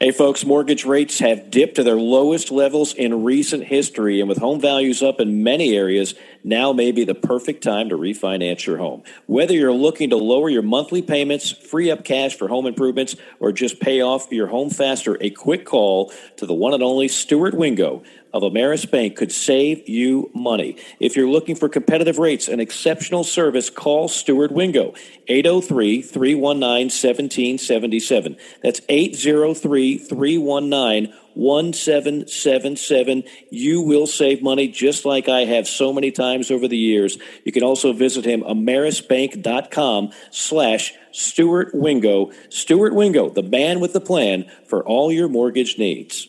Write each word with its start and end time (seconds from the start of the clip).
Hey, 0.00 0.12
folks, 0.12 0.44
mortgage 0.44 0.84
rates 0.84 1.18
have 1.18 1.50
dipped 1.50 1.74
to 1.74 1.82
their 1.82 1.96
lowest 1.98 2.52
levels 2.52 2.94
in 2.94 3.24
recent 3.24 3.64
history. 3.64 4.20
And 4.20 4.28
with 4.28 4.38
home 4.38 4.60
values 4.60 5.02
up 5.02 5.18
in 5.18 5.42
many 5.42 5.76
areas, 5.76 6.14
now 6.44 6.72
may 6.72 6.92
be 6.92 7.02
the 7.02 7.16
perfect 7.16 7.64
time 7.64 7.88
to 7.88 7.96
refinance 7.96 8.64
your 8.64 8.76
home. 8.76 9.02
Whether 9.26 9.54
you're 9.54 9.72
looking 9.72 10.10
to 10.10 10.16
lower 10.16 10.48
your 10.48 10.62
monthly 10.62 11.02
payments, 11.02 11.50
free 11.50 11.90
up 11.90 12.04
cash 12.04 12.36
for 12.36 12.46
home 12.46 12.66
improvements, 12.66 13.16
or 13.40 13.50
just 13.50 13.80
pay 13.80 14.00
off 14.00 14.30
your 14.30 14.46
home 14.46 14.70
faster, 14.70 15.18
a 15.20 15.30
quick 15.30 15.66
call 15.66 16.12
to 16.36 16.46
the 16.46 16.54
one 16.54 16.74
and 16.74 16.82
only 16.84 17.08
Stuart 17.08 17.54
Wingo 17.54 18.04
of 18.32 18.42
Ameris 18.42 18.88
Bank 18.90 19.16
could 19.16 19.32
save 19.32 19.88
you 19.88 20.30
money. 20.34 20.76
If 21.00 21.16
you're 21.16 21.28
looking 21.28 21.56
for 21.56 21.68
competitive 21.68 22.18
rates 22.18 22.48
and 22.48 22.60
exceptional 22.60 23.24
service, 23.24 23.70
call 23.70 24.08
Stuart 24.08 24.52
Wingo, 24.52 24.94
803 25.28 26.02
319 26.02 26.86
1777. 26.86 28.36
That's 28.62 28.80
803 28.88 29.98
319 29.98 31.14
1777. 31.34 33.22
You 33.50 33.80
will 33.80 34.06
save 34.08 34.42
money 34.42 34.66
just 34.68 35.04
like 35.04 35.28
I 35.28 35.44
have 35.44 35.68
so 35.68 35.92
many 35.92 36.10
times 36.10 36.50
over 36.50 36.66
the 36.66 36.76
years. 36.76 37.16
You 37.44 37.52
can 37.52 37.62
also 37.62 37.92
visit 37.92 38.24
him, 38.24 38.42
amerisbank.com 38.42 40.10
slash 40.32 40.94
Stuart 41.12 41.74
Wingo. 41.74 42.32
Stuart 42.48 42.94
Wingo, 42.94 43.30
the 43.30 43.42
man 43.42 43.78
with 43.80 43.92
the 43.92 44.00
plan 44.00 44.50
for 44.66 44.84
all 44.84 45.12
your 45.12 45.28
mortgage 45.28 45.78
needs. 45.78 46.26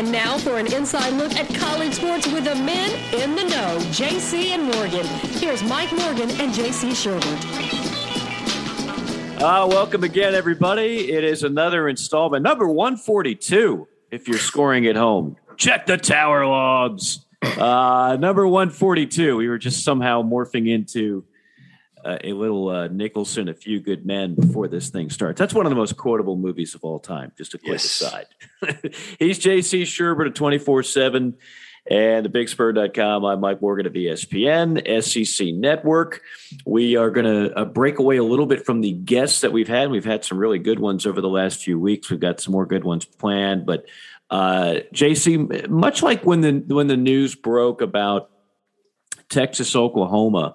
And 0.00 0.10
now 0.10 0.38
for 0.38 0.56
an 0.56 0.72
inside 0.72 1.10
look 1.10 1.36
at 1.36 1.46
college 1.56 1.92
sports 1.92 2.26
with 2.32 2.44
the 2.44 2.54
men 2.54 2.90
in 3.12 3.36
the 3.36 3.42
know, 3.42 3.76
JC 3.90 4.46
and 4.46 4.62
Morgan. 4.62 5.04
Here's 5.38 5.62
Mike 5.64 5.92
Morgan 5.92 6.30
and 6.40 6.54
JC 6.54 6.92
Shurburtt. 6.92 7.20
Uh, 9.42 9.66
welcome 9.66 10.02
again, 10.02 10.34
everybody. 10.34 11.12
It 11.12 11.22
is 11.22 11.42
another 11.42 11.86
installment, 11.86 12.42
number 12.42 12.66
142, 12.66 13.86
if 14.10 14.26
you're 14.26 14.38
scoring 14.38 14.86
at 14.86 14.96
home. 14.96 15.36
Check 15.58 15.84
the 15.84 15.98
tower 15.98 16.46
logs. 16.46 17.26
Uh, 17.42 18.16
number 18.18 18.48
142. 18.48 19.36
We 19.36 19.48
were 19.48 19.58
just 19.58 19.84
somehow 19.84 20.22
morphing 20.22 20.66
into 20.66 21.26
uh, 22.04 22.18
a 22.24 22.32
little 22.32 22.68
uh, 22.68 22.88
Nicholson, 22.88 23.48
A 23.48 23.54
Few 23.54 23.80
Good 23.80 24.06
Men 24.06 24.34
before 24.34 24.68
this 24.68 24.90
thing 24.90 25.10
starts. 25.10 25.38
That's 25.38 25.54
one 25.54 25.66
of 25.66 25.70
the 25.70 25.76
most 25.76 25.96
quotable 25.96 26.36
movies 26.36 26.74
of 26.74 26.84
all 26.84 26.98
time. 26.98 27.32
Just 27.36 27.54
a 27.54 27.58
quick 27.58 27.72
yes. 27.72 27.84
aside. 27.84 28.26
He's 29.18 29.38
JC 29.38 29.82
Shurburtt 29.82 30.28
at 30.28 30.34
24 30.34 30.82
7 30.82 31.36
and 31.90 32.26
thebigspur.com. 32.26 33.24
I'm 33.24 33.40
Mike 33.40 33.62
Morgan 33.62 33.86
of 33.86 33.92
ESPN, 33.94 35.02
SEC 35.02 35.48
Network. 35.54 36.22
We 36.66 36.96
are 36.96 37.10
going 37.10 37.26
to 37.26 37.56
uh, 37.56 37.64
break 37.64 37.98
away 37.98 38.16
a 38.16 38.24
little 38.24 38.46
bit 38.46 38.64
from 38.64 38.80
the 38.80 38.92
guests 38.92 39.40
that 39.40 39.52
we've 39.52 39.68
had. 39.68 39.90
We've 39.90 40.04
had 40.04 40.24
some 40.24 40.38
really 40.38 40.58
good 40.58 40.78
ones 40.78 41.06
over 41.06 41.20
the 41.20 41.28
last 41.28 41.62
few 41.62 41.78
weeks. 41.78 42.10
We've 42.10 42.20
got 42.20 42.40
some 42.40 42.52
more 42.52 42.66
good 42.66 42.84
ones 42.84 43.04
planned. 43.04 43.66
But 43.66 43.86
uh, 44.30 44.80
JC, 44.94 45.68
much 45.68 46.02
like 46.02 46.24
when 46.24 46.40
the 46.42 46.74
when 46.74 46.86
the 46.86 46.96
news 46.96 47.34
broke 47.34 47.80
about 47.80 48.30
Texas, 49.28 49.74
Oklahoma, 49.74 50.54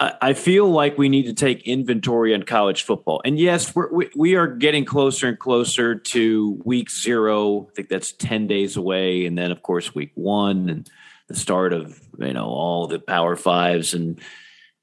I 0.00 0.32
feel 0.32 0.70
like 0.70 0.96
we 0.96 1.08
need 1.08 1.24
to 1.24 1.32
take 1.32 1.66
inventory 1.66 2.32
on 2.32 2.44
college 2.44 2.84
football. 2.84 3.20
And 3.24 3.36
yes, 3.36 3.74
we're, 3.74 3.92
we, 3.92 4.08
we 4.14 4.34
are 4.36 4.46
getting 4.46 4.84
closer 4.84 5.26
and 5.26 5.36
closer 5.36 5.96
to 5.96 6.62
week 6.64 6.88
zero. 6.88 7.68
I 7.68 7.74
think 7.74 7.88
that's 7.88 8.12
10 8.12 8.46
days 8.46 8.76
away. 8.76 9.26
And 9.26 9.36
then, 9.36 9.50
of 9.50 9.62
course, 9.62 9.96
week 9.96 10.12
one 10.14 10.68
and 10.68 10.88
the 11.26 11.34
start 11.34 11.72
of, 11.72 12.00
you 12.16 12.32
know, 12.32 12.46
all 12.46 12.86
the 12.86 13.00
power 13.00 13.34
fives 13.34 13.92
and 13.92 14.20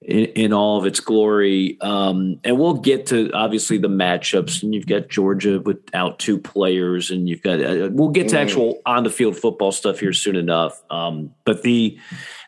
in, 0.02 0.26
in 0.26 0.54
all 0.54 0.78
of 0.78 0.86
its 0.86 1.00
glory. 1.00 1.78
Um, 1.82 2.40
and 2.44 2.60
we'll 2.60 2.76
get 2.76 3.08
to 3.08 3.32
obviously 3.32 3.78
the 3.78 3.88
matchups. 3.88 4.64
And 4.64 4.74
you've 4.74 4.86
got 4.86 5.10
Georgia 5.10 5.60
without 5.60 6.20
two 6.20 6.38
players, 6.38 7.10
and 7.10 7.28
you've 7.28 7.42
got, 7.42 7.62
uh, 7.62 7.90
we'll 7.92 8.10
get 8.10 8.30
to 8.30 8.36
mm. 8.36 8.42
actual 8.42 8.82
on 8.86 9.04
the 9.04 9.10
field 9.10 9.38
football 9.38 9.72
stuff 9.72 10.00
here 10.00 10.14
soon 10.14 10.36
enough. 10.36 10.82
Um, 10.90 11.34
but 11.46 11.64
the, 11.64 11.98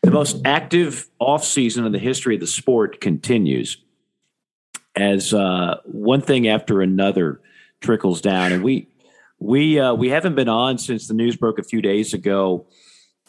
the 0.03 0.11
most 0.11 0.41
active 0.45 1.07
offseason 1.21 1.85
in 1.85 1.91
the 1.91 1.99
history 1.99 2.35
of 2.35 2.41
the 2.41 2.47
sport 2.47 3.01
continues 3.01 3.77
as 4.95 5.33
uh, 5.33 5.77
one 5.85 6.21
thing 6.21 6.47
after 6.47 6.81
another 6.81 7.41
trickles 7.81 8.21
down. 8.21 8.51
And 8.51 8.63
we 8.63 8.87
we 9.39 9.79
uh, 9.79 9.93
we 9.93 10.09
haven't 10.09 10.35
been 10.35 10.49
on 10.49 10.77
since 10.77 11.07
the 11.07 11.13
news 11.13 11.35
broke 11.35 11.59
a 11.59 11.63
few 11.63 11.81
days 11.81 12.13
ago. 12.13 12.65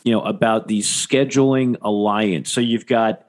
You 0.05 0.13
know 0.13 0.23
about 0.23 0.69
the 0.69 0.81
scheduling 0.81 1.77
alliance. 1.83 2.51
So 2.51 2.61
you've 2.61 2.87
got 2.87 3.27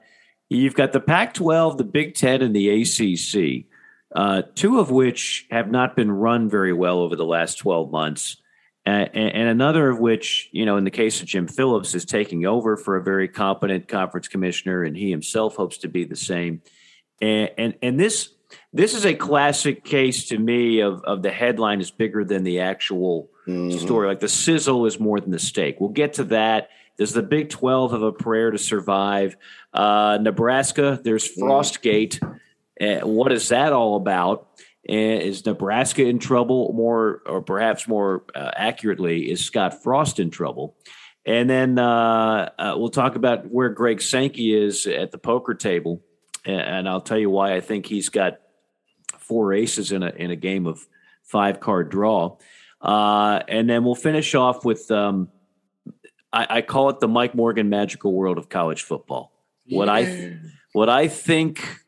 you've 0.48 0.74
got 0.74 0.92
the 0.92 1.00
Pac-12, 1.00 1.78
the 1.78 1.84
Big 1.84 2.14
Ten, 2.14 2.42
and 2.42 2.54
the 2.54 2.82
ACC. 2.82 3.66
Uh, 4.14 4.42
two 4.56 4.80
of 4.80 4.90
which 4.90 5.46
have 5.50 5.70
not 5.70 5.94
been 5.94 6.10
run 6.10 6.48
very 6.48 6.72
well 6.72 6.98
over 6.98 7.14
the 7.14 7.24
last 7.24 7.58
12 7.58 7.92
months 7.92 8.38
and, 8.90 9.34
and, 9.34 9.48
another 9.48 9.90
of 9.90 9.98
which, 9.98 10.48
you 10.52 10.64
know, 10.64 10.76
in 10.76 10.84
the 10.84 10.90
case 10.90 11.20
of 11.20 11.26
Jim 11.26 11.46
Phillips, 11.46 11.94
is 11.94 12.04
taking 12.04 12.46
over 12.46 12.76
for 12.76 12.96
a 12.96 13.02
very 13.02 13.28
competent 13.28 13.88
conference 13.88 14.28
commissioner, 14.28 14.84
and 14.84 14.96
he 14.96 15.10
himself 15.10 15.56
hopes 15.56 15.78
to 15.78 15.88
be 15.88 16.04
the 16.04 16.16
same. 16.16 16.62
And 17.20 17.50
and, 17.58 17.74
and 17.82 18.00
this 18.00 18.30
this 18.72 18.94
is 18.94 19.04
a 19.04 19.14
classic 19.14 19.84
case 19.84 20.28
to 20.28 20.38
me 20.38 20.80
of 20.80 21.02
of 21.04 21.22
the 21.22 21.30
headline 21.30 21.80
is 21.80 21.90
bigger 21.90 22.24
than 22.24 22.44
the 22.44 22.60
actual 22.60 23.30
mm-hmm. 23.46 23.78
story. 23.78 24.08
Like 24.08 24.20
the 24.20 24.28
sizzle 24.28 24.86
is 24.86 24.98
more 24.98 25.20
than 25.20 25.30
the 25.30 25.38
steak. 25.38 25.80
We'll 25.80 25.90
get 25.90 26.14
to 26.14 26.24
that. 26.24 26.70
Does 26.96 27.12
the 27.12 27.22
Big 27.22 27.50
Twelve 27.50 27.92
have 27.92 28.02
a 28.02 28.12
prayer 28.12 28.50
to 28.50 28.58
survive? 28.58 29.36
Uh, 29.72 30.18
Nebraska, 30.20 31.00
there's 31.02 31.28
mm. 31.28 31.42
Frostgate. 31.42 32.22
Uh, 32.80 33.06
what 33.06 33.30
is 33.32 33.48
that 33.48 33.72
all 33.72 33.96
about? 33.96 34.48
Is 34.84 35.44
Nebraska 35.44 36.04
in 36.04 36.18
trouble? 36.18 36.72
More, 36.72 37.22
or 37.26 37.42
perhaps 37.42 37.86
more 37.86 38.24
uh, 38.34 38.50
accurately, 38.56 39.30
is 39.30 39.44
Scott 39.44 39.82
Frost 39.82 40.18
in 40.18 40.30
trouble? 40.30 40.76
And 41.26 41.50
then 41.50 41.78
uh, 41.78 42.50
uh, 42.58 42.74
we'll 42.76 42.88
talk 42.88 43.14
about 43.14 43.50
where 43.50 43.68
Greg 43.68 44.00
Sankey 44.00 44.54
is 44.54 44.86
at 44.86 45.12
the 45.12 45.18
poker 45.18 45.54
table, 45.54 46.02
and 46.46 46.88
I'll 46.88 47.02
tell 47.02 47.18
you 47.18 47.28
why 47.28 47.54
I 47.54 47.60
think 47.60 47.84
he's 47.84 48.08
got 48.08 48.40
four 49.18 49.52
aces 49.52 49.92
in 49.92 50.02
a 50.02 50.08
in 50.08 50.30
a 50.30 50.36
game 50.36 50.66
of 50.66 50.86
five 51.24 51.60
card 51.60 51.90
draw. 51.90 52.38
Uh, 52.80 53.40
and 53.46 53.68
then 53.68 53.84
we'll 53.84 53.94
finish 53.94 54.34
off 54.34 54.64
with 54.64 54.90
um, 54.90 55.28
I, 56.32 56.46
I, 56.48 56.62
call 56.62 56.88
it 56.88 56.98
the 56.98 57.08
Mike 57.08 57.34
Morgan 57.34 57.68
magical 57.68 58.14
world 58.14 58.38
of 58.38 58.48
college 58.48 58.82
football. 58.82 59.32
Yeah. 59.66 59.78
What 59.78 59.88
I 59.90 60.38
what 60.72 60.88
I 60.88 61.08
think 61.08 61.79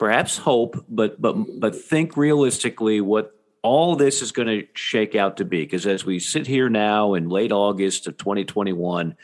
perhaps 0.00 0.38
hope, 0.38 0.84
but 0.88 1.20
but 1.20 1.60
but 1.60 1.76
think 1.76 2.16
realistically 2.16 3.00
what 3.00 3.36
all 3.62 3.94
this 3.94 4.22
is 4.22 4.32
going 4.32 4.48
to 4.48 4.66
shake 4.74 5.14
out 5.14 5.36
to 5.36 5.44
be. 5.44 5.62
Because 5.62 5.86
as 5.86 6.04
we 6.04 6.18
sit 6.18 6.46
here 6.46 6.70
now 6.70 7.12
in 7.12 7.28
late 7.28 7.52
August 7.52 8.06
of 8.06 8.16
2021, 8.16 9.14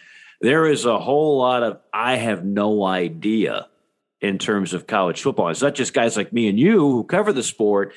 there 0.42 0.66
is 0.66 0.84
a 0.84 0.98
whole 0.98 1.38
lot 1.38 1.62
of 1.62 1.80
I 1.92 2.16
have 2.16 2.44
no 2.44 2.84
idea 2.84 3.66
in 4.20 4.38
terms 4.38 4.74
of 4.74 4.86
college 4.86 5.22
football. 5.22 5.48
It's 5.48 5.62
not 5.62 5.74
just 5.74 5.94
guys 5.94 6.16
like 6.16 6.32
me 6.32 6.48
and 6.48 6.60
you 6.60 6.78
who 6.78 7.04
cover 7.04 7.32
the 7.32 7.42
sport. 7.42 7.94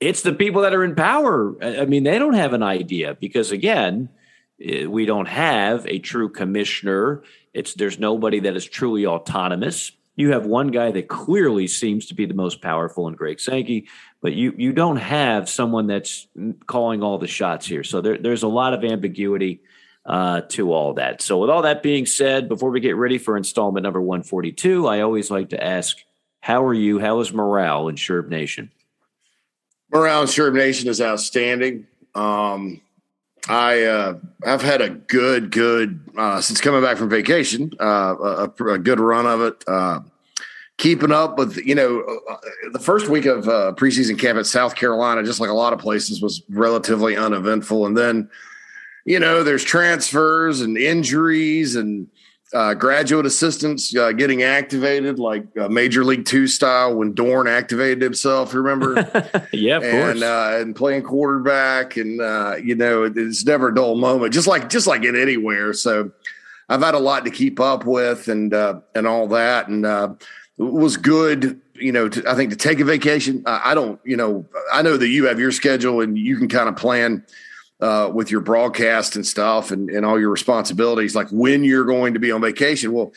It's 0.00 0.22
the 0.22 0.32
people 0.32 0.62
that 0.62 0.74
are 0.74 0.82
in 0.82 0.96
power. 0.96 1.54
I 1.62 1.84
mean, 1.84 2.02
they 2.02 2.18
don't 2.18 2.34
have 2.34 2.54
an 2.54 2.62
idea 2.62 3.14
because 3.14 3.52
again, 3.52 4.08
eh, 4.60 4.86
we 4.86 5.04
don't 5.04 5.28
have 5.28 5.86
a 5.86 5.98
true 5.98 6.30
commissioner. 6.30 7.22
It's 7.52 7.74
there's 7.74 7.98
nobody 7.98 8.40
that 8.40 8.56
is 8.56 8.64
truly 8.64 9.04
autonomous 9.04 9.92
you 10.16 10.32
have 10.32 10.44
one 10.44 10.68
guy 10.68 10.90
that 10.90 11.08
clearly 11.08 11.66
seems 11.66 12.06
to 12.06 12.14
be 12.14 12.26
the 12.26 12.34
most 12.34 12.60
powerful 12.60 13.08
in 13.08 13.14
Greg 13.14 13.40
Sankey, 13.40 13.88
but 14.20 14.34
you 14.34 14.54
you 14.56 14.72
don't 14.72 14.96
have 14.96 15.48
someone 15.48 15.86
that's 15.86 16.26
calling 16.66 17.02
all 17.02 17.18
the 17.18 17.26
shots 17.26 17.66
here. 17.66 17.82
So 17.84 18.00
there, 18.00 18.18
there's 18.18 18.42
a 18.42 18.48
lot 18.48 18.74
of 18.74 18.84
ambiguity 18.84 19.60
uh, 20.04 20.42
to 20.42 20.72
all 20.72 20.94
that. 20.94 21.22
So 21.22 21.38
with 21.38 21.50
all 21.50 21.62
that 21.62 21.82
being 21.82 22.06
said, 22.06 22.48
before 22.48 22.70
we 22.70 22.80
get 22.80 22.96
ready 22.96 23.18
for 23.18 23.36
installment 23.36 23.84
number 23.84 24.00
142, 24.00 24.86
I 24.86 25.00
always 25.00 25.30
like 25.30 25.50
to 25.50 25.62
ask, 25.62 25.98
how 26.40 26.64
are 26.64 26.74
you? 26.74 26.98
How 26.98 27.20
is 27.20 27.32
morale 27.32 27.88
in 27.88 27.96
Sherb 27.96 28.28
Nation? 28.28 28.70
Morale 29.92 30.22
in 30.22 30.28
Sherb 30.28 30.54
Nation 30.54 30.88
is 30.88 31.00
outstanding. 31.00 31.86
Um, 32.14 32.80
I 33.48 33.82
uh, 33.82 34.18
I've 34.44 34.62
had 34.62 34.80
a 34.80 34.90
good 34.90 35.50
good 35.50 36.00
uh, 36.16 36.40
since 36.40 36.60
coming 36.60 36.82
back 36.82 36.96
from 36.96 37.08
vacation, 37.08 37.72
uh, 37.80 38.14
a, 38.16 38.64
a, 38.66 38.78
good 38.78 39.00
run 39.00 39.26
of 39.26 39.40
it. 39.40 39.64
Uh, 40.82 40.88
keeping 40.88 41.12
up 41.12 41.38
with 41.38 41.56
you 41.58 41.74
know 41.74 42.00
uh, 42.30 42.36
the 42.72 42.78
first 42.78 43.08
week 43.08 43.26
of 43.26 43.48
uh, 43.48 43.72
preseason 43.76 44.18
camp 44.18 44.38
at 44.38 44.46
South 44.46 44.74
Carolina, 44.74 45.22
just 45.22 45.40
like 45.40 45.50
a 45.50 45.54
lot 45.54 45.72
of 45.72 45.78
places, 45.78 46.20
was 46.20 46.42
relatively 46.48 47.16
uneventful, 47.16 47.86
and 47.86 47.96
then 47.96 48.28
you 49.04 49.18
know 49.18 49.42
there's 49.42 49.64
transfers 49.64 50.60
and 50.60 50.76
injuries 50.76 51.76
and 51.76 52.08
uh, 52.54 52.74
graduate 52.74 53.24
assistants 53.24 53.96
uh, 53.96 54.12
getting 54.12 54.42
activated 54.42 55.18
like 55.18 55.44
uh, 55.56 55.68
Major 55.68 56.04
League 56.04 56.26
Two 56.26 56.46
style 56.46 56.94
when 56.94 57.14
Dorn 57.14 57.48
activated 57.48 58.02
himself. 58.02 58.52
Remember? 58.52 58.94
yeah, 59.52 59.78
of 59.78 59.84
and, 59.84 59.92
course. 59.92 60.22
Uh, 60.22 60.58
and 60.60 60.76
playing 60.76 61.02
quarterback, 61.02 61.96
and 61.96 62.20
uh, 62.20 62.56
you 62.62 62.74
know 62.74 63.04
it's 63.04 63.44
never 63.44 63.68
a 63.68 63.74
dull 63.74 63.96
moment. 63.96 64.34
Just 64.34 64.46
like 64.46 64.68
just 64.68 64.86
like 64.86 65.04
it 65.04 65.14
anywhere. 65.14 65.72
So 65.72 66.10
I've 66.68 66.82
had 66.82 66.94
a 66.94 66.98
lot 66.98 67.24
to 67.24 67.30
keep 67.30 67.60
up 67.60 67.84
with 67.84 68.28
and 68.28 68.52
uh, 68.52 68.80
and 68.94 69.06
all 69.06 69.28
that, 69.28 69.68
and 69.68 69.86
uh, 69.86 70.14
was 70.62 70.96
good. 70.96 71.60
You 71.74 71.92
know, 71.92 72.08
to, 72.08 72.30
I 72.30 72.34
think 72.34 72.50
to 72.50 72.56
take 72.56 72.80
a 72.80 72.84
vacation. 72.84 73.42
I, 73.46 73.72
I 73.72 73.74
don't. 73.74 74.00
You 74.04 74.16
know, 74.16 74.46
I 74.72 74.82
know 74.82 74.96
that 74.96 75.08
you 75.08 75.26
have 75.26 75.38
your 75.38 75.52
schedule 75.52 76.00
and 76.00 76.16
you 76.18 76.36
can 76.36 76.48
kind 76.48 76.68
of 76.68 76.76
plan. 76.76 77.24
Uh, 77.80 78.08
with 78.14 78.30
your 78.30 78.40
broadcast 78.40 79.16
and 79.16 79.26
stuff 79.26 79.72
and, 79.72 79.90
and 79.90 80.06
all 80.06 80.16
your 80.16 80.30
responsibilities, 80.30 81.16
like 81.16 81.26
when 81.32 81.64
you're 81.64 81.84
going 81.84 82.14
to 82.14 82.20
be 82.20 82.30
on 82.30 82.40
vacation. 82.40 82.92
Well, 82.92 83.12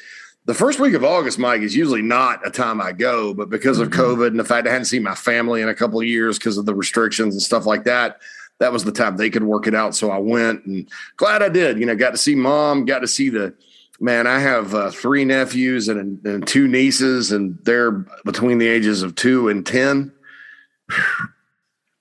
the 0.45 0.53
first 0.53 0.79
week 0.79 0.93
of 0.93 1.03
August, 1.03 1.39
Mike, 1.39 1.61
is 1.61 1.75
usually 1.75 2.03
not 2.03 2.45
a 2.45 2.51
time 2.51 2.79
I 2.79 2.91
go, 2.91 3.33
but 3.33 3.49
because 3.49 3.79
of 3.79 3.89
mm-hmm. 3.89 4.01
COVID 4.01 4.27
and 4.27 4.39
the 4.39 4.43
fact 4.43 4.67
I 4.67 4.71
hadn't 4.71 4.85
seen 4.85 5.03
my 5.03 5.15
family 5.15 5.61
in 5.61 5.69
a 5.69 5.75
couple 5.75 5.99
of 5.99 6.05
years 6.05 6.37
because 6.37 6.57
of 6.57 6.65
the 6.65 6.75
restrictions 6.75 7.33
and 7.33 7.41
stuff 7.41 7.65
like 7.65 7.83
that, 7.85 8.21
that 8.59 8.71
was 8.71 8.83
the 8.83 8.91
time 8.91 9.17
they 9.17 9.29
could 9.29 9.43
work 9.43 9.67
it 9.67 9.75
out. 9.75 9.95
So 9.95 10.11
I 10.11 10.19
went 10.19 10.65
and 10.65 10.87
glad 11.17 11.41
I 11.41 11.49
did. 11.49 11.79
You 11.79 11.85
know, 11.87 11.95
got 11.95 12.11
to 12.11 12.17
see 12.17 12.35
mom, 12.35 12.85
got 12.85 12.99
to 12.99 13.07
see 13.07 13.29
the 13.29 13.53
man. 13.99 14.27
I 14.27 14.39
have 14.39 14.73
uh, 14.73 14.91
three 14.91 15.25
nephews 15.25 15.87
and, 15.87 16.23
and 16.25 16.47
two 16.47 16.67
nieces, 16.67 17.31
and 17.31 17.57
they're 17.63 17.91
between 18.23 18.57
the 18.57 18.67
ages 18.67 19.03
of 19.03 19.15
two 19.15 19.49
and 19.49 19.65
10. 19.65 20.11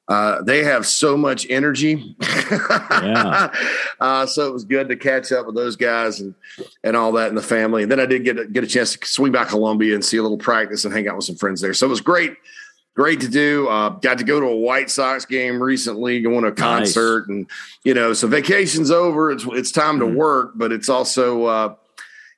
Uh, 0.07 0.43
they 0.43 0.63
have 0.63 0.87
so 0.87 1.17
much 1.17 1.47
energy. 1.49 2.15
yeah. 2.21 3.51
uh, 4.01 4.27
so 4.27 4.47
it 4.47 4.53
was 4.53 4.65
good 4.65 4.87
to 4.87 4.97
catch 4.97 5.33
up 5.33 5.47
with 5.47 5.55
those 5.55 5.77
guys 5.77 6.21
and, 6.21 6.35
and 6.83 6.95
all 6.95 7.13
that 7.13 7.31
in 7.31 7.35
the 7.35 7.41
family. 7.41 7.85
And 7.85 7.91
then 7.91 7.99
I 7.99 8.05
did 8.05 8.23
get 8.23 8.39
a, 8.39 8.45
get 8.45 8.63
a 8.63 8.67
chance 8.67 8.95
to 8.95 9.07
swing 9.07 9.33
back 9.33 9.49
Columbia 9.49 9.95
and 9.95 10.05
see 10.05 10.19
a 10.19 10.23
little 10.23 10.37
practice 10.37 10.85
and 10.85 10.93
hang 10.93 11.09
out 11.09 11.17
with 11.17 11.25
some 11.25 11.37
friends 11.37 11.63
there. 11.63 11.73
So 11.73 11.87
it 11.87 11.89
was 11.89 12.03
great 12.03 12.37
great 12.95 13.21
to 13.21 13.29
do. 13.29 13.69
Uh, 13.69 13.91
got 13.91 14.19
to 14.19 14.25
go 14.25 14.41
to 14.41 14.47
a 14.47 14.57
White 14.57 14.91
Sox 14.91 15.25
game 15.25 15.63
recently, 15.63 16.21
going 16.21 16.43
to 16.43 16.49
a 16.49 16.53
concert, 16.53 17.29
nice. 17.29 17.37
and 17.37 17.51
you 17.83 17.95
know, 17.95 18.13
so 18.13 18.27
vacation's 18.27 18.91
over. 18.91 19.31
It's 19.31 19.45
it's 19.51 19.73
time 19.73 19.99
to 20.01 20.07
mm-hmm. 20.07 20.17
work, 20.17 20.53
but 20.55 20.73
it's 20.73 20.89
also 20.89 21.45
uh, 21.45 21.75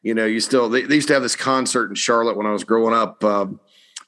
you 0.03 0.15
know, 0.15 0.27
you 0.27 0.41
still 0.41 0.69
they, 0.69 0.83
they, 0.83 0.97
used 0.97 1.09
to 1.09 1.15
have 1.15 1.23
this 1.23 1.37
concert 1.37 1.89
in 1.89 1.95
Charlotte 1.95 2.37
when 2.37 2.47
I 2.47 2.53
was 2.53 2.65
growing 2.65 2.95
up. 2.95 3.23
Uh, 3.23 3.47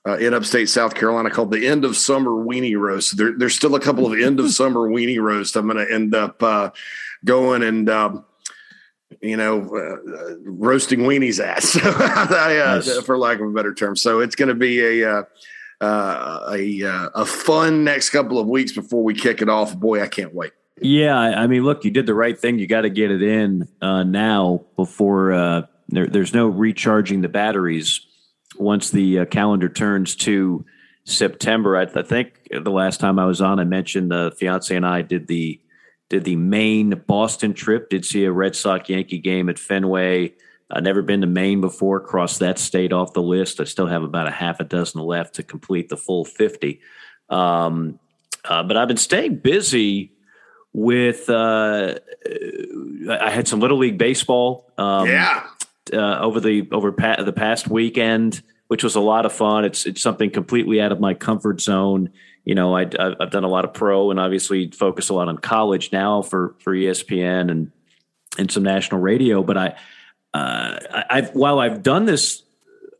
uh, 0.06 0.17
in 0.17 0.32
upstate 0.32 0.70
South 0.70 0.94
Carolina, 0.94 1.29
called 1.29 1.50
the 1.50 1.67
End 1.67 1.85
of 1.85 1.94
Summer 1.94 2.31
Weenie 2.31 2.79
Roast. 2.79 3.19
There, 3.19 3.37
there's 3.37 3.55
still 3.55 3.75
a 3.75 3.81
couple 3.81 4.11
of 4.11 4.19
End 4.23 4.40
of 4.40 4.50
Summer 4.50 4.88
Weenie 4.88 5.20
Roast. 5.20 5.55
I'm 5.55 5.69
going 5.69 5.85
to 5.85 5.93
end 5.93 6.14
up 6.14 6.43
uh, 6.43 6.70
going 7.26 7.62
and 7.62 7.90
um, 7.90 8.25
you 9.20 9.37
know, 9.37 9.62
uh, 9.62 10.37
roasting 10.44 11.00
weenies 11.00 11.44
at, 11.44 11.62
so 11.62 11.81
I, 11.82 12.58
uh, 12.58 12.75
nice. 12.76 13.00
for 13.00 13.19
lack 13.19 13.41
of 13.41 13.49
a 13.49 13.50
better 13.50 13.75
term. 13.75 13.96
So 13.96 14.20
it's 14.20 14.37
going 14.37 14.49
to 14.49 14.55
be 14.55 15.02
a 15.02 15.11
uh, 15.11 15.23
uh, 15.81 16.50
a 16.52 16.84
uh, 16.84 17.08
a 17.14 17.26
fun 17.26 17.84
next 17.84 18.11
couple 18.11 18.38
of 18.38 18.46
weeks 18.46 18.73
before 18.73 19.02
we 19.02 19.14
kick 19.14 19.43
it 19.43 19.49
off. 19.49 19.76
Boy, 19.79 20.02
I 20.02 20.08
can't 20.08 20.34
wait. 20.34 20.52
Yeah, 20.81 21.17
I 21.19 21.49
mean, 21.49 21.64
look, 21.64 21.84
you 21.84 21.91
did 21.91 22.06
the 22.06 22.14
right 22.14 22.38
thing. 22.38 22.58
You 22.58 22.69
got 22.69 22.82
to 22.82 22.91
get 22.91 23.11
it 23.11 23.23
in 23.23 23.67
uh, 23.82 24.05
now 24.05 24.64
before 24.76 25.32
uh, 25.32 25.62
there, 25.88 26.06
there's 26.06 26.35
no 26.35 26.46
recharging 26.46 27.23
the 27.23 27.29
batteries 27.29 28.06
once 28.56 28.90
the 28.90 29.20
uh, 29.20 29.25
calendar 29.26 29.69
turns 29.69 30.14
to 30.17 30.64
September. 31.05 31.76
I, 31.76 31.82
I, 31.82 32.02
think 32.02 32.49
the 32.50 32.70
last 32.70 33.00
time 33.00 33.19
I 33.19 33.26
was 33.26 33.40
on, 33.40 33.58
I 33.58 33.64
mentioned 33.64 34.11
the 34.11 34.32
fiance 34.37 34.75
and 34.75 34.87
I 34.87 35.02
did 35.02 35.26
the 35.26 35.61
did 36.08 36.25
the 36.25 36.37
Maine 36.37 37.02
Boston 37.06 37.52
trip. 37.52 37.90
Did 37.90 38.05
see 38.05 38.25
a 38.25 38.32
Red 38.32 38.56
Sox 38.56 38.88
Yankee 38.88 39.19
game 39.19 39.49
at 39.49 39.58
Fenway. 39.58 40.35
I've 40.70 40.82
never 40.82 41.02
been 41.02 41.23
to 41.23 41.26
Maine 41.26 41.61
before, 41.61 42.00
crossed 42.00 42.41
that 42.41 42.58
state 42.58 42.93
off 42.93 43.12
the 43.12 43.23
list. 43.23 43.61
I 43.61 43.64
still 43.64 43.87
have 43.87 44.02
about 44.02 44.26
a 44.26 44.31
half 44.31 44.61
a 44.61 44.64
dozen 44.64 45.00
left 45.00 45.34
to 45.37 45.43
complete 45.43 45.88
the 45.88 45.96
full 45.96 46.25
50. 46.25 46.81
Um, 47.31 47.99
uh, 48.44 48.62
but 48.62 48.76
I've 48.76 48.88
been 48.88 48.99
staying 48.99 49.37
busy 49.37 50.12
with, 50.73 51.29
uh, 51.31 51.94
I 53.11 53.31
had 53.31 53.49
some 53.49 53.61
Little 53.61 53.79
League 53.79 53.99
Baseball. 53.99 54.70
Um, 54.76 55.08
yeah. 55.08 55.46
Uh, 55.93 56.19
over 56.20 56.40
the 56.40 56.69
over 56.73 56.93
pa- 56.93 57.23
the 57.23 57.32
past 57.32 57.69
weekend, 57.69 58.43
which 58.69 58.85
was 58.85 58.94
a 58.94 59.00
lot 59.00 59.26
of 59.26 59.32
fun. 59.32 59.64
It's 59.64 59.87
it's 59.87 60.00
something 60.00 60.31
completely 60.31 60.81
out 60.81 60.93
of 60.93 61.00
my 61.00 61.14
comfort 61.14 61.61
zone. 61.61 62.11
You 62.44 62.55
know, 62.55 62.75
I, 62.75 62.87
have 62.99 63.31
done 63.31 63.44
a 63.44 63.49
lot 63.49 63.64
of 63.64 63.75
pro 63.75 64.11
and 64.11 64.19
obviously 64.19 64.70
focus 64.70 65.08
a 65.11 65.14
lot 65.14 65.29
on 65.29 65.38
college 65.38 65.93
now 65.93 66.23
for 66.23 66.55
for 66.61 66.75
ESPN 66.75 67.50
and 67.50 67.73
and 68.38 68.50
some 68.50 68.62
national 68.62 69.00
radio. 69.00 69.43
But 69.43 69.56
I 69.56 69.76
uh, 70.35 71.05
I've 71.11 71.35
while 71.35 71.58
I've 71.58 71.82
done 71.82 72.05
this 72.05 72.43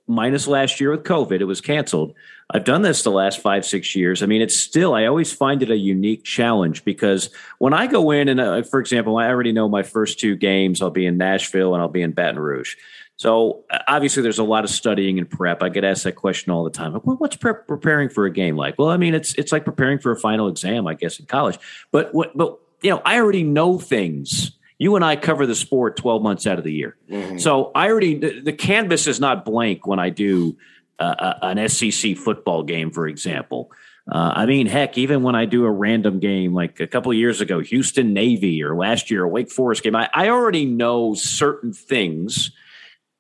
minus 0.06 0.46
last 0.46 0.81
year 0.81 0.91
with 0.91 1.05
COVID, 1.05 1.41
it 1.41 1.44
was 1.44 1.61
canceled. 1.61 2.14
I've 2.50 2.64
done 2.64 2.80
this 2.80 3.02
the 3.02 3.10
last 3.10 3.40
five, 3.40 3.66
six 3.66 3.94
years. 3.94 4.22
I 4.22 4.26
mean, 4.26 4.40
it's 4.40 4.56
still, 4.56 4.94
I 4.94 5.04
always 5.04 5.32
find 5.32 5.62
it 5.62 5.70
a 5.70 5.76
unique 5.76 6.24
challenge 6.24 6.82
because 6.82 7.28
when 7.58 7.74
I 7.74 7.86
go 7.86 8.10
in 8.10 8.28
and, 8.28 8.40
uh, 8.40 8.62
for 8.62 8.80
example, 8.80 9.18
I 9.18 9.28
already 9.28 9.52
know 9.52 9.68
my 9.68 9.82
first 9.82 10.18
two 10.18 10.34
games, 10.34 10.80
I'll 10.80 10.90
be 10.90 11.04
in 11.04 11.18
Nashville 11.18 11.74
and 11.74 11.82
I'll 11.82 11.88
be 11.88 12.00
in 12.00 12.12
Baton 12.12 12.38
Rouge. 12.38 12.76
So 13.16 13.64
uh, 13.70 13.80
obviously, 13.86 14.22
there's 14.22 14.38
a 14.38 14.44
lot 14.44 14.64
of 14.64 14.70
studying 14.70 15.18
and 15.18 15.28
prep. 15.28 15.62
I 15.62 15.68
get 15.68 15.84
asked 15.84 16.04
that 16.04 16.12
question 16.12 16.50
all 16.50 16.64
the 16.64 16.70
time. 16.70 16.94
Like, 16.94 17.04
well, 17.04 17.16
what's 17.16 17.36
prep 17.36 17.66
preparing 17.66 18.08
for 18.08 18.24
a 18.24 18.30
game 18.30 18.56
like? 18.56 18.78
Well, 18.78 18.88
I 18.88 18.96
mean, 18.96 19.12
it's 19.12 19.34
it's 19.34 19.50
like 19.50 19.64
preparing 19.64 19.98
for 19.98 20.12
a 20.12 20.16
final 20.16 20.48
exam, 20.48 20.86
I 20.86 20.94
guess, 20.94 21.18
in 21.18 21.26
college. 21.26 21.58
But 21.90 22.14
what, 22.14 22.36
but 22.36 22.58
you 22.80 22.90
know, 22.90 23.02
I 23.04 23.18
already 23.18 23.42
know 23.42 23.78
things 23.78 24.52
you 24.78 24.94
and 24.94 25.04
I 25.04 25.16
cover 25.16 25.44
the 25.44 25.56
sport 25.56 25.96
12 25.96 26.22
months 26.22 26.46
out 26.46 26.58
of 26.58 26.64
the 26.64 26.72
year. 26.72 26.96
Mm-hmm. 27.10 27.38
So 27.38 27.72
I 27.74 27.88
already, 27.88 28.14
the, 28.14 28.40
the, 28.40 28.52
canvas 28.52 29.08
is 29.08 29.18
not 29.18 29.44
blank 29.44 29.86
when 29.86 29.98
I 29.98 30.10
do 30.10 30.56
uh, 30.98 31.34
an 31.42 31.68
SEC 31.68 32.16
football 32.16 32.62
game, 32.62 32.90
for 32.90 33.06
example. 33.06 33.70
Uh, 34.10 34.32
I 34.34 34.46
mean, 34.46 34.66
heck, 34.66 34.96
even 34.96 35.22
when 35.22 35.34
I 35.34 35.44
do 35.44 35.64
a 35.64 35.70
random 35.70 36.18
game 36.18 36.54
like 36.54 36.80
a 36.80 36.86
couple 36.86 37.12
of 37.12 37.18
years 37.18 37.40
ago, 37.40 37.60
Houston 37.60 38.14
Navy 38.14 38.62
or 38.62 38.74
last 38.74 39.10
year, 39.10 39.24
a 39.24 39.28
Wake 39.28 39.50
Forest 39.50 39.82
game, 39.82 39.94
I, 39.94 40.08
I 40.14 40.28
already 40.30 40.64
know 40.64 41.14
certain 41.14 41.72
things 41.72 42.50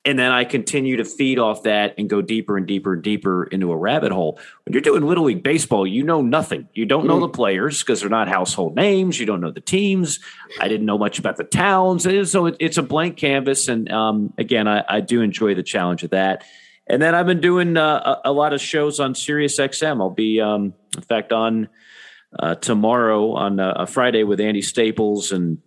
and 0.08 0.18
then 0.18 0.30
I 0.32 0.44
continue 0.44 0.96
to 0.96 1.04
feed 1.04 1.38
off 1.38 1.64
that 1.64 1.94
and 1.98 2.08
go 2.08 2.22
deeper 2.22 2.56
and 2.56 2.66
deeper 2.66 2.94
and 2.94 3.02
deeper 3.02 3.44
into 3.44 3.72
a 3.72 3.76
rabbit 3.76 4.10
hole. 4.10 4.38
When 4.64 4.72
you're 4.72 4.80
doing 4.80 5.02
little 5.02 5.24
league 5.24 5.42
baseball, 5.42 5.86
you 5.86 6.02
know 6.02 6.22
nothing. 6.22 6.66
You 6.72 6.86
don't 6.86 7.06
know 7.06 7.20
the 7.20 7.28
players 7.28 7.82
because 7.82 8.00
they're 8.00 8.08
not 8.08 8.26
household 8.26 8.74
names. 8.74 9.20
You 9.20 9.26
don't 9.26 9.42
know 9.42 9.50
the 9.50 9.60
teams. 9.60 10.18
I 10.60 10.68
didn't 10.68 10.86
know 10.86 10.96
much 10.96 11.18
about 11.18 11.36
the 11.36 11.44
towns, 11.44 12.04
so 12.30 12.46
it, 12.46 12.56
it's 12.58 12.78
a 12.78 12.82
blank 12.82 13.18
canvas. 13.18 13.68
And 13.68 13.92
um, 13.92 14.32
again, 14.38 14.66
I, 14.66 14.82
I, 14.88 15.00
do 15.00 15.20
enjoy 15.20 15.54
the 15.54 15.62
challenge 15.62 16.04
of 16.04 16.10
that. 16.10 16.42
And 16.88 17.02
then 17.02 17.14
I've 17.14 17.26
been 17.26 17.40
doing 17.40 17.76
uh, 17.76 18.18
a, 18.24 18.30
a, 18.30 18.32
lot 18.32 18.52
of 18.52 18.60
shows 18.60 18.98
on 18.98 19.14
Sirius 19.14 19.58
XM. 19.58 20.00
I'll 20.00 20.10
be, 20.10 20.40
um, 20.40 20.72
in 20.96 21.02
fact, 21.02 21.32
on 21.32 21.68
uh, 22.38 22.54
tomorrow 22.54 23.32
on 23.32 23.60
uh, 23.60 23.74
a 23.76 23.86
Friday 23.86 24.24
with 24.24 24.40
Andy 24.40 24.62
Staples 24.62 25.32
and 25.32 25.58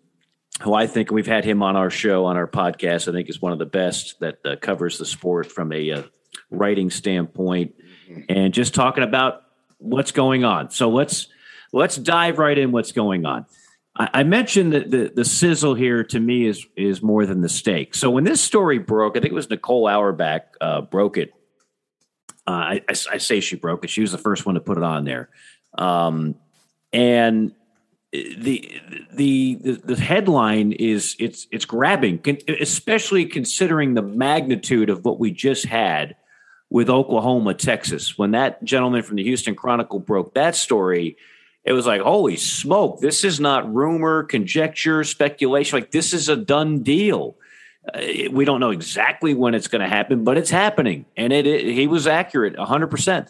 who 0.62 0.73
I 0.73 0.88
think 0.88 1.12
we've 1.12 1.27
had 1.27 1.45
him 1.45 1.63
on 1.63 1.75
our 1.75 1.89
show, 1.89 2.25
on 2.25 2.38
our 2.38 2.47
podcast. 2.47 3.07
I 3.07 3.12
think 3.12 3.29
is 3.29 3.41
one 3.41 3.51
of 3.51 3.59
the 3.59 3.65
best 3.65 4.19
that 4.19 4.39
uh, 4.45 4.56
covers 4.57 4.97
the 4.97 5.06
sport 5.06 5.51
from 5.51 5.71
a 5.71 5.91
uh, 5.91 6.03
writing 6.50 6.89
standpoint, 6.89 7.75
and 8.29 8.53
just 8.53 8.75
talking 8.75 9.04
about 9.04 9.44
what's 9.78 10.11
going 10.11 10.44
on. 10.44 10.69
So 10.69 10.90
let's 10.90 11.28
let's 11.71 11.95
dive 11.95 12.37
right 12.37 12.57
in. 12.57 12.71
What's 12.71 12.92
going 12.92 13.25
on? 13.25 13.45
I, 13.95 14.24
mentioned 14.24 14.74
that 14.74 14.90
the 14.90 15.12
the 15.14 15.26
sizzle 15.26 15.76
here 15.76 16.04
to 16.06 16.19
me 16.19 16.45
is 16.45 16.66
is 16.78 17.02
more 17.02 17.26
than 17.26 17.42
the 17.42 17.50
steak. 17.50 17.94
So 17.94 18.10
when 18.10 18.24
this 18.24 18.40
story 18.42 18.80
broke, 18.80 19.18
I 19.18 19.19
think 19.19 19.31
it 19.31 19.36
was 19.36 19.50
Nicole 19.50 19.88
Auerbach 19.88 20.56
uh, 20.62 20.81
broke 20.81 21.18
it. 21.18 21.33
Uh, 22.48 22.52
I, 22.52 22.81
I, 22.88 22.92
I, 23.12 23.18
say 23.18 23.40
she 23.42 23.56
broke 23.56 23.83
it. 23.83 23.90
She 23.90 24.02
was 24.02 24.12
the 24.12 24.18
first 24.18 24.45
one 24.45 24.56
to 24.56 24.62
put 24.62 24.78
it 24.78 24.83
on 24.83 25.04
there, 25.04 25.30
um, 25.78 26.36
and 26.94 27.54
the, 28.12 28.81
the 29.14 29.56
the 29.83 29.95
headline 29.95 30.71
is 30.74 31.16
it's 31.19 31.48
it's 31.52 31.66
grabbing, 31.66 32.21
especially 32.60 33.26
considering 33.26 33.94
the 33.94 34.02
magnitude 34.02 34.90
of 34.90 35.06
what 35.06 35.19
we 35.19 35.31
just 35.31 35.66
had 35.66 36.16
with 36.69 36.90
Oklahoma, 36.90 37.54
Texas. 37.54 38.18
When 38.18 38.31
that 38.31 38.64
gentleman 38.64 39.04
from 39.04 39.18
the 39.18 39.24
Houston 39.24 39.56
Chronicle 39.56 40.00
broke 40.00 40.33
that 40.33 40.56
story, 40.56 41.18
it 41.63 41.73
was 41.73 41.85
like, 41.85 42.01
holy 42.01 42.37
smoke! 42.37 42.99
This 42.99 43.23
is 43.23 43.39
not 43.39 43.71
rumor, 43.73 44.23
conjecture, 44.23 45.03
speculation. 45.03 45.77
Like 45.77 45.91
this 45.91 46.13
is 46.13 46.30
a 46.30 46.35
done 46.35 46.83
deal. 46.83 47.35
Uh, 47.94 48.30
we 48.31 48.45
don't 48.45 48.59
know 48.59 48.71
exactly 48.71 49.33
when 49.33 49.56
it's 49.56 49.68
going 49.68 49.81
to 49.81 49.87
happen, 49.87 50.23
but 50.23 50.37
it's 50.37 50.51
happening, 50.51 51.06
and 51.18 51.31
it, 51.33 51.45
it 51.47 51.65
he 51.65 51.87
was 51.87 52.07
accurate, 52.07 52.57
hundred 52.57 52.87
percent 52.87 53.27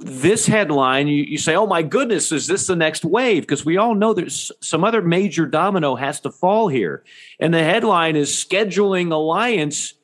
this 0.00 0.46
headline, 0.46 1.08
you, 1.08 1.24
you, 1.24 1.38
say, 1.38 1.56
oh 1.56 1.66
my 1.66 1.82
goodness, 1.82 2.30
is 2.30 2.46
this 2.46 2.66
the 2.66 2.76
next 2.76 3.04
wave? 3.04 3.42
Because 3.42 3.64
we 3.64 3.76
all 3.76 3.94
know 3.94 4.14
there's 4.14 4.52
some 4.60 4.84
other 4.84 5.02
major 5.02 5.46
domino 5.46 5.96
has 5.96 6.20
to 6.20 6.30
fall 6.30 6.68
here. 6.68 7.02
And 7.40 7.52
the 7.52 7.64
headline 7.64 8.16
is 8.16 8.30
Scheduling 8.30 9.12
Alliance, 9.12 9.94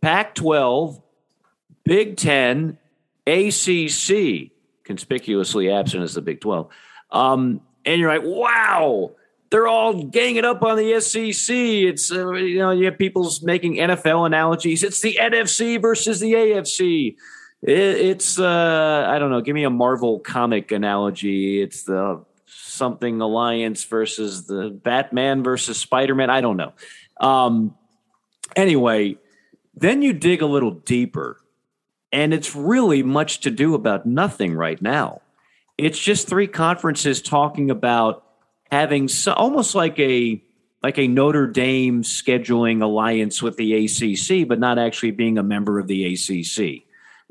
Pac 0.00 0.34
12, 0.34 1.00
Big 1.84 2.16
10, 2.16 2.78
ACC, 3.26 4.50
conspicuously 4.88 5.70
absent 5.70 6.02
as 6.02 6.14
the 6.14 6.20
Big 6.20 6.40
12. 6.40 6.68
Um, 7.12 7.60
and 7.84 8.00
you're 8.00 8.10
like, 8.10 8.26
wow, 8.26 9.12
they're 9.50 9.68
all 9.68 10.02
ganging 10.02 10.44
up 10.44 10.64
on 10.64 10.76
the 10.76 11.00
SEC. 11.00 11.54
It's, 11.54 12.10
uh, 12.10 12.32
you 12.32 12.58
know, 12.58 12.72
you 12.72 12.86
have 12.86 12.98
people 12.98 13.30
making 13.42 13.76
NFL 13.76 14.26
analogies. 14.26 14.82
It's 14.82 15.00
the 15.00 15.16
NFC 15.20 15.80
versus 15.80 16.18
the 16.18 16.32
AFC. 16.32 17.14
It, 17.62 17.78
it's 17.78 18.40
uh, 18.40 19.06
I 19.08 19.20
don't 19.20 19.30
know. 19.30 19.40
Give 19.40 19.54
me 19.54 19.64
a 19.64 19.70
Marvel 19.70 20.18
comic 20.18 20.72
analogy. 20.72 21.62
It's 21.62 21.84
the 21.84 22.24
something 22.46 23.20
alliance 23.20 23.84
versus 23.84 24.46
the 24.46 24.70
Batman 24.70 25.44
versus 25.44 25.78
Spider 25.78 26.16
Man. 26.16 26.30
I 26.30 26.40
don't 26.40 26.56
know. 26.56 26.72
Um, 27.20 27.74
Anyway, 28.56 29.16
then 29.74 30.02
you 30.02 30.12
dig 30.12 30.42
a 30.42 30.46
little 30.46 30.70
deeper, 30.70 31.40
and 32.12 32.32
it's 32.32 32.54
really 32.54 33.02
much 33.02 33.40
to 33.40 33.50
do 33.50 33.74
about 33.74 34.06
nothing 34.06 34.54
right 34.54 34.80
now. 34.80 35.20
It's 35.76 35.98
just 35.98 36.28
three 36.28 36.46
conferences 36.46 37.22
talking 37.22 37.70
about 37.70 38.24
having 38.70 39.08
so, 39.08 39.32
almost 39.32 39.74
like 39.74 39.98
a 39.98 40.42
like 40.82 40.98
a 40.98 41.08
Notre 41.08 41.46
Dame 41.46 42.02
scheduling 42.02 42.82
alliance 42.82 43.42
with 43.42 43.56
the 43.56 43.84
ACC, 43.84 44.46
but 44.46 44.60
not 44.60 44.78
actually 44.78 45.10
being 45.10 45.38
a 45.38 45.42
member 45.42 45.78
of 45.78 45.88
the 45.88 46.14
ACC. 46.14 46.84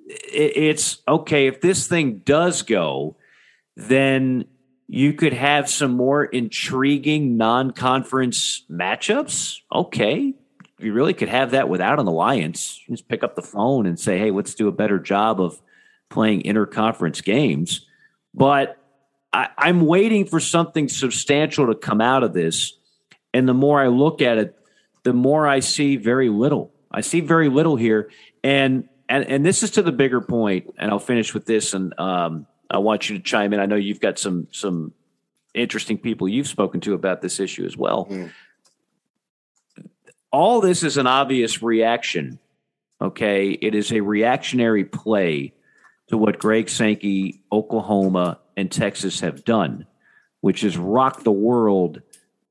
It's 0.07 1.01
okay 1.07 1.48
if 1.48 1.62
this 1.62 1.88
thing 1.88 2.19
does 2.19 2.62
go, 2.62 3.15
then 3.75 4.46
you 4.88 5.13
could 5.13 5.34
have 5.34 5.69
some 5.69 5.91
more 5.91 6.24
intriguing 6.24 7.38
non-conference 7.38 8.63
matchups. 8.69 9.60
Okay, 9.74 10.34
you 10.79 10.93
really 10.93 11.13
could 11.13 11.29
have 11.29 11.51
that 11.51 11.69
without 11.69 12.00
an 12.00 12.07
alliance. 12.07 12.81
You 12.86 12.96
just 12.96 13.07
pick 13.07 13.24
up 13.24 13.36
the 13.36 13.41
phone 13.41 13.86
and 13.86 14.00
say, 14.00 14.17
"Hey, 14.17 14.31
let's 14.31 14.53
do 14.53 14.67
a 14.67 14.72
better 14.72 15.00
job 15.00 15.41
of 15.41 15.62
playing 16.10 16.43
interconference 16.43 17.24
games." 17.24 17.86
But 18.34 18.77
I, 19.34 19.50
I'm 19.57 19.86
waiting 19.86 20.25
for 20.25 20.39
something 20.39 20.88
substantial 20.88 21.67
to 21.67 21.75
come 21.75 22.01
out 22.01 22.24
of 22.24 22.34
this 22.34 22.77
and 23.34 23.48
the 23.48 23.53
more 23.53 23.79
I 23.79 23.88
look 23.88 24.22
at 24.22 24.38
it, 24.39 24.55
the 25.03 25.13
more 25.13 25.48
I 25.48 25.60
see 25.60 25.96
very 25.96 26.29
little. 26.29 26.74
I 26.91 27.01
see 27.01 27.19
very 27.22 27.50
little 27.50 27.75
here. 27.75 28.10
And 28.43 28.89
and 29.10 29.25
and 29.25 29.46
this 29.46 29.63
is 29.63 29.72
to 29.72 29.84
the 29.84 29.91
bigger 29.91 30.22
point. 30.22 30.74
and 30.77 30.89
I'll 30.91 31.00
finish 31.00 31.34
with 31.34 31.46
this. 31.46 31.74
And 31.74 31.98
um, 32.00 32.48
I 32.69 32.79
want 32.79 33.10
you 33.10 33.17
to 33.17 33.24
chime 33.24 33.53
in. 33.53 33.60
I 33.60 33.67
know 33.67 33.75
you've 33.75 34.00
got 34.00 34.17
some 34.17 34.48
some 34.51 34.93
interesting 35.53 35.98
people 35.98 36.27
you've 36.27 36.48
spoken 36.48 36.81
to 36.81 36.93
about 36.93 37.22
this 37.22 37.39
issue 37.39 37.65
as 37.65 37.77
well. 37.77 38.05
Mm. 38.05 38.31
All 40.31 40.62
this 40.62 40.84
is 40.84 40.98
an 40.98 41.07
obvious 41.07 41.62
reaction. 41.62 42.39
Okay, 43.01 43.51
it 43.51 43.75
is 43.75 43.91
a 43.91 44.01
reactionary 44.01 44.84
play 44.84 45.53
to 46.07 46.17
what 46.17 46.39
Greg 46.39 46.69
Sankey, 46.69 47.41
Oklahoma, 47.51 48.39
and 48.55 48.72
Texas 48.72 49.19
have 49.19 49.46
done, 49.46 49.86
which 50.41 50.63
is 50.63 50.77
rock 50.77 51.24
the 51.24 51.31
world 51.31 52.01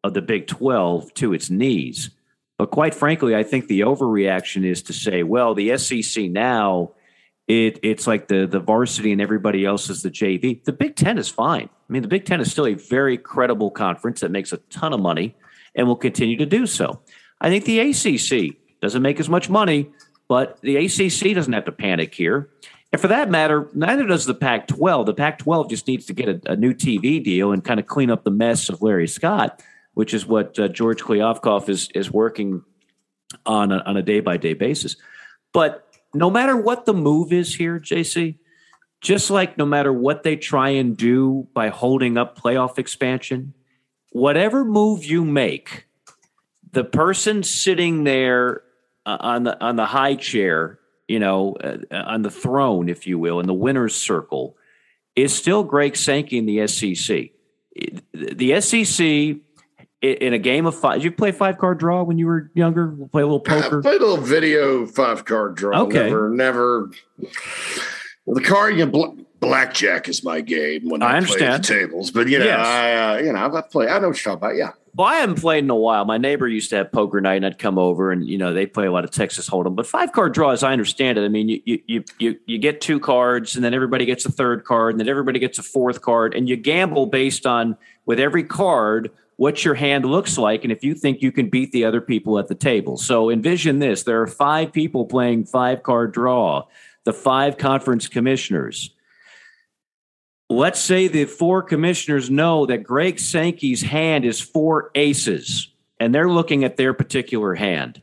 of 0.04 0.14
the 0.14 0.22
Big 0.22 0.46
12 0.46 1.12
to 1.14 1.32
its 1.32 1.50
knees. 1.50 2.10
But 2.58 2.70
quite 2.70 2.94
frankly, 2.94 3.34
I 3.34 3.42
think 3.42 3.66
the 3.66 3.80
overreaction 3.80 4.64
is 4.64 4.82
to 4.84 4.92
say, 4.92 5.22
well, 5.22 5.54
the 5.54 5.76
SEC 5.76 6.30
now, 6.30 6.92
it, 7.48 7.80
it's 7.82 8.06
like 8.06 8.28
the, 8.28 8.46
the 8.46 8.60
varsity 8.60 9.12
and 9.12 9.20
everybody 9.20 9.64
else 9.64 9.90
is 9.90 10.02
the 10.02 10.10
JV. 10.10 10.64
The 10.64 10.72
Big 10.72 10.96
Ten 10.96 11.18
is 11.18 11.28
fine. 11.28 11.68
I 11.68 11.92
mean, 11.92 12.02
the 12.02 12.08
Big 12.08 12.24
Ten 12.24 12.40
is 12.40 12.50
still 12.50 12.66
a 12.66 12.74
very 12.74 13.18
credible 13.18 13.70
conference 13.70 14.20
that 14.20 14.30
makes 14.30 14.52
a 14.52 14.56
ton 14.56 14.92
of 14.92 15.00
money 15.00 15.34
and 15.74 15.86
will 15.86 15.96
continue 15.96 16.36
to 16.38 16.46
do 16.46 16.66
so. 16.66 17.00
I 17.40 17.48
think 17.48 17.64
the 17.64 17.80
ACC 17.80 18.56
doesn't 18.80 19.02
make 19.02 19.20
as 19.20 19.28
much 19.28 19.48
money, 19.48 19.90
but 20.28 20.60
the 20.62 20.76
ACC 20.76 21.34
doesn't 21.34 21.52
have 21.52 21.64
to 21.66 21.72
panic 21.72 22.14
here. 22.14 22.50
And 22.92 23.00
for 23.00 23.08
that 23.08 23.30
matter, 23.30 23.68
neither 23.74 24.06
does 24.06 24.26
the 24.26 24.34
Pac 24.34 24.68
12. 24.68 25.06
The 25.06 25.14
Pac 25.14 25.38
12 25.38 25.70
just 25.70 25.86
needs 25.86 26.06
to 26.06 26.12
get 26.12 26.28
a, 26.28 26.52
a, 26.52 26.56
new 26.56 26.72
TV 26.72 27.22
deal 27.22 27.52
and 27.52 27.62
kind 27.64 27.80
of 27.80 27.86
clean 27.86 28.10
up 28.10 28.24
the 28.24 28.30
mess 28.30 28.68
of 28.68 28.80
Larry 28.80 29.08
Scott 29.08 29.60
which 29.96 30.12
is 30.12 30.26
what 30.26 30.58
uh, 30.58 30.68
George 30.68 31.02
Kliavkoff 31.02 31.70
is 31.70 31.88
is 31.94 32.10
working 32.10 32.62
on 33.46 33.72
a, 33.72 33.78
on 33.78 33.96
a 33.96 34.02
day 34.02 34.20
by 34.20 34.36
day 34.36 34.52
basis. 34.52 34.94
But 35.54 35.88
no 36.12 36.28
matter 36.28 36.54
what 36.54 36.84
the 36.84 36.92
move 36.92 37.32
is 37.32 37.54
here, 37.54 37.80
JC, 37.80 38.36
just 39.00 39.30
like 39.30 39.56
no 39.56 39.64
matter 39.64 39.90
what 39.90 40.22
they 40.22 40.36
try 40.36 40.68
and 40.68 40.98
do 40.98 41.48
by 41.54 41.70
holding 41.70 42.18
up 42.18 42.38
playoff 42.38 42.78
expansion, 42.78 43.54
whatever 44.12 44.66
move 44.66 45.02
you 45.02 45.24
make, 45.24 45.85
the 46.76 46.84
person 46.84 47.42
sitting 47.42 48.04
there 48.04 48.62
uh, 49.06 49.16
on 49.18 49.44
the 49.44 49.64
on 49.64 49.76
the 49.76 49.86
high 49.86 50.14
chair, 50.14 50.78
you 51.08 51.18
know, 51.18 51.54
uh, 51.54 51.78
on 51.90 52.20
the 52.20 52.30
throne, 52.30 52.90
if 52.90 53.06
you 53.06 53.18
will, 53.18 53.40
in 53.40 53.46
the 53.46 53.54
winner's 53.54 53.94
circle, 53.94 54.58
is 55.16 55.34
still 55.34 55.64
Greg 55.64 55.96
Sankey 55.96 56.36
in 56.36 56.44
the 56.44 56.66
SEC. 56.66 57.30
The 58.12 58.60
SEC 58.60 59.06
in 60.02 60.32
a 60.34 60.38
game 60.38 60.66
of 60.66 60.74
five. 60.74 60.96
Did 60.96 61.04
you 61.04 61.12
play 61.12 61.32
five 61.32 61.56
card 61.56 61.78
draw 61.78 62.02
when 62.02 62.18
you 62.18 62.26
were 62.26 62.50
younger? 62.52 62.88
We'll 62.88 63.08
Play 63.08 63.22
a 63.22 63.26
little 63.26 63.40
poker. 63.40 63.78
I 63.78 63.82
played 63.82 64.02
a 64.02 64.06
little 64.06 64.22
video 64.22 64.86
five 64.86 65.24
card 65.24 65.54
draw. 65.54 65.84
Okay. 65.84 66.04
Never, 66.04 66.28
never. 66.28 66.90
The 68.26 68.42
card 68.42 68.76
you 68.76 68.84
bl- 68.84 69.22
blackjack 69.40 70.10
is 70.10 70.22
my 70.22 70.42
game 70.42 70.90
when 70.90 71.02
I, 71.02 71.12
I 71.12 71.16
understand 71.16 71.64
tables, 71.64 72.10
but 72.10 72.28
you 72.28 72.38
know, 72.38 72.44
yes. 72.44 72.66
I 72.66 72.92
uh, 72.92 73.16
you 73.22 73.32
know, 73.32 73.56
I 73.56 73.60
play. 73.62 73.88
I 73.88 73.98
know 73.98 74.08
what 74.08 74.22
you're 74.22 74.36
talking 74.36 74.48
about. 74.48 74.56
Yeah. 74.56 74.72
Well, 74.96 75.06
I 75.06 75.16
haven't 75.16 75.40
played 75.42 75.62
in 75.62 75.68
a 75.68 75.76
while. 75.76 76.06
My 76.06 76.16
neighbor 76.16 76.48
used 76.48 76.70
to 76.70 76.76
have 76.76 76.90
poker 76.90 77.20
night, 77.20 77.34
and 77.34 77.44
I'd 77.44 77.58
come 77.58 77.78
over, 77.78 78.10
and 78.10 78.26
you 78.26 78.38
know 78.38 78.54
they 78.54 78.64
play 78.64 78.86
a 78.86 78.92
lot 78.92 79.04
of 79.04 79.10
Texas 79.10 79.48
Hold'em. 79.48 79.76
But 79.76 79.86
five 79.86 80.12
card 80.12 80.32
draw, 80.32 80.52
as 80.52 80.62
I 80.62 80.72
understand 80.72 81.18
it, 81.18 81.24
I 81.24 81.28
mean 81.28 81.50
you 81.50 81.60
you 81.86 82.04
you 82.18 82.38
you 82.46 82.58
get 82.58 82.80
two 82.80 82.98
cards, 82.98 83.56
and 83.56 83.64
then 83.64 83.74
everybody 83.74 84.06
gets 84.06 84.24
a 84.24 84.32
third 84.32 84.64
card, 84.64 84.94
and 84.94 85.00
then 85.00 85.08
everybody 85.08 85.38
gets 85.38 85.58
a 85.58 85.62
fourth 85.62 86.00
card, 86.00 86.34
and 86.34 86.48
you 86.48 86.56
gamble 86.56 87.06
based 87.06 87.46
on 87.46 87.76
with 88.06 88.18
every 88.18 88.42
card 88.42 89.10
what 89.36 89.66
your 89.66 89.74
hand 89.74 90.06
looks 90.06 90.38
like 90.38 90.64
and 90.64 90.72
if 90.72 90.82
you 90.82 90.94
think 90.94 91.20
you 91.20 91.30
can 91.30 91.50
beat 91.50 91.70
the 91.72 91.84
other 91.84 92.00
people 92.00 92.38
at 92.38 92.48
the 92.48 92.54
table. 92.54 92.96
So 92.96 93.28
envision 93.28 93.80
this 93.80 94.02
there 94.02 94.22
are 94.22 94.26
five 94.26 94.72
people 94.72 95.04
playing 95.04 95.44
five 95.44 95.82
card 95.82 96.12
draw, 96.12 96.64
the 97.04 97.12
five 97.12 97.58
conference 97.58 98.08
commissioners. 98.08 98.95
Let's 100.48 100.80
say 100.80 101.08
the 101.08 101.24
four 101.24 101.62
commissioners 101.62 102.30
know 102.30 102.66
that 102.66 102.84
Greg 102.84 103.18
Sankey's 103.18 103.82
hand 103.82 104.24
is 104.24 104.40
four 104.40 104.90
aces, 104.94 105.72
and 105.98 106.14
they're 106.14 106.30
looking 106.30 106.62
at 106.62 106.76
their 106.76 106.94
particular 106.94 107.54
hand. 107.54 108.00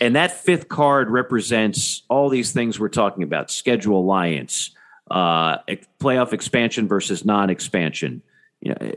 And 0.00 0.16
that 0.16 0.32
fifth 0.32 0.68
card 0.68 1.10
represents 1.10 2.02
all 2.08 2.28
these 2.28 2.52
things 2.52 2.80
we're 2.80 2.88
talking 2.88 3.22
about 3.22 3.50
schedule 3.50 4.00
alliance, 4.00 4.70
uh, 5.10 5.58
playoff 6.00 6.32
expansion 6.32 6.88
versus 6.88 7.24
non 7.24 7.50
expansion. 7.50 8.22
You 8.60 8.74
know, 8.74 8.92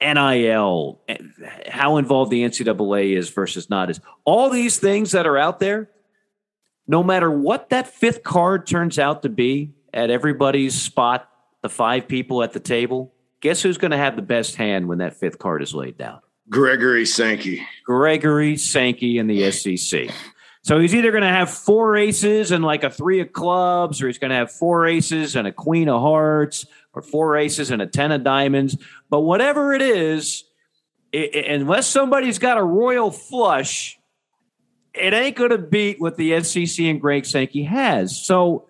NIL, 0.00 1.00
how 1.68 1.96
involved 1.96 2.30
the 2.30 2.44
NCAA 2.44 3.16
is 3.16 3.30
versus 3.30 3.68
not 3.68 3.90
is 3.90 4.00
all 4.24 4.48
these 4.48 4.78
things 4.78 5.10
that 5.10 5.26
are 5.26 5.36
out 5.36 5.58
there. 5.58 5.90
No 6.86 7.02
matter 7.02 7.30
what 7.30 7.68
that 7.70 7.88
fifth 7.88 8.22
card 8.22 8.66
turns 8.66 8.98
out 8.98 9.22
to 9.22 9.28
be 9.28 9.72
at 9.92 10.08
everybody's 10.08 10.80
spot, 10.80 11.27
the 11.62 11.68
five 11.68 12.08
people 12.08 12.42
at 12.42 12.52
the 12.52 12.60
table, 12.60 13.14
guess 13.40 13.62
who's 13.62 13.78
going 13.78 13.90
to 13.90 13.96
have 13.96 14.16
the 14.16 14.22
best 14.22 14.56
hand 14.56 14.88
when 14.88 14.98
that 14.98 15.16
fifth 15.16 15.38
card 15.38 15.62
is 15.62 15.74
laid 15.74 15.96
down? 15.98 16.20
Gregory 16.48 17.04
Sankey. 17.04 17.66
Gregory 17.84 18.56
Sankey 18.56 19.18
in 19.18 19.26
the 19.26 19.50
SEC. 19.50 20.10
So 20.62 20.78
he's 20.78 20.94
either 20.94 21.10
going 21.10 21.22
to 21.22 21.28
have 21.28 21.50
four 21.50 21.96
aces 21.96 22.50
and 22.50 22.64
like 22.64 22.84
a 22.84 22.90
three 22.90 23.20
of 23.20 23.32
clubs, 23.32 24.02
or 24.02 24.06
he's 24.06 24.18
going 24.18 24.30
to 24.30 24.36
have 24.36 24.50
four 24.50 24.86
aces 24.86 25.36
and 25.36 25.46
a 25.46 25.52
queen 25.52 25.88
of 25.88 26.00
hearts, 26.00 26.66
or 26.92 27.02
four 27.02 27.36
aces 27.36 27.70
and 27.70 27.80
a 27.80 27.86
ten 27.86 28.12
of 28.12 28.24
diamonds. 28.24 28.76
But 29.08 29.20
whatever 29.20 29.72
it 29.72 29.82
is, 29.82 30.44
it, 31.12 31.46
unless 31.46 31.86
somebody's 31.86 32.38
got 32.38 32.58
a 32.58 32.62
royal 32.62 33.10
flush, 33.10 33.98
it 34.94 35.14
ain't 35.14 35.36
going 35.36 35.50
to 35.50 35.58
beat 35.58 36.00
what 36.00 36.16
the 36.16 36.42
SEC 36.42 36.84
and 36.84 37.00
Greg 37.00 37.24
Sankey 37.24 37.64
has. 37.64 38.20
So, 38.20 38.67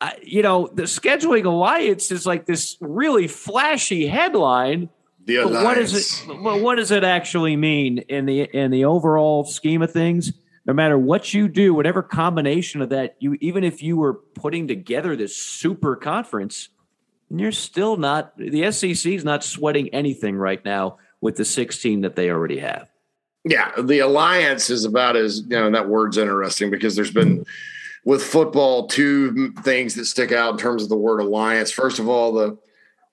uh, 0.00 0.10
you 0.22 0.42
know, 0.42 0.68
the 0.72 0.84
scheduling 0.84 1.44
alliance 1.44 2.10
is 2.10 2.26
like 2.26 2.46
this 2.46 2.76
really 2.80 3.28
flashy 3.28 4.06
headline. 4.06 4.88
The 5.26 5.36
alliance. 5.36 5.54
But 5.54 5.64
what 5.64 5.74
does 5.74 6.22
it? 6.28 6.62
What 6.62 6.74
does 6.76 6.90
it 6.90 7.04
actually 7.04 7.56
mean 7.56 7.98
in 7.98 8.26
the 8.26 8.42
in 8.42 8.70
the 8.70 8.86
overall 8.86 9.44
scheme 9.44 9.82
of 9.82 9.92
things? 9.92 10.32
No 10.66 10.72
matter 10.72 10.98
what 10.98 11.34
you 11.34 11.48
do, 11.48 11.74
whatever 11.74 12.02
combination 12.02 12.80
of 12.80 12.88
that, 12.90 13.16
you 13.18 13.36
even 13.40 13.62
if 13.62 13.82
you 13.82 13.96
were 13.96 14.14
putting 14.14 14.68
together 14.68 15.16
this 15.16 15.36
super 15.36 15.96
conference, 15.96 16.70
you're 17.28 17.52
still 17.52 17.96
not 17.96 18.36
the 18.38 18.72
SEC 18.72 19.12
is 19.12 19.24
not 19.24 19.44
sweating 19.44 19.88
anything 19.90 20.36
right 20.36 20.64
now 20.64 20.96
with 21.20 21.36
the 21.36 21.44
16 21.44 22.00
that 22.00 22.16
they 22.16 22.30
already 22.30 22.58
have. 22.58 22.88
Yeah, 23.44 23.72
the 23.78 24.00
alliance 24.00 24.70
is 24.70 24.84
about 24.84 25.16
as 25.16 25.40
you 25.40 25.48
know 25.48 25.70
that 25.70 25.88
word's 25.88 26.18
interesting 26.18 26.70
because 26.70 26.96
there's 26.96 27.10
been 27.10 27.44
with 28.04 28.22
football 28.22 28.86
two 28.86 29.52
things 29.62 29.94
that 29.94 30.06
stick 30.06 30.32
out 30.32 30.52
in 30.52 30.58
terms 30.58 30.82
of 30.82 30.88
the 30.88 30.96
word 30.96 31.20
alliance. 31.20 31.70
First 31.70 31.98
of 31.98 32.08
all, 32.08 32.32
the 32.32 32.58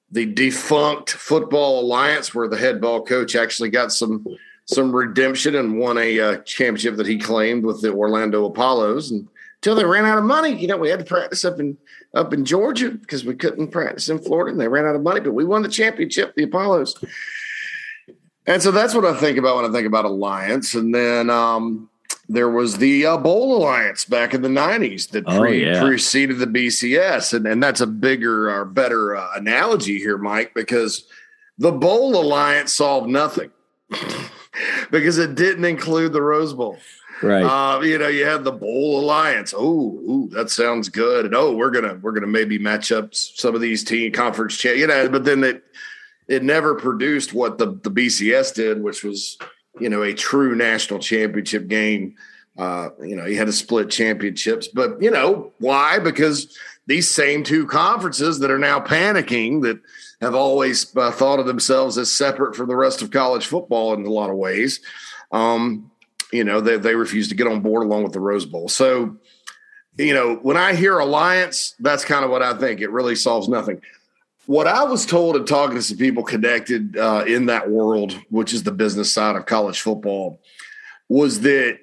the 0.09 0.25
defunct 0.25 1.11
football 1.11 1.81
alliance 1.81 2.33
where 2.33 2.47
the 2.47 2.57
head 2.57 2.79
ball 2.79 3.03
coach 3.03 3.35
actually 3.35 3.69
got 3.69 3.91
some 3.91 4.25
some 4.65 4.95
redemption 4.95 5.55
and 5.55 5.79
won 5.79 5.97
a 5.97 6.19
uh, 6.19 6.37
championship 6.39 6.95
that 6.95 7.07
he 7.07 7.17
claimed 7.17 7.65
with 7.65 7.81
the 7.81 7.91
Orlando 7.91 8.45
Apollos 8.45 9.11
and 9.11 9.27
until 9.57 9.75
they 9.75 9.85
ran 9.85 10.05
out 10.05 10.17
of 10.17 10.23
money. 10.23 10.55
You 10.55 10.67
know, 10.67 10.77
we 10.77 10.89
had 10.89 10.99
to 10.99 11.05
practice 11.05 11.43
up 11.43 11.59
in 11.59 11.77
up 12.13 12.33
in 12.33 12.45
Georgia 12.45 12.91
because 12.91 13.25
we 13.25 13.35
couldn't 13.35 13.69
practice 13.69 14.09
in 14.09 14.19
Florida 14.19 14.51
and 14.51 14.59
they 14.59 14.67
ran 14.67 14.85
out 14.85 14.95
of 14.95 15.01
money, 15.01 15.19
but 15.19 15.33
we 15.33 15.43
won 15.43 15.61
the 15.61 15.69
championship, 15.69 16.35
the 16.35 16.43
Apollos. 16.43 16.95
And 18.45 18.63
so 18.63 18.71
that's 18.71 18.93
what 18.93 19.03
I 19.03 19.13
think 19.19 19.37
about 19.37 19.57
when 19.57 19.65
I 19.65 19.73
think 19.73 19.85
about 19.85 20.05
Alliance. 20.05 20.73
And 20.73 20.95
then 20.95 21.29
um, 21.29 21.89
there 22.29 22.49
was 22.49 22.77
the 22.77 23.05
uh, 23.05 23.17
Bowl 23.17 23.57
Alliance 23.57 24.05
back 24.05 24.33
in 24.33 24.41
the 24.41 24.49
90s 24.49 25.09
that 25.11 25.23
oh, 25.27 25.39
pre- 25.39 25.65
yeah. 25.65 25.81
preceded 25.81 26.39
the 26.39 26.47
BCS. 26.47 27.33
And, 27.33 27.47
and 27.47 27.63
that's 27.63 27.81
a 27.81 27.87
bigger 27.87 28.49
or 28.49 28.65
better 28.65 29.15
uh, 29.15 29.29
analogy 29.35 29.97
here, 29.97 30.17
Mike, 30.17 30.53
because 30.53 31.05
the 31.57 31.71
Bowl 31.71 32.19
Alliance 32.19 32.73
solved 32.73 33.09
nothing 33.09 33.51
because 34.91 35.17
it 35.17 35.35
didn't 35.35 35.65
include 35.65 36.11
the 36.11 36.21
Rose 36.21 36.53
Bowl. 36.53 36.77
Right. 37.21 37.43
Uh, 37.43 37.81
you 37.81 37.97
know, 37.97 38.09
you 38.09 38.25
had 38.25 38.43
the 38.43 38.51
Bowl 38.51 38.99
Alliance. 38.99 39.53
Oh, 39.55 39.63
ooh, 39.63 40.29
that 40.33 40.49
sounds 40.49 40.89
good. 40.89 41.25
And 41.25 41.33
oh, 41.33 41.55
we're 41.55 41.71
gonna 41.71 41.95
we're 41.95 42.11
gonna 42.11 42.27
maybe 42.27 42.59
match 42.59 42.91
up 42.91 43.15
some 43.15 43.55
of 43.55 43.61
these 43.61 43.83
team 43.83 44.11
conference, 44.11 44.55
cha- 44.55 44.69
you 44.69 44.85
know. 44.85 45.09
But 45.09 45.23
then 45.23 45.43
it 45.43 45.63
it 46.27 46.43
never 46.43 46.75
produced 46.75 47.33
what 47.33 47.57
the 47.57 47.79
the 47.81 47.89
BCS 47.89 48.53
did, 48.53 48.83
which 48.83 49.03
was 49.03 49.39
you 49.79 49.89
know 49.89 50.03
a 50.03 50.13
true 50.13 50.55
national 50.55 50.99
championship 50.99 51.67
game. 51.67 52.15
Uh, 52.57 52.89
you 53.03 53.15
know, 53.15 53.23
he 53.25 53.35
had 53.35 53.45
to 53.45 53.53
split 53.53 53.89
championships, 53.89 54.67
but 54.67 54.99
you 55.01 55.11
know 55.11 55.51
why? 55.59 55.99
Because 55.99 56.57
these 56.87 57.09
same 57.09 57.43
two 57.43 57.67
conferences 57.67 58.39
that 58.39 58.49
are 58.49 58.57
now 58.57 58.79
panicking 58.79 59.61
that 59.61 59.79
have 60.21 60.33
always 60.33 60.95
uh, 60.95 61.11
thought 61.11 61.39
of 61.39 61.45
themselves 61.45 61.97
as 61.97 62.11
separate 62.11 62.55
from 62.55 62.67
the 62.67 62.75
rest 62.75 63.01
of 63.01 63.11
college 63.11 63.45
football 63.45 63.93
in 63.93 64.05
a 64.05 64.09
lot 64.09 64.29
of 64.29 64.37
ways. 64.37 64.79
Um, 65.31 65.91
you 66.31 66.43
know, 66.43 66.59
they, 66.59 66.77
they 66.77 66.95
refuse 66.95 67.27
to 67.29 67.35
get 67.35 67.47
on 67.47 67.61
board 67.61 67.83
along 67.83 68.03
with 68.03 68.13
the 68.13 68.19
Rose 68.19 68.45
Bowl. 68.45 68.67
So, 68.67 69.17
you 69.97 70.13
know, 70.13 70.35
when 70.37 70.57
I 70.57 70.73
hear 70.73 70.97
alliance, 70.97 71.75
that's 71.79 72.03
kind 72.03 72.25
of 72.25 72.31
what 72.31 72.41
I 72.41 72.57
think. 72.57 72.81
It 72.81 72.91
really 72.91 73.15
solves 73.15 73.47
nothing. 73.47 73.81
What 74.47 74.67
I 74.67 74.83
was 74.83 75.05
told 75.05 75.35
in 75.35 75.45
talking 75.45 75.75
to 75.75 75.81
some 75.81 75.97
people 75.97 76.23
connected 76.23 76.97
uh, 76.97 77.25
in 77.27 77.45
that 77.47 77.69
world, 77.69 78.17
which 78.29 78.53
is 78.53 78.63
the 78.63 78.71
business 78.71 79.13
side 79.13 79.35
of 79.35 79.45
college 79.45 79.81
football, 79.81 80.41
was 81.09 81.41
that 81.41 81.79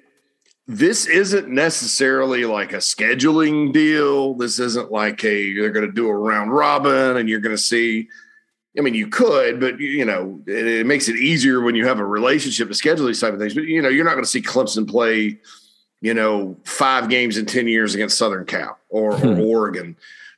this 0.67 1.05
isn't 1.05 1.47
necessarily 1.47 2.45
like 2.45 2.73
a 2.73 2.77
scheduling 2.77 3.71
deal. 3.71 4.33
This 4.33 4.59
isn't 4.59 4.91
like 4.91 5.23
a 5.23 5.41
you're 5.41 5.69
going 5.69 5.85
to 5.85 5.91
do 5.91 6.07
a 6.07 6.15
round 6.15 6.51
robin 6.51 7.17
and 7.17 7.29
you're 7.29 7.39
going 7.39 7.55
to 7.55 7.61
see 7.61 8.07
I 8.77 8.81
mean, 8.81 8.93
you 8.93 9.07
could, 9.07 9.59
but 9.59 9.79
you 9.79 10.03
know, 10.03 10.41
it, 10.45 10.67
it, 10.67 10.85
makes 10.85 11.07
it 11.07 11.15
easier 11.15 11.61
when 11.61 11.75
you 11.75 11.87
have 11.87 11.99
a 11.99 12.05
relationship 12.05 12.67
to 12.67 12.73
schedule 12.73 13.07
these 13.07 13.21
type 13.21 13.33
of 13.33 13.39
things. 13.39 13.53
But 13.53 13.65
you 13.65 13.81
know, 13.81 13.89
you're 13.89 14.03
not 14.03 14.13
going 14.13 14.25
to 14.25 14.29
see 14.29 14.41
Clemson 14.41 14.85
play, 14.85 15.39
you 16.01 16.13
know, 16.13 16.57
five 16.65 17.09
games 17.09 17.37
in 17.37 17.45
ten 17.45 17.67
years 17.67 17.95
against 17.95 18.17
Southern 18.17 18.45
Cal 18.45 18.77
or, 18.89 19.15
hmm. 19.15 19.27
or 19.27 19.39
Oregon. 19.39 19.95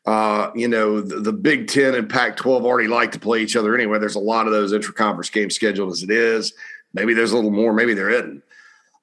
Uh, 0.07 0.51
you 0.55 0.69
know, 0.69 1.01
the, 1.01 1.19
the, 1.19 1.33
Big 1.33 1.67
Ten 1.67 1.93
and 1.93 2.09
Pac-12 2.09 2.63
already 2.63 2.87
like 2.87 3.11
to 3.11 3.19
play 3.19 3.41
each 3.41 3.57
other 3.57 3.75
anyway. 3.75 3.99
There's 3.99 4.15
a 4.15 4.19
lot 4.19 4.45
of 4.45 4.53
those 4.53 4.71
intra-conference 4.71 5.29
games 5.29 5.53
scheduled 5.53 5.91
as 5.91 6.01
it 6.01 6.09
is. 6.09 6.53
Maybe 6.93 7.13
there's 7.13 7.33
a 7.33 7.35
little 7.35 7.51
more. 7.51 7.73
Maybe 7.73 7.93
there 7.93 8.09
isn't. 8.09 8.41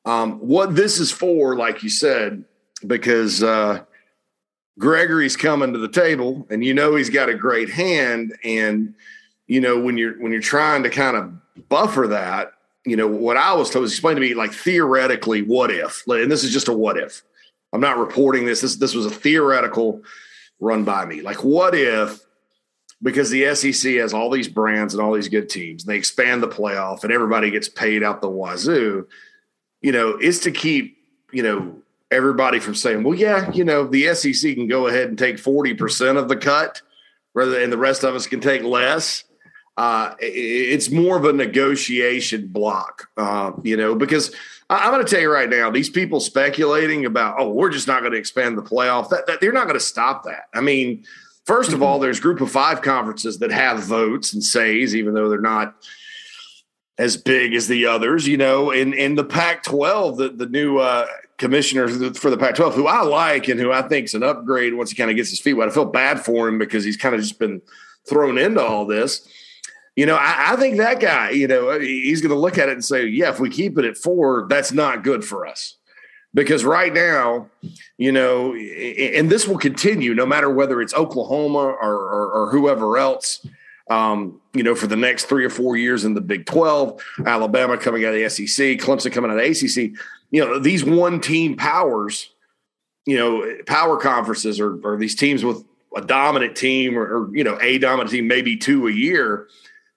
Um, 0.06 0.38
what 0.38 0.75
this 0.75 0.99
is 0.99 1.11
for, 1.11 1.56
like 1.56 1.82
you 1.82 1.90
said, 1.90 2.46
because 2.87 3.42
uh, 3.42 3.82
Gregory's 4.78 5.37
coming 5.37 5.75
to 5.75 5.78
the 5.78 5.90
table, 5.90 6.46
and 6.49 6.64
you 6.64 6.73
know 6.73 6.96
he's 6.96 7.11
got 7.11 7.28
a 7.28 7.34
great 7.34 7.68
hand, 7.68 8.34
and 8.42 8.94
you 9.46 9.61
know, 9.61 9.78
when 9.78 9.99
you're 9.99 10.20
when 10.23 10.32
you're 10.32 10.40
trying 10.40 10.82
to 10.84 10.90
kind 10.90 11.16
of 11.16 11.68
buffer 11.68 12.06
that, 12.08 12.52
you 12.87 12.96
know, 12.96 13.06
what 13.06 13.37
I 13.37 13.52
was 13.52 13.70
told 13.70 13.82
was 13.82 13.92
explained 13.92 14.16
to 14.16 14.20
me 14.23 14.34
like 14.34 14.52
theoretically, 14.52 15.42
what 15.42 15.70
if? 15.70 16.02
And 16.06 16.30
this 16.30 16.44
is 16.44 16.50
just 16.50 16.68
a 16.68 16.73
what 16.73 16.96
if. 16.96 17.23
I'm 17.73 17.80
not 17.80 17.99
reporting 17.99 18.46
this. 18.46 18.61
This 18.61 18.76
this 18.76 18.94
was 18.94 19.06
a 19.06 19.11
theoretical 19.11 20.02
run 20.61 20.84
by 20.84 21.04
me. 21.04 21.23
Like, 21.23 21.44
what 21.44 21.75
if 21.75 22.20
because 23.02 23.28
the 23.30 23.54
SEC 23.54 23.94
has 23.94 24.14
all 24.14 24.30
these 24.30 24.49
brands 24.49 24.94
and 24.94 25.02
all 25.02 25.12
these 25.12 25.28
good 25.28 25.49
teams, 25.49 25.84
and 25.84 25.92
they 25.92 25.99
expand 25.99 26.42
the 26.42 26.49
playoff 26.49 27.04
and 27.04 27.12
everybody 27.12 27.50
gets 27.50 27.68
paid 27.68 28.02
out 28.02 28.23
the 28.23 28.30
wazoo, 28.30 29.06
you 29.82 29.92
know, 29.92 30.16
is 30.16 30.40
to 30.40 30.50
keep, 30.50 30.96
you 31.30 31.42
know, 31.42 31.76
everybody 32.11 32.58
from 32.58 32.75
saying, 32.75 33.02
well, 33.02 33.14
yeah, 33.14 33.50
you 33.52 33.64
know, 33.64 33.87
the 33.87 34.14
SEC 34.14 34.54
can 34.54 34.68
go 34.68 34.87
ahead 34.87 35.08
and 35.08 35.18
take 35.18 35.37
40% 35.37 36.16
of 36.16 36.28
the 36.28 36.37
cut 36.37 36.80
rather 37.34 37.61
and 37.61 37.73
the 37.73 37.78
rest 37.78 38.04
of 38.04 38.14
us 38.14 38.26
can 38.26 38.40
take 38.40 38.62
less 38.62 39.25
uh, 39.76 40.14
it's 40.20 40.90
more 40.90 41.16
of 41.16 41.25
a 41.25 41.32
negotiation 41.32 42.46
block, 42.46 43.08
uh, 43.16 43.52
you 43.62 43.76
know, 43.76 43.94
because 43.94 44.34
I, 44.71 44.87
am 44.87 44.92
going 44.92 45.04
to 45.04 45.11
tell 45.11 45.21
you 45.21 45.30
right 45.30 45.49
now, 45.49 45.71
these 45.71 45.90
people 45.90 46.21
speculating 46.21 47.04
about, 47.04 47.37
oh, 47.38 47.50
we're 47.50 47.71
just 47.71 47.87
not 47.87 48.00
going 48.00 48.12
to 48.12 48.18
expand 48.18 48.56
the 48.56 48.62
playoff, 48.62 49.11
that, 49.11 49.26
that 49.26 49.40
they're 49.40 49.52
not 49.52 49.64
going 49.64 49.78
to 49.78 49.85
stop 49.85 50.25
that. 50.25 50.44
I 50.54 50.61
mean, 50.61 51.04
1st 51.47 51.75
of 51.75 51.83
all, 51.83 51.99
there's 51.99 52.21
group 52.21 52.40
of 52.40 52.50
five 52.50 52.80
conferences 52.80 53.38
that 53.38 53.50
have 53.50 53.80
votes 53.80 54.32
and 54.32 54.43
says, 54.43 54.97
even 54.97 55.15
though 55.15 55.28
they're 55.28 55.41
not 55.41 55.75
as 56.97 57.17
big 57.17 57.54
as 57.54 57.69
the 57.69 57.86
others, 57.86 58.26
you 58.26 58.36
know, 58.36 58.71
in, 58.71 58.95
in 58.95 59.17
the 59.17 59.25
Pac 59.25 59.65
12, 59.65 60.17
the, 60.17 60.28
the 60.30 60.47
new 60.47 60.78
uh, 60.78 61.06
commissioner 61.36 61.89
for 62.15 62.30
the 62.30 62.39
Pac 62.39 62.54
12, 62.54 62.75
who 62.75 62.86
I 62.86 63.02
like 63.02 63.49
and 63.49 63.60
who 63.60 63.73
I 63.73 63.82
think 63.82 64.06
is 64.06 64.15
an 64.15 64.23
upgrade 64.23 64.75
once 64.75 64.91
he 64.91 64.97
kind 64.97 65.10
of 65.10 65.17
gets 65.17 65.30
his 65.30 65.41
feet 65.41 65.54
wet. 65.54 65.69
I 65.69 65.73
feel 65.73 65.84
bad 65.84 66.25
for 66.25 66.49
him 66.49 66.58
because 66.58 66.84
he's 66.84 66.97
kind 66.97 67.15
of 67.15 67.21
just 67.21 67.39
been 67.39 67.60
thrown 68.08 68.39
into 68.39 68.62
all 68.62 68.86
this 68.86 69.28
you 69.97 70.07
know, 70.07 70.17
I, 70.17 70.52
I 70.52 70.57
think 70.57 70.78
that 70.78 71.00
guy, 71.00 71.30
you 71.30 71.47
know, 71.47 71.78
he's 71.78 72.21
going 72.21 72.35
to 72.35 72.39
look 72.39 72.59
at 72.59 72.69
it 72.69 72.73
and 72.73 72.85
say, 72.85 73.07
yeah, 73.07 73.30
if 73.30 73.39
we 73.39 73.49
keep 73.49 73.78
it 73.78 73.85
at 73.85 73.97
four, 73.97 74.47
that's 74.49 74.73
not 74.73 75.04
good 75.04 75.25
for 75.25 75.47
us. 75.47 75.76
Because 76.33 76.65
right 76.65 76.93
now, 76.93 77.49
you 77.97 78.11
know, 78.11 78.54
and 78.54 79.30
this 79.30 79.47
will 79.47 79.59
continue 79.59 80.15
no 80.15 80.26
matter 80.26 80.50
whether 80.50 80.80
it's 80.80 80.93
Oklahoma 80.93 81.59
or, 81.59 81.95
or, 81.95 82.33
or 82.33 82.50
whoever 82.50 82.99
else, 82.99 83.47
um, 83.89 84.41
you 84.52 84.65
know, 84.65 84.75
for 84.75 84.89
the 84.89 84.97
next 84.97 85.26
three 85.26 85.45
or 85.45 85.50
four 85.50 85.76
years 85.76 86.04
in 86.04 86.15
the 86.15 86.21
Big 86.21 86.45
12, 86.47 87.00
Alabama 87.25 87.78
coming 87.78 88.04
out 88.04 88.15
of 88.15 88.21
the 88.21 88.28
SEC, 88.28 88.78
Clemson 88.78 89.13
coming 89.13 89.30
out 89.30 89.39
of 89.39 89.45
the 89.45 89.50
ACC, 89.50 89.97
you 90.33 90.45
know, 90.45 90.59
these 90.59 90.85
one 90.85 91.21
team 91.21 91.57
powers, 91.57 92.30
you 93.07 93.17
know, 93.17 93.47
power 93.69 93.97
conferences 93.97 94.59
or, 94.59 94.80
or 94.83 94.97
these 94.97 95.15
teams 95.15 95.45
with 95.45 95.65
a 95.95 96.00
dominant 96.00 96.57
team 96.57 96.99
or, 96.99 97.04
or, 97.04 97.37
you 97.37 97.45
know, 97.45 97.57
a 97.61 97.78
dominant 97.78 98.11
team, 98.11 98.26
maybe 98.26 98.57
two 98.57 98.89
a 98.89 98.93
year 98.93 99.47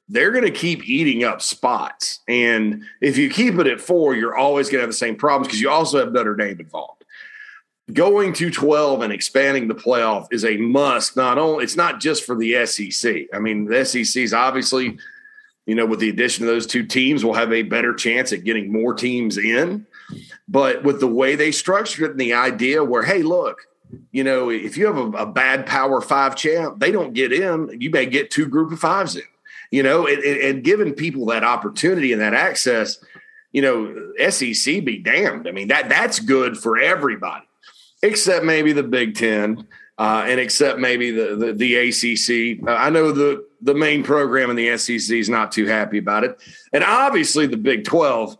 they're 0.09 0.31
going 0.31 0.45
to 0.45 0.51
keep 0.51 0.87
eating 0.87 1.23
up 1.23 1.41
spots. 1.41 2.19
And 2.27 2.83
if 3.01 3.17
you 3.17 3.29
keep 3.29 3.55
it 3.55 3.67
at 3.67 3.81
four, 3.81 4.15
you're 4.15 4.35
always 4.35 4.67
going 4.67 4.77
to 4.77 4.81
have 4.81 4.89
the 4.89 4.93
same 4.93 5.15
problems 5.15 5.47
because 5.47 5.61
you 5.61 5.69
also 5.69 5.99
have 5.99 6.13
Notre 6.13 6.35
Dame 6.35 6.59
involved. 6.59 7.03
Going 7.91 8.33
to 8.33 8.49
12 8.49 9.01
and 9.01 9.13
expanding 9.13 9.67
the 9.67 9.75
playoff 9.75 10.27
is 10.31 10.43
a 10.43 10.57
must. 10.57 11.15
Not 11.15 11.37
only 11.37 11.63
it's 11.63 11.75
not 11.75 11.99
just 11.99 12.25
for 12.25 12.35
the 12.35 12.65
SEC. 12.65 13.27
I 13.33 13.39
mean, 13.39 13.65
the 13.65 13.85
SEC 13.85 14.21
is 14.21 14.33
obviously, 14.33 14.97
you 15.65 15.75
know, 15.75 15.85
with 15.85 15.99
the 15.99 16.09
addition 16.09 16.43
of 16.43 16.47
those 16.47 16.67
two 16.67 16.85
teams, 16.85 17.23
will 17.23 17.33
have 17.33 17.53
a 17.53 17.63
better 17.63 17.93
chance 17.93 18.33
at 18.33 18.43
getting 18.43 18.71
more 18.71 18.93
teams 18.93 19.37
in. 19.37 19.85
But 20.49 20.83
with 20.83 20.99
the 20.99 21.07
way 21.07 21.35
they 21.35 21.51
structured 21.51 22.05
it 22.05 22.11
and 22.11 22.19
the 22.19 22.33
idea 22.33 22.83
where, 22.83 23.03
hey, 23.03 23.23
look, 23.23 23.67
you 24.11 24.23
know, 24.23 24.49
if 24.49 24.77
you 24.77 24.85
have 24.85 24.97
a, 24.97 25.17
a 25.17 25.25
bad 25.25 25.65
Power 25.65 26.01
Five 26.01 26.35
champ, 26.35 26.79
they 26.79 26.91
don't 26.91 27.13
get 27.13 27.31
in. 27.31 27.77
You 27.79 27.89
may 27.89 28.05
get 28.05 28.31
two 28.31 28.47
Group 28.47 28.71
of 28.71 28.79
Fives 28.79 29.15
in 29.15 29.23
you 29.71 29.83
know, 29.83 30.07
and, 30.07 30.23
and 30.23 30.63
giving 30.63 30.93
people 30.93 31.25
that 31.27 31.43
opportunity 31.43 32.13
and 32.13 32.21
that 32.21 32.33
access, 32.33 32.97
you 33.51 33.61
know, 33.61 34.13
SEC 34.29 34.83
be 34.85 34.97
damned. 34.97 35.47
I 35.47 35.51
mean, 35.51 35.69
that 35.69 35.89
that's 35.89 36.19
good 36.19 36.57
for 36.57 36.77
everybody, 36.77 37.45
except 38.01 38.45
maybe 38.45 38.73
the 38.73 38.83
Big 38.83 39.15
Ten. 39.15 39.67
Uh, 39.99 40.23
and 40.27 40.39
except 40.39 40.77
maybe 40.77 41.09
the 41.09 41.35
the, 41.35 41.53
the 41.53 41.75
ACC. 41.75 42.67
Uh, 42.67 42.71
I 42.71 42.91
know 42.91 43.11
the 43.11 43.43
the 43.61 43.73
main 43.73 44.03
program 44.03 44.51
in 44.51 44.55
the 44.55 44.77
SEC 44.77 45.17
is 45.17 45.27
not 45.27 45.51
too 45.51 45.65
happy 45.65 45.97
about 45.97 46.23
it, 46.23 46.39
and 46.71 46.83
obviously 46.83 47.47
the 47.47 47.57
Big 47.57 47.83
Twelve. 47.83 48.37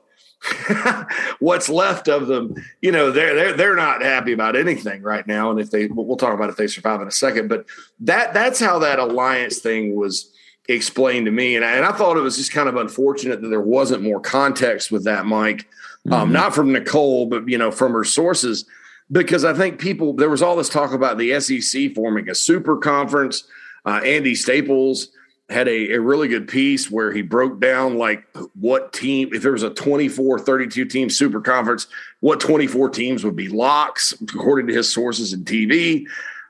what's 1.40 1.68
left 1.68 2.08
of 2.08 2.28
them, 2.28 2.54
you 2.80 2.92
know, 2.92 3.10
they're 3.10 3.34
they're 3.34 3.54
they're 3.54 3.76
not 3.76 4.04
happy 4.04 4.34
about 4.34 4.56
anything 4.56 5.02
right 5.02 5.26
now. 5.26 5.50
And 5.50 5.60
if 5.60 5.72
they, 5.72 5.88
we'll 5.88 6.16
talk 6.16 6.36
about 6.36 6.52
if 6.52 6.58
they 6.58 6.68
survive 6.68 7.02
in 7.02 7.08
a 7.08 7.12
second. 7.12 7.48
But 7.48 7.66
that 8.02 8.36
that's 8.36 8.60
how 8.60 8.78
that 8.80 9.00
alliance 9.00 9.58
thing 9.58 9.96
was 9.96 10.32
explained 10.68 11.26
to 11.26 11.32
me. 11.32 11.56
And 11.56 11.64
I, 11.64 11.72
and 11.76 11.86
I 11.86 11.92
thought 11.92 12.18
it 12.18 12.22
was 12.22 12.38
just 12.38 12.52
kind 12.52 12.70
of 12.70 12.76
unfortunate 12.76 13.42
that 13.42 13.50
there 13.50 13.62
wasn't 13.62 14.04
more 14.04 14.20
context 14.20 14.92
with 14.92 15.06
that, 15.06 15.26
Mike. 15.26 15.68
Um, 16.12 16.26
mm-hmm. 16.26 16.34
not 16.34 16.56
from 16.56 16.72
Nicole, 16.72 17.26
but 17.26 17.48
you 17.50 17.58
know, 17.58 17.72
from 17.72 17.92
her 17.94 18.04
sources, 18.04 18.66
because 19.12 19.44
I 19.44 19.54
think 19.54 19.80
people 19.80 20.14
there 20.14 20.30
was 20.30 20.42
all 20.42 20.56
this 20.56 20.70
talk 20.70 20.94
about 20.94 21.18
the 21.18 21.40
SEC 21.40 21.94
forming 21.94 22.30
a 22.30 22.36
super 22.36 22.78
conference. 22.78 23.44
Uh, 23.86 24.02
Andy 24.04 24.36
Staples 24.36 25.10
had 25.50 25.68
a, 25.68 25.94
a, 25.94 26.02
really 26.02 26.28
good 26.28 26.48
piece 26.48 26.92
where 26.92 27.12
he 27.12 27.22
broke 27.22 27.60
down 27.62 27.98
like 27.98 28.26
what 28.60 28.92
team 28.92 29.30
if 29.34 29.42
there 29.42 29.54
was 29.54 29.64
a 29.64 29.70
24 29.70 30.40
32 30.40 30.86
team 30.86 31.10
super 31.10 31.40
conference 31.40 31.88
what 32.20 32.42
24 32.42 32.90
teams 32.90 33.24
would 33.24 33.36
be 33.36 33.48
locks 33.48 34.14
according 34.22 34.68
to 34.68 34.74
his 34.74 34.92
sources 34.92 35.32
in 35.32 35.46
tv 35.46 36.06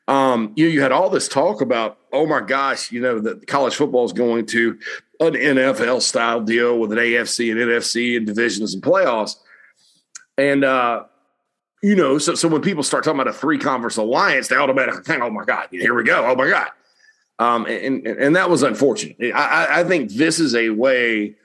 um, 0.08 0.54
you, 0.56 0.68
you 0.68 0.82
had 0.82 0.92
all 0.92 1.10
this 1.10 1.28
talk 1.28 1.62
about, 1.62 1.98
oh 2.14 2.26
my 2.26 2.40
gosh, 2.40 2.92
you 2.92 3.02
know, 3.02 3.20
that 3.20 3.46
college 3.48 3.76
football 3.76 4.06
is 4.06 4.14
going 4.14 4.46
to 4.48 4.80
an 5.20 5.34
NFL 5.34 6.02
style 6.02 6.42
deal 6.42 6.80
with 6.80 6.92
an 6.92 6.98
AFC 6.98 7.52
and 7.52 7.60
NFC 7.60 8.16
and 8.16 8.26
divisions 8.26 8.74
and 8.74 8.82
playoffs. 8.82 9.36
And, 10.38 10.64
uh, 10.64 11.06
you 11.84 11.96
know, 11.96 12.18
so, 12.18 12.36
so 12.36 12.48
when 12.48 12.62
people 12.62 12.84
start 12.84 13.04
talking 13.04 13.20
about 13.20 13.34
a 13.34 13.38
three 13.38 13.58
conference 13.58 13.98
alliance, 13.98 14.48
they 14.48 14.56
automatically 14.56 15.04
think, 15.04 15.22
oh 15.22 15.30
my 15.30 15.44
God, 15.44 15.68
here 15.72 15.94
we 15.94 16.04
go. 16.04 16.26
Oh 16.26 16.36
my 16.36 16.50
God. 16.50 16.70
Um, 17.40 17.66
and, 17.66 18.08
and 18.08 18.36
that 18.36 18.50
was 18.50 18.64
unfortunate. 18.64 19.18
I, 19.34 19.82
I 19.82 19.84
think 19.84 20.12
this 20.12 20.40
is 20.40 20.56
a 20.56 20.70
way, 20.70 21.36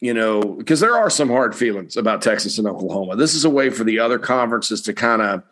you 0.00 0.12
know, 0.12 0.42
because 0.42 0.80
there 0.80 0.96
are 0.96 1.08
some 1.08 1.28
hard 1.28 1.54
feelings 1.54 1.96
about 1.96 2.20
Texas 2.20 2.58
and 2.58 2.66
Oklahoma. 2.66 3.16
This 3.16 3.34
is 3.34 3.44
a 3.44 3.50
way 3.50 3.70
for 3.70 3.84
the 3.84 4.00
other 4.00 4.18
conferences 4.18 4.82
to 4.82 4.92
kind 4.92 5.22
of 5.22 5.42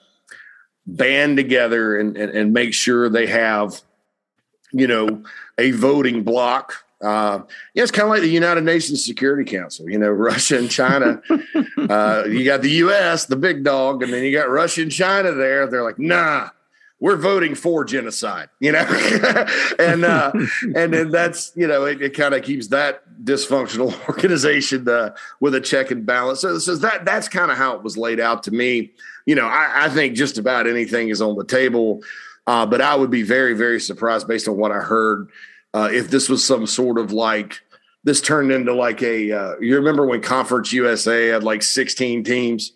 band 0.86 1.36
together 1.36 1.98
and, 1.98 2.16
and, 2.16 2.30
and 2.32 2.52
make 2.52 2.74
sure 2.74 3.08
they 3.08 3.26
have, 3.26 3.80
you 4.72 4.86
know, 4.86 5.22
a 5.58 5.70
voting 5.72 6.22
block 6.24 6.84
Uh, 7.02 7.40
yeah, 7.72 7.82
it's 7.82 7.90
kind 7.90 8.04
of 8.04 8.10
like 8.10 8.20
the 8.20 8.28
United 8.28 8.62
Nations 8.62 9.02
Security 9.04 9.50
Council. 9.50 9.88
You 9.88 9.98
know, 9.98 10.10
Russia 10.30 10.58
and 10.58 10.70
China. 10.70 11.22
uh, 11.88 12.24
you 12.28 12.44
got 12.44 12.60
the 12.60 12.70
U.S., 12.84 13.24
the 13.24 13.36
big 13.36 13.64
dog, 13.64 14.02
and 14.02 14.12
then 14.12 14.22
you 14.22 14.32
got 14.32 14.50
Russia 14.50 14.82
and 14.82 14.92
China 14.92 15.32
there. 15.32 15.66
They're 15.66 15.82
like, 15.82 15.98
nah, 15.98 16.50
we're 17.00 17.16
voting 17.16 17.54
for 17.54 17.84
genocide. 17.84 18.50
You 18.60 18.72
know, 18.72 18.84
and 19.78 20.04
uh, 20.04 20.32
and 20.76 20.92
then 20.92 21.10
that's 21.10 21.52
you 21.56 21.66
know 21.66 21.86
it, 21.86 22.02
it 22.02 22.14
kind 22.14 22.34
of 22.34 22.42
keeps 22.42 22.68
that 22.68 23.02
dysfunctional 23.24 23.96
organization 24.08 24.86
uh, 24.86 25.14
with 25.40 25.54
a 25.54 25.60
check 25.60 25.90
and 25.90 26.04
balance. 26.04 26.40
So, 26.40 26.58
so 26.58 26.76
that 26.76 27.06
that's 27.06 27.28
kind 27.28 27.50
of 27.50 27.56
how 27.56 27.76
it 27.76 27.82
was 27.82 27.96
laid 27.96 28.20
out 28.20 28.42
to 28.44 28.50
me. 28.50 28.92
You 29.30 29.36
know, 29.36 29.46
I, 29.46 29.84
I 29.84 29.88
think 29.88 30.16
just 30.16 30.38
about 30.38 30.66
anything 30.66 31.08
is 31.08 31.22
on 31.22 31.36
the 31.36 31.44
table. 31.44 32.02
Uh, 32.48 32.66
but 32.66 32.80
I 32.80 32.96
would 32.96 33.12
be 33.12 33.22
very, 33.22 33.54
very 33.54 33.78
surprised 33.78 34.26
based 34.26 34.48
on 34.48 34.56
what 34.56 34.72
I 34.72 34.80
heard 34.80 35.28
uh, 35.72 35.88
if 35.92 36.10
this 36.10 36.28
was 36.28 36.44
some 36.44 36.66
sort 36.66 36.98
of 36.98 37.12
like 37.12 37.60
this 38.02 38.20
turned 38.20 38.50
into 38.50 38.74
like 38.74 39.04
a. 39.04 39.30
Uh, 39.30 39.54
you 39.60 39.76
remember 39.76 40.04
when 40.04 40.20
Conference 40.20 40.72
USA 40.72 41.28
had 41.28 41.44
like 41.44 41.62
16 41.62 42.24
teams 42.24 42.72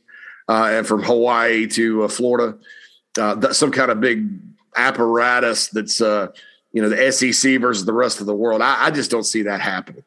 uh, 0.49 0.69
and 0.71 0.87
from 0.87 1.03
Hawaii 1.03 1.67
to 1.67 2.05
uh, 2.05 2.09
Florida, 2.09 2.57
uh, 3.19 3.53
some 3.53 3.73
kind 3.73 3.91
of 3.91 4.01
big 4.01 4.29
apparatus 4.77 5.67
that's 5.71 5.99
you 5.99 6.83
know 6.83 6.89
the 6.89 7.11
SEC 7.11 7.61
versus 7.61 7.85
the 7.85 7.93
rest 7.93 8.21
of 8.21 8.27
the 8.27 8.35
world. 8.37 8.63
I, 8.63 8.87
I 8.87 8.91
just 8.93 9.11
don't 9.11 9.25
see 9.25 9.43
that 9.43 9.61
happening. 9.61 10.05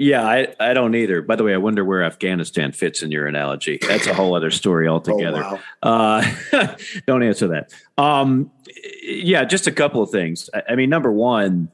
Yeah, 0.00 0.24
I, 0.24 0.54
I 0.60 0.74
don't 0.74 0.94
either. 0.94 1.22
By 1.22 1.34
the 1.34 1.42
way, 1.42 1.52
I 1.52 1.56
wonder 1.56 1.84
where 1.84 2.04
Afghanistan 2.04 2.70
fits 2.70 3.02
in 3.02 3.10
your 3.10 3.26
analogy. 3.26 3.80
That's 3.82 4.06
a 4.06 4.14
whole 4.14 4.36
other 4.36 4.52
story 4.52 4.86
altogether. 4.88 5.42
Oh, 5.44 5.58
wow. 5.82 6.22
uh, 6.52 6.76
don't 7.08 7.24
answer 7.24 7.48
that. 7.48 7.74
Um, 8.00 8.52
yeah, 9.02 9.42
just 9.42 9.66
a 9.66 9.72
couple 9.72 10.00
of 10.00 10.10
things. 10.10 10.48
I, 10.54 10.62
I 10.70 10.74
mean, 10.76 10.88
number 10.88 11.10
one, 11.10 11.72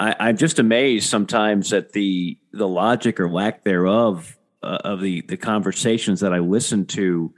I, 0.00 0.30
am 0.30 0.38
just 0.38 0.58
amazed 0.58 1.10
sometimes 1.10 1.74
at 1.74 1.92
the 1.92 2.38
the 2.52 2.66
logic 2.66 3.20
or 3.20 3.28
lack 3.28 3.64
thereof 3.64 4.38
uh, 4.62 4.78
of 4.84 5.02
the 5.02 5.20
the 5.28 5.36
conversations 5.36 6.20
that 6.20 6.32
I 6.32 6.38
listen 6.38 6.86
to, 6.86 7.34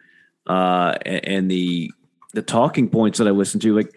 uh, 0.46 0.94
and 1.04 1.50
the 1.50 1.90
the 2.34 2.42
talking 2.42 2.88
points 2.88 3.18
that 3.18 3.26
I 3.26 3.32
listen 3.32 3.58
to. 3.60 3.74
Like, 3.74 3.92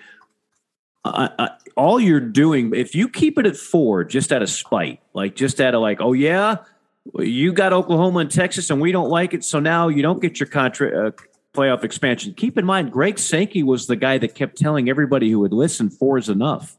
All 1.76 2.00
you're 2.00 2.20
doing, 2.20 2.74
if 2.74 2.96
you 2.96 3.10
keep 3.10 3.38
it 3.38 3.46
at 3.46 3.58
four, 3.58 4.04
just 4.04 4.32
out 4.32 4.42
of 4.42 4.50
spite, 4.50 5.02
like 5.14 5.36
just 5.36 5.60
out 5.60 5.76
of 5.76 5.82
like, 5.82 6.00
oh 6.00 6.14
yeah, 6.14 6.58
you 7.20 7.52
got 7.52 7.74
Oklahoma 7.74 8.20
and 8.20 8.32
Texas, 8.32 8.70
and 8.70 8.80
we 8.80 8.92
don't 8.92 9.10
like 9.10 9.34
it, 9.34 9.44
so 9.44 9.60
now 9.60 9.90
you 9.90 10.02
don't 10.02 10.22
get 10.22 10.40
your 10.40 10.48
contra- 10.48 11.08
uh, 11.08 11.12
playoff 11.54 11.84
expansion. 11.84 12.34
Keep 12.34 12.58
in 12.58 12.66
mind, 12.66 12.92
Greg 12.92 13.20
Sankey 13.20 13.64
was 13.64 13.88
the 13.88 13.96
guy 13.96 14.18
that 14.18 14.36
kept 14.36 14.58
telling 14.58 14.90
everybody 14.90 15.30
who 15.30 15.40
would 15.40 15.54
listen, 15.54 15.90
four 15.90 16.18
is 16.18 16.30
enough, 16.30 16.78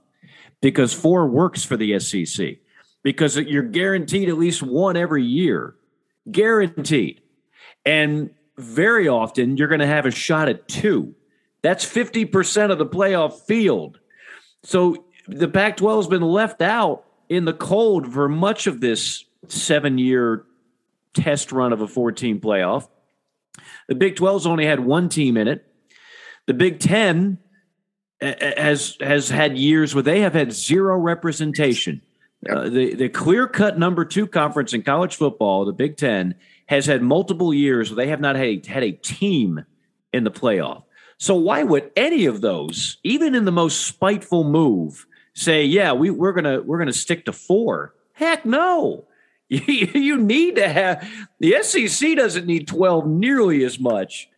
because 0.61 0.93
four 0.93 1.27
works 1.27 1.65
for 1.65 1.77
the 1.77 1.99
SEC, 1.99 2.57
because 3.03 3.37
you're 3.37 3.63
guaranteed 3.63 4.29
at 4.29 4.39
least 4.39 4.63
one 4.63 4.97
every 4.97 5.25
year, 5.25 5.75
guaranteed, 6.31 7.21
and 7.85 8.31
very 8.57 9.09
often 9.09 9.57
you're 9.57 9.69
going 9.69 9.81
to 9.81 9.87
have 9.87 10.07
a 10.07 10.11
shot 10.11 10.49
at 10.49 10.67
two. 10.69 11.15
That's 11.63 11.85
50% 11.85 12.71
of 12.71 12.79
the 12.79 12.87
playoff 12.87 13.41
field. 13.47 13.99
So 14.65 15.05
the 15.29 15.49
Pac 15.49 15.77
12 15.77 16.05
has 16.05 16.09
been 16.09 16.23
left 16.23 16.61
out 16.61 17.05
in 17.29 17.45
the 17.45 17.53
cold 17.53 18.13
for 18.13 18.29
much 18.29 18.67
of 18.67 18.81
this 18.81 19.25
seven 19.49 19.99
year 19.99 20.45
test 21.13 21.53
run 21.53 21.73
of 21.73 21.81
a 21.81 21.89
14 21.89 22.41
playoff. 22.41 22.89
The 23.89 23.95
Big 23.95 24.17
12's 24.17 24.47
only 24.47 24.67
had 24.67 24.81
one 24.81 25.09
team 25.09 25.37
in 25.37 25.49
it. 25.49 25.65
The 26.47 26.55
Big 26.55 26.81
10 26.81 27.39
has 28.21 28.97
has 29.01 29.29
had 29.29 29.59
years 29.59 29.95
where 29.95 30.03
they 30.03 30.21
have 30.21 30.35
had 30.35 30.53
zero 30.53 30.97
representation. 30.99 32.01
Yep. 32.47 32.57
Uh, 32.57 32.69
the 32.69 32.95
the 32.95 33.09
clear 33.09 33.47
cut 33.47 33.79
number 33.79 34.05
two 34.05 34.27
conference 34.27 34.73
in 34.73 34.83
college 34.83 35.17
football, 35.17 35.65
the 35.65 35.73
Big 35.73 35.97
Ten, 35.97 36.35
has 36.67 36.87
had 36.87 37.03
multiple 37.03 37.53
years 37.53 37.91
where 37.91 37.97
they 37.97 38.09
have 38.09 38.21
not 38.21 38.37
had 38.37 38.47
a, 38.47 38.63
had 38.67 38.83
a 38.83 38.93
team 38.93 39.65
in 40.13 40.25
the 40.25 40.31
playoff. 40.31 40.84
So 41.19 41.35
why 41.35 41.63
would 41.63 41.91
any 41.97 42.27
of 42.27 42.41
those, 42.41 42.99
even 43.03 43.35
in 43.35 43.45
the 43.45 43.53
most 43.53 43.87
spiteful 43.87 44.45
move, 44.45 45.07
say, 45.35 45.65
"Yeah, 45.65 45.93
we, 45.93 46.11
we're 46.11 46.33
gonna 46.33 46.63
we're 46.63 46.79
gonna 46.79 46.93
stick 46.93 47.25
to 47.27 47.33
four? 47.33 47.95
Heck, 48.13 48.45
no. 48.45 49.07
You, 49.49 50.17
need 50.17 50.57
to 50.57 50.69
have 50.69 51.09
the 51.39 51.63
SEC 51.63 52.17
doesn't 52.17 52.47
need 52.47 52.67
twelve 52.67 53.07
nearly 53.07 53.63
as 53.63 53.79
much 53.79 54.29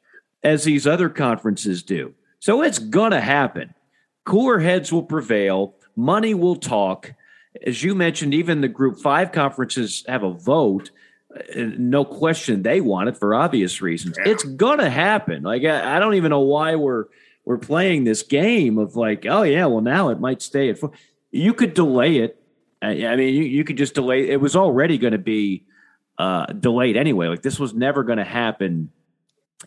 as 0.43 0.65
these 0.65 0.87
other 0.87 1.09
conferences 1.09 1.83
do. 1.83 2.13
So 2.41 2.63
it's 2.63 2.79
gonna 2.79 3.21
happen. 3.21 3.75
Cooler 4.25 4.59
heads 4.59 4.93
will 4.93 5.05
prevail. 5.05 5.75
Money 5.95 6.35
will 6.35 6.57
talk. 6.57 7.15
As 7.65 7.83
you 7.83 7.95
mentioned, 7.95 8.35
even 8.35 8.61
the 8.61 8.69
Group 8.69 9.01
Five 9.01 9.33
conferences 9.33 10.05
have 10.07 10.23
a 10.23 10.33
vote 10.33 10.91
no 11.57 12.05
question 12.05 12.63
they 12.63 12.81
want 12.81 13.09
it 13.09 13.17
for 13.17 13.35
obvious 13.35 13.81
reasons. 13.81 14.17
Yeah. 14.19 14.33
It's 14.33 14.45
gonna 14.45 14.91
happen. 14.91 15.43
Like 15.43 15.65
I, 15.65 15.97
I, 15.97 15.99
don't 15.99 16.15
even 16.15 16.31
know 16.31 16.41
why 16.41 16.77
we're 16.77 17.07
we're 17.45 17.59
playing 17.59 18.05
this 18.05 18.23
game 18.23 18.79
of 18.79 18.97
like, 18.97 19.27
oh 19.27 19.43
yeah, 19.43 19.67
well 19.67 19.81
now 19.81 20.11
it 20.11 20.21
might 20.21 20.43
stay 20.43 20.71
at 20.71 20.79
four. 20.79 20.93
You 21.31 21.55
could 21.55 21.75
delay 21.75 22.19
it. 22.19 22.41
I, 22.83 23.07
I 23.07 23.17
mean, 23.17 23.35
you, 23.35 23.43
you 23.43 23.65
could 23.65 23.77
just 23.77 23.95
delay. 23.95 24.29
It 24.29 24.41
was 24.41 24.57
already 24.57 24.99
going 24.99 25.13
to 25.13 25.19
be 25.19 25.65
uh, 26.19 26.47
delayed 26.47 26.97
anyway. 26.97 27.29
Like 27.29 27.43
this 27.43 27.59
was 27.59 27.75
never 27.75 28.05
going 28.05 28.19
to 28.19 28.25
happen 28.25 28.91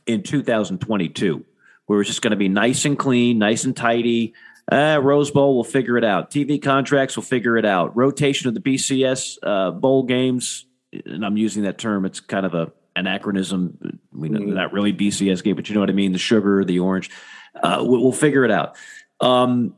in 0.05 0.23
2022, 0.23 1.45
where 1.86 2.01
it's 2.01 2.10
just 2.10 2.21
going 2.21 2.32
to 2.32 2.38
be 2.38 2.49
nice 2.49 2.86
and 2.86 2.97
clean, 2.97 3.39
nice 3.39 3.63
and 3.63 3.75
tidy. 3.75 4.34
Uh, 4.71 4.99
Rose 5.01 5.32
Bowl, 5.32 5.55
we'll 5.55 5.63
figure 5.63 5.97
it 5.97 6.03
out. 6.03 6.29
TV 6.29 6.62
contracts, 6.62 7.17
we'll 7.17 7.23
figure 7.23 7.58
it 7.58 7.65
out. 7.65 7.95
Rotation 7.95 8.47
of 8.47 8.53
the 8.53 8.62
BCS 8.62 9.38
uh, 9.41 9.71
bowl 9.71 10.03
games, 10.03 10.65
and 10.91 11.25
I'm 11.25 11.38
using 11.38 11.63
that 11.63 11.78
term, 11.78 12.06
it's 12.06 12.19
kind 12.19 12.45
of 12.45 12.54
a 12.54 12.71
anachronism. 12.95 13.99
We 14.12 14.30
know 14.30 14.39
mm. 14.39 14.54
not 14.54 14.73
really 14.73 14.93
BCS 14.93 15.43
game, 15.43 15.56
but 15.56 15.69
you 15.69 15.75
know 15.75 15.82
what 15.82 15.89
I 15.89 15.93
mean. 15.93 16.12
The 16.12 16.19
sugar, 16.19 16.63
the 16.63 16.80
orange. 16.80 17.10
Uh, 17.56 17.80
we'll, 17.82 18.02
we'll, 18.02 18.12
figure 18.12 18.45
it 18.45 18.52
out. 18.52 18.75
Um, 19.19 19.75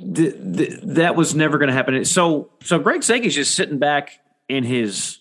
the, 0.00 0.30
the, 0.30 0.80
that 0.94 1.16
was 1.16 1.34
never 1.34 1.58
going 1.58 1.68
to 1.68 1.74
happen. 1.74 2.04
So, 2.04 2.50
so 2.62 2.78
Greg 2.78 3.02
Sankey's 3.02 3.34
just 3.34 3.54
sitting 3.54 3.78
back 3.78 4.20
in 4.48 4.64
his, 4.64 5.18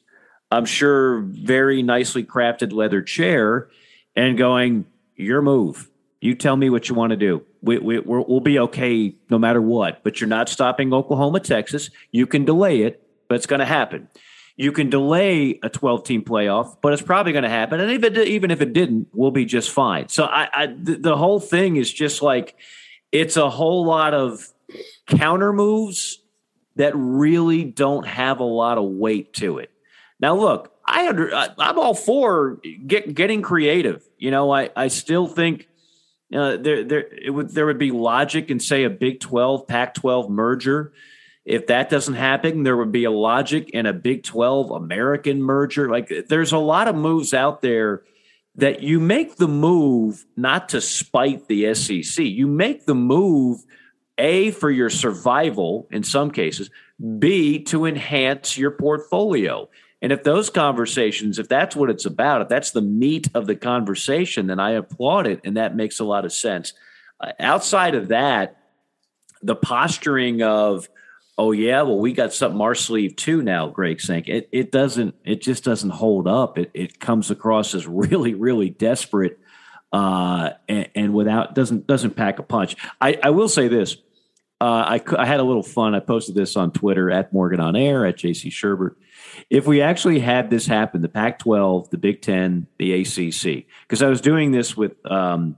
I'm 0.51 0.65
sure, 0.65 1.21
very 1.21 1.81
nicely 1.83 2.23
crafted 2.23 2.73
leather 2.73 3.01
chair, 3.01 3.69
and 4.15 4.37
going, 4.37 4.85
"Your 5.15 5.41
move. 5.41 5.89
You 6.19 6.35
tell 6.35 6.55
me 6.55 6.69
what 6.69 6.87
you 6.87 6.93
want 6.93 7.11
to 7.11 7.17
do. 7.17 7.43
We, 7.63 7.79
we, 7.79 7.99
we'll 7.99 8.41
be 8.41 8.59
okay 8.59 9.15
no 9.29 9.39
matter 9.39 9.61
what. 9.61 10.03
But 10.03 10.21
you're 10.21 10.27
not 10.27 10.49
stopping 10.49 10.93
Oklahoma, 10.93 11.39
Texas. 11.39 11.89
You 12.11 12.27
can 12.27 12.45
delay 12.45 12.81
it, 12.81 13.01
but 13.27 13.35
it's 13.35 13.47
going 13.47 13.59
to 13.59 13.65
happen." 13.65 14.07
You 14.61 14.71
can 14.71 14.89
delay 14.89 15.59
a 15.63 15.69
12 15.69 16.03
team 16.03 16.23
playoff, 16.23 16.77
but 16.81 16.93
it's 16.93 17.01
probably 17.01 17.31
going 17.31 17.43
to 17.43 17.49
happen. 17.49 17.79
And 17.79 17.91
even, 17.91 18.15
even 18.17 18.51
if 18.51 18.61
it 18.61 18.73
didn't, 18.73 19.07
we'll 19.11 19.31
be 19.31 19.45
just 19.45 19.71
fine. 19.71 20.07
So 20.09 20.25
I, 20.25 20.49
I 20.53 20.67
the, 20.67 20.97
the 20.97 21.17
whole 21.17 21.39
thing 21.39 21.77
is 21.77 21.91
just 21.91 22.21
like, 22.21 22.55
it's 23.11 23.37
a 23.37 23.49
whole 23.49 23.85
lot 23.85 24.13
of 24.13 24.47
counter 25.07 25.51
moves 25.51 26.19
that 26.75 26.93
really 26.95 27.63
don't 27.63 28.05
have 28.05 28.39
a 28.39 28.45
lot 28.45 28.77
of 28.77 28.83
weight 28.83 29.33
to 29.33 29.57
it. 29.57 29.71
Now, 30.19 30.35
look, 30.35 30.71
I 30.85 31.07
under, 31.07 31.33
I'm 31.33 31.79
all 31.79 31.95
for 31.95 32.59
get, 32.85 33.15
getting 33.15 33.41
creative. 33.41 34.07
You 34.19 34.29
know, 34.29 34.51
I, 34.51 34.69
I 34.75 34.89
still 34.89 35.25
think 35.25 35.67
uh, 36.33 36.57
there 36.57 36.83
there 36.83 37.05
would 37.27 37.49
there 37.49 37.65
would 37.65 37.79
be 37.79 37.91
logic 37.91 38.51
in 38.51 38.59
say 38.59 38.83
a 38.83 38.89
Big 38.89 39.19
12 39.19 39.67
Pac 39.67 39.95
12 39.95 40.29
merger 40.29 40.93
if 41.45 41.67
that 41.67 41.89
doesn't 41.89 42.13
happen, 42.13 42.63
there 42.63 42.77
would 42.77 42.91
be 42.91 43.05
a 43.05 43.11
logic 43.11 43.71
in 43.71 43.85
a 43.85 43.93
Big 43.93 44.23
12 44.23 44.71
American 44.71 45.41
merger. 45.41 45.89
Like 45.89 46.11
there's 46.27 46.51
a 46.51 46.57
lot 46.57 46.87
of 46.87 46.95
moves 46.95 47.33
out 47.33 47.61
there 47.61 48.03
that 48.55 48.81
you 48.81 48.99
make 48.99 49.37
the 49.37 49.47
move 49.47 50.25
not 50.35 50.69
to 50.69 50.81
spite 50.81 51.47
the 51.47 51.73
SEC. 51.73 52.23
You 52.23 52.47
make 52.47 52.85
the 52.85 52.95
move 52.95 53.63
A 54.17 54.51
for 54.51 54.69
your 54.69 54.89
survival 54.89 55.87
in 55.91 56.03
some 56.03 56.31
cases, 56.31 56.69
B 57.17 57.63
to 57.65 57.85
enhance 57.85 58.57
your 58.57 58.71
portfolio. 58.71 59.69
And 60.01 60.11
if 60.11 60.23
those 60.23 60.49
conversations, 60.49 61.39
if 61.39 61.47
that's 61.47 61.75
what 61.75 61.89
it's 61.89 62.05
about, 62.05 62.41
if 62.41 62.49
that's 62.49 62.71
the 62.71 62.81
meat 62.81 63.29
of 63.33 63.47
the 63.47 63.55
conversation, 63.55 64.47
then 64.47 64.59
I 64.59 64.71
applaud 64.71 65.27
it 65.27 65.41
and 65.43 65.57
that 65.57 65.75
makes 65.75 65.99
a 65.99 66.05
lot 66.05 66.25
of 66.25 66.33
sense. 66.33 66.73
Uh, 67.19 67.31
outside 67.39 67.95
of 67.95 68.09
that, 68.09 68.57
the 69.43 69.55
posturing 69.55 70.41
of 70.41 70.89
oh 71.41 71.51
yeah, 71.51 71.81
well 71.81 71.97
we 71.97 72.13
got 72.13 72.31
something 72.33 72.61
our 72.61 72.75
sleeve 72.75 73.15
too 73.15 73.41
now, 73.41 73.67
Greg 73.67 73.99
Sank. 73.99 74.27
It 74.27 74.47
it 74.51 74.71
doesn't 74.71 75.15
it 75.25 75.41
just 75.41 75.63
doesn't 75.63 75.89
hold 75.89 76.27
up. 76.27 76.59
It 76.59 76.69
it 76.75 76.99
comes 76.99 77.31
across 77.31 77.73
as 77.73 77.87
really 77.87 78.35
really 78.35 78.69
desperate 78.69 79.39
uh, 79.91 80.51
and, 80.69 80.89
and, 80.95 81.13
without 81.13 81.55
doesn't 81.55 81.87
doesn't 81.87 82.11
pack 82.11 82.37
a 82.37 82.43
punch. 82.43 82.75
I, 83.01 83.19
I 83.23 83.31
will 83.31 83.49
say 83.49 83.67
this. 83.67 83.97
Uh, 84.61 84.99
I, 84.99 85.01
I 85.17 85.25
had 85.25 85.39
a 85.39 85.43
little 85.43 85.63
fun. 85.63 85.95
I 85.95 85.99
posted 85.99 86.35
this 86.35 86.55
on 86.55 86.71
Twitter 86.71 87.09
at 87.09 87.33
Morgan 87.33 87.59
on 87.59 87.75
Air 87.75 88.05
at 88.05 88.17
JC 88.17 88.51
Shurburtt. 88.51 88.95
If 89.49 89.65
we 89.65 89.81
actually 89.81 90.19
had 90.19 90.51
this 90.51 90.67
happen, 90.67 91.01
the 91.01 91.09
Pac-12, 91.09 91.89
the 91.89 91.97
Big 91.97 92.21
Ten, 92.21 92.67
the 92.77 93.01
ACC, 93.01 93.65
because 93.81 94.03
I 94.03 94.07
was 94.07 94.21
doing 94.21 94.51
this 94.51 94.77
with 94.77 94.93
um, 95.09 95.57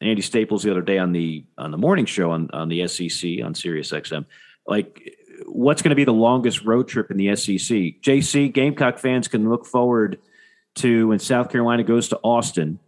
Andy 0.00 0.22
Staples 0.22 0.62
the 0.62 0.70
other 0.70 0.80
day 0.80 0.96
on 0.96 1.12
the 1.12 1.44
on 1.58 1.70
the 1.70 1.78
morning 1.78 2.06
show 2.06 2.30
on 2.30 2.48
on 2.52 2.70
the 2.70 2.88
SEC 2.88 3.44
on 3.44 3.54
Sirius 3.54 3.92
XM 3.92 4.24
like 4.66 5.16
what's 5.46 5.82
going 5.82 5.90
to 5.90 5.96
be 5.96 6.04
the 6.04 6.12
longest 6.12 6.64
road 6.64 6.88
trip 6.88 7.10
in 7.10 7.16
the 7.16 7.34
SEC. 7.36 7.58
JC 8.00 8.52
Gamecock 8.52 8.98
fans 8.98 9.28
can 9.28 9.48
look 9.48 9.66
forward 9.66 10.18
to 10.76 11.08
when 11.08 11.18
South 11.18 11.50
Carolina 11.50 11.84
goes 11.84 12.08
to 12.08 12.20
Austin. 12.22 12.78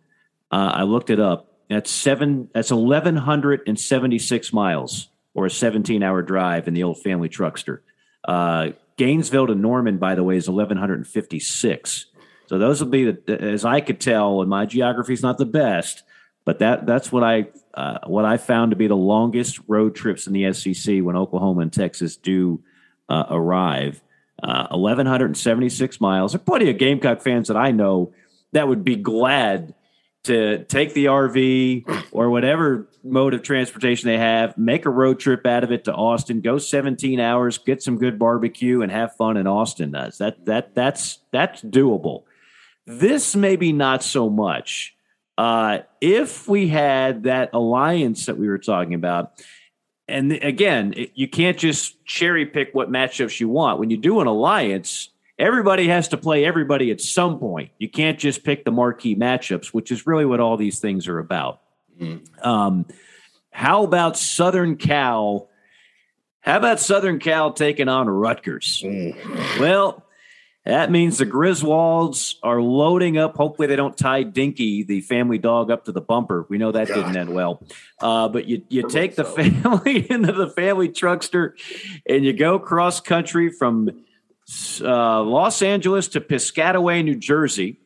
Uh, 0.50 0.72
I 0.74 0.82
looked 0.82 1.10
it 1.10 1.20
up. 1.20 1.52
That's 1.68 1.90
seven. 1.90 2.48
That's 2.54 2.70
eleven 2.70 3.16
hundred 3.16 3.62
and 3.66 3.78
seventy 3.78 4.18
six 4.18 4.52
miles, 4.52 5.08
or 5.34 5.46
a 5.46 5.50
seventeen 5.50 6.02
hour 6.02 6.22
drive 6.22 6.68
in 6.68 6.74
the 6.74 6.82
old 6.82 7.02
family 7.02 7.28
truckster. 7.28 7.80
Uh, 8.26 8.70
Gainesville 8.96 9.48
to 9.48 9.54
Norman, 9.54 9.98
by 9.98 10.14
the 10.14 10.22
way, 10.22 10.36
is 10.36 10.46
eleven 10.46 10.76
hundred 10.76 10.96
and 10.96 11.06
fifty 11.06 11.40
six. 11.40 12.06
So 12.46 12.58
those 12.58 12.82
will 12.82 12.90
be 12.90 13.10
the, 13.12 13.40
as 13.40 13.64
I 13.64 13.80
could 13.80 14.00
tell, 14.00 14.42
and 14.42 14.50
my 14.50 14.66
geography 14.66 15.14
is 15.14 15.22
not 15.22 15.38
the 15.38 15.46
best, 15.46 16.02
but 16.44 16.58
that 16.58 16.86
that's 16.86 17.10
what 17.10 17.24
I 17.24 17.48
uh, 17.74 17.98
what 18.06 18.24
I 18.24 18.36
found 18.36 18.70
to 18.70 18.76
be 18.76 18.86
the 18.86 18.96
longest 18.96 19.60
road 19.66 19.94
trips 19.94 20.26
in 20.26 20.32
the 20.32 20.52
SEC 20.52 21.00
when 21.02 21.16
Oklahoma 21.16 21.62
and 21.62 21.72
Texas 21.72 22.16
do 22.16 22.62
uh, 23.08 23.24
arrive. 23.30 24.00
Uh, 24.42 24.68
1,176 24.70 26.00
miles. 26.00 26.32
There 26.32 26.40
are 26.40 26.44
plenty 26.44 26.68
of 26.68 26.76
Gamecock 26.76 27.22
fans 27.22 27.48
that 27.48 27.56
I 27.56 27.70
know 27.70 28.12
that 28.52 28.68
would 28.68 28.84
be 28.84 28.96
glad 28.96 29.74
to 30.24 30.64
take 30.64 30.94
the 30.94 31.06
RV 31.06 32.08
or 32.10 32.30
whatever 32.30 32.88
mode 33.02 33.34
of 33.34 33.42
transportation 33.42 34.08
they 34.08 34.18
have, 34.18 34.56
make 34.56 34.86
a 34.86 34.90
road 34.90 35.20
trip 35.20 35.46
out 35.46 35.64
of 35.64 35.70
it 35.70 35.84
to 35.84 35.94
Austin, 35.94 36.40
go 36.40 36.58
17 36.58 37.20
hours, 37.20 37.58
get 37.58 37.82
some 37.82 37.98
good 37.98 38.18
barbecue, 38.18 38.82
and 38.82 38.90
have 38.90 39.14
fun 39.16 39.36
in 39.36 39.46
Austin. 39.46 39.92
Does 39.92 40.18
that 40.18 40.44
that 40.46 40.74
that's 40.74 41.18
that's 41.30 41.62
doable. 41.62 42.24
This 42.86 43.36
maybe 43.36 43.72
not 43.72 44.02
so 44.02 44.28
much. 44.28 44.93
Uh, 45.36 45.80
if 46.00 46.48
we 46.48 46.68
had 46.68 47.24
that 47.24 47.50
alliance 47.52 48.26
that 48.26 48.38
we 48.38 48.48
were 48.48 48.58
talking 48.58 48.94
about, 48.94 49.32
and 50.06 50.32
again, 50.32 50.94
you 51.14 51.28
can't 51.28 51.58
just 51.58 52.04
cherry 52.04 52.46
pick 52.46 52.74
what 52.74 52.90
matchups 52.90 53.40
you 53.40 53.48
want. 53.48 53.78
When 53.78 53.90
you 53.90 53.96
do 53.96 54.20
an 54.20 54.26
alliance, 54.26 55.08
everybody 55.38 55.88
has 55.88 56.08
to 56.08 56.16
play 56.16 56.44
everybody 56.44 56.90
at 56.90 57.00
some 57.00 57.38
point. 57.38 57.70
You 57.78 57.88
can't 57.88 58.18
just 58.18 58.44
pick 58.44 58.64
the 58.64 58.70
marquee 58.70 59.16
matchups, 59.16 59.68
which 59.68 59.90
is 59.90 60.06
really 60.06 60.26
what 60.26 60.40
all 60.40 60.56
these 60.56 60.78
things 60.78 61.08
are 61.08 61.18
about. 61.18 61.60
Mm-hmm. 62.00 62.48
Um, 62.48 62.86
how 63.50 63.84
about 63.84 64.16
Southern 64.16 64.76
Cal? 64.76 65.48
How 66.40 66.58
about 66.58 66.80
Southern 66.80 67.18
Cal 67.18 67.52
taking 67.52 67.88
on 67.88 68.08
Rutgers? 68.08 68.82
Mm. 68.84 69.60
Well, 69.60 70.04
that 70.64 70.90
means 70.90 71.18
the 71.18 71.26
Griswolds 71.26 72.36
are 72.42 72.60
loading 72.60 73.18
up. 73.18 73.36
Hopefully, 73.36 73.68
they 73.68 73.76
don't 73.76 73.96
tie 73.96 74.22
Dinky, 74.22 74.82
the 74.82 75.02
family 75.02 75.36
dog, 75.36 75.70
up 75.70 75.84
to 75.84 75.92
the 75.92 76.00
bumper. 76.00 76.46
We 76.48 76.56
know 76.56 76.72
that 76.72 76.88
God. 76.88 76.94
didn't 76.94 77.16
end 77.16 77.34
well. 77.34 77.62
Uh, 78.00 78.28
but 78.28 78.46
you, 78.46 78.62
you 78.70 78.88
take 78.88 79.14
the 79.14 79.24
family 79.24 80.06
into 80.10 80.32
the 80.32 80.48
family 80.48 80.88
truckster 80.88 81.52
and 82.08 82.24
you 82.24 82.32
go 82.32 82.58
cross 82.58 83.00
country 83.00 83.50
from 83.50 83.90
uh, 84.80 85.22
Los 85.22 85.60
Angeles 85.60 86.08
to 86.08 86.20
Piscataway, 86.20 87.04
New 87.04 87.16
Jersey 87.16 87.78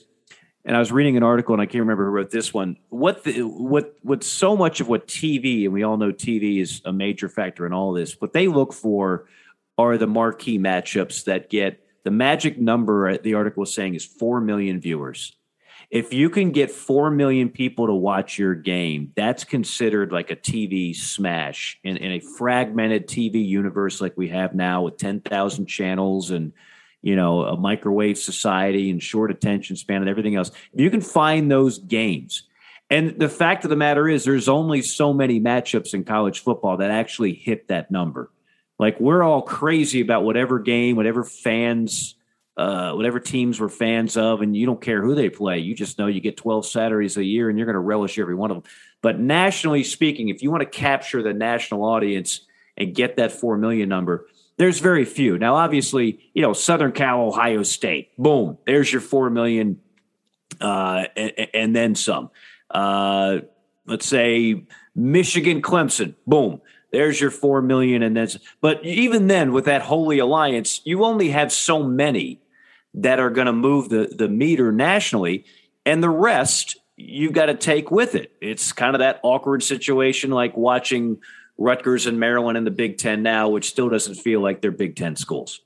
and 0.64 0.76
I 0.76 0.78
was 0.78 0.92
reading 0.92 1.16
an 1.16 1.22
article 1.22 1.54
and 1.54 1.62
I 1.62 1.66
can't 1.66 1.80
remember 1.80 2.04
who 2.04 2.10
wrote 2.10 2.30
this 2.30 2.52
one. 2.52 2.76
What 2.90 3.24
the, 3.24 3.42
what 3.42 3.94
what 4.02 4.22
so 4.22 4.56
much 4.56 4.80
of 4.80 4.88
what 4.88 5.08
TV 5.08 5.64
and 5.64 5.72
we 5.72 5.82
all 5.82 5.96
know 5.96 6.12
TV 6.12 6.60
is 6.60 6.82
a 6.84 6.92
major 6.92 7.28
factor 7.28 7.66
in 7.66 7.72
all 7.72 7.92
this. 7.92 8.20
What 8.20 8.32
they 8.32 8.46
look 8.46 8.72
for 8.72 9.26
are 9.78 9.96
the 9.96 10.06
marquee 10.06 10.58
matchups 10.58 11.24
that 11.24 11.50
get 11.50 11.80
the 12.04 12.10
magic 12.10 12.58
number. 12.58 13.16
The 13.18 13.34
article 13.34 13.60
was 13.60 13.74
saying 13.74 13.94
is 13.94 14.04
four 14.04 14.40
million 14.40 14.80
viewers 14.80 15.36
if 15.90 16.12
you 16.12 16.30
can 16.30 16.50
get 16.50 16.70
4 16.70 17.10
million 17.10 17.48
people 17.48 17.86
to 17.86 17.94
watch 17.94 18.38
your 18.38 18.54
game, 18.54 19.12
that's 19.14 19.44
considered 19.44 20.12
like 20.12 20.30
a 20.30 20.36
TV 20.36 20.94
smash 20.94 21.78
in, 21.84 21.96
in 21.96 22.12
a 22.12 22.20
fragmented 22.20 23.06
TV 23.06 23.46
universe 23.46 24.00
like 24.00 24.16
we 24.16 24.28
have 24.28 24.54
now 24.54 24.82
with 24.82 24.96
10,000 24.96 25.66
channels 25.66 26.30
and, 26.30 26.52
you 27.02 27.14
know, 27.14 27.42
a 27.42 27.56
microwave 27.56 28.18
society 28.18 28.90
and 28.90 29.02
short 29.02 29.30
attention 29.30 29.76
span 29.76 30.00
and 30.00 30.10
everything 30.10 30.34
else. 30.34 30.50
If 30.72 30.80
you 30.80 30.90
can 30.90 31.00
find 31.00 31.50
those 31.50 31.78
games, 31.78 32.42
and 32.88 33.18
the 33.18 33.28
fact 33.28 33.64
of 33.64 33.70
the 33.70 33.76
matter 33.76 34.08
is, 34.08 34.24
there's 34.24 34.48
only 34.48 34.82
so 34.82 35.12
many 35.12 35.40
matchups 35.40 35.94
in 35.94 36.04
college 36.04 36.40
football 36.40 36.76
that 36.78 36.90
actually 36.90 37.34
hit 37.34 37.68
that 37.68 37.90
number. 37.90 38.30
Like 38.78 39.00
we're 39.00 39.22
all 39.22 39.42
crazy 39.42 40.00
about 40.00 40.24
whatever 40.24 40.58
game, 40.58 40.96
whatever 40.96 41.24
fans 41.24 42.15
uh, 42.56 42.92
whatever 42.92 43.20
teams 43.20 43.60
we're 43.60 43.68
fans 43.68 44.16
of, 44.16 44.40
and 44.40 44.56
you 44.56 44.66
don't 44.66 44.80
care 44.80 45.02
who 45.02 45.14
they 45.14 45.28
play. 45.28 45.58
You 45.58 45.74
just 45.74 45.98
know 45.98 46.06
you 46.06 46.20
get 46.20 46.36
12 46.36 46.66
Saturdays 46.66 47.16
a 47.16 47.24
year 47.24 47.50
and 47.50 47.58
you're 47.58 47.66
going 47.66 47.74
to 47.74 47.80
relish 47.80 48.18
every 48.18 48.34
one 48.34 48.50
of 48.50 48.56
them. 48.56 48.72
But 49.02 49.18
nationally 49.20 49.84
speaking, 49.84 50.30
if 50.30 50.42
you 50.42 50.50
want 50.50 50.62
to 50.62 50.68
capture 50.68 51.22
the 51.22 51.34
national 51.34 51.84
audience 51.84 52.40
and 52.76 52.94
get 52.94 53.16
that 53.16 53.32
4 53.32 53.58
million 53.58 53.88
number, 53.88 54.26
there's 54.56 54.78
very 54.78 55.04
few. 55.04 55.38
Now, 55.38 55.56
obviously, 55.56 56.30
you 56.32 56.40
know, 56.40 56.54
Southern 56.54 56.92
Cal, 56.92 57.20
Ohio 57.20 57.62
State, 57.62 58.16
boom, 58.16 58.56
there's 58.64 58.90
your 58.90 59.02
4 59.02 59.28
million 59.28 59.80
uh, 60.60 61.04
and, 61.16 61.48
and, 61.52 61.76
then 61.76 61.94
some. 61.94 62.30
Uh, 62.70 63.40
let's 63.86 64.06
say 64.06 64.64
Michigan, 64.94 65.62
Clemson, 65.62 66.14
boom. 66.26 66.60
There's 66.92 67.20
your 67.20 67.30
four 67.30 67.60
million, 67.60 68.02
and 68.02 68.16
then. 68.16 68.28
But 68.60 68.84
even 68.84 69.26
then, 69.26 69.52
with 69.52 69.66
that 69.66 69.82
holy 69.82 70.18
alliance, 70.18 70.80
you 70.84 71.04
only 71.04 71.30
have 71.30 71.52
so 71.52 71.82
many 71.82 72.40
that 72.96 73.20
are 73.20 73.30
going 73.30 73.46
to 73.46 73.52
move 73.52 73.88
the 73.88 74.12
the 74.16 74.28
meter 74.28 74.72
nationally, 74.72 75.44
and 75.84 76.02
the 76.02 76.10
rest 76.10 76.76
you've 76.96 77.32
got 77.32 77.46
to 77.46 77.54
take 77.54 77.90
with 77.90 78.14
it. 78.14 78.32
It's 78.40 78.72
kind 78.72 78.94
of 78.94 79.00
that 79.00 79.20
awkward 79.22 79.62
situation 79.62 80.30
like 80.30 80.56
watching 80.56 81.18
Rutgers 81.58 82.06
and 82.06 82.18
Maryland 82.18 82.58
in 82.58 82.64
the 82.64 82.70
Big 82.70 82.98
Ten 82.98 83.22
now, 83.22 83.48
which 83.48 83.68
still 83.68 83.88
doesn't 83.88 84.16
feel 84.16 84.40
like 84.40 84.60
they're 84.60 84.70
Big 84.70 84.96
Ten 84.96 85.16
schools. 85.16 85.60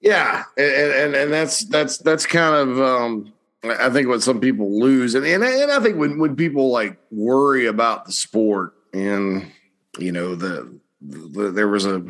Yeah, 0.00 0.44
and 0.56 0.66
and, 0.66 1.14
and 1.14 1.32
that's 1.32 1.64
that's 1.64 1.98
that's 1.98 2.26
kind 2.26 2.54
of 2.54 2.80
um, 2.80 3.32
I 3.64 3.88
think 3.88 4.08
what 4.08 4.22
some 4.22 4.40
people 4.40 4.78
lose, 4.78 5.14
and, 5.14 5.24
and 5.24 5.42
and 5.42 5.70
I 5.70 5.80
think 5.80 5.96
when 5.96 6.18
when 6.18 6.36
people 6.36 6.70
like 6.70 6.98
worry 7.10 7.66
about 7.66 8.04
the 8.04 8.12
sport, 8.12 8.74
and 8.92 9.50
you 9.98 10.12
know 10.12 10.34
the, 10.34 10.78
the 11.00 11.50
there 11.50 11.68
was 11.68 11.86
a 11.86 12.04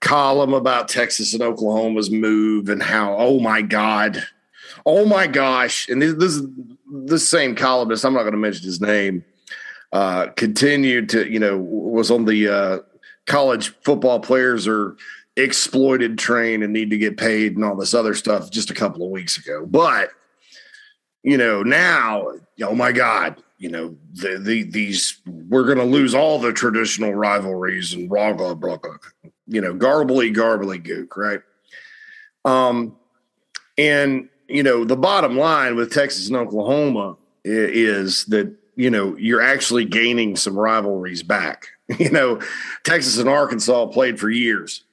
column 0.00 0.54
about 0.54 0.88
Texas 0.88 1.34
and 1.34 1.42
Oklahoma's 1.42 2.10
move 2.10 2.68
and 2.68 2.82
how, 2.82 3.16
oh 3.16 3.38
my 3.38 3.62
God, 3.62 4.22
oh 4.86 5.04
my 5.06 5.26
gosh. 5.26 5.88
And 5.88 6.00
this, 6.00 6.14
this, 6.14 6.42
this 6.90 7.28
same 7.28 7.54
columnist, 7.54 8.04
I'm 8.04 8.14
not 8.14 8.22
going 8.22 8.32
to 8.32 8.38
mention 8.38 8.64
his 8.64 8.80
name, 8.80 9.24
uh, 9.92 10.28
continued 10.36 11.08
to, 11.10 11.30
you 11.30 11.38
know, 11.38 11.58
was 11.58 12.10
on 12.10 12.24
the 12.24 12.48
uh, 12.48 12.78
college 13.26 13.74
football 13.82 14.20
players 14.20 14.66
are 14.66 14.96
exploited 15.36 16.18
train 16.18 16.62
and 16.62 16.72
need 16.72 16.90
to 16.90 16.98
get 16.98 17.16
paid 17.16 17.54
and 17.54 17.64
all 17.64 17.76
this 17.76 17.94
other 17.94 18.14
stuff 18.14 18.50
just 18.50 18.70
a 18.70 18.74
couple 18.74 19.04
of 19.04 19.10
weeks 19.10 19.38
ago. 19.38 19.66
But, 19.66 20.10
you 21.22 21.36
know, 21.36 21.62
now, 21.62 22.32
oh 22.62 22.74
my 22.74 22.92
God, 22.92 23.42
you 23.58 23.68
know, 23.68 23.96
the, 24.14 24.38
the 24.38 24.62
these 24.62 25.20
we're 25.26 25.66
going 25.66 25.78
to 25.78 25.84
lose 25.84 26.14
all 26.14 26.38
the 26.38 26.52
traditional 26.52 27.14
rivalries 27.14 27.92
and 27.92 28.08
blah 28.08 28.32
blah, 28.32 28.54
blah 28.54 28.78
you 29.50 29.60
know, 29.60 29.74
garbly 29.74 30.34
garbly 30.34 30.82
gook, 30.82 31.16
right? 31.16 31.40
Um, 32.44 32.96
and 33.76 34.28
you 34.48 34.62
know, 34.62 34.84
the 34.84 34.96
bottom 34.96 35.36
line 35.36 35.76
with 35.76 35.92
Texas 35.92 36.28
and 36.28 36.36
Oklahoma 36.36 37.16
is 37.44 38.24
that 38.26 38.54
you 38.76 38.90
know 38.90 39.16
you're 39.16 39.42
actually 39.42 39.84
gaining 39.84 40.36
some 40.36 40.58
rivalries 40.58 41.22
back. 41.22 41.68
You 41.98 42.08
know, 42.08 42.40
Texas 42.84 43.18
and 43.18 43.28
Arkansas 43.28 43.86
played 43.86 44.20
for 44.20 44.30
years. 44.30 44.84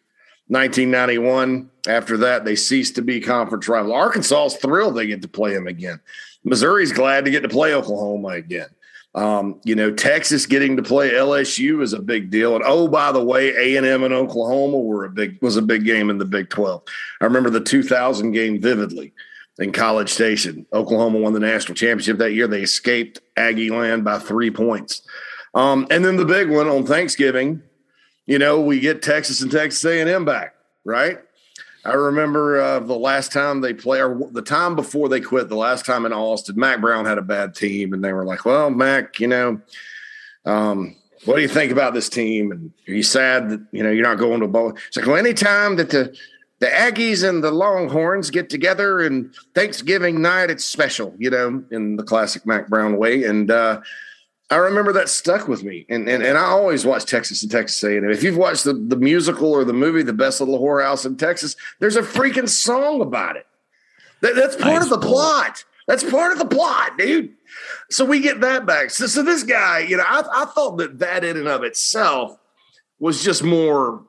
1991. 0.48 1.70
After 1.88 2.17
that, 2.17 2.43
they 2.43 2.56
ceased 2.56 2.96
to 2.96 3.04
be 3.04 3.20
conference 3.20 3.67
rival. 3.67 3.93
Arkansas 3.93 4.46
is 4.46 4.56
thrilled 4.56 4.96
they 4.96 5.06
get 5.06 5.22
to 5.22 5.28
play 5.28 5.54
them 5.54 5.67
again. 5.67 6.00
Missouri's 6.43 6.91
glad 6.91 7.26
to 7.26 7.32
get 7.32 7.43
to 7.43 7.50
play 7.50 7.76
Oklahoma 7.76 8.30
again. 8.30 8.70
Um, 9.17 9.60
you 9.63 9.73
know, 9.73 9.91
Texas 9.91 10.45
getting 10.45 10.77
to 10.77 10.84
play 10.84 11.10
LSU 11.10 11.82
is 11.82 11.91
a 11.91 11.99
big 11.99 12.30
deal. 12.30 12.56
And 12.56 12.63
oh, 12.63 12.88
by 12.88 13.12
the 13.12 13.23
way, 13.23 13.49
A 13.49 13.75
and 13.75 13.86
M 13.86 14.03
and 14.03 14.13
Oklahoma 14.13 14.77
were 14.77 15.06
a 15.06 15.10
big 15.10 15.41
was 15.41 15.58
a 15.58 15.62
big 15.63 15.86
game 15.86 16.12
in 16.12 16.19
the 16.19 16.25
Big 16.25 16.51
Twelve. 16.51 16.84
I 17.19 17.25
remember 17.25 17.49
the 17.49 17.60
2000 17.60 18.32
game 18.32 18.62
vividly 18.62 19.13
in 19.58 19.71
College 19.71 20.10
Station. 20.10 20.67
Oklahoma 20.71 21.17
won 21.17 21.34
the 21.34 21.39
national 21.39 21.73
championship 21.73 22.19
that 22.19 22.34
year. 22.34 22.47
They 22.47 22.62
escaped 22.62 23.19
Aggie 23.36 23.71
land 23.71 24.06
by 24.06 24.19
three 24.19 24.51
points. 24.51 25.01
Um, 25.56 25.88
and 25.89 26.06
then 26.06 26.17
the 26.17 26.25
big 26.25 26.51
one 26.51 26.67
on 26.67 26.86
Thanksgiving, 26.86 27.63
you 28.27 28.38
know, 28.38 28.62
we 28.62 28.80
get 28.80 29.01
Texas 29.01 29.41
and 29.41 29.51
Texas 29.51 29.84
A 29.86 29.99
and 29.99 30.08
M 30.08 30.25
back, 30.25 30.53
right? 30.86 31.17
I 31.88 31.93
remember 31.93 32.60
uh, 32.60 32.80
the 32.80 32.97
last 32.97 33.32
time 33.32 33.62
they 33.62 33.73
play, 33.73 34.02
or 34.02 34.30
the 34.32 34.41
time 34.41 34.76
before 34.76 35.08
they 35.08 35.21
quit, 35.21 35.47
the 35.47 35.56
last 35.56 35.86
time 35.86 36.06
in 36.06 36.12
Austin, 36.12 36.60
Mack 36.60 36.82
Brown 36.82 37.06
had 37.06 37.17
a 37.17 37.21
bad 37.21 37.56
team, 37.56 37.93
and 37.93 38.04
they 38.04 38.12
were 38.12 38.26
like, 38.26 38.43
"Well, 38.43 38.69
Mack, 38.69 39.21
you 39.21 39.28
know, 39.28 39.62
um, 40.45 40.97
what 41.23 41.38
do 41.38 41.41
you 41.41 41.47
think 41.47 41.71
about 41.71 41.93
this 41.93 42.10
team? 42.10 42.52
And 42.52 42.73
are 42.89 42.93
you 42.93 43.04
sad 43.04 43.50
that 43.50 43.65
you 43.71 43.84
know 43.84 43.89
you're 43.89 44.04
not 44.04 44.17
going 44.17 44.41
to 44.41 44.47
bowl?" 44.47 44.78
It's 44.88 44.97
like, 44.97 45.08
well, 45.08 45.15
anytime 45.15 45.78
that 45.78 45.89
the 45.89 46.13
the 46.60 46.67
Aggies 46.67 47.28
and 47.28 47.41
the 47.41 47.52
Longhorns 47.52 48.32
get 48.32 48.50
together 48.50 49.00
and 49.00 49.34
Thanksgiving 49.56 50.21
night, 50.21 50.50
it's 50.50 50.65
special, 50.65 51.15
you 51.17 51.30
know, 51.30 51.63
in 51.71 51.95
the 51.95 52.04
classic 52.04 52.45
Mack 52.45 52.67
Brown 52.67 52.97
way. 52.97 53.23
And 53.23 53.50
uh, 53.50 53.80
I 54.49 54.55
remember 54.55 54.93
that 54.93 55.10
stuck 55.10 55.47
with 55.47 55.63
me. 55.63 55.86
And, 55.89 56.07
and 56.07 56.23
and 56.23 56.38
I 56.38 56.45
always 56.45 56.86
watch 56.86 57.05
Texas 57.05 57.43
and 57.43 57.51
Texas 57.51 57.83
A&M. 57.83 58.10
If 58.10 58.23
you've 58.23 58.38
watched 58.38 58.63
the, 58.63 58.73
the 58.73 58.95
musical 58.95 59.51
or 59.51 59.65
the 59.65 59.73
movie, 59.73 60.03
The 60.03 60.13
Best 60.13 60.39
Little 60.39 60.60
Whorehouse 60.60 61.05
in 61.05 61.17
Texas, 61.17 61.55
there's 61.79 61.97
a 61.97 62.01
freaking 62.01 62.47
song 62.47 63.01
about 63.01 63.36
it. 63.36 63.45
That, 64.21 64.36
that's 64.36 64.55
part 64.55 64.81
nice 64.81 64.83
of 64.83 64.89
the 64.89 65.05
plot. 65.05 65.65
That's 65.88 66.03
part 66.03 66.31
of 66.31 66.39
the 66.39 66.45
plot, 66.45 66.97
dude. 66.97 67.33
So 67.89 68.05
we 68.05 68.19
get 68.19 68.41
that 68.41 68.65
back. 68.65 68.89
So, 68.89 69.07
so 69.07 69.23
this 69.23 69.43
guy, 69.43 69.79
you 69.79 69.97
know, 69.97 70.03
I, 70.05 70.23
I 70.33 70.45
thought 70.45 70.77
that 70.77 70.99
that 70.99 71.23
in 71.23 71.38
and 71.38 71.47
of 71.47 71.63
itself 71.63 72.38
was 72.99 73.23
just 73.23 73.43
more 73.43 74.03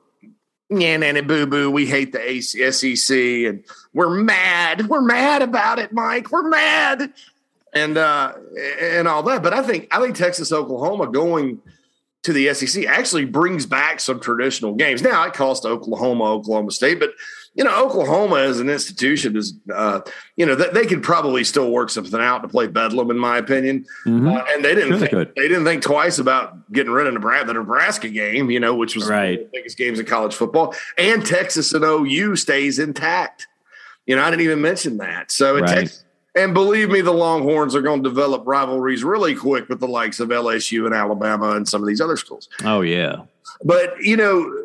yeah, 0.69 0.97
nanny 0.97 1.21
boo 1.21 1.47
boo. 1.47 1.71
We 1.71 1.85
hate 1.85 2.13
the 2.13 2.41
SEC 2.41 3.17
and 3.17 3.63
we're 3.93 4.09
mad. 4.09 4.87
We're 4.87 5.01
mad 5.01 5.41
about 5.41 5.79
it, 5.79 5.91
Mike. 5.91 6.31
We're 6.31 6.47
mad. 6.47 7.11
And 7.73 7.97
uh 7.97 8.33
and 8.79 9.07
all 9.07 9.23
that. 9.23 9.43
But 9.43 9.53
I 9.53 9.61
think 9.61 9.87
I 9.91 10.01
think 10.01 10.15
Texas 10.15 10.51
Oklahoma 10.51 11.07
going 11.11 11.61
to 12.23 12.33
the 12.33 12.53
SEC 12.53 12.85
actually 12.85 13.25
brings 13.25 13.65
back 13.65 13.99
some 13.99 14.19
traditional 14.19 14.73
games. 14.75 15.01
Now 15.01 15.25
it 15.25 15.33
cost 15.33 15.65
Oklahoma, 15.65 16.25
Oklahoma 16.25 16.71
State, 16.71 16.99
but 16.99 17.11
you 17.55 17.63
know, 17.63 17.83
Oklahoma 17.83 18.37
as 18.37 18.59
an 18.59 18.69
institution 18.69 19.35
is, 19.35 19.53
uh, 19.73 20.01
you 20.37 20.45
know, 20.45 20.55
that 20.55 20.73
they 20.73 20.85
could 20.85 21.01
probably 21.01 21.43
still 21.43 21.71
work 21.71 21.89
something 21.89 22.19
out 22.19 22.41
to 22.43 22.47
play 22.47 22.67
Bedlam, 22.67 23.09
in 23.09 23.17
my 23.17 23.37
opinion. 23.37 23.85
Mm-hmm. 24.05 24.27
Uh, 24.27 24.43
and 24.49 24.63
they 24.63 24.75
didn't 24.75 24.99
think, 24.99 25.35
they 25.35 25.47
didn't 25.47 25.65
think 25.65 25.81
twice 25.81 26.19
about 26.19 26.71
getting 26.71 26.91
rid 26.91 27.07
of 27.07 27.13
Nebraska, 27.13 27.47
the 27.47 27.53
Nebraska 27.53 28.09
game, 28.09 28.51
you 28.51 28.59
know, 28.59 28.75
which 28.75 28.95
was 28.95 29.09
right. 29.09 29.39
the 29.39 29.49
biggest 29.51 29.77
games 29.77 29.99
in 29.99 30.05
college 30.05 30.35
football. 30.35 30.75
And 30.97 31.25
Texas 31.25 31.73
and 31.73 31.83
OU 31.83 32.35
stays 32.35 32.79
intact. 32.79 33.47
You 34.05 34.15
know, 34.15 34.23
I 34.23 34.29
didn't 34.29 34.43
even 34.43 34.61
mention 34.61 34.97
that. 34.97 35.31
So 35.31 35.57
it 35.57 35.61
right. 35.61 35.79
takes. 35.79 36.05
And 36.39 36.53
believe 36.53 36.89
me, 36.89 37.01
the 37.01 37.11
Longhorns 37.11 37.75
are 37.75 37.81
going 37.81 38.01
to 38.01 38.09
develop 38.09 38.43
rivalries 38.45 39.03
really 39.03 39.35
quick 39.35 39.67
with 39.67 39.81
the 39.81 39.87
likes 39.87 40.21
of 40.21 40.29
LSU 40.29 40.85
and 40.85 40.95
Alabama 40.95 41.51
and 41.51 41.67
some 41.67 41.81
of 41.81 41.87
these 41.87 41.99
other 41.99 42.15
schools. 42.15 42.47
Oh 42.63 42.79
yeah, 42.79 43.23
but 43.63 43.99
you 43.99 44.15
know, 44.15 44.63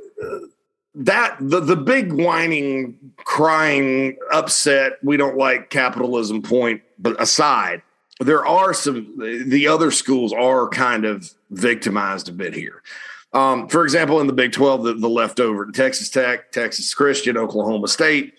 that 0.95 1.37
the 1.41 1.59
the 1.59 1.77
big 1.77 2.13
whining, 2.13 2.97
crying, 3.17 4.17
upset, 4.33 4.99
we 5.03 5.17
don't 5.17 5.37
like 5.37 5.71
capitalism 5.71 6.43
point, 6.43 6.83
but 6.99 7.21
aside, 7.21 7.83
there 8.21 8.47
are 8.47 8.73
some 8.73 9.13
the 9.19 9.67
other 9.67 9.91
schools 9.91 10.33
are 10.33 10.69
kind 10.69 11.05
of 11.05 11.35
victimized 11.51 12.29
a 12.29 12.33
bit 12.33 12.55
here. 12.55 12.83
Um, 13.33 13.67
for 13.67 13.83
example, 13.83 14.21
in 14.21 14.29
the 14.29 14.33
Big 14.33 14.53
Twelve, 14.53 14.85
the, 14.85 14.95
the 14.95 15.09
leftover 15.09 15.67
Texas 15.73 16.09
Tech, 16.09 16.53
Texas 16.53 16.95
Christian, 16.95 17.37
Oklahoma 17.37 17.89
State, 17.89 18.35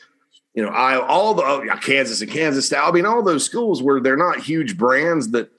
you 0.55 0.63
know, 0.63 0.69
I 0.69 0.97
all 0.97 1.33
the 1.33 1.43
oh, 1.43 1.77
Kansas 1.81 2.21
and 2.21 2.31
Kansas 2.31 2.65
State. 2.65 2.79
I 2.79 2.89
mean, 2.91 3.05
all 3.05 3.21
those 3.21 3.43
schools 3.43 3.83
where 3.83 3.99
they're 3.99 4.15
not 4.15 4.39
huge 4.39 4.77
brands 4.77 5.31
that 5.31 5.51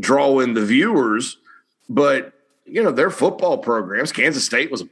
draw 0.00 0.40
in 0.40 0.54
the 0.54 0.64
viewers, 0.64 1.36
but 1.88 2.32
you 2.64 2.82
know 2.82 2.90
their 2.90 3.10
football 3.10 3.58
programs. 3.58 4.10
Kansas 4.10 4.44
State 4.44 4.70
was 4.70 4.84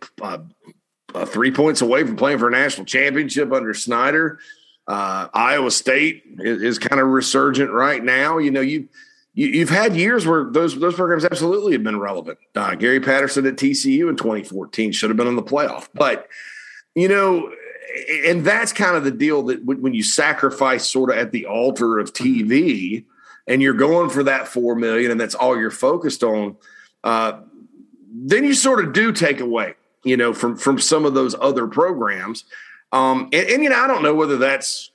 three 1.26 1.50
points 1.50 1.80
away 1.80 2.04
from 2.04 2.16
playing 2.16 2.38
for 2.38 2.48
a 2.48 2.50
national 2.50 2.84
championship 2.84 3.50
under 3.50 3.72
Snyder. 3.72 4.38
Uh, 4.86 5.28
Iowa 5.32 5.70
State 5.70 6.22
is, 6.38 6.62
is, 6.62 6.78
kind 6.78 7.00
of 7.00 7.08
resurgent 7.08 7.72
right 7.72 8.04
now. 8.04 8.38
You 8.38 8.52
know, 8.52 8.60
you, 8.60 8.88
you 9.34 9.60
have 9.60 9.70
had 9.70 9.96
years 9.96 10.26
where 10.26 10.44
those 10.44 10.78
those 10.78 10.94
programs 10.94 11.24
absolutely 11.24 11.72
have 11.72 11.82
been 11.82 11.98
relevant. 11.98 12.38
Uh, 12.54 12.74
Gary 12.74 13.00
Patterson 13.00 13.46
at 13.46 13.56
TCU 13.56 14.10
in 14.10 14.16
2014 14.16 14.92
should 14.92 15.08
have 15.08 15.16
been 15.16 15.26
in 15.26 15.36
the 15.36 15.42
playoff, 15.42 15.88
but 15.94 16.28
you 16.94 17.08
know, 17.08 17.50
and 18.26 18.44
that's 18.44 18.72
kind 18.72 18.96
of 18.96 19.04
the 19.04 19.10
deal 19.10 19.42
that 19.44 19.64
when 19.64 19.94
you 19.94 20.02
sacrifice 20.02 20.90
sort 20.90 21.10
of 21.10 21.16
at 21.16 21.32
the 21.32 21.46
altar 21.46 21.98
of 21.98 22.12
TV, 22.12 23.04
and 23.46 23.62
you're 23.62 23.74
going 23.74 24.10
for 24.10 24.24
that 24.24 24.48
four 24.48 24.74
million, 24.74 25.10
and 25.10 25.20
that's 25.20 25.34
all 25.34 25.58
you're 25.58 25.70
focused 25.70 26.22
on. 26.22 26.56
Uh, 27.04 27.40
then 28.12 28.44
you 28.44 28.54
sort 28.54 28.84
of 28.84 28.92
do 28.92 29.12
take 29.12 29.40
away 29.40 29.74
you 30.06 30.16
know, 30.16 30.32
from 30.32 30.56
from 30.56 30.78
some 30.78 31.04
of 31.04 31.14
those 31.14 31.34
other 31.40 31.66
programs. 31.66 32.44
Um, 32.92 33.28
and, 33.32 33.48
and 33.48 33.62
you 33.64 33.68
know, 33.68 33.76
I 33.76 33.88
don't 33.88 34.04
know 34.04 34.14
whether 34.14 34.38
that's 34.38 34.92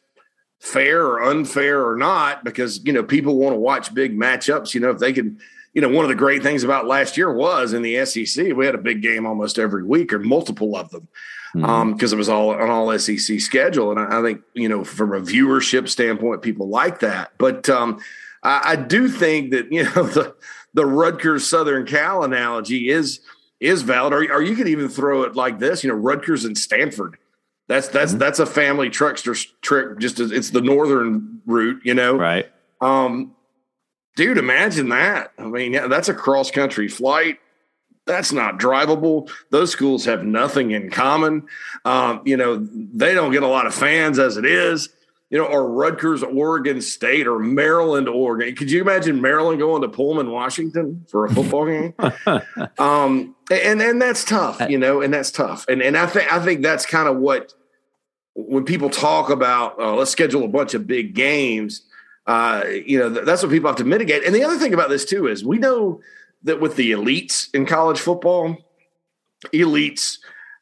fair 0.60 1.06
or 1.06 1.22
unfair 1.22 1.86
or 1.86 1.98
not 1.98 2.46
because 2.46 2.84
you 2.86 2.94
know 2.94 3.04
people 3.04 3.36
want 3.36 3.54
to 3.54 3.60
watch 3.60 3.94
big 3.94 4.18
matchups. 4.18 4.74
You 4.74 4.80
know, 4.80 4.90
if 4.90 5.00
they 5.00 5.12
can, 5.12 5.38
you 5.74 5.82
know, 5.82 5.90
one 5.90 6.06
of 6.06 6.10
the 6.10 6.16
great 6.16 6.42
things 6.42 6.64
about 6.64 6.88
last 6.88 7.18
year 7.18 7.32
was 7.32 7.74
in 7.74 7.82
the 7.82 8.06
SEC 8.06 8.56
we 8.56 8.66
had 8.66 8.74
a 8.74 8.80
big 8.80 9.02
game 9.02 9.26
almost 9.26 9.60
every 9.60 9.84
week 9.84 10.14
or 10.14 10.20
multiple 10.20 10.78
of 10.78 10.90
them 10.92 11.10
because 11.54 11.68
mm-hmm. 11.68 11.70
um, 11.70 12.00
it 12.00 12.16
was 12.16 12.30
all 12.30 12.54
an 12.54 12.70
all 12.70 12.98
SEC 12.98 13.40
schedule, 13.40 13.92
and 13.92 14.00
I, 14.00 14.20
I, 14.20 14.22
think 14.24 14.42
you 14.54 14.70
know 14.70 14.84
from 14.84 15.14
a 15.14 15.20
viewership 15.20 15.90
standpoint, 15.90 16.42
people 16.42 16.70
like 16.70 17.00
that. 17.00 17.34
But 17.38 17.70
um, 17.70 18.00
I, 18.44 18.62
I 18.64 18.76
do 18.76 19.10
think 19.10 19.52
that 19.52 19.72
you 19.72 19.84
know 19.84 19.92
the 20.04 20.36
the 20.74 20.86
Rutgers 20.86 21.48
Southern 21.48 21.86
Cal 21.86 22.24
analogy 22.24 22.90
is 22.90 23.20
is 23.60 23.84
valid. 23.84 24.14
Or, 24.14 24.34
or 24.34 24.42
you 24.42 24.56
could 24.56 24.68
even 24.68 24.90
throw 24.90 25.24
it 25.24 25.36
like 25.36 25.60
this, 25.60 25.84
you 25.84 25.90
know, 25.90 25.96
Rutgers 25.96 26.46
and 26.46 26.58
Stanford. 26.58 27.18
That's 27.68 27.88
that's 27.88 28.12
mm-hmm. 28.12 28.20
that's 28.20 28.40
a 28.40 28.46
family 28.46 28.90
truckster 28.90 29.40
trick. 29.62 30.00
Just 30.00 30.20
as 30.20 30.32
it's 30.32 30.50
the 30.50 30.62
northern 30.62 31.42
route, 31.46 31.82
you 31.86 31.94
know. 31.94 32.16
Right. 32.16 32.52
Um, 32.82 33.36
dude, 34.16 34.38
imagine 34.38 34.90
that. 34.90 35.32
I 35.38 35.44
mean, 35.44 35.74
yeah, 35.74 35.88
that's 35.88 36.10
a 36.10 36.14
cross 36.14 36.52
country 36.52 36.88
flight. 36.88 37.40
That's 38.12 38.32
not 38.32 38.60
drivable. 38.60 39.32
Those 39.50 39.72
schools 39.72 40.06
have 40.06 40.24
nothing 40.24 40.72
in 40.72 40.90
common. 40.92 41.48
Um, 41.86 42.22
you 42.26 42.36
know, 42.36 42.58
they 42.60 43.14
don't 43.14 43.32
get 43.32 43.44
a 43.44 43.48
lot 43.48 43.66
of 43.66 43.74
fans 43.74 44.20
as 44.20 44.38
it 44.38 44.46
is 44.46 44.90
you 45.32 45.38
know, 45.38 45.46
or 45.46 45.66
Rutgers, 45.66 46.24
Oregon 46.24 46.82
State, 46.82 47.26
or 47.26 47.40
Maryland, 47.40 48.10
Oregon. 48.10 48.54
Could 48.54 48.70
you 48.70 48.82
imagine 48.82 49.22
Maryland 49.22 49.60
going 49.60 49.82
to 49.82 49.88
Pullman, 49.88 50.30
Washington 50.30 51.06
for 51.10 51.26
a 51.26 51.34
football 51.34 51.66
game? 51.66 51.94
um, 52.78 53.34
and 53.50 53.82
and 53.82 54.02
that's 54.02 54.26
tough, 54.26 54.62
you 54.70 54.78
know, 54.78 55.02
and 55.02 55.14
that's 55.14 55.32
tough. 55.32 55.66
And 55.70 55.82
and 55.82 55.98
I 55.98 56.06
think 56.06 56.32
I 56.32 56.44
think 56.44 56.62
that's 56.62 56.86
kind 56.86 57.08
of 57.08 57.16
what 57.16 57.54
when 58.36 58.66
people 58.66 58.90
talk 58.90 59.30
about 59.30 59.80
uh, 59.80 59.96
let's 59.96 60.12
schedule 60.12 60.44
a 60.44 60.50
bunch 60.50 60.74
of 60.74 60.86
big 60.86 61.16
games. 61.16 61.84
Uh, 62.28 62.64
you 62.86 63.00
know, 63.00 63.10
that's 63.10 63.42
what 63.42 63.52
people 63.52 63.70
have 63.70 63.78
to 63.78 63.86
mitigate. 63.86 64.26
And 64.26 64.36
the 64.36 64.44
other 64.44 64.58
thing 64.58 64.74
about 64.74 64.90
this 64.90 65.06
too 65.06 65.28
is 65.28 65.46
we 65.46 65.58
know 65.58 66.02
that 66.44 66.60
with 66.60 66.76
the 66.76 66.92
elites 66.92 67.54
in 67.54 67.66
college 67.66 68.00
football, 68.00 68.58
elites 69.54 70.18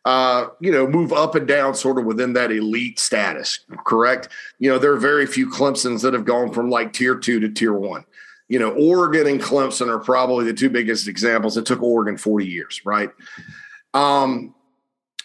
uh, 0.06 0.48
you 0.60 0.72
know, 0.72 0.88
move 0.88 1.12
up 1.12 1.36
and 1.36 1.48
down 1.48 1.76
sort 1.76 2.00
of 2.00 2.06
within 2.06 2.34
that 2.34 2.52
elite 2.52 2.98
status, 2.98 3.60
correct? 3.86 4.30
You 4.58 4.70
know, 4.70 4.80
there 4.80 4.94
are 4.94 4.98
very 4.98 5.26
few 5.26 5.50
Clemsons 5.50 6.02
that 6.02 6.14
have 6.14 6.26
gone 6.26 6.54
from 6.54 6.70
like 6.70 6.94
tier 6.94 7.16
two 7.16 7.40
to 7.42 7.50
tier 7.50 7.74
one. 7.74 8.06
You 8.48 8.60
know, 8.60 8.72
Oregon 8.72 9.28
and 9.28 9.40
Clemson 9.40 9.88
are 9.88 10.00
probably 10.00 10.46
the 10.46 10.54
two 10.54 10.70
biggest 10.70 11.08
examples. 11.08 11.58
It 11.58 11.66
took 11.66 11.84
Oregon 11.84 12.18
40 12.18 12.48
years, 12.48 12.82
right? 12.86 13.12
Um, 13.94 14.56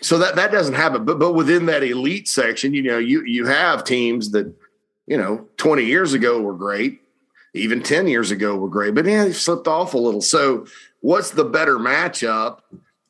so 0.03 0.19
that 0.19 0.37
that 0.37 0.53
doesn't 0.53 0.75
happen. 0.75 1.05
But 1.05 1.19
but 1.19 1.33
within 1.33 1.67
that 1.67 1.83
elite 1.83 2.29
section, 2.29 2.75
you 2.75 2.83
know, 2.83 2.99
you 2.99 3.25
you 3.25 3.47
have 3.47 3.85
teams 3.85 4.33
that, 4.33 4.53
you 5.07 5.17
know, 5.17 5.47
20 5.57 5.85
years 5.85 6.13
ago 6.13 6.43
were 6.43 6.55
great, 6.55 7.01
even 7.55 7.83
10 7.83 8.07
years 8.07 8.31
ago 8.31 8.57
were 8.57 8.69
great, 8.69 8.95
but 8.95 9.07
yeah, 9.07 9.25
they've 9.25 9.37
slipped 9.37 9.69
off 9.69 9.95
a 9.95 9.99
little. 9.99 10.21
So 10.21 10.67
what's 11.01 11.31
the 11.31 11.45
better 11.45 11.79
matchup? 11.79 12.61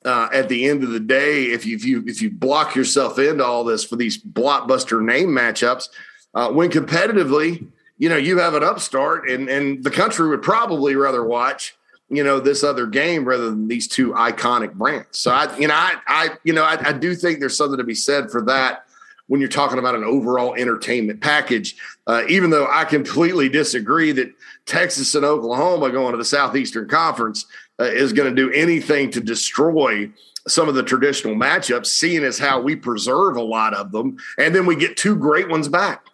uh, 0.05 0.29
at 0.33 0.49
the 0.49 0.69
end 0.69 0.83
of 0.85 0.91
the 0.91 1.01
day, 1.01 1.45
if 1.45 1.65
you, 1.65 1.77
if 1.77 1.85
you 1.85 2.05
if 2.07 2.21
you 2.21 2.31
block 2.31 2.75
yourself 2.75 3.19
into 3.19 3.45
all 3.45 3.65
this 3.65 3.85
for 3.85 3.97
these 3.97 4.23
blockbuster 4.23 5.03
name 5.03 5.29
matchups, 5.29 5.89
uh, 6.35 6.51
when 6.51 6.71
competitively, 6.71 7.67
you 7.99 8.09
know, 8.09 8.17
you 8.17 8.39
have 8.39 8.55
an 8.55 8.63
upstart, 8.63 9.29
and 9.29 9.49
and 9.49 9.83
the 9.83 9.91
country 9.91 10.29
would 10.29 10.43
probably 10.43 10.95
rather 10.95 11.25
watch, 11.25 11.75
you 12.11 12.23
know, 12.23 12.39
this 12.39 12.63
other 12.63 12.87
game 12.87 13.25
rather 13.25 13.49
than 13.49 13.69
these 13.69 13.89
two 13.89 14.13
iconic 14.13 14.75
brands. 14.75 15.19
So 15.19 15.31
I, 15.31 15.57
you 15.57 15.69
know, 15.69 15.75
I, 15.75 15.97
I 16.07 16.29
you 16.45 16.53
know, 16.53 16.65
I, 16.65 16.89
I 16.89 16.93
do 16.93 17.15
think 17.15 17.41
there's 17.41 17.57
something 17.57 17.79
to 17.79 17.85
be 17.85 17.95
said 17.95 18.31
for 18.31 18.43
that 18.43 18.85
when 19.27 19.41
you're 19.41 19.49
talking 19.49 19.79
about 19.79 19.95
an 19.95 20.05
overall 20.05 20.55
entertainment 20.55 21.21
package. 21.21 21.77
Uh, 22.07 22.23
even 22.29 22.51
though 22.51 22.67
I 22.71 22.85
completely 22.85 23.49
disagree 23.49 24.13
that 24.13 24.33
Texas 24.67 25.15
and 25.15 25.25
Oklahoma 25.25 25.91
going 25.91 26.13
to 26.13 26.19
the 26.19 26.25
Southeastern 26.25 26.89
Conference 26.89 27.47
uh, 27.81 27.85
is 27.85 28.13
going 28.13 28.35
to 28.35 28.37
do 28.37 28.53
anything 28.53 29.11
to 29.13 29.21
destroy 29.21 30.11
some 30.47 30.69
of 30.69 30.75
the 30.75 30.83
traditional 30.83 31.35
matchups, 31.35 31.87
seeing 31.87 32.23
as 32.23 32.39
how 32.39 32.61
we 32.61 32.77
preserve 32.77 33.37
a 33.37 33.43
lot 33.43 33.73
of 33.73 33.93
them, 33.93 34.17
and 34.39 34.55
then 34.55 34.67
we 34.67 34.77
get 34.77 34.97
two 34.97 35.17
great 35.17 35.49
ones 35.49 35.69
back. 35.69 36.07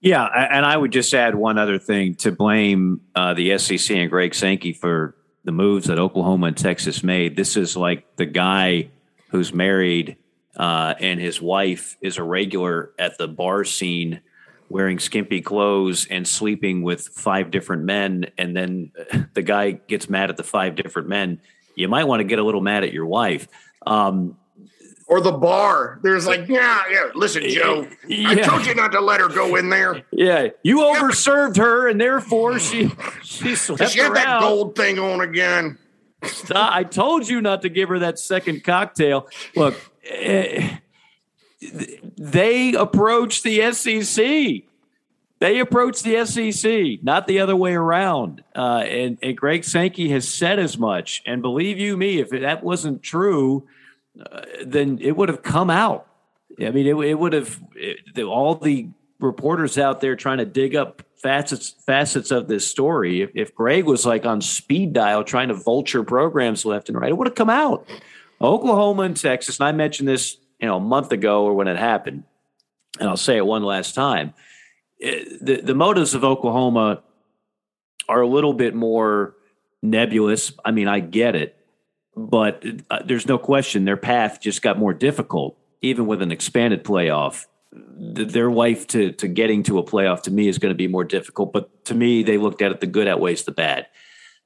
Yeah, 0.00 0.24
and 0.24 0.66
I 0.66 0.76
would 0.76 0.90
just 0.90 1.14
add 1.14 1.36
one 1.36 1.58
other 1.58 1.78
thing 1.78 2.16
to 2.16 2.32
blame 2.32 3.02
uh, 3.14 3.34
the 3.34 3.56
SEC 3.58 3.94
and 3.96 4.10
Greg 4.10 4.34
Sankey 4.34 4.72
for 4.72 5.14
the 5.44 5.52
moves 5.52 5.86
that 5.86 5.98
Oklahoma 5.98 6.48
and 6.48 6.56
Texas 6.56 7.04
made. 7.04 7.36
This 7.36 7.56
is 7.56 7.76
like 7.76 8.16
the 8.16 8.26
guy 8.26 8.88
who's 9.30 9.54
married 9.54 10.16
uh, 10.56 10.94
and 11.00 11.20
his 11.20 11.40
wife 11.40 11.96
is 12.00 12.18
a 12.18 12.22
regular 12.22 12.92
at 12.98 13.18
the 13.18 13.28
bar 13.28 13.64
scene 13.64 14.20
wearing 14.68 14.98
skimpy 14.98 15.42
clothes 15.42 16.06
and 16.10 16.26
sleeping 16.26 16.82
with 16.82 17.08
five 17.08 17.50
different 17.50 17.84
men, 17.84 18.26
and 18.38 18.56
then 18.56 18.92
the 19.34 19.42
guy 19.42 19.72
gets 19.72 20.08
mad 20.08 20.30
at 20.30 20.36
the 20.36 20.42
five 20.42 20.74
different 20.74 21.08
men, 21.08 21.40
you 21.74 21.88
might 21.88 22.04
want 22.04 22.20
to 22.20 22.24
get 22.24 22.38
a 22.38 22.42
little 22.42 22.60
mad 22.60 22.84
at 22.84 22.92
your 22.92 23.06
wife. 23.06 23.48
Um, 23.86 24.36
or 25.06 25.20
the 25.20 25.32
bar. 25.32 26.00
There's 26.02 26.26
like, 26.26 26.48
yeah, 26.48 26.82
yeah. 26.90 27.10
Listen, 27.14 27.42
Joe, 27.48 27.86
yeah. 28.08 28.30
I 28.30 28.34
told 28.36 28.66
you 28.66 28.74
not 28.74 28.92
to 28.92 29.00
let 29.00 29.20
her 29.20 29.28
go 29.28 29.56
in 29.56 29.68
there. 29.68 30.02
Yeah, 30.10 30.48
you 30.62 30.78
overserved 30.78 31.58
her, 31.58 31.88
and 31.88 32.00
therefore 32.00 32.58
she 32.58 32.90
she 33.22 33.54
slept 33.54 33.90
she 33.90 34.00
had 34.00 34.14
that 34.14 34.40
gold 34.40 34.74
thing 34.74 34.98
on 34.98 35.20
again. 35.20 35.78
I 36.54 36.84
told 36.84 37.28
you 37.28 37.40
not 37.40 37.62
to 37.62 37.68
give 37.68 37.88
her 37.88 37.98
that 37.98 38.18
second 38.18 38.64
cocktail. 38.64 39.28
Look, 39.56 39.74
eh, 39.74 39.78
they 42.16 42.74
approach 42.74 43.42
the 43.42 43.72
SEC. 43.72 44.64
They 45.38 45.58
approach 45.58 46.02
the 46.02 46.24
SEC, 46.24 47.02
not 47.02 47.26
the 47.26 47.40
other 47.40 47.56
way 47.56 47.74
around. 47.74 48.44
Uh, 48.54 48.84
and, 48.86 49.18
and, 49.22 49.36
Greg 49.36 49.64
Sankey 49.64 50.08
has 50.10 50.28
said 50.28 50.60
as 50.60 50.78
much. 50.78 51.20
And 51.26 51.42
believe 51.42 51.80
you 51.80 51.96
me, 51.96 52.20
if 52.20 52.30
that 52.30 52.62
wasn't 52.62 53.02
true, 53.02 53.66
uh, 54.20 54.42
then 54.64 54.98
it 55.00 55.16
would 55.16 55.28
have 55.28 55.42
come 55.42 55.68
out. 55.68 56.06
I 56.60 56.70
mean, 56.70 56.86
it, 56.86 56.94
it 56.94 57.14
would 57.14 57.32
have 57.32 57.60
it, 57.74 58.22
all 58.22 58.54
the 58.54 58.88
reporters 59.18 59.78
out 59.78 60.00
there 60.00 60.14
trying 60.14 60.38
to 60.38 60.44
dig 60.44 60.76
up 60.76 61.02
facets 61.16 61.70
facets 61.70 62.30
of 62.30 62.48
this 62.48 62.66
story. 62.66 63.22
If, 63.22 63.30
if 63.34 63.54
Greg 63.54 63.84
was 63.84 64.04
like 64.04 64.26
on 64.26 64.40
speed 64.40 64.92
dial 64.92 65.24
trying 65.24 65.48
to 65.48 65.54
vulture 65.54 66.04
programs 66.04 66.64
left 66.64 66.88
and 66.88 67.00
right, 67.00 67.10
it 67.10 67.16
would 67.16 67.26
have 67.26 67.36
come 67.36 67.50
out. 67.50 67.86
Oklahoma 68.42 69.02
and 69.02 69.16
Texas, 69.16 69.58
and 69.60 69.68
I 69.68 69.72
mentioned 69.72 70.08
this, 70.08 70.36
you 70.60 70.66
know, 70.66 70.76
a 70.76 70.80
month 70.80 71.12
ago 71.12 71.44
or 71.44 71.54
when 71.54 71.68
it 71.68 71.76
happened, 71.76 72.24
and 72.98 73.08
I'll 73.08 73.16
say 73.16 73.36
it 73.36 73.46
one 73.46 73.62
last 73.62 73.94
time. 73.94 74.34
Eh, 75.00 75.24
the 75.40 75.60
the 75.62 75.74
motives 75.74 76.14
of 76.14 76.24
Oklahoma 76.24 77.02
are 78.08 78.20
a 78.20 78.26
little 78.26 78.52
bit 78.52 78.74
more 78.74 79.34
nebulous. 79.82 80.52
I 80.64 80.70
mean, 80.70 80.88
I 80.88 81.00
get 81.00 81.34
it, 81.34 81.56
but 82.16 82.64
uh, 82.90 83.02
there's 83.04 83.26
no 83.26 83.38
question 83.38 83.84
their 83.84 83.96
path 83.96 84.40
just 84.40 84.62
got 84.62 84.78
more 84.78 84.94
difficult, 84.94 85.56
even 85.80 86.06
with 86.06 86.22
an 86.22 86.32
expanded 86.32 86.84
playoff 86.84 87.46
their 87.74 88.50
life 88.50 88.86
to 88.88 89.12
to 89.12 89.28
getting 89.28 89.62
to 89.62 89.78
a 89.78 89.84
playoff 89.84 90.22
to 90.22 90.30
me 90.30 90.48
is 90.48 90.58
going 90.58 90.72
to 90.72 90.76
be 90.76 90.88
more 90.88 91.04
difficult. 91.04 91.52
But 91.52 91.84
to 91.86 91.94
me, 91.94 92.22
they 92.22 92.36
looked 92.36 92.62
at 92.62 92.70
it 92.70 92.80
the 92.80 92.86
good 92.86 93.08
outweighs 93.08 93.44
the 93.44 93.52
bad. 93.52 93.86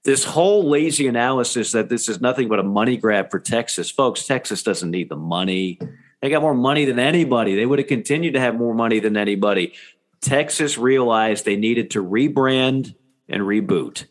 This 0.06 0.22
whole 0.22 0.70
lazy 0.70 1.08
analysis 1.08 1.72
that 1.72 1.88
this 1.88 2.08
is 2.08 2.20
nothing 2.20 2.46
but 2.46 2.60
a 2.60 2.62
money 2.62 2.96
grab 2.96 3.28
for 3.28 3.40
Texas, 3.40 3.90
folks. 3.90 4.24
Texas 4.24 4.62
doesn't 4.62 4.92
need 4.92 5.08
the 5.08 5.16
money. 5.16 5.80
They 6.22 6.30
got 6.30 6.42
more 6.42 6.54
money 6.54 6.84
than 6.84 7.00
anybody. 7.00 7.56
They 7.56 7.66
would 7.66 7.80
have 7.80 7.88
continued 7.88 8.34
to 8.34 8.40
have 8.40 8.54
more 8.54 8.72
money 8.72 9.00
than 9.00 9.16
anybody. 9.16 9.74
Texas 10.20 10.78
realized 10.78 11.44
they 11.44 11.56
needed 11.56 11.90
to 11.90 12.04
rebrand 12.04 12.94
and 13.28 13.42
reboot. 13.42 14.04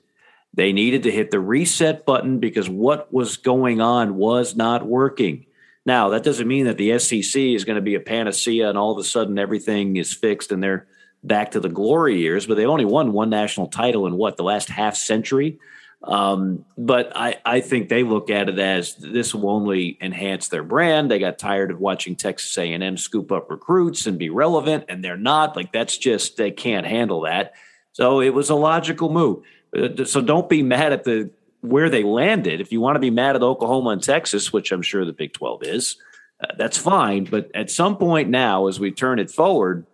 They 0.53 0.73
needed 0.73 1.03
to 1.03 1.11
hit 1.11 1.31
the 1.31 1.39
reset 1.39 2.05
button 2.05 2.39
because 2.39 2.67
what 2.67 3.13
was 3.13 3.37
going 3.37 3.79
on 3.79 4.17
was 4.17 4.53
not 4.53 4.85
working. 4.85 5.45
Now, 5.85 6.09
that 6.09 6.23
doesn't 6.23 6.45
mean 6.45 6.65
that 6.65 6.77
the 6.77 6.99
SEC 6.99 7.41
is 7.41 7.63
going 7.63 7.77
to 7.77 7.81
be 7.81 7.95
a 7.95 8.01
panacea 8.01 8.67
and 8.67 8.77
all 8.77 8.91
of 8.91 8.97
a 8.97 9.03
sudden 9.05 9.39
everything 9.39 9.95
is 9.95 10.11
fixed 10.13 10.51
and 10.51 10.61
they're 10.61 10.87
back 11.23 11.51
to 11.51 11.61
the 11.61 11.69
glory 11.69 12.19
years, 12.19 12.47
but 12.47 12.57
they 12.57 12.65
only 12.65 12.83
won 12.83 13.13
one 13.13 13.29
national 13.29 13.67
title 13.67 14.07
in 14.07 14.17
what, 14.17 14.35
the 14.35 14.43
last 14.43 14.67
half 14.67 14.97
century? 14.97 15.57
Um, 16.05 16.65
but 16.77 17.11
I, 17.15 17.37
I 17.43 17.61
think 17.61 17.89
they 17.89 18.03
look 18.03 18.29
at 18.29 18.47
it 18.47 18.59
as 18.59 18.95
this 18.95 19.33
will 19.33 19.49
only 19.49 19.97
enhance 19.99 20.49
their 20.49 20.63
brand. 20.63 21.09
They 21.09 21.17
got 21.17 21.39
tired 21.39 21.71
of 21.71 21.79
watching 21.79 22.15
Texas 22.15 22.55
A&M 22.57 22.97
scoop 22.97 23.31
up 23.31 23.49
recruits 23.49 24.05
and 24.05 24.19
be 24.19 24.29
relevant, 24.29 24.85
and 24.87 25.03
they're 25.03 25.17
not. 25.17 25.55
Like 25.55 25.71
that's 25.71 25.97
just 25.97 26.37
they 26.37 26.51
can't 26.51 26.85
handle 26.85 27.21
that. 27.21 27.53
So 27.93 28.21
it 28.21 28.33
was 28.33 28.49
a 28.49 28.55
logical 28.55 29.11
move. 29.11 29.43
Uh, 29.75 30.05
so 30.05 30.21
don't 30.21 30.47
be 30.47 30.61
mad 30.61 30.93
at 30.93 31.05
the 31.05 31.31
where 31.61 31.89
they 31.89 32.03
landed. 32.03 32.61
If 32.61 32.71
you 32.71 32.79
want 32.79 32.95
to 32.95 32.99
be 32.99 33.09
mad 33.09 33.35
at 33.35 33.41
Oklahoma 33.41 33.89
and 33.91 34.03
Texas, 34.03 34.53
which 34.53 34.71
I'm 34.71 34.83
sure 34.83 35.05
the 35.05 35.13
Big 35.13 35.33
12 35.33 35.63
is, 35.63 35.97
uh, 36.39 36.53
that's 36.57 36.77
fine. 36.77 37.23
But 37.23 37.49
at 37.55 37.71
some 37.71 37.97
point 37.97 38.29
now, 38.29 38.67
as 38.67 38.79
we 38.79 38.91
turn 38.91 39.17
it 39.17 39.31
forward, 39.31 39.87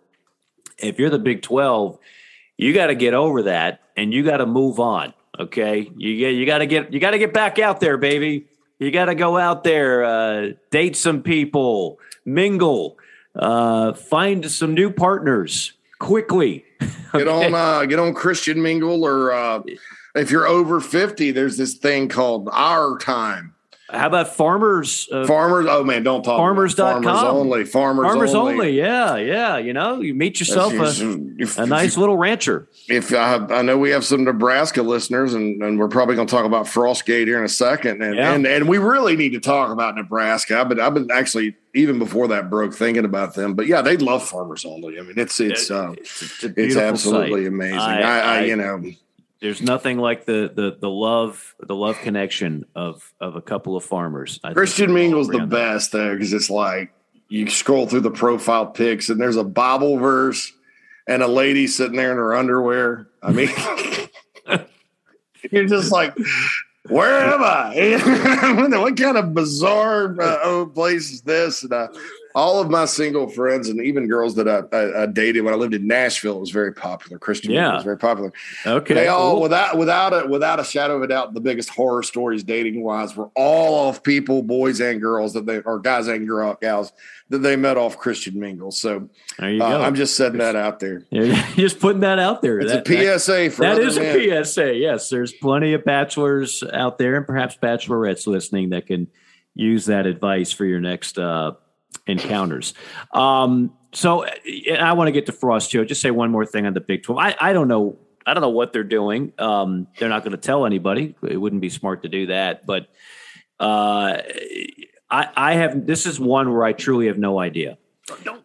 if 0.78 0.98
you're 0.98 1.08
the 1.08 1.18
Big 1.18 1.40
12, 1.40 1.98
you 2.58 2.74
got 2.74 2.88
to 2.88 2.94
get 2.94 3.14
over 3.14 3.44
that 3.44 3.80
and 3.96 4.12
you 4.12 4.22
got 4.22 4.38
to 4.38 4.46
move 4.46 4.78
on. 4.78 5.14
Okay, 5.38 5.90
you 5.96 6.18
get 6.18 6.34
you 6.34 6.46
got 6.46 6.58
to 6.58 6.66
get 6.66 6.92
you 6.92 7.00
got 7.00 7.12
to 7.12 7.18
get 7.18 7.32
back 7.32 7.58
out 7.58 7.80
there, 7.80 7.96
baby. 7.96 8.46
You 8.78 8.90
got 8.90 9.06
to 9.06 9.14
go 9.14 9.38
out 9.38 9.64
there, 9.64 10.04
uh, 10.04 10.48
date 10.70 10.96
some 10.96 11.22
people, 11.22 12.00
mingle, 12.24 12.98
uh, 13.36 13.92
find 13.92 14.50
some 14.50 14.74
new 14.74 14.90
partners 14.90 15.72
quickly. 16.00 16.64
okay? 16.80 16.92
Get 17.18 17.28
on, 17.28 17.54
uh, 17.54 17.84
get 17.84 18.00
on 18.00 18.12
Christian 18.12 18.60
Mingle 18.60 19.04
or 19.04 19.32
uh, 19.32 19.62
if 20.16 20.30
you're 20.32 20.46
over 20.48 20.80
50, 20.80 21.30
there's 21.30 21.56
this 21.56 21.74
thing 21.74 22.08
called 22.08 22.48
our 22.50 22.98
time. 22.98 23.54
How 23.92 24.06
about 24.06 24.34
farmers? 24.34 25.06
Uh, 25.12 25.26
farmers. 25.26 25.66
Oh 25.68 25.84
man, 25.84 26.02
don't 26.02 26.22
talk. 26.22 26.38
Farmers.com. 26.38 27.02
Farmers 27.02 27.22
only. 27.22 27.64
Farmers, 27.64 28.06
farmers 28.06 28.34
only. 28.34 28.52
only. 28.54 28.70
Yeah, 28.70 29.16
yeah. 29.16 29.58
You 29.58 29.74
know, 29.74 30.00
you 30.00 30.14
meet 30.14 30.40
yourself 30.40 30.72
a, 30.72 31.34
if, 31.38 31.58
a 31.58 31.66
nice 31.66 31.92
if, 31.92 31.98
little 31.98 32.16
rancher. 32.16 32.70
If 32.88 33.12
I, 33.12 33.28
have, 33.28 33.52
I 33.52 33.60
know 33.60 33.76
we 33.76 33.90
have 33.90 34.04
some 34.04 34.24
Nebraska 34.24 34.82
listeners, 34.82 35.34
and, 35.34 35.62
and 35.62 35.78
we're 35.78 35.88
probably 35.88 36.14
going 36.14 36.26
to 36.26 36.30
talk 36.30 36.46
about 36.46 36.64
Frostgate 36.64 37.26
here 37.26 37.38
in 37.38 37.44
a 37.44 37.50
second, 37.50 38.02
and, 38.02 38.16
yeah. 38.16 38.32
and 38.32 38.46
and 38.46 38.66
we 38.66 38.78
really 38.78 39.14
need 39.14 39.32
to 39.34 39.40
talk 39.40 39.70
about 39.70 39.94
Nebraska. 39.94 40.58
I've 40.58 40.70
been 40.70 40.80
I've 40.80 40.94
been 40.94 41.10
actually 41.10 41.54
even 41.74 41.98
before 41.98 42.28
that 42.28 42.48
broke 42.48 42.72
thinking 42.72 43.04
about 43.04 43.34
them, 43.34 43.52
but 43.54 43.66
yeah, 43.66 43.82
they 43.82 43.98
love 43.98 44.26
farmers 44.26 44.64
only. 44.64 44.98
I 44.98 45.02
mean, 45.02 45.18
it's 45.18 45.38
it's 45.38 45.70
uh, 45.70 45.92
it's, 45.98 46.42
it's 46.42 46.76
absolutely 46.76 47.42
site. 47.42 47.48
amazing. 47.48 47.78
I, 47.78 48.00
I, 48.00 48.18
I 48.18 48.40
you 48.44 48.56
know 48.56 48.82
there's 49.42 49.60
nothing 49.60 49.98
like 49.98 50.24
the 50.24 50.50
the 50.54 50.78
the 50.80 50.88
love 50.88 51.54
the 51.58 51.74
love 51.74 51.98
connection 51.98 52.64
of 52.76 53.12
of 53.20 53.34
a 53.34 53.42
couple 53.42 53.76
of 53.76 53.84
farmers. 53.84 54.38
I 54.44 54.52
Christian 54.52 54.94
Mingle's 54.94 55.28
the 55.28 55.46
best 55.46 55.90
there 55.90 56.14
because 56.14 56.32
it's 56.32 56.48
like 56.48 56.92
you 57.28 57.50
scroll 57.50 57.88
through 57.88 58.02
the 58.02 58.10
profile 58.10 58.66
pics 58.66 59.08
and 59.10 59.20
there's 59.20 59.36
a 59.36 59.44
Bible 59.44 59.98
verse 59.98 60.52
and 61.08 61.22
a 61.24 61.26
lady 61.26 61.66
sitting 61.66 61.96
there 61.96 62.12
in 62.12 62.16
her 62.18 62.34
underwear. 62.34 63.08
I 63.20 63.32
mean, 63.32 63.48
you're 65.50 65.66
just 65.66 65.90
like, 65.90 66.16
where 66.88 67.34
am 67.34 67.42
I? 67.42 68.76
what 68.78 68.96
kind 68.96 69.16
of 69.16 69.34
bizarre 69.34 70.16
uh, 70.20 70.66
place 70.66 71.10
is 71.10 71.22
this? 71.22 71.64
And 71.64 71.72
uh, 71.72 71.88
all 72.34 72.60
of 72.60 72.70
my 72.70 72.84
single 72.84 73.28
friends 73.28 73.68
and 73.68 73.80
even 73.80 74.08
girls 74.08 74.34
that 74.36 74.48
I, 74.48 74.76
I, 74.76 75.02
I, 75.02 75.06
dated 75.06 75.44
when 75.44 75.52
I 75.52 75.56
lived 75.56 75.74
in 75.74 75.86
Nashville 75.86 76.36
it 76.36 76.40
was 76.40 76.50
very 76.50 76.72
popular. 76.72 77.18
Christian 77.18 77.52
yeah. 77.52 77.74
was 77.74 77.84
very 77.84 77.98
popular. 77.98 78.32
Okay, 78.66 78.94
they 78.94 79.08
all 79.08 79.32
cool. 79.32 79.42
without 79.42 79.78
without 79.78 80.12
a 80.12 80.26
without 80.28 80.60
a 80.60 80.64
shadow 80.64 80.96
of 80.96 81.02
a 81.02 81.06
doubt, 81.06 81.34
the 81.34 81.40
biggest 81.40 81.70
horror 81.70 82.02
stories 82.02 82.42
dating 82.42 82.82
wise 82.82 83.16
were 83.16 83.30
all 83.34 83.88
of 83.88 84.02
people, 84.02 84.42
boys 84.42 84.80
and 84.80 85.00
girls 85.00 85.32
that 85.34 85.46
they 85.46 85.60
or 85.60 85.78
guys 85.78 86.08
and 86.08 86.26
girl, 86.26 86.56
gals 86.60 86.92
that 87.28 87.38
they 87.38 87.56
met 87.56 87.78
off 87.78 87.98
Christian 87.98 88.38
Mingles. 88.38 88.78
So 88.78 89.08
there 89.38 89.50
you 89.50 89.62
uh, 89.62 89.78
go. 89.78 89.82
I'm 89.82 89.94
just 89.94 90.16
setting 90.16 90.38
that 90.38 90.54
out 90.54 90.80
there. 90.80 91.04
Just 91.56 91.80
putting 91.80 92.00
that 92.00 92.18
out 92.18 92.42
there. 92.42 92.60
It's 92.60 92.72
that, 92.72 92.88
a 92.88 93.18
PSA 93.18 93.50
for 93.50 93.62
that 93.62 93.78
is 93.78 93.98
men. 93.98 94.16
a 94.16 94.44
PSA. 94.44 94.74
Yes, 94.74 95.08
there's 95.08 95.32
plenty 95.32 95.72
of 95.72 95.84
bachelors 95.84 96.62
out 96.72 96.98
there 96.98 97.16
and 97.16 97.26
perhaps 97.26 97.56
bachelorettes 97.56 98.26
listening 98.26 98.70
that 98.70 98.86
can 98.86 99.08
use 99.54 99.86
that 99.86 100.06
advice 100.06 100.52
for 100.52 100.64
your 100.64 100.80
next 100.80 101.18
uh, 101.18 101.52
encounters. 102.06 102.74
Um, 103.12 103.72
so 103.92 104.24
I 104.24 104.92
want 104.94 105.08
to 105.08 105.12
get 105.12 105.26
to 105.26 105.32
Frost 105.32 105.70
too. 105.70 105.84
Just 105.84 106.00
say 106.00 106.10
one 106.10 106.30
more 106.30 106.46
thing 106.46 106.66
on 106.66 106.74
the 106.74 106.80
Big 106.80 107.02
Twelve. 107.02 107.18
I, 107.18 107.36
I 107.38 107.52
don't 107.52 107.68
know. 107.68 107.98
I 108.24 108.34
don't 108.34 108.40
know 108.40 108.50
what 108.50 108.72
they're 108.72 108.84
doing. 108.84 109.32
Um, 109.38 109.88
they're 109.98 110.08
not 110.08 110.22
going 110.22 110.32
to 110.32 110.38
tell 110.38 110.64
anybody. 110.64 111.14
It 111.22 111.36
wouldn't 111.36 111.60
be 111.60 111.68
smart 111.68 112.02
to 112.02 112.08
do 112.08 112.26
that. 112.26 112.66
But 112.66 112.88
uh, 113.60 114.22
I, 115.10 115.28
I 115.34 115.54
have. 115.54 115.86
This 115.86 116.06
is 116.06 116.18
one 116.18 116.52
where 116.52 116.64
I 116.64 116.72
truly 116.72 117.08
have 117.08 117.18
no 117.18 117.38
idea. 117.38 117.78
Don't. 118.06 118.24
don't 118.24 118.44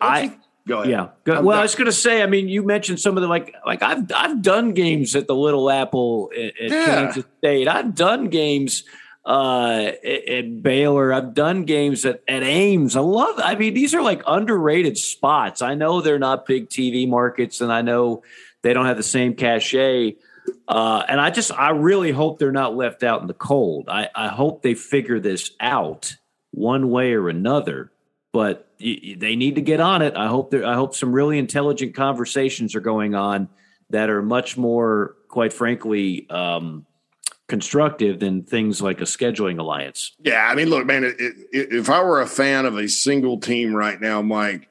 I. 0.00 0.36
Go 0.66 0.80
ahead. 0.80 0.90
Yeah. 0.90 1.08
Go, 1.24 1.40
well, 1.42 1.58
I 1.58 1.62
was 1.62 1.74
going 1.74 1.86
to 1.86 1.92
say. 1.92 2.22
I 2.22 2.26
mean, 2.26 2.48
you 2.48 2.62
mentioned 2.62 3.00
some 3.00 3.16
of 3.16 3.22
the 3.22 3.28
like, 3.28 3.54
like 3.64 3.82
I've 3.82 4.10
I've 4.14 4.42
done 4.42 4.74
games 4.74 5.16
at 5.16 5.26
the 5.26 5.34
Little 5.34 5.70
Apple 5.70 6.30
at, 6.36 6.60
at 6.60 6.70
yeah. 6.70 6.84
Kansas 6.84 7.24
State. 7.38 7.68
I've 7.68 7.94
done 7.94 8.28
games 8.28 8.84
uh, 9.24 9.92
at, 10.04 10.62
Baylor. 10.62 11.12
I've 11.12 11.34
done 11.34 11.64
games 11.64 12.04
at, 12.04 12.22
at 12.26 12.42
Ames. 12.42 12.96
I 12.96 13.00
love. 13.00 13.38
I 13.42 13.54
mean, 13.54 13.74
these 13.74 13.94
are 13.94 14.02
like 14.02 14.22
underrated 14.26 14.96
spots. 14.96 15.62
I 15.62 15.74
know 15.74 16.00
they're 16.00 16.18
not 16.18 16.46
big 16.46 16.68
TV 16.68 17.08
markets, 17.08 17.60
and 17.60 17.72
I 17.72 17.82
know 17.82 18.22
they 18.62 18.72
don't 18.72 18.86
have 18.86 18.96
the 18.96 19.02
same 19.02 19.34
cachet. 19.34 20.16
Uh, 20.66 21.04
and 21.08 21.20
I 21.20 21.30
just, 21.30 21.52
I 21.52 21.70
really 21.70 22.10
hope 22.10 22.38
they're 22.38 22.52
not 22.52 22.74
left 22.74 23.02
out 23.02 23.20
in 23.20 23.26
the 23.26 23.34
cold. 23.34 23.88
I, 23.88 24.08
I 24.14 24.28
hope 24.28 24.62
they 24.62 24.74
figure 24.74 25.20
this 25.20 25.50
out 25.60 26.16
one 26.50 26.90
way 26.90 27.12
or 27.12 27.28
another. 27.28 27.92
But 28.32 28.70
y- 28.80 29.16
they 29.18 29.36
need 29.36 29.56
to 29.56 29.62
get 29.62 29.80
on 29.80 30.02
it. 30.02 30.16
I 30.16 30.26
hope. 30.26 30.54
I 30.54 30.74
hope 30.74 30.94
some 30.94 31.12
really 31.12 31.38
intelligent 31.38 31.94
conversations 31.94 32.74
are 32.74 32.80
going 32.80 33.14
on 33.14 33.48
that 33.90 34.10
are 34.10 34.22
much 34.22 34.56
more, 34.56 35.16
quite 35.28 35.52
frankly, 35.52 36.28
um, 36.28 36.84
constructive 37.48 38.20
than 38.20 38.42
things 38.42 38.80
like 38.80 39.00
a 39.00 39.04
scheduling 39.04 39.58
alliance. 39.58 40.12
Yeah, 40.20 40.46
I 40.50 40.54
mean, 40.54 40.68
look, 40.68 40.86
man, 40.86 41.04
it, 41.04 41.14
it, 41.18 41.72
if 41.72 41.90
I 41.90 42.02
were 42.02 42.20
a 42.20 42.26
fan 42.26 42.66
of 42.66 42.76
a 42.76 42.88
single 42.88 43.40
team 43.40 43.74
right 43.74 44.00
now, 44.00 44.22
Mike, 44.22 44.68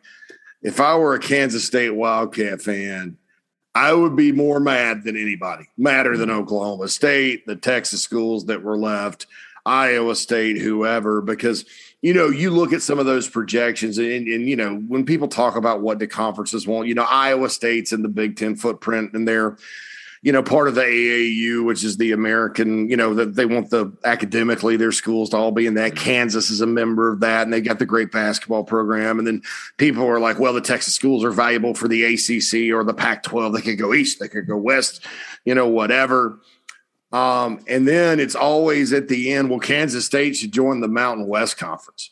if 0.61 0.79
I 0.79 0.95
were 0.95 1.15
a 1.15 1.19
Kansas 1.19 1.65
State 1.65 1.91
Wildcat 1.91 2.61
fan, 2.61 3.17
I 3.73 3.93
would 3.93 4.15
be 4.15 4.31
more 4.31 4.59
mad 4.59 5.03
than 5.03 5.17
anybody, 5.17 5.69
madder 5.77 6.17
than 6.17 6.29
mm-hmm. 6.29 6.39
Oklahoma 6.39 6.87
State, 6.87 7.45
the 7.45 7.55
Texas 7.55 8.01
schools 8.01 8.45
that 8.45 8.63
were 8.63 8.77
left, 8.77 9.27
Iowa 9.65 10.15
State, 10.15 10.57
whoever, 10.57 11.21
because 11.21 11.65
you 12.01 12.13
know, 12.13 12.29
you 12.29 12.51
look 12.51 12.73
at 12.73 12.81
some 12.81 12.99
of 12.99 13.05
those 13.05 13.27
projections, 13.27 13.97
and, 13.97 14.27
and, 14.27 14.47
you 14.47 14.55
know, 14.55 14.75
when 14.87 15.05
people 15.05 15.27
talk 15.27 15.55
about 15.55 15.81
what 15.81 15.97
the 15.97 16.07
conferences 16.07 16.67
want, 16.67 16.87
you 16.87 16.93
know, 16.93 17.07
Iowa 17.09 17.49
State's 17.49 17.91
in 17.91 18.03
the 18.03 18.09
Big 18.09 18.37
Ten 18.37 18.55
footprint, 18.55 19.13
and 19.13 19.27
they're 19.27 19.57
you 20.27 20.33
know, 20.33 20.43
part 20.43 20.67
of 20.67 20.75
the 20.75 20.81
AAU, 20.81 21.63
which 21.63 21.85
is 21.85 21.95
the 21.95 22.11
American, 22.11 22.89
you 22.89 22.97
know, 22.97 23.13
that 23.13 23.35
they 23.35 23.45
want 23.45 23.69
the 23.69 23.89
academically 24.03 24.75
their 24.75 24.91
schools 24.91 25.29
to 25.29 25.37
all 25.37 25.53
be 25.53 25.65
in 25.65 25.75
that. 25.75 25.95
Kansas 25.95 26.49
is 26.49 26.59
a 26.59 26.67
member 26.67 27.13
of 27.13 27.21
that, 27.21 27.43
and 27.43 27.53
they 27.53 27.61
got 27.61 27.79
the 27.79 27.85
great 27.85 28.11
basketball 28.11 28.65
program. 28.65 29.19
And 29.19 29.25
then 29.25 29.41
people 29.77 30.05
are 30.05 30.19
like, 30.19 30.37
well, 30.37 30.51
the 30.51 30.59
Texas 30.59 30.93
schools 30.93 31.23
are 31.23 31.31
valuable 31.31 31.73
for 31.73 31.87
the 31.87 32.03
ACC 32.03 32.75
or 32.75 32.83
the 32.83 32.93
Pac 32.93 33.23
12. 33.23 33.53
They 33.53 33.61
could 33.61 33.79
go 33.79 33.93
east, 33.93 34.19
they 34.19 34.27
could 34.27 34.47
go 34.47 34.57
west, 34.57 35.05
you 35.45 35.55
know, 35.55 35.69
whatever. 35.69 36.41
Um, 37.13 37.63
and 37.69 37.87
then 37.87 38.19
it's 38.19 38.35
always 38.35 38.91
at 38.91 39.07
the 39.07 39.31
end, 39.31 39.49
well, 39.49 39.59
Kansas 39.59 40.05
State 40.05 40.35
should 40.35 40.51
join 40.51 40.81
the 40.81 40.89
Mountain 40.89 41.27
West 41.27 41.57
Conference. 41.57 42.11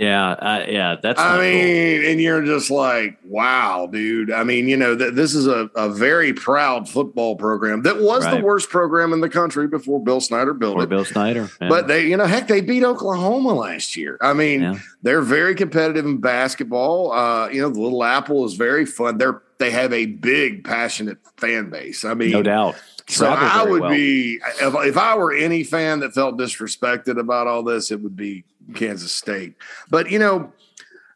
Yeah, 0.00 0.30
uh, 0.30 0.64
yeah, 0.66 0.96
that's. 1.02 1.20
I 1.20 1.38
mean, 1.38 2.00
cool. 2.00 2.10
and 2.10 2.20
you're 2.22 2.42
just 2.42 2.70
like, 2.70 3.18
wow, 3.22 3.86
dude. 3.86 4.32
I 4.32 4.44
mean, 4.44 4.66
you 4.66 4.78
know, 4.78 4.96
th- 4.96 5.12
this 5.12 5.34
is 5.34 5.46
a, 5.46 5.70
a 5.76 5.90
very 5.90 6.32
proud 6.32 6.88
football 6.88 7.36
program 7.36 7.82
that 7.82 8.00
was 8.00 8.24
right. 8.24 8.38
the 8.38 8.42
worst 8.42 8.70
program 8.70 9.12
in 9.12 9.20
the 9.20 9.28
country 9.28 9.68
before 9.68 10.02
Bill 10.02 10.22
Snyder 10.22 10.54
built 10.54 10.76
before 10.76 10.84
it. 10.84 10.88
Bill 10.88 11.04
Snyder, 11.04 11.50
yeah. 11.60 11.68
but 11.68 11.86
they, 11.86 12.06
you 12.06 12.16
know, 12.16 12.24
heck, 12.24 12.48
they 12.48 12.62
beat 12.62 12.82
Oklahoma 12.82 13.52
last 13.52 13.94
year. 13.94 14.16
I 14.22 14.32
mean, 14.32 14.62
yeah. 14.62 14.78
they're 15.02 15.20
very 15.20 15.54
competitive 15.54 16.06
in 16.06 16.16
basketball. 16.16 17.12
Uh, 17.12 17.48
you 17.48 17.60
know, 17.60 17.68
the 17.68 17.80
Little 17.80 18.02
Apple 18.02 18.46
is 18.46 18.54
very 18.54 18.86
fun. 18.86 19.18
They're 19.18 19.42
they 19.58 19.70
have 19.70 19.92
a 19.92 20.06
big, 20.06 20.64
passionate 20.64 21.18
fan 21.36 21.68
base. 21.68 22.06
I 22.06 22.14
mean, 22.14 22.30
no 22.30 22.42
doubt. 22.42 22.76
So 23.06 23.28
I 23.28 23.64
would 23.64 23.82
well. 23.82 23.90
be 23.90 24.40
if, 24.62 24.74
if 24.74 24.96
I 24.96 25.14
were 25.16 25.34
any 25.34 25.62
fan 25.62 26.00
that 26.00 26.14
felt 26.14 26.38
disrespected 26.38 27.18
about 27.18 27.48
all 27.48 27.62
this, 27.62 27.90
it 27.90 28.00
would 28.00 28.16
be 28.16 28.44
Kansas 28.74 29.12
State. 29.12 29.54
But 29.90 30.10
you 30.10 30.18
know, 30.18 30.52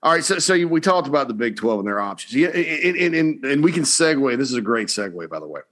all 0.03 0.13
right. 0.13 0.25
So 0.25 0.39
so 0.39 0.67
we 0.67 0.81
talked 0.81 1.09
about 1.09 1.29
the 1.29 1.35
Big 1.35 1.57
Twelve 1.57 1.81
and 1.81 1.89
their 1.89 2.01
options. 2.01 2.35
Yeah, 2.35 2.49
and, 2.49 3.15
and, 3.15 3.45
and 3.45 3.65
we 3.65 3.73
can 3.73 3.85
segue. 3.85 4.37
This 4.37 4.51
is 4.51 4.57
a 4.57 4.63
great 4.63 4.89
segue, 4.89 5.29
by 5.29 5.41
the 5.41 5.47
way. 5.47 5.63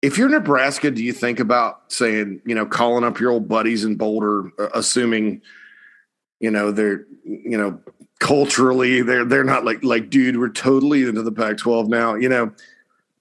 If 0.00 0.16
you're 0.16 0.28
Nebraska, 0.28 0.92
do 0.92 1.02
you 1.02 1.12
think 1.12 1.40
about 1.40 1.92
saying, 1.92 2.40
you 2.44 2.54
know, 2.54 2.64
calling 2.64 3.02
up 3.02 3.18
your 3.18 3.32
old 3.32 3.48
buddies 3.48 3.84
in 3.84 3.96
Boulder, 3.96 4.52
uh, 4.56 4.68
assuming, 4.72 5.42
you 6.38 6.52
know, 6.52 6.70
they're, 6.70 7.04
you 7.24 7.58
know, 7.58 7.80
culturally 8.20 9.02
they're 9.02 9.24
they're 9.24 9.44
not 9.44 9.64
like 9.64 9.82
like, 9.82 10.10
dude, 10.10 10.38
we're 10.38 10.48
totally 10.48 11.02
into 11.02 11.22
the 11.22 11.32
Pac-12 11.32 11.88
now. 11.88 12.14
You 12.14 12.28
know, 12.28 12.52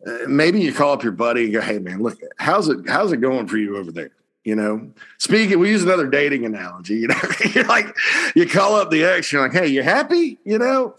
uh, 0.06 0.18
maybe 0.28 0.62
you 0.62 0.74
call 0.74 0.94
up 0.94 1.04
your 1.04 1.12
buddy 1.12 1.46
and 1.46 1.54
go, 1.54 1.62
hey 1.62 1.80
man, 1.80 2.02
look, 2.02 2.20
how's 2.38 2.68
it 2.70 2.88
how's 2.88 3.12
it 3.12 3.18
going 3.18 3.48
for 3.48 3.58
you 3.58 3.78
over 3.78 3.92
there? 3.92 4.12
You 4.48 4.56
know, 4.56 4.90
speaking, 5.18 5.60
we 5.60 5.70
use 5.70 5.84
another 5.84 6.08
dating 6.08 6.46
analogy. 6.46 7.00
You 7.00 7.10
know, 7.10 7.20
you're 7.54 7.66
like, 7.66 7.94
you 8.34 8.48
call 8.48 8.76
up 8.76 8.90
the 8.90 9.04
ex, 9.04 9.30
you're 9.30 9.42
like, 9.42 9.52
hey, 9.52 9.68
you 9.68 9.84
happy? 9.84 10.40
You 10.46 10.58
know, 10.58 10.96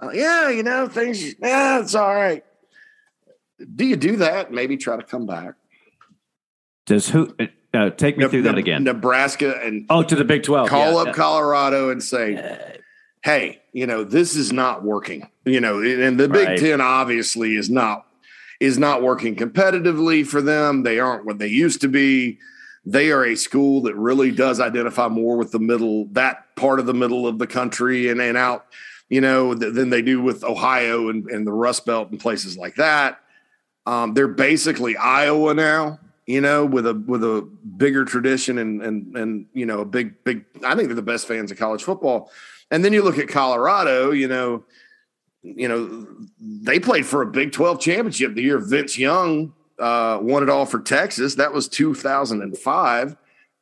uh, 0.00 0.10
yeah, 0.10 0.50
you 0.50 0.62
know, 0.62 0.86
things, 0.86 1.34
yeah, 1.40 1.80
it's 1.80 1.96
all 1.96 2.14
right. 2.14 2.44
Do 3.74 3.84
you 3.84 3.96
do 3.96 4.18
that? 4.18 4.52
Maybe 4.52 4.76
try 4.76 4.96
to 4.96 5.02
come 5.02 5.26
back. 5.26 5.54
Does 6.84 7.08
who 7.08 7.34
uh, 7.74 7.90
take 7.90 8.18
me 8.18 8.22
ne- 8.22 8.30
through 8.30 8.42
ne- 8.42 8.50
that 8.50 8.58
again? 8.58 8.84
Nebraska 8.84 9.60
and 9.64 9.86
oh, 9.90 10.04
to 10.04 10.14
the 10.14 10.24
Big 10.24 10.44
Twelve. 10.44 10.68
Call 10.68 10.92
yeah, 10.92 10.98
up 10.98 11.06
yeah. 11.08 11.12
Colorado 11.14 11.90
and 11.90 12.00
say, 12.00 12.78
hey, 13.24 13.60
you 13.72 13.88
know, 13.88 14.04
this 14.04 14.36
is 14.36 14.52
not 14.52 14.84
working. 14.84 15.28
You 15.44 15.60
know, 15.60 15.82
and 15.82 16.20
the 16.20 16.28
Big 16.28 16.46
right. 16.46 16.58
Ten 16.60 16.80
obviously 16.80 17.56
is 17.56 17.68
not 17.68 18.06
is 18.60 18.78
not 18.78 19.02
working 19.02 19.34
competitively 19.34 20.24
for 20.24 20.40
them. 20.40 20.84
They 20.84 21.00
aren't 21.00 21.26
what 21.26 21.40
they 21.40 21.48
used 21.48 21.80
to 21.80 21.88
be 21.88 22.38
they 22.86 23.10
are 23.10 23.24
a 23.24 23.34
school 23.34 23.82
that 23.82 23.96
really 23.96 24.30
does 24.30 24.60
identify 24.60 25.08
more 25.08 25.36
with 25.36 25.50
the 25.50 25.58
middle, 25.58 26.06
that 26.12 26.54
part 26.54 26.78
of 26.78 26.86
the 26.86 26.94
middle 26.94 27.26
of 27.26 27.38
the 27.38 27.46
country 27.46 28.08
and, 28.08 28.20
and 28.20 28.36
out, 28.36 28.66
you 29.08 29.20
know, 29.20 29.54
th- 29.54 29.74
than 29.74 29.90
they 29.90 30.02
do 30.02 30.22
with 30.22 30.44
Ohio 30.44 31.08
and, 31.08 31.28
and 31.28 31.44
the 31.44 31.52
Rust 31.52 31.84
Belt 31.84 32.10
and 32.10 32.20
places 32.20 32.56
like 32.56 32.76
that. 32.76 33.18
Um, 33.86 34.14
they're 34.14 34.28
basically 34.28 34.96
Iowa 34.96 35.52
now, 35.52 35.98
you 36.26 36.40
know, 36.40 36.64
with 36.64 36.86
a 36.86 36.94
with 36.94 37.24
a 37.24 37.48
bigger 37.76 38.04
tradition 38.04 38.58
and 38.58 38.82
and 38.82 39.16
and 39.16 39.46
you 39.52 39.66
know 39.66 39.80
a 39.80 39.84
big 39.84 40.24
big. 40.24 40.44
I 40.64 40.74
think 40.74 40.88
they're 40.88 40.96
the 40.96 41.02
best 41.02 41.28
fans 41.28 41.50
of 41.50 41.58
college 41.58 41.82
football. 41.84 42.30
And 42.70 42.84
then 42.84 42.92
you 42.92 43.02
look 43.02 43.18
at 43.18 43.28
Colorado, 43.28 44.10
you 44.10 44.26
know, 44.26 44.64
you 45.42 45.68
know 45.68 46.06
they 46.40 46.80
played 46.80 47.06
for 47.06 47.22
a 47.22 47.26
Big 47.26 47.52
Twelve 47.52 47.80
championship 47.80 48.34
the 48.34 48.42
year 48.42 48.58
Vince 48.58 48.98
Young 48.98 49.52
uh, 49.78 50.18
won 50.22 50.42
it 50.42 50.50
all 50.50 50.66
for 50.66 50.80
Texas. 50.80 51.36
That 51.36 51.52
was 51.52 51.68
2005. 51.68 53.16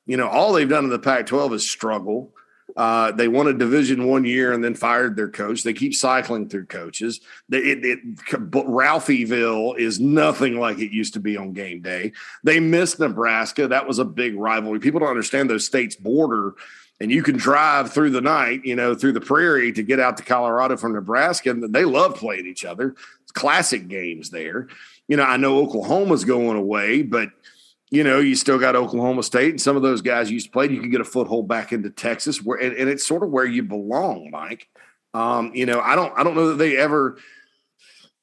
You 0.06 0.16
know, 0.16 0.28
all 0.28 0.52
they've 0.52 0.68
done 0.68 0.84
in 0.84 0.90
the 0.90 0.98
Pac-12 0.98 1.54
is 1.54 1.68
struggle. 1.68 2.32
Uh, 2.76 3.12
they 3.12 3.28
won 3.28 3.46
a 3.46 3.52
division 3.52 4.08
one 4.08 4.24
year 4.24 4.52
and 4.52 4.64
then 4.64 4.74
fired 4.74 5.14
their 5.16 5.28
coach. 5.28 5.62
They 5.62 5.72
keep 5.72 5.94
cycling 5.94 6.48
through 6.48 6.66
coaches. 6.66 7.20
They, 7.48 7.58
it, 7.58 7.84
it, 7.84 8.16
Ralphieville 8.26 9.78
is 9.78 10.00
nothing 10.00 10.58
like 10.58 10.78
it 10.78 10.90
used 10.90 11.14
to 11.14 11.20
be 11.20 11.36
on 11.36 11.52
game 11.52 11.82
day. 11.82 12.12
They 12.42 12.58
missed 12.58 12.98
Nebraska. 12.98 13.68
That 13.68 13.86
was 13.86 13.98
a 13.98 14.04
big 14.04 14.36
rivalry. 14.36 14.80
People 14.80 15.00
don't 15.00 15.10
understand 15.10 15.48
those 15.48 15.66
states 15.66 15.94
border, 15.94 16.54
and 17.00 17.12
you 17.12 17.22
can 17.22 17.36
drive 17.36 17.92
through 17.92 18.10
the 18.10 18.20
night, 18.20 18.64
you 18.64 18.74
know, 18.74 18.94
through 18.94 19.12
the 19.12 19.20
prairie 19.20 19.72
to 19.72 19.82
get 19.82 20.00
out 20.00 20.16
to 20.16 20.24
Colorado 20.24 20.76
from 20.76 20.94
Nebraska. 20.94 21.50
And 21.50 21.72
they 21.72 21.84
love 21.84 22.16
playing 22.16 22.46
each 22.46 22.64
other. 22.64 22.96
It's 23.22 23.32
classic 23.32 23.86
games 23.86 24.30
there 24.30 24.68
you 25.08 25.16
know, 25.16 25.24
I 25.24 25.36
know 25.36 25.58
Oklahoma's 25.58 26.24
going 26.24 26.56
away, 26.56 27.02
but 27.02 27.30
you 27.90 28.02
know, 28.02 28.18
you 28.18 28.34
still 28.34 28.58
got 28.58 28.74
Oklahoma 28.74 29.22
State 29.22 29.50
and 29.50 29.60
some 29.60 29.76
of 29.76 29.82
those 29.82 30.02
guys 30.02 30.30
used 30.30 30.46
to 30.46 30.52
play. 30.52 30.68
You 30.68 30.80
can 30.80 30.90
get 30.90 31.00
a 31.00 31.04
foothold 31.04 31.46
back 31.46 31.72
into 31.72 31.90
Texas, 31.90 32.42
where 32.42 32.58
and, 32.58 32.76
and 32.76 32.88
it's 32.88 33.06
sort 33.06 33.22
of 33.22 33.30
where 33.30 33.44
you 33.44 33.62
belong, 33.62 34.30
Mike. 34.30 34.68
Um, 35.12 35.52
you 35.54 35.64
know, 35.64 35.80
I 35.80 35.94
don't, 35.94 36.12
I 36.18 36.24
don't 36.24 36.34
know 36.34 36.48
that 36.48 36.56
they 36.56 36.76
ever 36.76 37.18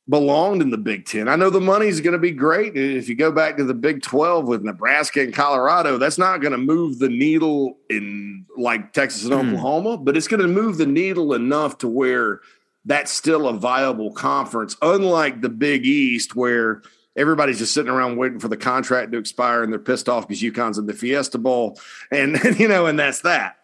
belonged 0.09 0.61
in 0.61 0.71
the 0.71 0.77
Big 0.77 1.05
Ten. 1.05 1.29
I 1.29 1.37
know 1.37 1.49
the 1.49 1.61
money's 1.61 2.01
going 2.01 2.13
to 2.13 2.19
be 2.19 2.31
great. 2.31 2.75
If 2.75 3.07
you 3.07 3.15
go 3.15 3.31
back 3.31 3.55
to 3.57 3.63
the 3.63 3.73
Big 3.73 4.01
Twelve 4.01 4.45
with 4.45 4.63
Nebraska 4.63 5.21
and 5.21 5.33
Colorado, 5.33 5.97
that's 5.97 6.17
not 6.17 6.41
going 6.41 6.51
to 6.51 6.57
move 6.57 6.99
the 6.99 7.07
needle 7.07 7.77
in 7.89 8.45
like 8.57 8.91
Texas 8.91 9.23
and 9.23 9.31
mm. 9.31 9.47
Oklahoma, 9.47 9.97
but 9.97 10.17
it's 10.17 10.27
going 10.27 10.41
to 10.41 10.47
move 10.47 10.77
the 10.77 10.85
needle 10.85 11.33
enough 11.33 11.77
to 11.77 11.87
where 11.87 12.41
that's 12.85 13.11
still 13.11 13.47
a 13.47 13.53
viable 13.53 14.11
conference, 14.11 14.75
unlike 14.81 15.41
the 15.41 15.49
Big 15.49 15.85
East, 15.85 16.35
where 16.35 16.81
everybody's 17.15 17.59
just 17.59 17.73
sitting 17.73 17.91
around 17.91 18.17
waiting 18.17 18.39
for 18.39 18.47
the 18.47 18.57
contract 18.57 19.11
to 19.11 19.17
expire 19.17 19.63
and 19.63 19.71
they're 19.71 19.79
pissed 19.79 20.09
off 20.09 20.27
because 20.27 20.41
UConn's 20.41 20.77
in 20.77 20.87
the 20.87 20.93
Fiesta 20.93 21.37
Bowl, 21.37 21.79
and, 22.11 22.37
you 22.59 22.67
know, 22.67 22.87
and 22.87 22.99
that's 22.99 23.21
that. 23.21 23.57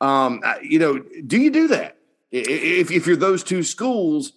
Um, 0.00 0.42
you 0.62 0.78
know, 0.78 0.98
do 1.26 1.38
you 1.38 1.50
do 1.50 1.68
that 1.68 1.98
if 2.32 2.90
if 2.90 3.06
you're 3.06 3.16
those 3.16 3.44
two 3.44 3.62
schools? 3.62 4.32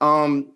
Um, 0.00 0.52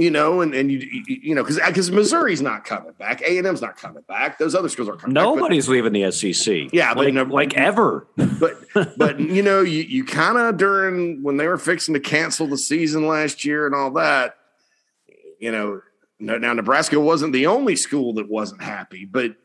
you 0.00 0.10
know, 0.10 0.40
and 0.40 0.54
and 0.54 0.70
you 0.70 0.78
you 1.06 1.34
know 1.34 1.42
because 1.42 1.60
because 1.66 1.90
Missouri's 1.90 2.42
not 2.42 2.64
coming 2.64 2.92
back, 2.98 3.22
A 3.22 3.38
and 3.38 3.46
M's 3.46 3.60
not 3.60 3.76
coming 3.76 4.02
back, 4.08 4.38
those 4.38 4.54
other 4.54 4.68
schools 4.68 4.88
aren't 4.88 5.00
coming. 5.00 5.14
Nobody's 5.14 5.66
back, 5.66 5.72
leaving 5.72 5.92
the 5.92 6.10
SEC. 6.10 6.72
Yeah, 6.72 6.92
like, 6.92 7.14
but 7.14 7.28
like 7.28 7.54
ever. 7.56 8.06
But 8.16 8.56
but 8.96 9.20
you 9.20 9.42
know, 9.42 9.60
you 9.62 9.82
you 9.82 10.04
kind 10.04 10.38
of 10.38 10.56
during 10.56 11.22
when 11.22 11.36
they 11.36 11.46
were 11.46 11.58
fixing 11.58 11.94
to 11.94 12.00
cancel 12.00 12.46
the 12.46 12.58
season 12.58 13.06
last 13.06 13.44
year 13.44 13.66
and 13.66 13.74
all 13.74 13.90
that, 13.92 14.36
you 15.38 15.52
know, 15.52 15.80
now 16.18 16.52
Nebraska 16.52 17.00
wasn't 17.00 17.32
the 17.32 17.46
only 17.46 17.76
school 17.76 18.14
that 18.14 18.28
wasn't 18.28 18.62
happy, 18.62 19.04
but 19.04 19.36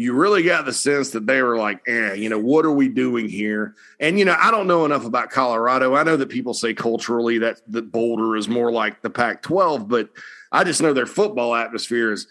you 0.00 0.14
really 0.14 0.42
got 0.42 0.64
the 0.64 0.72
sense 0.72 1.10
that 1.10 1.26
they 1.26 1.42
were 1.42 1.58
like, 1.58 1.82
eh, 1.86 2.14
you 2.14 2.30
know, 2.30 2.38
what 2.38 2.64
are 2.64 2.70
we 2.70 2.88
doing 2.88 3.28
here? 3.28 3.74
And 4.00 4.18
you 4.18 4.24
know, 4.24 4.34
I 4.38 4.50
don't 4.50 4.66
know 4.66 4.86
enough 4.86 5.04
about 5.04 5.28
Colorado. 5.28 5.94
I 5.94 6.04
know 6.04 6.16
that 6.16 6.30
people 6.30 6.54
say 6.54 6.72
culturally 6.72 7.36
that 7.36 7.60
Boulder 7.92 8.34
is 8.34 8.48
more 8.48 8.72
like 8.72 9.02
the 9.02 9.10
Pac-12, 9.10 9.88
but 9.88 10.08
I 10.50 10.64
just 10.64 10.80
know 10.80 10.94
their 10.94 11.04
football 11.04 11.54
atmosphere 11.54 12.12
is 12.12 12.28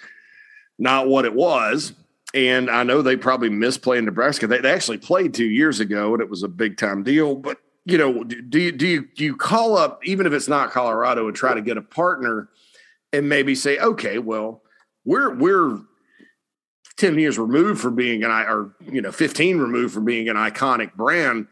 not 0.79 1.07
what 1.07 1.25
it 1.25 1.35
was. 1.35 1.93
And 2.33 2.71
I 2.71 2.81
know 2.81 3.03
they 3.03 3.15
probably 3.15 3.49
miss 3.51 3.77
playing 3.77 4.05
Nebraska. 4.05 4.47
They, 4.47 4.61
they 4.61 4.73
actually 4.73 4.97
played 4.97 5.35
two 5.35 5.45
years 5.45 5.79
ago, 5.79 6.13
and 6.13 6.23
it 6.23 6.29
was 6.29 6.41
a 6.41 6.47
big 6.47 6.75
time 6.75 7.03
deal. 7.03 7.35
But 7.35 7.59
you 7.85 7.99
know, 7.99 8.23
do 8.23 8.59
you 8.59 8.71
do 8.71 8.87
you 8.87 9.07
do 9.15 9.23
you 9.23 9.35
call 9.35 9.77
up 9.77 10.03
even 10.03 10.25
if 10.25 10.33
it's 10.33 10.47
not 10.47 10.71
Colorado 10.71 11.27
and 11.27 11.35
try 11.35 11.53
to 11.53 11.61
get 11.61 11.77
a 11.77 11.83
partner 11.83 12.49
and 13.13 13.29
maybe 13.29 13.53
say, 13.53 13.77
okay, 13.77 14.17
well, 14.17 14.63
we're 15.05 15.35
we're 15.35 15.81
10 16.99 17.17
years 17.17 17.39
removed 17.39 17.81
from 17.81 17.95
being 17.95 18.23
an 18.23 18.31
or 18.31 18.75
you 18.81 19.01
know 19.01 19.11
15 19.11 19.57
removed 19.57 19.93
from 19.93 20.05
being 20.05 20.29
an 20.29 20.35
iconic 20.35 20.93
brand 20.93 21.47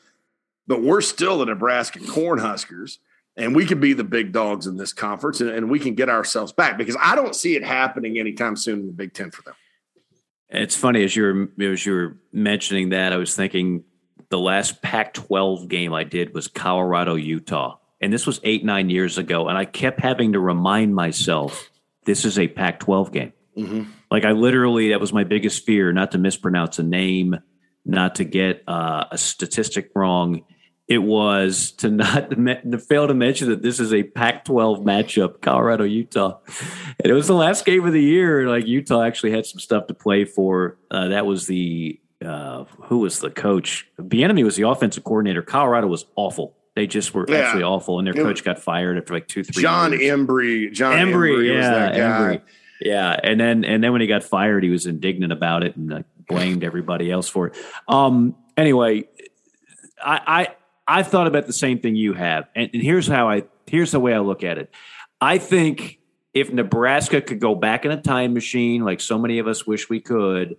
but 0.68 0.82
we're 0.82 1.02
still 1.02 1.40
the 1.40 1.46
nebraska 1.46 2.00
cornhuskers 2.00 2.98
and 3.36 3.56
we 3.56 3.66
could 3.66 3.80
be 3.80 3.94
the 3.94 4.04
big 4.04 4.32
dogs 4.32 4.68
in 4.68 4.78
this 4.78 4.94
conference 4.94 5.42
and, 5.42 5.50
and, 5.50 5.70
we 5.70 5.80
can 5.80 5.94
get 5.96 6.10
ourselves 6.10 6.52
back 6.52 6.78
because 6.78 6.98
i 7.00 7.16
don't 7.16 7.36
see 7.36 7.56
it 7.56 7.64
happening 7.64 8.20
anytime 8.20 8.56
soon 8.56 8.82
in 8.82 8.88
the 8.88 8.94
big 8.94 9.14
ten 9.14 9.32
for 9.32 9.42
them 9.44 9.56
It's 10.50 10.76
funny 10.76 11.04
as 11.04 11.16
you're 11.16 11.50
as 11.60 11.86
you're 11.86 12.18
mentioning 12.32 12.90
that, 12.90 13.12
I 13.12 13.18
was 13.18 13.36
thinking 13.36 13.84
the 14.30 14.40
last 14.40 14.82
Pac-12 14.82 15.68
game 15.68 15.94
I 15.94 16.04
did 16.06 16.34
was 16.34 16.48
Colorado 16.48 17.16
Utah, 17.16 17.78
and 18.00 18.14
this 18.14 18.26
was 18.26 18.40
eight 18.44 18.64
nine 18.64 18.90
years 18.90 19.18
ago, 19.18 19.50
and 19.50 19.58
I 19.58 19.66
kept 19.66 20.00
having 20.00 20.34
to 20.34 20.40
remind 20.40 20.96
myself 20.96 21.70
this 22.06 22.24
is 22.24 22.40
a 22.40 22.48
Pac-12 22.48 23.12
game. 23.12 23.34
Mm-hmm. 23.58 23.92
Like 24.10 24.26
I 24.26 24.32
literally, 24.32 24.90
that 24.90 25.02
was 25.02 25.12
my 25.12 25.24
biggest 25.24 25.66
fear, 25.66 25.92
not 25.92 26.12
to 26.12 26.18
mispronounce 26.18 26.80
a 26.80 26.84
name, 26.84 27.36
not 27.86 28.16
to 28.16 28.24
get 28.24 28.64
uh, 28.68 29.06
a 29.12 29.18
statistic 29.18 29.92
wrong. 29.96 30.44
It 30.88 31.00
was 31.00 31.72
to 31.74 31.90
not 31.90 32.30
to 32.72 32.78
fail 32.80 33.08
to 33.08 33.14
mention 33.14 33.50
that 33.50 33.62
this 33.62 33.80
is 33.80 33.94
a 33.94 34.04
Pac-12 34.04 34.86
matchup, 34.86 35.42
Colorado 35.42 35.84
Utah, 35.84 36.40
and 37.00 37.12
it 37.12 37.14
was 37.14 37.28
the 37.28 37.36
last 37.36 37.66
game 37.66 37.86
of 37.86 37.92
the 37.92 38.02
year. 38.02 38.48
Like 38.48 38.66
Utah 38.66 39.04
actually 39.04 39.32
had 39.32 39.46
some 39.46 39.60
stuff 39.60 39.88
to 39.88 39.94
play 39.94 40.24
for. 40.24 40.78
Uh, 40.90 41.10
that 41.10 41.26
was 41.26 41.48
the 41.48 42.00
uh, 42.26 42.64
who 42.84 43.00
was 43.00 43.20
the 43.20 43.30
coach? 43.30 43.88
Bieniemy 44.00 44.44
was 44.46 44.56
the 44.56 44.68
offensive 44.68 45.04
coordinator. 45.04 45.42
Colorado 45.42 45.88
was 45.88 46.06
awful. 46.16 46.56
They 46.76 46.88
just 46.88 47.14
were 47.14 47.26
yeah. 47.28 47.38
absolutely 47.38 47.64
awful, 47.64 47.98
and 47.98 48.08
their 48.08 48.14
coach 48.14 48.44
got 48.44 48.60
fired 48.60 48.98
after 49.00 49.14
like 49.14 49.28
two, 49.28 49.44
three. 49.44 49.64
John 49.64 49.94
years. 49.94 50.14
Embree, 50.14 50.72
John 50.72 50.94
Embree, 50.94 51.32
Embree 51.32 51.48
yeah, 51.48 51.56
was 51.56 51.68
that 51.68 51.98
guy. 51.98 52.36
Embree. 52.36 52.42
Yeah, 52.82 53.20
and 53.24 53.40
then 53.40 53.66
and 53.66 53.84
then 53.84 53.92
when 53.92 54.02
he 54.02 54.08
got 54.08 54.24
fired, 54.24 54.64
he 54.64 54.70
was 54.70 54.86
indignant 54.86 55.32
about 55.32 55.64
it 55.64 55.76
and 55.76 55.90
like, 55.90 56.06
blamed 56.28 56.64
everybody 56.64 57.12
else 57.12 57.28
for 57.28 57.48
it. 57.48 57.58
Um, 57.88 58.36
anyway, 58.56 59.06
I, 60.04 60.22
I 60.88 61.00
I 61.00 61.04
thought 61.04 61.28
about 61.28 61.48
the 61.48 61.54
same 61.54 61.80
thing 61.80 61.96
you 61.96 62.14
have, 62.14 62.48
and, 62.56 62.70
and 62.74 62.84
here's 62.84 63.08
how 63.08 63.30
I 63.30 63.44
here's 63.66 63.92
the 63.92 64.00
way 64.00 64.14
I 64.14 64.20
look 64.20 64.44
at 64.44 64.58
it. 64.58 64.74
I 65.20 65.38
think 65.38 66.00
if 66.34 66.52
Nebraska 66.52 67.22
could 67.22 67.40
go 67.40 67.56
back 67.56 67.86
in 67.86 67.92
a 67.92 68.02
time 68.02 68.34
machine, 68.34 68.84
like 68.84 69.02
so 69.02 69.18
many 69.18 69.40
of 69.40 69.48
us 69.48 69.66
wish 69.66 69.90
we 69.90 70.00
could, 70.00 70.58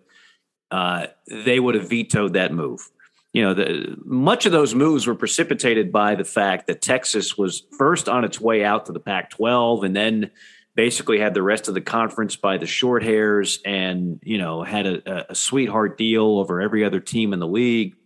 uh, 0.70 1.06
they 1.28 1.60
would 1.60 1.74
have 1.76 1.88
vetoed 1.88 2.32
that 2.34 2.52
move. 2.52 2.90
You 3.32 3.42
know, 3.42 3.54
the, 3.54 3.96
much 4.04 4.46
of 4.46 4.52
those 4.52 4.74
moves 4.74 5.06
were 5.06 5.14
precipitated 5.14 5.92
by 5.92 6.14
the 6.14 6.24
fact 6.24 6.66
that 6.66 6.82
Texas 6.82 7.38
was 7.38 7.62
first 7.76 8.08
on 8.08 8.24
its 8.24 8.40
way 8.40 8.64
out 8.64 8.86
to 8.86 8.92
the 8.92 9.00
Pac 9.00 9.30
12 9.30 9.84
and 9.84 9.94
then 9.94 10.30
basically 10.79 11.18
had 11.18 11.35
the 11.35 11.43
rest 11.43 11.66
of 11.66 11.74
the 11.74 11.81
conference 11.81 12.37
by 12.37 12.57
the 12.57 12.64
short 12.64 13.03
hairs 13.03 13.59
and 13.64 14.20
you 14.22 14.39
know 14.39 14.62
had 14.62 14.87
a, 14.87 15.33
a 15.33 15.35
sweetheart 15.35 15.99
deal 15.99 16.39
over 16.39 16.61
every 16.61 16.85
other 16.85 17.01
team 17.01 17.33
in 17.33 17.41
the 17.41 17.49
league. 17.49 17.97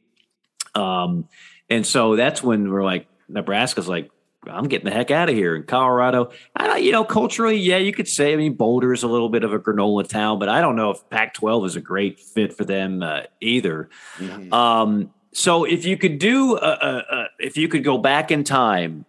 Um, 0.74 1.28
and 1.68 1.86
so 1.86 2.16
that's 2.16 2.42
when 2.42 2.70
we're 2.70 2.82
like 2.82 3.06
nebraska's 3.28 3.88
like 3.88 4.10
i'm 4.46 4.68
getting 4.68 4.86
the 4.86 4.90
heck 4.90 5.10
out 5.10 5.28
of 5.28 5.34
here 5.34 5.54
in 5.54 5.64
colorado. 5.64 6.30
I, 6.56 6.78
you 6.78 6.92
know 6.92 7.04
culturally 7.04 7.56
yeah 7.56 7.76
you 7.76 7.92
could 7.92 8.08
say 8.08 8.32
i 8.32 8.36
mean 8.36 8.54
boulder 8.54 8.92
is 8.94 9.02
a 9.02 9.08
little 9.08 9.28
bit 9.28 9.44
of 9.44 9.52
a 9.52 9.58
granola 9.58 10.08
town 10.08 10.38
but 10.38 10.48
i 10.48 10.60
don't 10.62 10.76
know 10.76 10.90
if 10.90 11.08
pac 11.10 11.34
12 11.34 11.66
is 11.66 11.76
a 11.76 11.80
great 11.80 12.20
fit 12.20 12.56
for 12.56 12.64
them 12.64 13.02
uh, 13.02 13.22
either. 13.40 13.90
Mm-hmm. 14.16 14.52
um, 14.52 15.10
so 15.34 15.64
if 15.64 15.84
you 15.84 15.98
could 15.98 16.18
do 16.18 16.56
a, 16.56 17.04
a, 17.10 17.26
if 17.38 17.56
you 17.56 17.68
could 17.68 17.84
go 17.84 17.98
back 17.98 18.30
in 18.30 18.44
time 18.44 19.04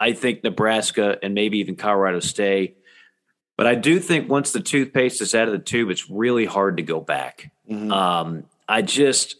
I 0.00 0.14
think 0.14 0.42
Nebraska 0.42 1.18
and 1.22 1.34
maybe 1.34 1.58
even 1.58 1.76
Colorado 1.76 2.20
stay. 2.20 2.74
But 3.58 3.66
I 3.66 3.74
do 3.74 4.00
think 4.00 4.30
once 4.30 4.52
the 4.52 4.60
toothpaste 4.60 5.20
is 5.20 5.34
out 5.34 5.46
of 5.46 5.52
the 5.52 5.58
tube, 5.58 5.90
it's 5.90 6.08
really 6.08 6.46
hard 6.46 6.78
to 6.78 6.82
go 6.82 6.98
back. 6.98 7.52
Mm-hmm. 7.70 7.92
Um, 7.92 8.44
I 8.66 8.80
just, 8.80 9.36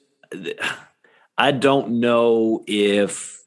I 1.38 1.52
don't 1.52 2.00
know 2.00 2.62
if, 2.66 3.42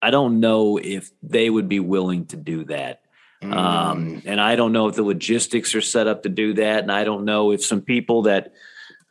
I 0.00 0.10
don't 0.10 0.38
know 0.38 0.78
if 0.78 1.10
they 1.22 1.50
would 1.50 1.68
be 1.68 1.80
willing 1.80 2.26
to 2.26 2.36
do 2.36 2.64
that. 2.66 3.00
Um, 3.42 3.50
mm. 3.50 3.56
Um, 3.56 4.22
and 4.24 4.40
I 4.40 4.54
don't 4.54 4.72
know 4.72 4.86
if 4.86 4.94
the 4.94 5.02
logistics 5.02 5.74
are 5.74 5.80
set 5.80 6.06
up 6.06 6.22
to 6.22 6.28
do 6.28 6.54
that. 6.54 6.84
And 6.84 6.92
I 6.92 7.02
don't 7.02 7.24
know 7.24 7.50
if 7.50 7.64
some 7.64 7.80
people 7.80 8.22
that 8.22 8.52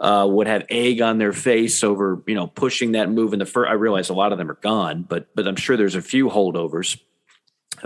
uh, 0.04 0.28
would 0.28 0.48
have 0.48 0.66
egg 0.70 1.02
on 1.02 1.18
their 1.18 1.32
face 1.32 1.82
over 1.82 2.22
you 2.28 2.36
know 2.36 2.46
pushing 2.46 2.92
that 2.92 3.10
move 3.10 3.32
in 3.32 3.40
the 3.40 3.46
first. 3.46 3.70
I 3.70 3.74
realize 3.74 4.10
a 4.10 4.14
lot 4.14 4.34
of 4.34 4.38
them 4.38 4.52
are 4.52 4.60
gone, 4.62 5.04
but 5.04 5.34
but 5.34 5.48
I'm 5.48 5.56
sure 5.56 5.78
there's 5.78 5.96
a 5.96 6.02
few 6.02 6.30
holdovers 6.30 7.00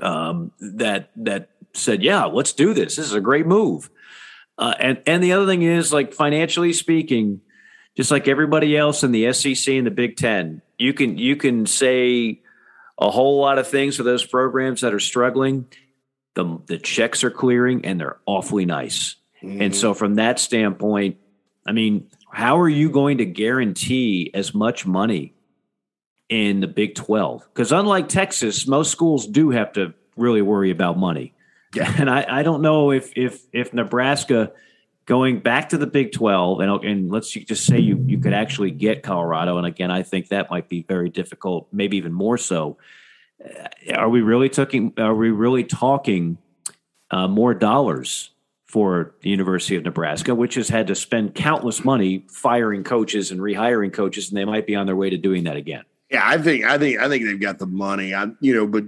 um, 0.01 0.51
that 0.59 1.11
that 1.18 1.51
said, 1.74 2.01
"Yeah, 2.01 2.26
let's 2.26 2.53
do 2.53 2.74
this. 2.74 2.95
This 2.95 3.05
is 3.05 3.13
a 3.13 3.22
great 3.22 3.45
move." 3.45 3.91
Uh, 4.57 4.74
and 4.80 5.01
and 5.05 5.24
the 5.24 5.34
other 5.34 5.45
thing 5.45 5.61
is 5.61 5.93
like 5.93 6.11
financially 6.11 6.74
speaking, 6.74 7.41
just 7.95 8.09
like 8.09 8.28
everybody 8.28 8.76
else 8.76 9.03
in 9.03 9.11
the 9.11 9.32
SEC 9.32 9.76
and 9.76 9.86
the 9.86 9.91
Big 9.91 10.18
Ten, 10.18 10.63
you 10.80 10.93
can 10.93 11.20
you 11.20 11.36
can 11.36 11.68
say 11.68 12.41
a 12.99 13.11
whole 13.11 13.39
lot 13.39 13.59
of 13.59 13.68
things 13.68 13.95
for 13.95 14.01
those 14.01 14.26
programs 14.26 14.82
that 14.82 14.91
are 14.91 14.99
struggling. 14.99 15.68
The 16.34 16.57
the 16.65 16.80
checks 16.80 17.24
are 17.24 17.30
clearing 17.30 17.86
and 17.86 17.99
they're 17.99 18.18
awfully 18.26 18.65
nice. 18.65 19.18
Mm-hmm. 19.43 19.61
And 19.61 19.76
so 19.76 19.93
from 19.93 20.15
that 20.15 20.39
standpoint, 20.39 21.18
I 21.68 21.74
mean, 21.74 22.09
how 22.32 22.59
are 22.59 22.70
you 22.70 22.89
going 22.89 23.18
to 23.18 23.26
guarantee 23.26 24.32
as 24.34 24.53
much 24.53 24.86
money 24.86 25.34
in 26.30 26.61
the 26.61 26.68
Big 26.68 26.95
12? 26.95 27.47
Because 27.53 27.72
unlike 27.72 28.07
Texas, 28.07 28.65
most 28.65 28.91
schools 28.91 29.28
do 29.28 29.49
have 29.51 29.74
to 29.74 29.93
really 30.15 30.41
worry 30.41 30.72
about 30.72 30.97
money. 30.97 31.34
Yeah. 31.76 31.93
And 31.97 32.09
I, 32.09 32.26
I 32.28 32.43
don't 32.43 32.61
know 32.61 32.91
if 32.91 33.11
if 33.18 33.45
if 33.51 33.74
Nebraska 33.74 34.53
going 35.05 35.39
back 35.39 35.70
to 35.70 35.78
the 35.78 35.88
Big 35.88 36.11
12 36.11 36.59
and 36.61 36.84
and 36.84 37.11
let's 37.11 37.32
just 37.32 37.65
say 37.65 37.80
you 37.80 38.03
you 38.07 38.20
could 38.20 38.34
actually 38.34 38.72
get 38.72 39.03
Colorado 39.03 39.57
and 39.57 39.68
again 39.68 39.91
I 39.91 40.03
think 40.03 40.30
that 40.30 40.49
might 40.49 40.70
be 40.70 40.84
very 40.84 41.09
difficult 41.09 41.68
maybe 41.72 41.97
even 41.97 42.13
more 42.13 42.38
so 42.38 42.78
uh, 43.43 43.93
are 43.95 44.09
we 44.09 44.22
really 44.22 44.49
talking 44.49 44.93
are 44.97 45.15
we 45.15 45.32
really 45.32 45.63
talking 45.63 46.38
uh, 47.11 47.28
more 47.28 47.53
dollars 47.53 48.32
for 48.68 49.15
the 49.22 49.30
University 49.30 49.76
of 49.76 49.84
Nebraska, 49.84 50.36
which 50.36 50.55
has 50.55 50.70
had 50.70 50.88
to 50.88 50.95
spend 50.95 51.34
countless 51.36 51.86
money 51.86 52.26
firing 52.30 52.84
coaches 52.84 53.32
and 53.32 53.39
rehiring 53.39 53.93
coaches, 53.93 54.30
and 54.30 54.38
they 54.38 54.45
might 54.45 54.68
be 54.68 54.76
on 54.76 54.86
their 54.86 54.95
way 54.95 55.09
to 55.09 55.18
doing 55.18 55.45
that 55.45 55.55
again. 55.55 55.84
Yeah, 56.11 56.22
I 56.24 56.38
think 56.38 56.65
I 56.65 56.78
think 56.78 56.99
I 56.99 57.09
think 57.09 57.26
they've 57.26 57.39
got 57.39 57.59
the 57.59 57.65
money. 57.65 58.13
I 58.13 58.28
you 58.39 58.53
know, 58.53 58.68
but 58.68 58.86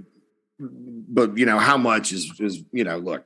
but 0.58 1.36
you 1.36 1.46
know 1.46 1.58
how 1.58 1.76
much 1.76 2.12
is 2.12 2.32
is 2.40 2.62
you 2.72 2.84
know 2.84 2.98
look, 2.98 3.24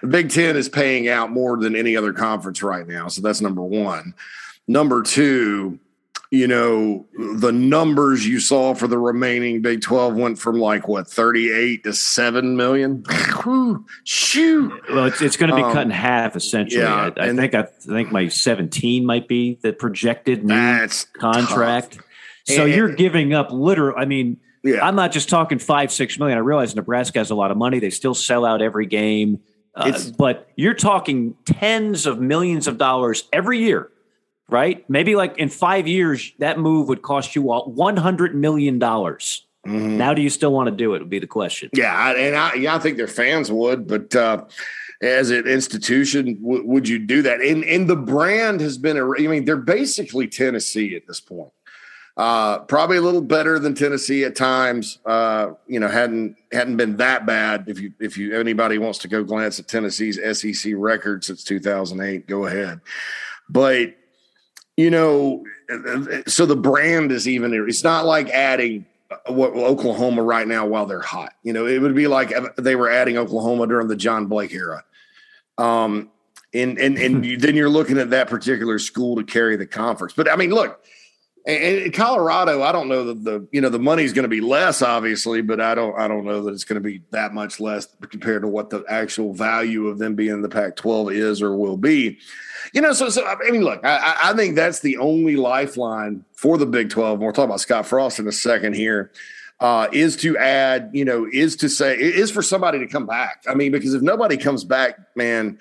the 0.00 0.06
Big 0.08 0.30
Ten 0.30 0.56
is 0.56 0.68
paying 0.68 1.08
out 1.08 1.30
more 1.30 1.56
than 1.56 1.76
any 1.76 1.96
other 1.96 2.12
conference 2.12 2.62
right 2.62 2.86
now, 2.86 3.08
so 3.08 3.20
that's 3.20 3.40
number 3.40 3.62
one. 3.62 4.14
Number 4.66 5.02
two, 5.02 5.78
you 6.34 6.48
know, 6.48 7.06
the 7.38 7.52
numbers 7.52 8.26
you 8.26 8.40
saw 8.40 8.74
for 8.74 8.88
the 8.88 8.98
remaining 8.98 9.62
Big 9.62 9.82
12 9.82 10.16
went 10.16 10.38
from 10.38 10.58
like 10.58 10.88
what 10.88 11.08
38 11.08 11.84
to 11.84 11.92
7 11.92 12.56
million. 12.56 13.04
Shoot. 14.02 14.72
Well, 14.90 15.06
it's, 15.06 15.22
it's 15.22 15.36
going 15.36 15.50
to 15.50 15.56
be 15.56 15.62
um, 15.62 15.72
cut 15.72 15.86
in 15.86 15.90
half 15.90 16.34
essentially. 16.34 16.82
Yeah, 16.82 17.10
I, 17.16 17.28
I 17.28 17.34
think 17.34 17.54
I 17.54 17.62
think 17.62 18.10
my 18.10 18.26
17 18.26 19.06
might 19.06 19.28
be 19.28 19.58
the 19.62 19.72
projected 19.72 20.44
new 20.44 20.88
contract. 21.12 21.94
Tough. 21.94 22.04
So 22.46 22.64
and, 22.64 22.74
you're 22.74 22.92
giving 22.94 23.32
up 23.32 23.52
literal 23.52 23.96
I 23.96 24.04
mean, 24.04 24.38
yeah. 24.64 24.84
I'm 24.84 24.96
not 24.96 25.12
just 25.12 25.28
talking 25.28 25.60
5 25.60 25.92
6 25.92 26.18
million. 26.18 26.36
I 26.36 26.40
realize 26.40 26.74
Nebraska 26.74 27.20
has 27.20 27.30
a 27.30 27.36
lot 27.36 27.52
of 27.52 27.56
money. 27.56 27.78
They 27.78 27.90
still 27.90 28.14
sell 28.14 28.44
out 28.44 28.60
every 28.60 28.86
game. 28.86 29.40
Uh, 29.76 29.98
but 30.18 30.48
you're 30.56 30.74
talking 30.74 31.34
tens 31.44 32.06
of 32.06 32.20
millions 32.20 32.66
of 32.66 32.78
dollars 32.78 33.28
every 33.32 33.58
year 33.58 33.90
right? 34.48 34.88
Maybe 34.88 35.16
like 35.16 35.38
in 35.38 35.48
five 35.48 35.86
years, 35.86 36.32
that 36.38 36.58
move 36.58 36.88
would 36.88 37.02
cost 37.02 37.34
you 37.34 37.42
one 37.42 37.96
hundred 37.96 38.34
million 38.34 38.78
dollars. 38.78 39.46
Mm-hmm. 39.66 39.96
Now, 39.96 40.12
do 40.12 40.20
you 40.20 40.30
still 40.30 40.52
want 40.52 40.68
to 40.68 40.76
do 40.76 40.94
it? 40.94 40.98
Would 40.98 41.10
be 41.10 41.18
the 41.18 41.26
question. 41.26 41.70
Yeah, 41.72 42.12
and 42.12 42.36
I, 42.36 42.54
yeah, 42.54 42.74
I 42.74 42.78
think 42.78 42.98
their 42.98 43.08
fans 43.08 43.50
would, 43.50 43.86
but 43.86 44.14
uh, 44.14 44.44
as 45.00 45.30
an 45.30 45.46
institution, 45.46 46.40
w- 46.42 46.66
would 46.66 46.86
you 46.86 46.98
do 46.98 47.22
that? 47.22 47.40
And 47.40 47.64
and 47.64 47.88
the 47.88 47.96
brand 47.96 48.60
has 48.60 48.76
been. 48.76 48.98
A, 48.98 49.04
I 49.04 49.26
mean, 49.26 49.44
they're 49.44 49.56
basically 49.56 50.28
Tennessee 50.28 50.94
at 50.96 51.06
this 51.06 51.20
point. 51.20 51.50
Uh, 52.16 52.60
probably 52.60 52.96
a 52.96 53.00
little 53.00 53.22
better 53.22 53.58
than 53.58 53.74
Tennessee 53.74 54.22
at 54.24 54.36
times. 54.36 54.98
Uh, 55.04 55.52
you 55.66 55.80
know, 55.80 55.88
hadn't 55.88 56.36
hadn't 56.52 56.76
been 56.76 56.98
that 56.98 57.26
bad. 57.26 57.64
If 57.66 57.80
you 57.80 57.92
if 57.98 58.16
you 58.16 58.38
anybody 58.38 58.78
wants 58.78 58.98
to 59.00 59.08
go 59.08 59.24
glance 59.24 59.58
at 59.58 59.66
Tennessee's 59.66 60.20
SEC 60.38 60.74
record 60.76 61.24
since 61.24 61.42
2008, 61.42 62.26
go 62.28 62.46
ahead. 62.46 62.80
But 63.48 63.94
you 64.76 64.90
know, 64.90 65.44
so 66.26 66.46
the 66.46 66.56
brand 66.56 67.12
is 67.12 67.28
even, 67.28 67.52
it's 67.68 67.84
not 67.84 68.04
like 68.04 68.28
adding 68.30 68.86
what 69.26 69.52
Oklahoma 69.52 70.22
right 70.22 70.46
now 70.46 70.66
while 70.66 70.86
they're 70.86 71.00
hot. 71.00 71.34
You 71.42 71.52
know, 71.52 71.66
it 71.66 71.80
would 71.80 71.94
be 71.94 72.06
like 72.06 72.32
they 72.56 72.76
were 72.76 72.90
adding 72.90 73.16
Oklahoma 73.16 73.66
during 73.66 73.88
the 73.88 73.96
John 73.96 74.26
Blake 74.26 74.52
era. 74.52 74.84
Um, 75.58 76.10
and 76.52 76.78
and 76.78 76.98
and 76.98 77.24
then 77.40 77.54
you're 77.56 77.68
looking 77.68 77.98
at 77.98 78.10
that 78.10 78.28
particular 78.28 78.78
school 78.78 79.16
to 79.16 79.24
carry 79.24 79.56
the 79.56 79.66
conference. 79.66 80.14
But 80.14 80.30
I 80.30 80.36
mean, 80.36 80.50
look, 80.50 80.84
and 81.46 81.92
Colorado, 81.92 82.62
I 82.62 82.72
don't 82.72 82.88
know 82.88 83.04
that 83.04 83.22
the 83.22 83.46
you 83.52 83.60
know 83.60 83.68
the 83.68 83.78
money's 83.78 84.14
going 84.14 84.22
to 84.22 84.30
be 84.30 84.40
less, 84.40 84.80
obviously, 84.80 85.42
but 85.42 85.60
I 85.60 85.74
don't 85.74 85.98
I 85.98 86.08
don't 86.08 86.24
know 86.24 86.42
that 86.44 86.54
it's 86.54 86.64
going 86.64 86.82
to 86.82 86.86
be 86.86 87.02
that 87.10 87.34
much 87.34 87.60
less 87.60 87.86
compared 88.08 88.42
to 88.42 88.48
what 88.48 88.70
the 88.70 88.82
actual 88.88 89.34
value 89.34 89.88
of 89.88 89.98
them 89.98 90.14
being 90.14 90.32
in 90.32 90.42
the 90.42 90.48
Pac-12 90.48 91.14
is 91.14 91.42
or 91.42 91.54
will 91.54 91.76
be. 91.76 92.18
You 92.72 92.80
know, 92.80 92.94
so 92.94 93.10
so 93.10 93.26
I 93.26 93.50
mean, 93.50 93.62
look, 93.62 93.84
I, 93.84 94.16
I 94.24 94.32
think 94.34 94.54
that's 94.54 94.80
the 94.80 94.96
only 94.96 95.36
lifeline 95.36 96.24
for 96.32 96.56
the 96.56 96.66
Big 96.66 96.88
12. 96.88 97.14
And 97.14 97.22
we'll 97.22 97.32
talk 97.32 97.44
about 97.44 97.60
Scott 97.60 97.86
Frost 97.86 98.18
in 98.18 98.26
a 98.26 98.32
second 98.32 98.74
here. 98.74 99.12
Uh, 99.60 99.88
is 99.92 100.16
to 100.16 100.36
add, 100.36 100.90
you 100.92 101.04
know, 101.04 101.28
is 101.32 101.56
to 101.56 101.68
say 101.68 101.96
is 101.96 102.30
for 102.30 102.42
somebody 102.42 102.78
to 102.78 102.86
come 102.86 103.06
back. 103.06 103.44
I 103.48 103.54
mean, 103.54 103.70
because 103.70 103.94
if 103.94 104.02
nobody 104.02 104.36
comes 104.36 104.64
back, 104.64 104.98
man, 105.14 105.58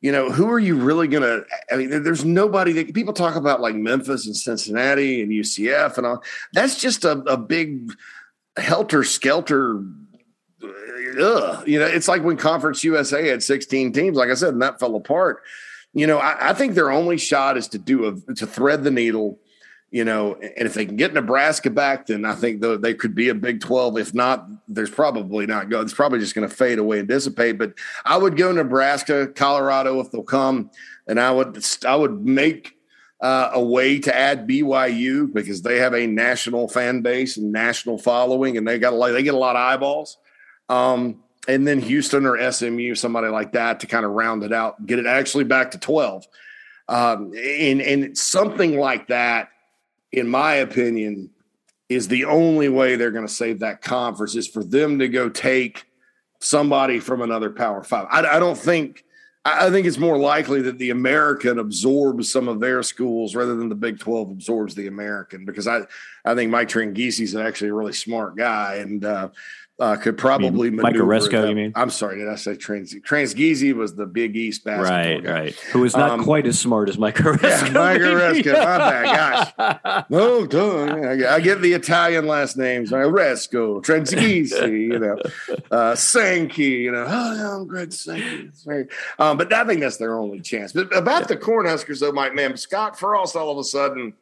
you 0.00 0.12
know, 0.12 0.30
who 0.30 0.50
are 0.50 0.58
you 0.58 0.76
really 0.76 1.08
going 1.08 1.22
to? 1.22 1.44
I 1.70 1.76
mean, 1.76 2.02
there's 2.02 2.24
nobody 2.24 2.72
that 2.72 2.94
people 2.94 3.12
talk 3.12 3.36
about 3.36 3.60
like 3.60 3.74
Memphis 3.74 4.26
and 4.26 4.36
Cincinnati 4.36 5.20
and 5.20 5.30
UCF 5.30 5.98
and 5.98 6.06
all. 6.06 6.22
That's 6.52 6.80
just 6.80 7.04
a, 7.04 7.12
a 7.26 7.36
big 7.36 7.92
helter 8.56 9.04
skelter. 9.04 9.84
Uh, 10.62 11.22
ugh. 11.22 11.68
You 11.68 11.78
know, 11.80 11.86
it's 11.86 12.08
like 12.08 12.22
when 12.22 12.38
Conference 12.38 12.82
USA 12.82 13.28
had 13.28 13.42
16 13.42 13.92
teams, 13.92 14.16
like 14.16 14.30
I 14.30 14.34
said, 14.34 14.54
and 14.54 14.62
that 14.62 14.80
fell 14.80 14.96
apart. 14.96 15.42
You 15.92 16.06
know, 16.06 16.18
I, 16.18 16.50
I 16.50 16.54
think 16.54 16.74
their 16.74 16.90
only 16.90 17.18
shot 17.18 17.58
is 17.58 17.68
to 17.68 17.78
do 17.78 18.06
a 18.06 18.34
to 18.34 18.46
thread 18.46 18.84
the 18.84 18.90
needle 18.90 19.38
you 19.90 20.04
know, 20.04 20.34
and 20.34 20.66
if 20.66 20.74
they 20.74 20.86
can 20.86 20.96
get 20.96 21.14
Nebraska 21.14 21.68
back, 21.68 22.06
then 22.06 22.24
I 22.24 22.34
think 22.34 22.60
they 22.60 22.94
could 22.94 23.14
be 23.14 23.28
a 23.28 23.34
Big 23.34 23.60
12. 23.60 23.98
If 23.98 24.14
not, 24.14 24.46
there's 24.68 24.90
probably 24.90 25.46
not 25.46 25.68
go. 25.68 25.80
It's 25.80 25.92
probably 25.92 26.20
just 26.20 26.34
going 26.34 26.48
to 26.48 26.54
fade 26.54 26.78
away 26.78 27.00
and 27.00 27.08
dissipate. 27.08 27.58
But 27.58 27.74
I 28.04 28.16
would 28.16 28.36
go 28.36 28.52
Nebraska, 28.52 29.26
Colorado 29.26 29.98
if 30.00 30.12
they'll 30.12 30.22
come, 30.22 30.70
and 31.08 31.18
I 31.18 31.32
would 31.32 31.64
I 31.84 31.96
would 31.96 32.24
make 32.24 32.76
uh, 33.20 33.50
a 33.52 33.62
way 33.62 33.98
to 33.98 34.16
add 34.16 34.46
BYU 34.46 35.32
because 35.32 35.62
they 35.62 35.78
have 35.78 35.94
a 35.94 36.06
national 36.06 36.68
fan 36.68 37.02
base 37.02 37.36
and 37.36 37.50
national 37.50 37.98
following, 37.98 38.56
and 38.56 38.68
they 38.68 38.78
got 38.78 38.94
a 38.94 39.12
they 39.12 39.24
get 39.24 39.34
a 39.34 39.38
lot 39.38 39.56
of 39.56 39.62
eyeballs. 39.62 40.18
Um, 40.68 41.24
and 41.48 41.66
then 41.66 41.80
Houston 41.80 42.26
or 42.26 42.52
SMU, 42.52 42.94
somebody 42.94 43.26
like 43.26 43.52
that, 43.52 43.80
to 43.80 43.88
kind 43.88 44.04
of 44.04 44.12
round 44.12 44.44
it 44.44 44.52
out, 44.52 44.86
get 44.86 45.00
it 45.00 45.06
actually 45.06 45.44
back 45.44 45.72
to 45.72 45.78
12. 45.78 46.28
Um, 46.88 47.32
and 47.36 47.80
and 47.82 48.16
something 48.16 48.78
like 48.78 49.08
that 49.08 49.48
in 50.12 50.28
my 50.28 50.54
opinion, 50.54 51.30
is 51.88 52.08
the 52.08 52.24
only 52.24 52.68
way 52.68 52.94
they're 52.94 53.10
going 53.10 53.26
to 53.26 53.32
save 53.32 53.58
that 53.58 53.82
conference 53.82 54.36
is 54.36 54.46
for 54.46 54.62
them 54.62 54.98
to 55.00 55.08
go 55.08 55.28
take 55.28 55.86
somebody 56.40 57.00
from 57.00 57.20
another 57.20 57.50
Power 57.50 57.82
Five. 57.82 58.06
I, 58.10 58.36
I 58.36 58.38
don't 58.38 58.58
think. 58.58 59.04
I 59.42 59.70
think 59.70 59.86
it's 59.86 59.96
more 59.96 60.18
likely 60.18 60.60
that 60.62 60.76
the 60.76 60.90
American 60.90 61.58
absorbs 61.58 62.30
some 62.30 62.46
of 62.46 62.60
their 62.60 62.82
schools 62.82 63.34
rather 63.34 63.54
than 63.56 63.70
the 63.70 63.74
Big 63.74 63.98
12 63.98 64.32
absorbs 64.32 64.74
the 64.74 64.86
American 64.86 65.46
because 65.46 65.66
I, 65.66 65.80
I 66.26 66.34
think 66.34 66.50
Mike 66.50 66.68
Tranghese 66.68 67.20
is 67.20 67.34
actually 67.34 67.70
a 67.70 67.74
really 67.74 67.94
smart 67.94 68.36
guy. 68.36 68.74
And 68.74 69.02
uh, 69.02 69.30
uh, 69.80 69.96
could 69.96 70.18
probably 70.18 70.68
you 70.68 70.76
Mike 70.76 70.94
Aresco, 70.94 71.48
you 71.48 71.54
mean? 71.54 71.72
I'm 71.74 71.88
sorry, 71.88 72.18
did 72.18 72.28
I 72.28 72.34
say 72.34 72.54
Trans 72.54 72.94
Tranghese 72.94 73.72
was 73.74 73.94
the 73.94 74.04
Big 74.04 74.36
East 74.36 74.62
basketball 74.62 75.14
right, 75.14 75.24
guy. 75.24 75.32
right? 75.32 75.54
Who 75.72 75.84
is 75.84 75.96
not 75.96 76.10
um, 76.10 76.22
quite 76.22 76.46
as 76.46 76.60
smart 76.60 76.90
as 76.90 76.98
Mike 76.98 77.16
Aresco. 77.16 77.42
Yeah, 77.42 77.70
Mike 77.72 78.00
Aresco, 78.02 78.52
my 78.52 78.78
bad, 78.78 79.54
gosh. 79.56 80.04
No, 80.10 80.46
don't. 80.46 81.24
I 81.24 81.40
get 81.40 81.62
the 81.62 81.72
Italian 81.72 82.26
last 82.26 82.58
names: 82.58 82.90
Aresco, 82.90 83.82
Tranghese, 83.82 84.70
you 84.70 84.98
know, 84.98 85.18
uh, 85.70 85.94
Sankey, 85.94 86.64
you 86.64 86.92
know. 86.92 87.06
Oh, 87.08 87.34
yeah, 87.34 87.56
I'm 87.56 87.66
Greg 87.66 87.92
Sankey. 87.92 88.50
Very, 88.66 88.86
um, 89.18 89.38
but 89.38 89.50
I 89.52 89.64
think 89.64 89.80
that's 89.80 89.96
their 89.96 90.18
only 90.18 90.40
chance. 90.40 90.72
But 90.72 90.94
about 90.94 91.22
yeah. 91.22 91.26
the 91.28 91.36
Cornhuskers, 91.38 92.00
though, 92.00 92.12
Mike, 92.12 92.34
man, 92.34 92.54
Scott 92.58 92.98
Frost, 92.98 93.34
all 93.34 93.50
of 93.50 93.56
a 93.56 93.64
sudden 93.64 94.12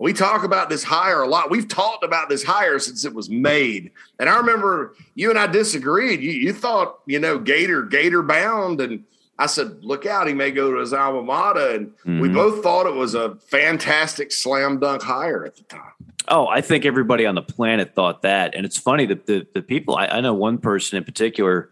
we 0.00 0.14
talk 0.14 0.44
about 0.44 0.70
this 0.70 0.82
hire 0.82 1.20
a 1.20 1.28
lot. 1.28 1.50
We've 1.50 1.68
talked 1.68 2.04
about 2.04 2.30
this 2.30 2.42
hire 2.42 2.78
since 2.78 3.04
it 3.04 3.14
was 3.14 3.28
made. 3.28 3.92
And 4.18 4.30
I 4.30 4.38
remember 4.38 4.94
you 5.14 5.28
and 5.28 5.38
I 5.38 5.46
disagreed. 5.46 6.22
You, 6.22 6.30
you 6.30 6.54
thought, 6.54 7.00
you 7.04 7.18
know, 7.18 7.38
Gator, 7.38 7.82
Gator 7.82 8.22
bound. 8.22 8.80
And 8.80 9.04
I 9.38 9.44
said, 9.44 9.84
look 9.84 10.06
out, 10.06 10.26
he 10.26 10.32
may 10.32 10.52
go 10.52 10.72
to 10.72 10.78
his 10.78 10.94
alma 10.94 11.22
mater. 11.22 11.76
And 11.76 11.88
mm-hmm. 11.88 12.20
we 12.20 12.30
both 12.30 12.62
thought 12.62 12.86
it 12.86 12.94
was 12.94 13.14
a 13.14 13.34
fantastic 13.48 14.32
slam 14.32 14.80
dunk 14.80 15.02
hire 15.02 15.44
at 15.44 15.56
the 15.56 15.64
time. 15.64 15.92
Oh, 16.28 16.46
I 16.46 16.62
think 16.62 16.86
everybody 16.86 17.26
on 17.26 17.34
the 17.34 17.42
planet 17.42 17.94
thought 17.94 18.22
that. 18.22 18.54
And 18.54 18.64
it's 18.64 18.78
funny 18.78 19.04
that 19.04 19.26
the, 19.26 19.46
the 19.52 19.60
people, 19.60 19.96
I, 19.96 20.06
I 20.06 20.20
know 20.22 20.32
one 20.32 20.56
person 20.56 20.96
in 20.96 21.04
particular 21.04 21.68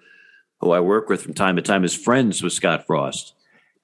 who 0.60 0.72
I 0.72 0.80
work 0.80 1.08
with 1.08 1.22
from 1.22 1.32
time 1.32 1.56
to 1.56 1.62
time 1.62 1.82
is 1.82 1.94
friends 1.94 2.42
with 2.42 2.52
Scott 2.52 2.86
Frost. 2.86 3.32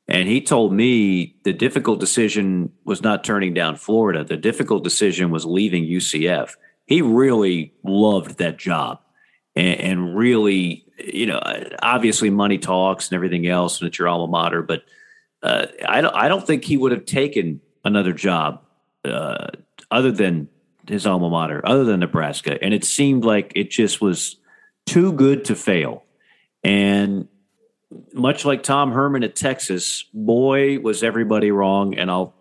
And 0.07 0.29
he 0.29 0.41
told 0.41 0.73
me 0.73 1.37
the 1.45 1.53
difficult 1.53 1.99
decision 1.99 2.73
was 2.85 3.03
not 3.03 3.25
turning 3.25 3.55
down 3.55 3.77
Florida. 3.77 4.23
The 4.23 4.37
difficult 4.37 4.85
decision 4.85 5.31
was 5.31 5.47
leaving 5.47 5.85
UCF. 5.85 6.57
He 6.87 7.01
really 7.01 7.73
loved 7.83 8.39
that 8.39 8.59
job 8.59 9.01
and, 9.57 9.81
and 9.81 10.17
really, 10.17 10.85
you 10.99 11.27
know, 11.27 11.41
obviously 11.83 12.29
money 12.29 12.59
talks 12.59 13.09
and 13.09 13.17
everything 13.17 13.47
else, 13.47 13.81
and 13.81 13.89
it's 13.89 13.99
your 13.99 14.09
alma 14.09 14.31
mater. 14.31 14.63
But 14.63 14.83
uh, 15.43 15.67
I 15.89 16.01
don't, 16.01 16.15
I 16.15 16.29
don't 16.29 16.47
think 16.47 16.65
he 16.65 16.77
would 16.77 16.93
have 16.93 17.07
taken 17.07 17.61
another 17.85 18.13
job 18.13 18.63
uh, 19.05 19.49
other 19.91 20.11
than 20.11 20.49
his 20.87 21.07
alma 21.07 21.31
mater, 21.31 21.63
other 21.65 21.85
than 21.85 22.01
Nebraska. 22.01 22.63
And 22.63 22.75
it 22.75 22.85
seemed 22.85 23.25
like 23.25 23.53
it 23.55 23.71
just 23.71 24.01
was 24.01 24.37
too 24.87 25.13
good 25.13 25.47
to 25.47 25.55
fail. 25.55 26.05
And 26.63 27.29
much 28.13 28.45
like 28.45 28.63
Tom 28.63 28.93
Herman 28.93 29.23
at 29.23 29.37
Texas, 29.37 30.05
boy, 30.13 30.79
was 30.79 31.03
everybody 31.03 31.51
wrong. 31.51 31.95
And 31.95 32.11
I'll 32.11 32.35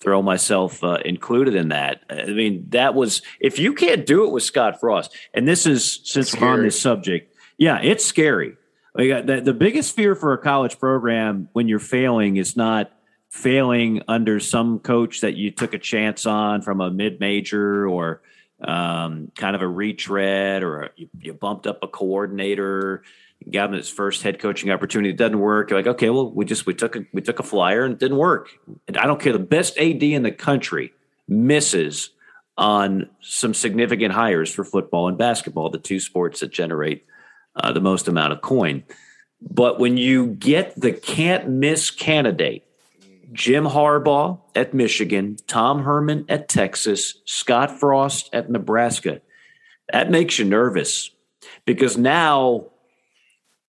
throw 0.00 0.22
myself 0.22 0.82
uh, 0.82 0.98
included 1.04 1.54
in 1.54 1.68
that. 1.68 2.02
I 2.08 2.26
mean, 2.26 2.66
that 2.70 2.94
was, 2.94 3.22
if 3.38 3.58
you 3.58 3.74
can't 3.74 4.06
do 4.06 4.24
it 4.24 4.30
with 4.30 4.42
Scott 4.42 4.80
Frost, 4.80 5.14
and 5.34 5.46
this 5.46 5.66
is 5.66 6.00
since 6.04 6.34
we're 6.34 6.48
on 6.48 6.62
this 6.62 6.80
subject, 6.80 7.34
yeah, 7.58 7.78
it's 7.82 8.04
scary. 8.04 8.56
The, 8.94 9.42
the 9.44 9.54
biggest 9.54 9.94
fear 9.94 10.14
for 10.14 10.32
a 10.32 10.38
college 10.38 10.78
program 10.78 11.48
when 11.52 11.68
you're 11.68 11.78
failing 11.78 12.38
is 12.38 12.56
not 12.56 12.90
failing 13.28 14.02
under 14.08 14.40
some 14.40 14.80
coach 14.80 15.20
that 15.20 15.36
you 15.36 15.50
took 15.50 15.74
a 15.74 15.78
chance 15.78 16.26
on 16.26 16.62
from 16.62 16.80
a 16.80 16.90
mid 16.90 17.20
major 17.20 17.86
or 17.86 18.22
um, 18.62 19.30
kind 19.36 19.54
of 19.54 19.62
a 19.62 19.68
retread 19.68 20.62
or 20.62 20.90
you, 20.96 21.08
you 21.20 21.32
bumped 21.32 21.66
up 21.66 21.78
a 21.82 21.88
coordinator 21.88 23.02
got 23.50 23.70
him 23.70 23.76
his 23.76 23.88
first 23.88 24.22
head 24.22 24.38
coaching 24.38 24.70
opportunity. 24.70 25.10
It 25.10 25.16
doesn't 25.16 25.38
work. 25.38 25.70
You're 25.70 25.78
like, 25.78 25.86
okay, 25.86 26.10
well, 26.10 26.30
we 26.30 26.44
just 26.44 26.66
we 26.66 26.74
took 26.74 26.96
a 26.96 27.06
we 27.12 27.22
took 27.22 27.38
a 27.38 27.42
flyer 27.42 27.84
and 27.84 27.94
it 27.94 27.98
didn't 27.98 28.18
work. 28.18 28.50
And 28.86 28.96
I 28.96 29.06
don't 29.06 29.20
care. 29.20 29.32
The 29.32 29.38
best 29.38 29.78
AD 29.78 30.02
in 30.02 30.22
the 30.22 30.32
country 30.32 30.92
misses 31.26 32.10
on 32.58 33.08
some 33.22 33.54
significant 33.54 34.12
hires 34.12 34.52
for 34.52 34.64
football 34.64 35.08
and 35.08 35.16
basketball, 35.16 35.70
the 35.70 35.78
two 35.78 36.00
sports 36.00 36.40
that 36.40 36.50
generate 36.50 37.06
uh, 37.56 37.72
the 37.72 37.80
most 37.80 38.08
amount 38.08 38.32
of 38.32 38.42
coin. 38.42 38.84
But 39.40 39.78
when 39.78 39.96
you 39.96 40.26
get 40.26 40.78
the 40.78 40.92
can't 40.92 41.48
miss 41.48 41.90
candidate, 41.90 42.64
Jim 43.32 43.64
Harbaugh 43.64 44.40
at 44.54 44.74
Michigan, 44.74 45.36
Tom 45.46 45.84
Herman 45.84 46.26
at 46.28 46.48
Texas, 46.48 47.14
Scott 47.24 47.78
Frost 47.78 48.28
at 48.34 48.50
Nebraska, 48.50 49.22
that 49.92 50.10
makes 50.10 50.38
you 50.38 50.44
nervous 50.44 51.10
because 51.64 51.96
now 51.96 52.66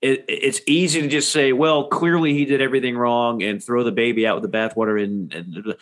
it, 0.01 0.25
it's 0.27 0.61
easy 0.65 1.01
to 1.01 1.07
just 1.07 1.31
say, 1.31 1.53
well, 1.53 1.87
clearly 1.87 2.33
he 2.33 2.45
did 2.45 2.61
everything 2.61 2.97
wrong 2.97 3.43
and 3.43 3.63
throw 3.63 3.83
the 3.83 3.91
baby 3.91 4.25
out 4.25 4.41
with 4.41 4.51
the 4.51 4.57
bathwater. 4.57 5.01
And, 5.01 5.33
and 5.33 5.75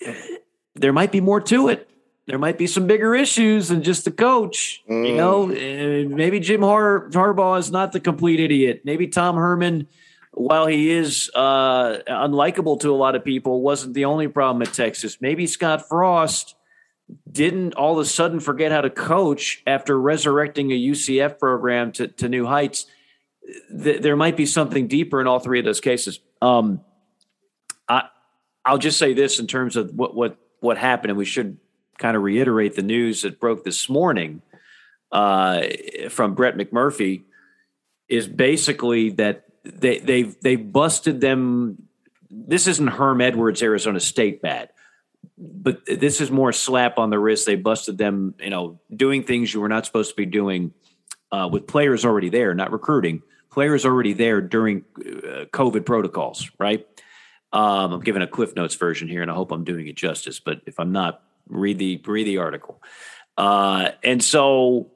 there 0.74 0.92
might 0.92 1.12
be 1.12 1.20
more 1.20 1.40
to 1.40 1.68
it. 1.68 1.88
There 2.26 2.38
might 2.38 2.56
be 2.56 2.68
some 2.68 2.86
bigger 2.86 3.16
issues 3.16 3.68
than 3.68 3.82
just 3.82 4.04
the 4.04 4.12
coach. 4.12 4.82
Mm. 4.88 5.08
You 5.08 5.16
know, 5.16 5.46
maybe 6.16 6.38
Jim 6.38 6.62
Har- 6.62 7.08
Harbaugh 7.10 7.58
is 7.58 7.72
not 7.72 7.90
the 7.90 7.98
complete 7.98 8.38
idiot. 8.38 8.82
Maybe 8.84 9.08
Tom 9.08 9.34
Herman, 9.34 9.88
while 10.30 10.68
he 10.68 10.90
is 10.90 11.28
uh, 11.34 11.98
unlikable 12.06 12.78
to 12.80 12.90
a 12.90 12.96
lot 12.96 13.16
of 13.16 13.24
people, 13.24 13.60
wasn't 13.60 13.94
the 13.94 14.04
only 14.04 14.28
problem 14.28 14.62
at 14.62 14.72
Texas. 14.72 15.18
Maybe 15.20 15.48
Scott 15.48 15.88
Frost 15.88 16.54
didn't 17.30 17.74
all 17.74 17.94
of 17.94 17.98
a 17.98 18.04
sudden 18.08 18.38
forget 18.38 18.70
how 18.70 18.82
to 18.82 18.88
coach 18.88 19.60
after 19.66 20.00
resurrecting 20.00 20.70
a 20.70 20.80
UCF 20.80 21.40
program 21.40 21.90
to, 21.92 22.06
to 22.06 22.28
new 22.28 22.46
heights 22.46 22.86
th- 23.82 24.02
there 24.02 24.16
might 24.16 24.36
be 24.36 24.46
something 24.46 24.86
deeper 24.86 25.20
in 25.20 25.26
all 25.26 25.38
three 25.38 25.58
of 25.58 25.64
those 25.64 25.80
cases. 25.80 26.20
Um, 26.40 26.80
I 27.88 28.08
I'll 28.64 28.78
just 28.78 28.98
say 28.98 29.12
this 29.12 29.38
in 29.38 29.46
terms 29.46 29.76
of 29.76 29.92
what 29.94 30.14
what 30.14 30.36
what 30.60 30.78
happened, 30.78 31.10
and 31.10 31.18
we 31.18 31.24
should 31.24 31.58
kind 31.98 32.16
of 32.16 32.22
reiterate 32.22 32.74
the 32.74 32.82
news 32.82 33.22
that 33.22 33.40
broke 33.40 33.64
this 33.64 33.88
morning 33.88 34.42
uh, 35.10 35.62
from 36.08 36.34
Brett 36.34 36.56
McMurphy 36.56 37.22
is 38.08 38.26
basically 38.26 39.10
that 39.10 39.44
they 39.64 39.98
they've 39.98 40.38
they 40.40 40.56
busted 40.56 41.20
them. 41.20 41.88
This 42.30 42.66
isn't 42.66 42.86
Herm 42.86 43.20
Edwards, 43.20 43.62
Arizona 43.62 44.00
State 44.00 44.40
bad, 44.40 44.70
but 45.36 45.84
this 45.86 46.20
is 46.20 46.30
more 46.30 46.52
slap 46.52 46.98
on 46.98 47.10
the 47.10 47.18
wrist. 47.18 47.44
They 47.44 47.56
busted 47.56 47.98
them, 47.98 48.34
you 48.40 48.50
know, 48.50 48.80
doing 48.94 49.24
things 49.24 49.52
you 49.52 49.60
were 49.60 49.68
not 49.68 49.84
supposed 49.84 50.10
to 50.10 50.16
be 50.16 50.26
doing 50.26 50.72
uh, 51.30 51.48
with 51.52 51.66
players 51.66 52.04
already 52.04 52.30
there, 52.30 52.54
not 52.54 52.72
recruiting 52.72 53.22
players 53.52 53.84
already 53.84 54.12
there 54.12 54.40
during 54.40 54.84
uh, 54.98 55.44
COVID 55.52 55.86
protocols, 55.86 56.50
right? 56.58 56.86
Um, 57.52 57.92
I'm 57.92 58.00
giving 58.00 58.22
a 58.22 58.26
Cliff 58.26 58.56
Notes 58.56 58.74
version 58.74 59.08
here, 59.08 59.22
and 59.22 59.30
I 59.30 59.34
hope 59.34 59.52
I'm 59.52 59.64
doing 59.64 59.86
it 59.86 59.96
justice. 59.96 60.40
But 60.40 60.62
if 60.66 60.80
I'm 60.80 60.92
not, 60.92 61.22
read 61.48 61.78
the 61.78 62.00
read 62.06 62.26
the 62.26 62.38
article. 62.38 62.82
Uh, 63.36 63.90
and 64.02 64.22
so 64.22 64.90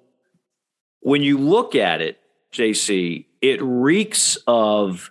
when 1.01 1.23
you 1.23 1.39
look 1.39 1.75
at 1.75 2.01
it, 2.01 2.19
JC, 2.53 3.27
it 3.41 3.61
reeks 3.63 4.39
of 4.47 5.11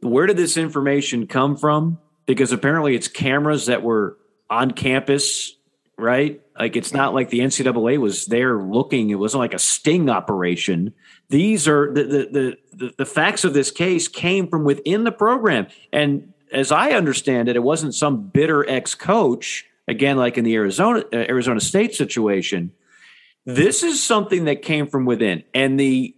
where 0.00 0.26
did 0.26 0.36
this 0.36 0.56
information 0.56 1.26
come 1.26 1.56
from? 1.56 1.98
Because 2.24 2.52
apparently 2.52 2.94
it's 2.94 3.08
cameras 3.08 3.66
that 3.66 3.82
were 3.82 4.16
on 4.48 4.70
campus 4.70 5.56
right? 5.98 6.40
Like 6.58 6.76
it's 6.76 6.92
not 6.92 7.14
like 7.14 7.30
the 7.30 7.40
NCAA 7.40 7.98
was 7.98 8.26
there 8.26 8.58
looking. 8.58 9.10
It 9.10 9.16
wasn't 9.16 9.40
like 9.40 9.54
a 9.54 9.58
sting 9.58 10.10
operation. 10.10 10.94
These 11.28 11.66
are 11.66 11.92
the 11.92 12.04
the 12.04 12.56
the, 12.72 12.94
the 12.98 13.06
facts 13.06 13.44
of 13.44 13.54
this 13.54 13.70
case 13.70 14.08
came 14.08 14.48
from 14.48 14.64
within 14.64 15.04
the 15.04 15.12
program, 15.12 15.66
and 15.92 16.32
as 16.52 16.70
I 16.70 16.92
understand 16.92 17.48
it, 17.48 17.56
it 17.56 17.62
wasn't 17.62 17.94
some 17.94 18.28
bitter 18.28 18.68
ex 18.68 18.94
coach. 18.94 19.64
Again, 19.88 20.16
like 20.16 20.36
in 20.36 20.44
the 20.44 20.54
Arizona 20.54 21.04
uh, 21.12 21.16
Arizona 21.16 21.60
State 21.60 21.94
situation, 21.94 22.72
this 23.44 23.82
is 23.82 24.02
something 24.02 24.44
that 24.44 24.62
came 24.62 24.86
from 24.86 25.04
within, 25.04 25.42
and 25.54 25.78
the 25.78 26.14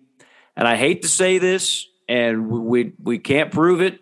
and 0.56 0.66
I 0.66 0.76
hate 0.76 1.02
to 1.02 1.08
say 1.08 1.38
this, 1.38 1.86
and 2.08 2.48
we 2.48 2.92
we 3.02 3.18
can't 3.18 3.50
prove 3.50 3.80
it, 3.80 4.00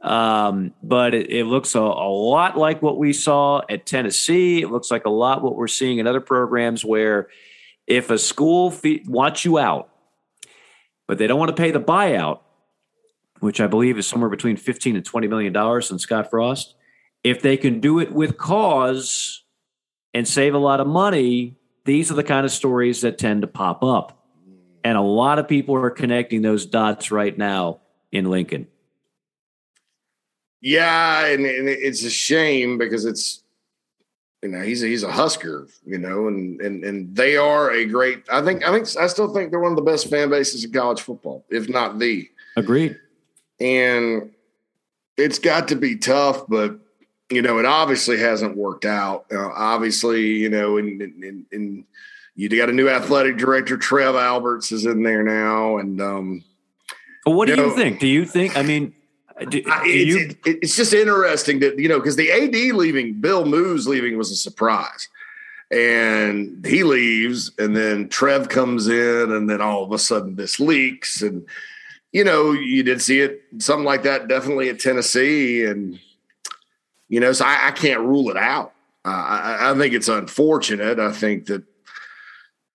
um, 0.00 0.74
but 0.82 1.14
it, 1.14 1.30
it 1.30 1.44
looks 1.46 1.74
a, 1.74 1.80
a, 1.80 2.10
lot 2.10 2.58
like 2.58 2.82
what 2.82 2.98
we 2.98 3.14
saw 3.14 3.62
at 3.70 3.86
Tennessee. 3.86 4.60
It 4.60 4.70
looks 4.70 4.90
like 4.90 5.06
a 5.06 5.10
lot 5.10 5.42
what 5.42 5.56
we're 5.56 5.68
seeing 5.68 5.98
in 5.98 6.06
other 6.06 6.20
programs 6.20 6.84
where 6.84 7.28
if 7.86 8.10
a 8.10 8.18
school 8.18 8.70
fee- 8.70 9.04
wants 9.06 9.44
you 9.46 9.58
out, 9.58 9.88
but 11.06 11.18
they 11.18 11.26
don't 11.26 11.38
want 11.38 11.54
to 11.54 11.60
pay 11.60 11.70
the 11.70 11.80
buyout, 11.80 12.40
which 13.40 13.60
I 13.60 13.66
believe 13.66 13.98
is 13.98 14.06
somewhere 14.06 14.30
between 14.30 14.56
15 14.56 14.96
and 14.96 15.04
20 15.04 15.28
million 15.28 15.52
dollars 15.52 15.90
in 15.90 15.98
Scott 15.98 16.30
Frost, 16.30 16.74
if 17.22 17.40
they 17.42 17.56
can 17.56 17.80
do 17.80 17.98
it 17.98 18.12
with 18.12 18.36
cause 18.36 19.42
and 20.12 20.26
save 20.26 20.54
a 20.54 20.58
lot 20.58 20.80
of 20.80 20.86
money, 20.86 21.56
these 21.84 22.10
are 22.10 22.14
the 22.14 22.24
kind 22.24 22.44
of 22.44 22.52
stories 22.52 23.00
that 23.02 23.18
tend 23.18 23.42
to 23.42 23.46
pop 23.46 23.82
up. 23.82 24.26
And 24.84 24.98
a 24.98 25.02
lot 25.02 25.38
of 25.38 25.48
people 25.48 25.74
are 25.76 25.90
connecting 25.90 26.42
those 26.42 26.66
dots 26.66 27.10
right 27.10 27.36
now 27.36 27.80
in 28.12 28.30
Lincoln. 28.30 28.68
Yeah, 30.60 31.26
and, 31.26 31.44
and 31.44 31.68
it's 31.68 32.04
a 32.04 32.10
shame 32.10 32.78
because 32.78 33.04
it's 33.04 33.43
you 34.44 34.50
know 34.50 34.60
he's 34.60 34.82
a, 34.82 34.86
he's 34.86 35.02
a 35.02 35.10
Husker, 35.10 35.66
you 35.86 35.96
know, 35.96 36.28
and 36.28 36.60
and 36.60 36.84
and 36.84 37.16
they 37.16 37.38
are 37.38 37.70
a 37.70 37.86
great. 37.86 38.24
I 38.30 38.42
think 38.42 38.62
I 38.62 38.70
think 38.70 38.94
I 38.98 39.06
still 39.06 39.32
think 39.32 39.50
they're 39.50 39.58
one 39.58 39.72
of 39.72 39.76
the 39.76 39.82
best 39.82 40.10
fan 40.10 40.28
bases 40.28 40.62
in 40.64 40.70
college 40.70 41.00
football, 41.00 41.46
if 41.48 41.66
not 41.66 41.98
the. 41.98 42.28
Agreed. 42.54 43.00
And 43.58 44.32
it's 45.16 45.38
got 45.38 45.68
to 45.68 45.76
be 45.76 45.96
tough, 45.96 46.46
but 46.46 46.78
you 47.30 47.40
know 47.40 47.58
it 47.58 47.64
obviously 47.64 48.18
hasn't 48.18 48.54
worked 48.54 48.84
out. 48.84 49.24
Uh, 49.32 49.48
obviously, 49.48 50.20
you 50.20 50.50
know, 50.50 50.76
and 50.76 51.00
and 51.00 51.46
and 51.50 51.84
you 52.36 52.50
got 52.50 52.68
a 52.68 52.72
new 52.72 52.90
athletic 52.90 53.38
director, 53.38 53.78
Trev 53.78 54.14
Alberts, 54.14 54.72
is 54.72 54.84
in 54.84 55.02
there 55.02 55.22
now, 55.22 55.78
and 55.78 56.02
um. 56.02 56.44
What 57.26 57.46
do 57.46 57.52
you, 57.52 57.56
know, 57.56 57.68
you 57.68 57.76
think? 57.76 58.00
Do 58.00 58.06
you 58.06 58.26
think? 58.26 58.58
I 58.58 58.62
mean, 58.62 58.94
do, 59.40 59.62
do 59.62 59.62
it's, 59.66 60.34
it, 60.46 60.58
it's 60.62 60.76
just 60.76 60.92
interesting 60.92 61.60
that 61.60 61.78
you 61.78 61.88
know 61.88 61.98
because 61.98 62.16
the 62.16 62.30
AD 62.30 62.74
leaving, 62.74 63.14
Bill 63.14 63.44
Moos 63.44 63.86
leaving 63.86 64.16
was 64.16 64.30
a 64.30 64.36
surprise, 64.36 65.08
and 65.70 66.64
he 66.64 66.84
leaves, 66.84 67.50
and 67.58 67.76
then 67.76 68.08
Trev 68.08 68.48
comes 68.48 68.86
in, 68.86 69.32
and 69.32 69.50
then 69.50 69.60
all 69.60 69.82
of 69.82 69.92
a 69.92 69.98
sudden 69.98 70.36
this 70.36 70.60
leaks, 70.60 71.20
and 71.22 71.46
you 72.12 72.22
know 72.22 72.52
you 72.52 72.82
did 72.82 73.02
see 73.02 73.20
it 73.20 73.42
something 73.58 73.84
like 73.84 74.04
that 74.04 74.28
definitely 74.28 74.68
at 74.68 74.78
Tennessee, 74.78 75.64
and 75.64 75.98
you 77.08 77.18
know 77.18 77.32
so 77.32 77.44
I, 77.44 77.68
I 77.68 77.70
can't 77.72 78.00
rule 78.00 78.30
it 78.30 78.36
out. 78.36 78.72
Uh, 79.04 79.08
I, 79.08 79.70
I 79.72 79.74
think 79.78 79.94
it's 79.94 80.08
unfortunate. 80.08 80.98
I 80.98 81.12
think 81.12 81.46
that 81.46 81.64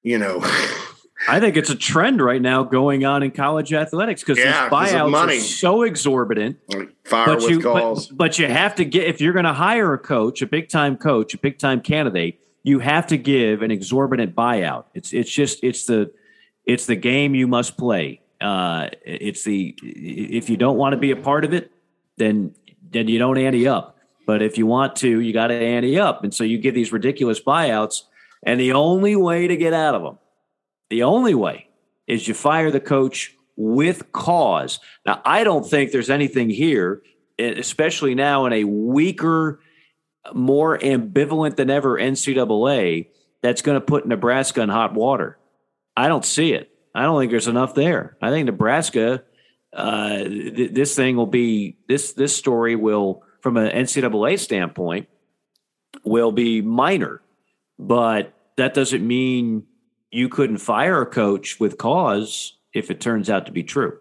you 0.04 0.18
know. 0.18 0.44
I 1.28 1.40
think 1.40 1.58
it's 1.58 1.70
a 1.70 1.76
trend 1.76 2.22
right 2.22 2.42
now 2.42 2.64
going 2.64 3.04
on 3.04 3.24
in 3.24 3.32
college 3.32 3.74
athletics 3.74 4.22
because 4.22 4.38
yeah, 4.38 4.70
these 4.70 4.72
buyouts 4.72 5.12
money. 5.12 5.38
are 5.38 5.42
so 5.42 5.84
exorbitant. 5.84 6.58
Fire 7.04 7.26
but 7.26 7.42
with 7.42 7.50
you, 7.50 7.62
calls. 7.62 8.08
But, 8.08 8.18
but 8.18 8.40
you 8.40 8.48
have 8.48 8.76
to 8.76 8.86
get 8.86 9.08
if 9.08 9.20
you're 9.20 9.34
going 9.34 9.46
to 9.46 9.54
hire 9.54 9.94
a 9.94 9.98
coach, 9.98 10.42
a 10.42 10.48
big 10.48 10.70
time 10.70 10.96
coach, 10.96 11.34
a 11.34 11.38
big 11.38 11.60
time 11.60 11.82
candidate, 11.82 12.40
you 12.64 12.80
have 12.80 13.08
to 13.08 13.18
give 13.18 13.62
an 13.62 13.72
exorbitant 13.72 14.36
buyout. 14.36 14.86
It's 14.94 15.12
it's 15.12 15.30
just 15.30 15.64
it's 15.64 15.86
the 15.86 16.12
it's 16.66 16.86
the 16.86 16.96
game 16.96 17.36
you 17.36 17.48
must 17.48 17.78
play. 17.78 18.22
Uh, 18.40 18.90
it's 19.06 19.44
the 19.44 19.78
if 19.82 20.50
you 20.50 20.56
don't 20.56 20.78
want 20.78 20.94
to 20.94 20.98
be 20.98 21.12
a 21.12 21.18
part 21.18 21.44
of 21.44 21.54
it, 21.54 21.72
then 22.18 22.56
then 22.92 23.08
you 23.10 23.20
don't 23.20 23.38
ante 23.38 23.68
up. 23.68 23.98
But 24.26 24.42
if 24.42 24.58
you 24.58 24.68
want 24.68 24.96
to, 24.98 25.20
you 25.20 25.34
got 25.34 25.48
to 25.48 25.56
ante 25.56 26.00
up, 26.00 26.24
and 26.24 26.34
so 26.34 26.44
you 26.44 26.60
give 26.60 26.76
these 26.76 26.94
ridiculous 26.94 27.42
buyouts. 27.42 28.04
And 28.44 28.58
the 28.58 28.72
only 28.72 29.18
way 29.18 29.48
to 29.48 29.58
get 29.58 29.74
out 29.74 29.96
of 29.96 30.02
them 30.02 30.18
the 30.90 31.04
only 31.04 31.36
way 31.36 31.70
is 32.08 32.28
you 32.28 32.34
fire 32.34 32.72
the 32.72 32.80
coach 32.80 33.36
with 33.56 34.12
cause. 34.12 34.80
Now, 35.06 35.22
I 35.26 35.44
don't 35.44 35.68
think 35.70 35.92
there's 35.92 36.10
anything 36.10 36.50
here, 36.50 37.04
especially 37.38 38.16
now 38.16 38.46
in 38.46 38.54
a 38.54 38.64
weaker, 38.64 39.60
more 40.34 40.78
ambivalent 40.80 41.56
than 41.56 41.70
ever 41.70 41.98
NCAA, 41.98 43.08
that's 43.42 43.62
going 43.62 43.76
to 43.76 43.86
put 43.86 44.08
Nebraska 44.08 44.62
in 44.62 44.70
hot 44.70 44.94
water. 44.94 45.38
I 45.96 46.08
don't 46.08 46.26
see 46.26 46.54
it. 46.54 46.72
I 46.96 47.04
don't 47.04 47.20
think 47.20 47.32
there's 47.32 47.48
enough 47.48 47.76
there. 47.76 48.18
I 48.22 48.30
think 48.30 48.46
Nebraska, 48.46 49.24
uh, 49.74 50.18
th- 50.18 50.72
this 50.72 50.96
thing 50.96 51.16
will 51.16 51.28
be 51.28 51.78
this 51.88 52.14
this 52.14 52.36
story 52.36 52.76
will, 52.76 53.24
from 53.42 53.58
an 53.58 53.72
NCAA 53.72 54.40
standpoint, 54.40 55.08
will 56.04 56.32
be 56.32 56.62
minor, 56.62 57.22
but 57.78 58.34
that 58.58 58.74
doesn't 58.74 59.06
mean 59.06 59.64
you 60.12 60.30
couldn't 60.30 60.58
fire 60.58 61.02
a 61.02 61.06
coach 61.06 61.60
with 61.60 61.78
cause 61.78 62.58
if 62.74 62.90
it 62.92 63.00
turns 63.00 63.30
out 63.30 63.46
to 63.46 63.52
be 63.52 63.64
true. 63.64 63.98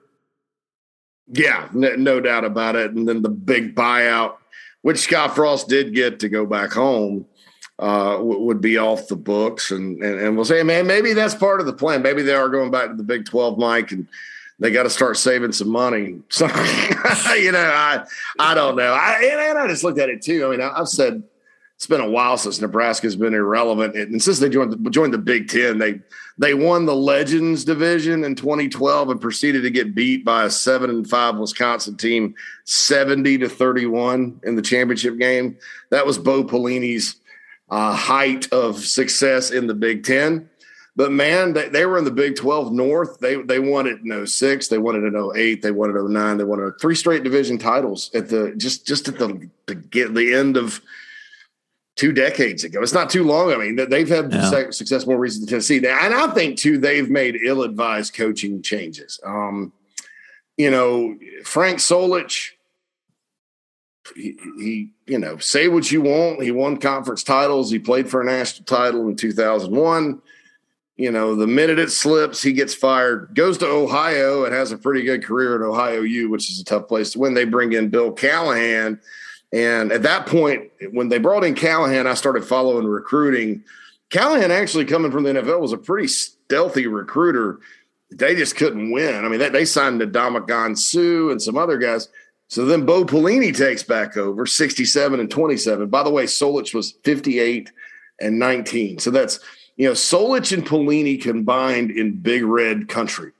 Yeah, 1.31 1.69
no, 1.73 2.21
doubt 2.21 2.45
about 2.45 2.77
it. 2.77 2.93
And 2.93 3.07
then 3.07 3.23
the 3.23 3.29
big 3.29 3.75
buyout, 3.75 4.37
which 4.81 4.99
Scott 4.99 5.35
Frost 5.35 5.69
did 5.69 5.95
get 5.95 6.21
to 6.21 6.29
go 6.29 6.47
back 6.47 6.73
home, 6.73 7.27
uh, 7.79 8.19
would 8.21 8.61
be 8.61 8.79
off 8.79 9.09
the 9.09 9.17
books. 9.17 9.71
And, 9.71 10.03
and, 10.03 10.19
and 10.21 10.37
we'll 10.37 10.47
say, 10.47 10.63
man, 10.63 10.87
maybe 10.87 11.13
that's 11.13 11.35
part 11.35 11.61
of 11.61 11.67
the 11.67 11.73
plan. 11.73 12.03
Maybe 12.03 12.23
they 12.23 12.35
are 12.35 12.49
going 12.49 12.71
back 12.71 12.89
to 12.89 12.95
the 12.95 13.03
Big 13.03 13.27
12, 13.27 13.59
Mike, 13.59 13.93
and 13.93 14.09
they 14.59 14.71
got 14.71 14.85
to 14.85 14.91
start 14.91 15.19
saving 15.19 15.53
some 15.53 15.69
money. 15.69 16.21
So, 16.31 16.47
you 17.37 17.53
know, 17.53 17.71
I 17.75 18.05
I 18.39 18.55
don't 18.55 18.77
know. 18.77 18.95
I, 18.95 19.49
and, 19.51 19.59
I 19.59 19.69
just 19.69 19.85
looked 19.85 19.99
at 19.99 20.09
it 20.09 20.23
too. 20.23 20.47
I 20.47 20.51
mean, 20.51 20.63
I've 20.63 20.89
said– 20.89 21.23
it's 21.79 21.87
been 21.87 22.01
a 22.01 22.11
while 22.11 22.37
since 22.37 22.61
Nebraska's 22.61 23.15
been 23.15 23.35
irrelevant, 23.35 23.95
and 23.95 24.21
since 24.21 24.41
they 24.41 24.49
joined 24.49 24.73
the, 24.73 24.91
joined 24.91 25.15
the 25.15 25.19
Big 25.19 25.47
Ten, 25.47 25.79
they 25.79 26.01
they 26.37 26.53
won 26.53 26.87
the 26.87 26.97
Legends 26.97 27.65
division 27.65 28.25
in 28.25 28.35
2012 28.35 29.11
and 29.11 29.21
proceeded 29.21 29.63
to 29.63 29.71
get 29.71 29.95
beat 29.95 30.25
by 30.25 30.43
a 30.43 30.51
seven 30.51 30.91
and 30.91 31.09
five 31.09 31.37
Wisconsin 31.37 31.97
team, 31.97 32.35
70 32.65 33.39
to 33.39 33.49
31 33.49 34.41
in 34.43 34.57
the 34.57 34.63
championship 34.63 35.19
game. 35.19 35.57
That 35.91 36.05
was 36.05 36.19
Bo 36.19 36.43
Pelini's 36.43 37.15
uh, 37.71 37.95
height 37.95 38.53
of 38.53 38.85
success 38.85 39.53
in 39.53 39.69
the 39.69 39.75
Big 39.75 40.03
Ten. 40.03 40.51
But 40.97 41.13
man, 41.13 41.53
they, 41.53 41.69
they, 41.69 41.87
were 41.87 41.97
in 41.97 42.05
the 42.05 42.11
Big 42.11 42.35
12 42.35 42.73
North. 42.73 43.21
They 43.21 43.37
they 43.37 43.61
won 43.61 43.87
it 43.87 44.01
in 44.01 44.27
06, 44.27 44.67
they 44.67 44.79
won 44.79 44.97
it 44.97 45.07
in 45.07 45.15
08, 45.15 45.63
they 45.63 45.71
won 45.71 45.91
it 45.91 45.97
in 45.97 46.13
09, 46.13 46.39
they 46.39 46.43
won 46.43 46.75
three 46.81 46.97
straight 46.97 47.23
division 47.23 47.57
titles 47.57 48.11
at 48.15 48.29
the 48.29 48.53
just 48.57 48.85
just 48.85 49.07
at 49.07 49.17
the 49.17 49.49
the, 49.67 50.09
the 50.09 50.35
end 50.35 50.57
of 50.57 50.81
two 51.99 52.13
decades 52.13 52.63
ago. 52.63 52.81
It's 52.81 52.93
not 52.93 53.11
too 53.11 53.25
long. 53.25 53.53
I 53.53 53.57
mean, 53.57 53.77
they've 53.91 54.09
had 54.09 54.33
yeah. 54.33 54.71
success 54.71 55.05
more 55.05 55.19
recently 55.19 55.47
than 55.47 55.51
Tennessee. 55.51 55.79
And 55.79 56.15
I 56.15 56.29
think, 56.29 56.57
too, 56.57 56.79
they've 56.79 57.11
made 57.11 57.37
ill 57.45 57.65
advised 57.65 58.15
coaching 58.15 58.63
changes. 58.63 59.19
Um, 59.27 59.73
you 60.57 60.71
know, 60.71 61.17
Frank 61.43 61.79
Solich, 61.79 62.51
he, 64.15 64.39
he, 64.59 64.91
you 65.07 65.19
know, 65.19 65.39
say 65.39 65.67
what 65.67 65.91
you 65.91 66.03
want. 66.03 66.41
He 66.41 66.53
won 66.53 66.77
conference 66.77 67.25
titles. 67.25 67.69
He 67.69 67.81
played 67.81 68.09
for 68.09 68.23
a 68.23 68.25
national 68.25 68.65
title 68.65 69.09
in 69.09 69.17
2001. 69.17 70.23
You 70.97 71.11
know, 71.11 71.35
the 71.35 71.47
minute 71.49 71.81
it 71.81 71.91
slips, 71.91 72.43
he 72.43 72.53
gets 72.53 72.75
fired, 72.75 73.35
goes 73.35 73.59
to 73.59 73.67
Ohio 73.67 74.45
and 74.45 74.55
has 74.55 74.71
a 74.71 74.79
pretty 74.79 75.03
good 75.03 75.25
career 75.25 75.57
at 75.57 75.69
Ohio 75.69 76.03
U, 76.03 76.31
which 76.31 76.49
is 76.49 76.61
a 76.61 76.65
tough 76.65 76.87
place 76.87 77.11
to 77.13 77.19
win. 77.19 77.35
They 77.35 77.45
bring 77.45 77.73
in 77.73 77.89
Bill 77.89 78.13
Callahan 78.13 79.01
and 79.53 79.93
at 79.93 80.03
that 80.03 80.27
point, 80.27 80.71
when 80.93 81.09
they 81.09 81.19
brought 81.19 81.45
in 81.45 81.55
Callahan, 81.55 82.07
I 82.07 82.15
started 82.15 82.45
following 82.45 82.87
recruiting. 82.87 83.65
Callahan 84.11 84.51
actually 84.51 84.85
coming 84.85 85.11
from 85.11 85.25
the 85.25 85.31
NFL 85.31 85.61
was 85.61 85.73
a 85.73 85.79
pretty 85.79 86.09
stealthy 86.09 86.87
recruiter. 86.87 87.59
They 88.11 88.35
just 88.35 88.57
couldn't 88.57 88.91
win. 88.91 89.25
I 89.25 89.29
mean, 89.29 89.39
they, 89.39 89.49
they 89.49 89.65
signed 89.65 90.01
Ndamukong 90.01 90.77
Suh 90.79 91.31
and 91.31 91.41
some 91.41 91.57
other 91.57 91.79
guys. 91.79 92.09
So 92.49 92.65
then 92.65 92.87
Bo 92.87 93.05
Pelini 93.05 93.55
takes 93.55 93.83
back 93.83 94.17
over 94.17 94.47
67 94.47 95.21
and 95.21 95.31
27. 95.31 95.89
By 95.89 96.03
the 96.03 96.11
way, 96.11 96.25
Solich 96.25 96.75
was 96.75 96.93
58 97.05 97.71
and 98.21 98.39
19. 98.39 98.99
So 98.99 99.11
that's, 99.11 99.41
you 99.77 99.87
know, 99.87 99.93
Solich 99.93 100.53
and 100.53 100.67
Pelini 100.67 101.21
combined 101.21 101.91
in 101.91 102.17
Big 102.17 102.45
Red 102.45 102.89
country. 102.89 103.33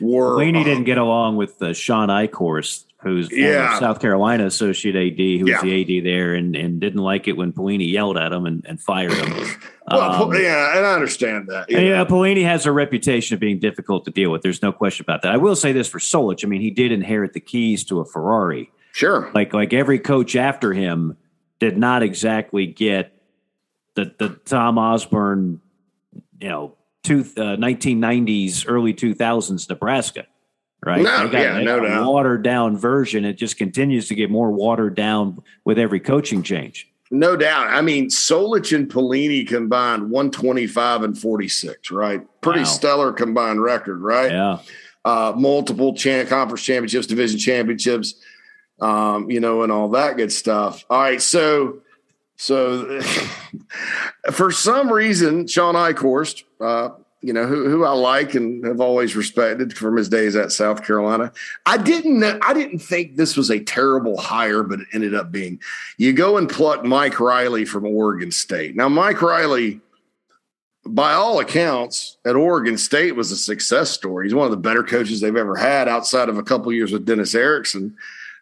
Were, 0.00 0.36
Pelini 0.36 0.58
um, 0.58 0.64
didn't 0.64 0.84
get 0.84 0.98
along 0.98 1.36
with 1.36 1.60
uh, 1.62 1.72
Shawn 1.72 2.08
Eichorst 2.08 2.84
who's 3.04 3.30
yeah. 3.30 3.78
South 3.78 4.00
Carolina 4.00 4.46
associate 4.46 4.96
AD, 4.96 5.18
who 5.18 5.44
was 5.44 5.60
the 5.60 5.98
AD 5.98 6.04
there, 6.04 6.34
and, 6.34 6.56
and 6.56 6.80
didn't 6.80 7.00
like 7.00 7.28
it 7.28 7.36
when 7.36 7.52
Pelini 7.52 7.90
yelled 7.90 8.16
at 8.16 8.32
him 8.32 8.46
and, 8.46 8.64
and 8.66 8.80
fired 8.80 9.12
him. 9.12 9.46
well, 9.88 10.24
um, 10.24 10.34
yeah, 10.34 10.76
and 10.76 10.86
I 10.86 10.94
understand 10.94 11.48
that. 11.48 11.70
Yeah. 11.70 11.80
yeah, 11.80 12.04
Pelini 12.04 12.44
has 12.44 12.66
a 12.66 12.72
reputation 12.72 13.34
of 13.34 13.40
being 13.40 13.60
difficult 13.60 14.06
to 14.06 14.10
deal 14.10 14.30
with. 14.30 14.42
There's 14.42 14.62
no 14.62 14.72
question 14.72 15.04
about 15.04 15.22
that. 15.22 15.32
I 15.32 15.36
will 15.36 15.56
say 15.56 15.72
this 15.72 15.86
for 15.88 15.98
Solich. 15.98 16.44
I 16.44 16.48
mean, 16.48 16.60
he 16.60 16.70
did 16.70 16.90
inherit 16.90 17.34
the 17.34 17.40
keys 17.40 17.84
to 17.84 18.00
a 18.00 18.04
Ferrari. 18.04 18.72
Sure. 18.92 19.30
Like 19.34 19.52
like 19.52 19.72
every 19.72 19.98
coach 19.98 20.36
after 20.36 20.72
him 20.72 21.16
did 21.58 21.76
not 21.76 22.02
exactly 22.02 22.66
get 22.66 23.12
the 23.94 24.14
the 24.18 24.30
Tom 24.44 24.78
Osborne, 24.78 25.60
you 26.40 26.48
know, 26.48 26.76
two, 27.02 27.20
uh, 27.36 27.56
1990s, 27.56 28.64
early 28.66 28.94
2000s 28.94 29.68
Nebraska, 29.68 30.26
right? 30.84 31.02
No, 31.02 31.28
got, 31.28 31.32
yeah, 31.32 31.60
no 31.62 31.80
doubt. 31.80 32.06
watered 32.10 32.42
down 32.42 32.76
version. 32.76 33.24
It 33.24 33.34
just 33.34 33.56
continues 33.56 34.08
to 34.08 34.14
get 34.14 34.30
more 34.30 34.50
watered 34.50 34.94
down 34.94 35.42
with 35.64 35.78
every 35.78 36.00
coaching 36.00 36.42
change. 36.42 36.90
No 37.10 37.36
doubt. 37.36 37.68
I 37.68 37.80
mean, 37.80 38.08
Solich 38.08 38.74
and 38.74 38.88
Pelini 38.90 39.46
combined 39.46 40.10
125 40.10 41.02
and 41.02 41.18
46, 41.18 41.90
right? 41.90 42.22
Pretty 42.40 42.60
Wow. 42.60 42.64
stellar 42.64 43.12
combined 43.12 43.62
record, 43.62 44.00
right? 44.00 44.30
Yeah. 44.30 44.58
Uh, 45.04 45.32
multiple 45.36 45.92
conference 45.94 46.62
championships, 46.62 47.06
division 47.06 47.38
championships, 47.38 48.14
um, 48.80 49.30
you 49.30 49.38
know, 49.38 49.62
and 49.62 49.70
all 49.70 49.90
that 49.90 50.16
good 50.16 50.32
stuff. 50.32 50.84
All 50.88 50.98
right. 51.00 51.20
So, 51.20 51.80
so 52.36 53.00
for 54.32 54.50
some 54.50 54.90
reason, 54.92 55.46
Shawn 55.46 55.74
Eichorst, 55.74 56.44
uh, 56.60 56.90
you 57.24 57.32
know, 57.32 57.46
who, 57.46 57.70
who 57.70 57.84
I 57.84 57.92
like 57.92 58.34
and 58.34 58.62
have 58.66 58.82
always 58.82 59.16
respected 59.16 59.74
from 59.74 59.96
his 59.96 60.10
days 60.10 60.36
at 60.36 60.52
South 60.52 60.84
Carolina. 60.84 61.32
I 61.64 61.78
didn't 61.78 62.22
I 62.22 62.52
didn't 62.52 62.80
think 62.80 63.16
this 63.16 63.34
was 63.34 63.50
a 63.50 63.60
terrible 63.60 64.18
hire, 64.18 64.62
but 64.62 64.80
it 64.80 64.88
ended 64.92 65.14
up 65.14 65.32
being. 65.32 65.58
You 65.96 66.12
go 66.12 66.36
and 66.36 66.50
pluck 66.50 66.84
Mike 66.84 67.18
Riley 67.20 67.64
from 67.64 67.86
Oregon 67.86 68.30
State. 68.30 68.76
Now, 68.76 68.90
Mike 68.90 69.22
Riley, 69.22 69.80
by 70.84 71.14
all 71.14 71.40
accounts, 71.40 72.18
at 72.26 72.36
Oregon 72.36 72.76
State 72.76 73.16
was 73.16 73.32
a 73.32 73.36
success 73.36 73.90
story. 73.90 74.26
He's 74.26 74.34
one 74.34 74.44
of 74.44 74.50
the 74.50 74.58
better 74.58 74.82
coaches 74.82 75.22
they've 75.22 75.34
ever 75.34 75.56
had 75.56 75.88
outside 75.88 76.28
of 76.28 76.36
a 76.36 76.42
couple 76.42 76.74
years 76.74 76.92
with 76.92 77.06
Dennis 77.06 77.34
Erickson. 77.34 77.96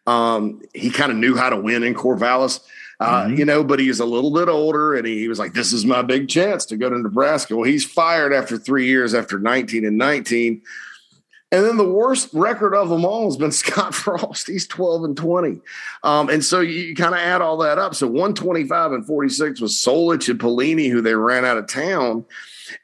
Um, 0.09 0.61
he 0.75 0.91
kind 0.91 1.13
of 1.13 1.19
knew 1.19 1.37
how 1.37 1.51
to 1.51 1.57
win 1.57 1.85
in 1.85 1.95
Corvallis. 1.95 2.59
Uh, 3.03 3.25
Mhm. 3.27 3.39
You 3.39 3.45
know, 3.45 3.65
but 3.65 3.81
he's 3.81 4.01
a 4.01 4.05
little 4.05 4.33
bit 4.33 4.49
older, 4.49 4.95
and 4.95 5.07
he, 5.07 5.19
he 5.19 5.29
was 5.29 5.39
like, 5.39 5.53
"This 5.55 5.73
is 5.73 5.85
my 5.85 6.03
big 6.03 6.29
chance 6.29 6.65
to 6.67 6.77
go 6.77 6.89
to 6.89 6.99
Nebraska." 6.99 7.57
Well, 7.57 7.69
he's 7.69 7.85
fired 7.85 8.33
after 8.33 8.57
three 8.59 8.87
years, 8.87 9.15
after 9.15 9.39
nineteen 9.39 9.85
and 9.85 9.97
nineteen, 9.99 10.63
and 11.51 11.65
then 11.65 11.77
the 11.77 11.89
worst 11.89 12.31
record 12.33 12.75
of 12.75 12.89
them 12.89 13.05
all 13.05 13.25
has 13.27 13.37
been 13.37 13.53
Scott 13.63 13.95
Frost. 13.95 14.47
He's 14.49 14.67
twelve 14.67 15.05
and 15.05 15.17
twenty, 15.17 15.61
um, 16.03 16.29
and 16.31 16.45
so 16.45 16.61
you, 16.61 16.73
you 16.75 16.95
kind 16.95 17.15
of 17.15 17.21
add 17.21 17.41
all 17.43 17.57
that 17.59 17.79
up. 17.79 17.95
So 17.95 18.07
one 18.07 18.35
twenty 18.35 18.65
five 18.65 18.93
and 18.93 19.07
forty 19.07 19.29
six 19.29 19.61
was 19.61 19.73
Solich 19.73 20.29
and 20.29 20.39
Pelini, 20.41 20.91
who 20.91 21.01
they 21.01 21.15
ran 21.15 21.45
out 21.45 21.59
of 21.59 21.67
town, 21.67 22.25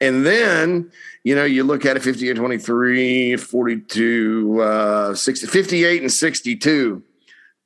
and 0.01 0.25
then 0.25 0.91
you 1.23 1.35
know 1.35 1.45
you 1.45 1.63
look 1.63 1.85
at 1.85 1.97
it 1.97 2.01
58 2.03 2.35
23 2.37 3.35
42 3.35 4.61
uh 4.61 5.13
60 5.13 5.47
58 5.47 6.01
and 6.01 6.11
62 6.11 7.03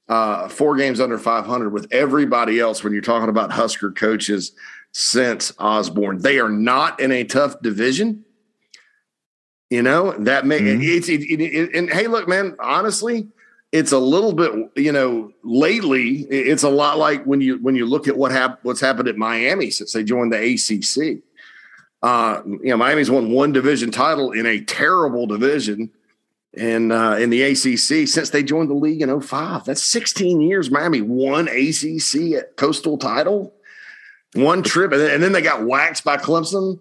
uh, 0.10 0.47
four 0.49 0.76
games 0.76 0.99
under 0.99 1.18
500 1.18 1.70
with 1.72 1.88
everybody 1.91 2.60
else 2.60 2.84
when 2.84 2.93
you're 2.93 3.01
talking 3.01 3.30
about 3.30 3.51
Husker 3.51 3.91
coaches 3.91 4.51
since 4.91 5.54
Osborne. 5.60 6.20
They 6.20 6.39
are 6.39 6.49
not 6.49 6.99
in 6.99 7.12
a 7.12 7.24
tough 7.24 7.62
division. 7.62 8.26
You 9.70 9.82
know, 9.82 10.12
that 10.20 10.45
may 10.45 10.60
Mhm. 10.60 10.84
it's 10.84 11.10
it, 11.10 11.22
it, 11.22 11.41
it- 11.41 11.76
and 11.76 11.89
hey, 11.89 12.08
look, 12.08 12.28
man, 12.28 12.56
honestly, 12.60 13.28
it's 13.72 13.91
a 13.91 13.97
little 13.97 14.34
bit, 14.34 14.51
you 14.76 14.91
know, 14.91 15.32
lately 15.43 16.28
it's 16.30 16.62
a 16.62 16.70
lot 16.70 16.99
like 16.99 17.24
when 17.26 17.41
you 17.41 17.58
when 17.58 17.76
you 17.76 17.88
look 17.88 18.08
at 18.08 18.16
what 18.16 18.32
hap- 18.32 18.60
what's 18.64 18.82
happened 18.82 19.08
at 19.08 19.18
Miami 19.18 19.72
since 19.72 19.93
they 19.93 20.04
joined 20.04 20.32
the 20.32 20.38
ACC. 20.38 21.24
Uh, 22.04 22.41
you 22.45 22.70
know, 22.70 22.78
Miami's 22.78 23.10
won 23.10 23.32
one 23.32 23.51
division 23.51 23.89
title 23.89 24.32
in 24.32 24.45
a 24.45 24.60
terrible 24.60 25.26
division 25.26 25.89
in 26.54 26.91
uh, 26.91 27.14
in 27.14 27.30
the 27.30 27.41
ACC 27.41 28.08
since 28.08 28.30
they 28.30 28.43
joined 28.43 28.70
the 28.70 28.76
league 28.76 29.01
in 29.01 29.22
05. 29.22 29.66
That's 29.66 29.84
16 29.84 30.41
years. 30.41 30.70
Miami 30.70 31.01
won 31.01 31.47
ACC 31.47 32.34
at 32.38 32.56
coastal 32.58 32.97
title, 32.97 33.54
one 34.34 34.64
trip, 34.64 34.91
and 34.91 35.01
then, 35.01 35.12
and 35.12 35.24
then 35.24 35.32
they 35.32 35.41
got 35.41 35.66
waxed 35.66 36.04
by 36.04 36.18
Clemson. 36.18 36.80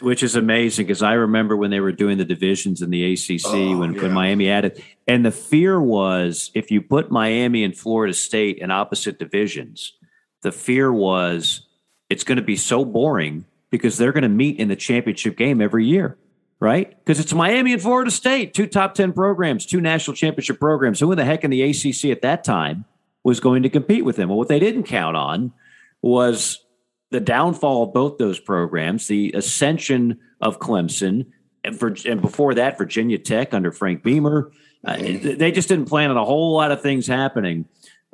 which 0.00 0.22
is 0.22 0.36
amazing 0.36 0.86
because 0.86 1.02
I 1.02 1.12
remember 1.14 1.56
when 1.56 1.70
they 1.70 1.80
were 1.80 1.92
doing 1.92 2.18
the 2.18 2.24
divisions 2.24 2.82
in 2.82 2.90
the 2.90 3.12
ACC 3.12 3.40
Oh, 3.46 3.78
when, 3.78 3.94
yeah. 3.94 4.02
when 4.02 4.12
Miami 4.12 4.50
added, 4.50 4.82
and 5.06 5.24
the 5.24 5.30
fear 5.30 5.80
was 5.80 6.50
if 6.54 6.70
you 6.70 6.82
put 6.82 7.10
Miami 7.10 7.64
and 7.64 7.76
Florida 7.76 8.12
State 8.14 8.58
in 8.58 8.70
opposite 8.70 9.18
divisions, 9.18 9.92
the 10.42 10.52
fear 10.52 10.92
was 10.92 11.66
it's 12.10 12.24
going 12.24 12.36
to 12.36 12.42
be 12.42 12.56
so 12.56 12.84
boring 12.84 13.44
because 13.70 13.96
they're 13.96 14.12
going 14.12 14.22
to 14.22 14.28
meet 14.28 14.58
in 14.60 14.68
the 14.68 14.76
championship 14.76 15.36
game 15.36 15.60
every 15.62 15.86
year, 15.86 16.16
right? 16.64 16.96
Because 17.04 17.20
it's 17.20 17.34
Miami 17.34 17.74
and 17.74 17.82
Florida 17.82 18.10
State, 18.10 18.54
two 18.54 18.66
top 18.66 18.94
10 18.94 19.12
programs, 19.12 19.66
two 19.66 19.82
national 19.82 20.16
championship 20.16 20.58
programs. 20.58 20.98
Who 20.98 21.12
in 21.12 21.18
the 21.18 21.24
heck 21.24 21.44
in 21.44 21.50
the 21.50 21.62
ACC 21.62 22.06
at 22.06 22.22
that 22.22 22.42
time 22.42 22.86
was 23.22 23.38
going 23.38 23.62
to 23.64 23.68
compete 23.68 24.02
with 24.02 24.16
them? 24.16 24.30
Well, 24.30 24.38
what 24.38 24.48
they 24.48 24.58
didn't 24.58 24.84
count 24.84 25.14
on 25.14 25.52
was 26.00 26.64
the 27.10 27.20
downfall 27.20 27.82
of 27.82 27.92
both 27.92 28.16
those 28.16 28.40
programs, 28.40 29.06
the 29.08 29.32
ascension 29.34 30.18
of 30.40 30.58
Clemson, 30.58 31.26
and, 31.62 31.78
for, 31.78 31.94
and 32.06 32.22
before 32.22 32.54
that, 32.54 32.78
Virginia 32.78 33.18
Tech 33.18 33.52
under 33.52 33.70
Frank 33.70 34.02
Beamer. 34.02 34.50
Uh, 34.82 34.96
they 34.96 35.52
just 35.52 35.68
didn't 35.68 35.86
plan 35.86 36.10
on 36.10 36.16
a 36.16 36.24
whole 36.24 36.54
lot 36.54 36.72
of 36.72 36.80
things 36.80 37.06
happening 37.06 37.66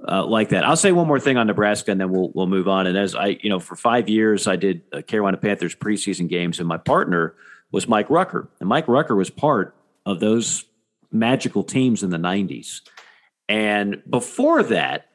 uh, 0.08 0.26
like 0.26 0.48
that. 0.48 0.64
I'll 0.64 0.76
say 0.76 0.90
one 0.90 1.06
more 1.06 1.20
thing 1.20 1.36
on 1.36 1.46
Nebraska, 1.46 1.92
and 1.92 2.00
then 2.00 2.10
we'll 2.10 2.30
we'll 2.34 2.46
move 2.46 2.68
on. 2.68 2.86
And 2.86 2.96
as 2.96 3.14
I, 3.14 3.38
you 3.42 3.50
know, 3.50 3.60
for 3.60 3.76
five 3.76 4.08
years, 4.08 4.46
I 4.46 4.56
did 4.56 4.82
uh, 4.92 5.02
Carolina 5.02 5.36
Panthers 5.36 5.74
preseason 5.74 6.28
games, 6.28 6.58
and 6.58 6.68
my 6.68 6.78
partner 6.78 7.34
was 7.72 7.88
Mike 7.88 8.10
Rucker, 8.10 8.48
and 8.60 8.68
Mike 8.68 8.88
Rucker 8.88 9.16
was 9.16 9.30
part 9.30 9.74
of 10.06 10.20
those 10.20 10.64
magical 11.12 11.62
teams 11.62 12.02
in 12.02 12.10
the 12.10 12.16
'90s. 12.16 12.80
And 13.48 14.02
before 14.08 14.62
that, 14.64 15.06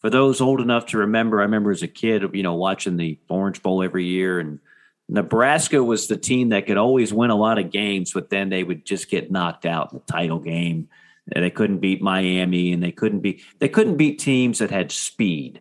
for 0.00 0.10
those 0.10 0.40
old 0.40 0.60
enough 0.60 0.86
to 0.86 0.98
remember, 0.98 1.40
I 1.40 1.44
remember 1.44 1.70
as 1.70 1.82
a 1.82 1.88
kid, 1.88 2.24
you 2.32 2.42
know, 2.42 2.54
watching 2.54 2.96
the 2.96 3.18
Orange 3.28 3.62
Bowl 3.62 3.82
every 3.82 4.04
year, 4.04 4.40
and 4.40 4.58
Nebraska 5.08 5.82
was 5.82 6.08
the 6.08 6.16
team 6.16 6.50
that 6.50 6.66
could 6.66 6.76
always 6.76 7.12
win 7.12 7.30
a 7.30 7.36
lot 7.36 7.58
of 7.58 7.70
games, 7.70 8.12
but 8.12 8.30
then 8.30 8.48
they 8.48 8.64
would 8.64 8.84
just 8.84 9.10
get 9.10 9.30
knocked 9.30 9.66
out 9.66 9.92
in 9.92 9.98
the 9.98 10.12
title 10.12 10.38
game. 10.38 10.88
And 11.32 11.44
They 11.44 11.50
couldn't 11.50 11.78
beat 11.78 12.02
Miami, 12.02 12.72
and 12.72 12.82
they 12.82 12.92
couldn't 12.92 13.20
beat 13.20 13.42
they 13.60 13.68
couldn't 13.68 13.96
beat 13.96 14.18
teams 14.18 14.58
that 14.58 14.70
had 14.70 14.90
speed. 14.90 15.60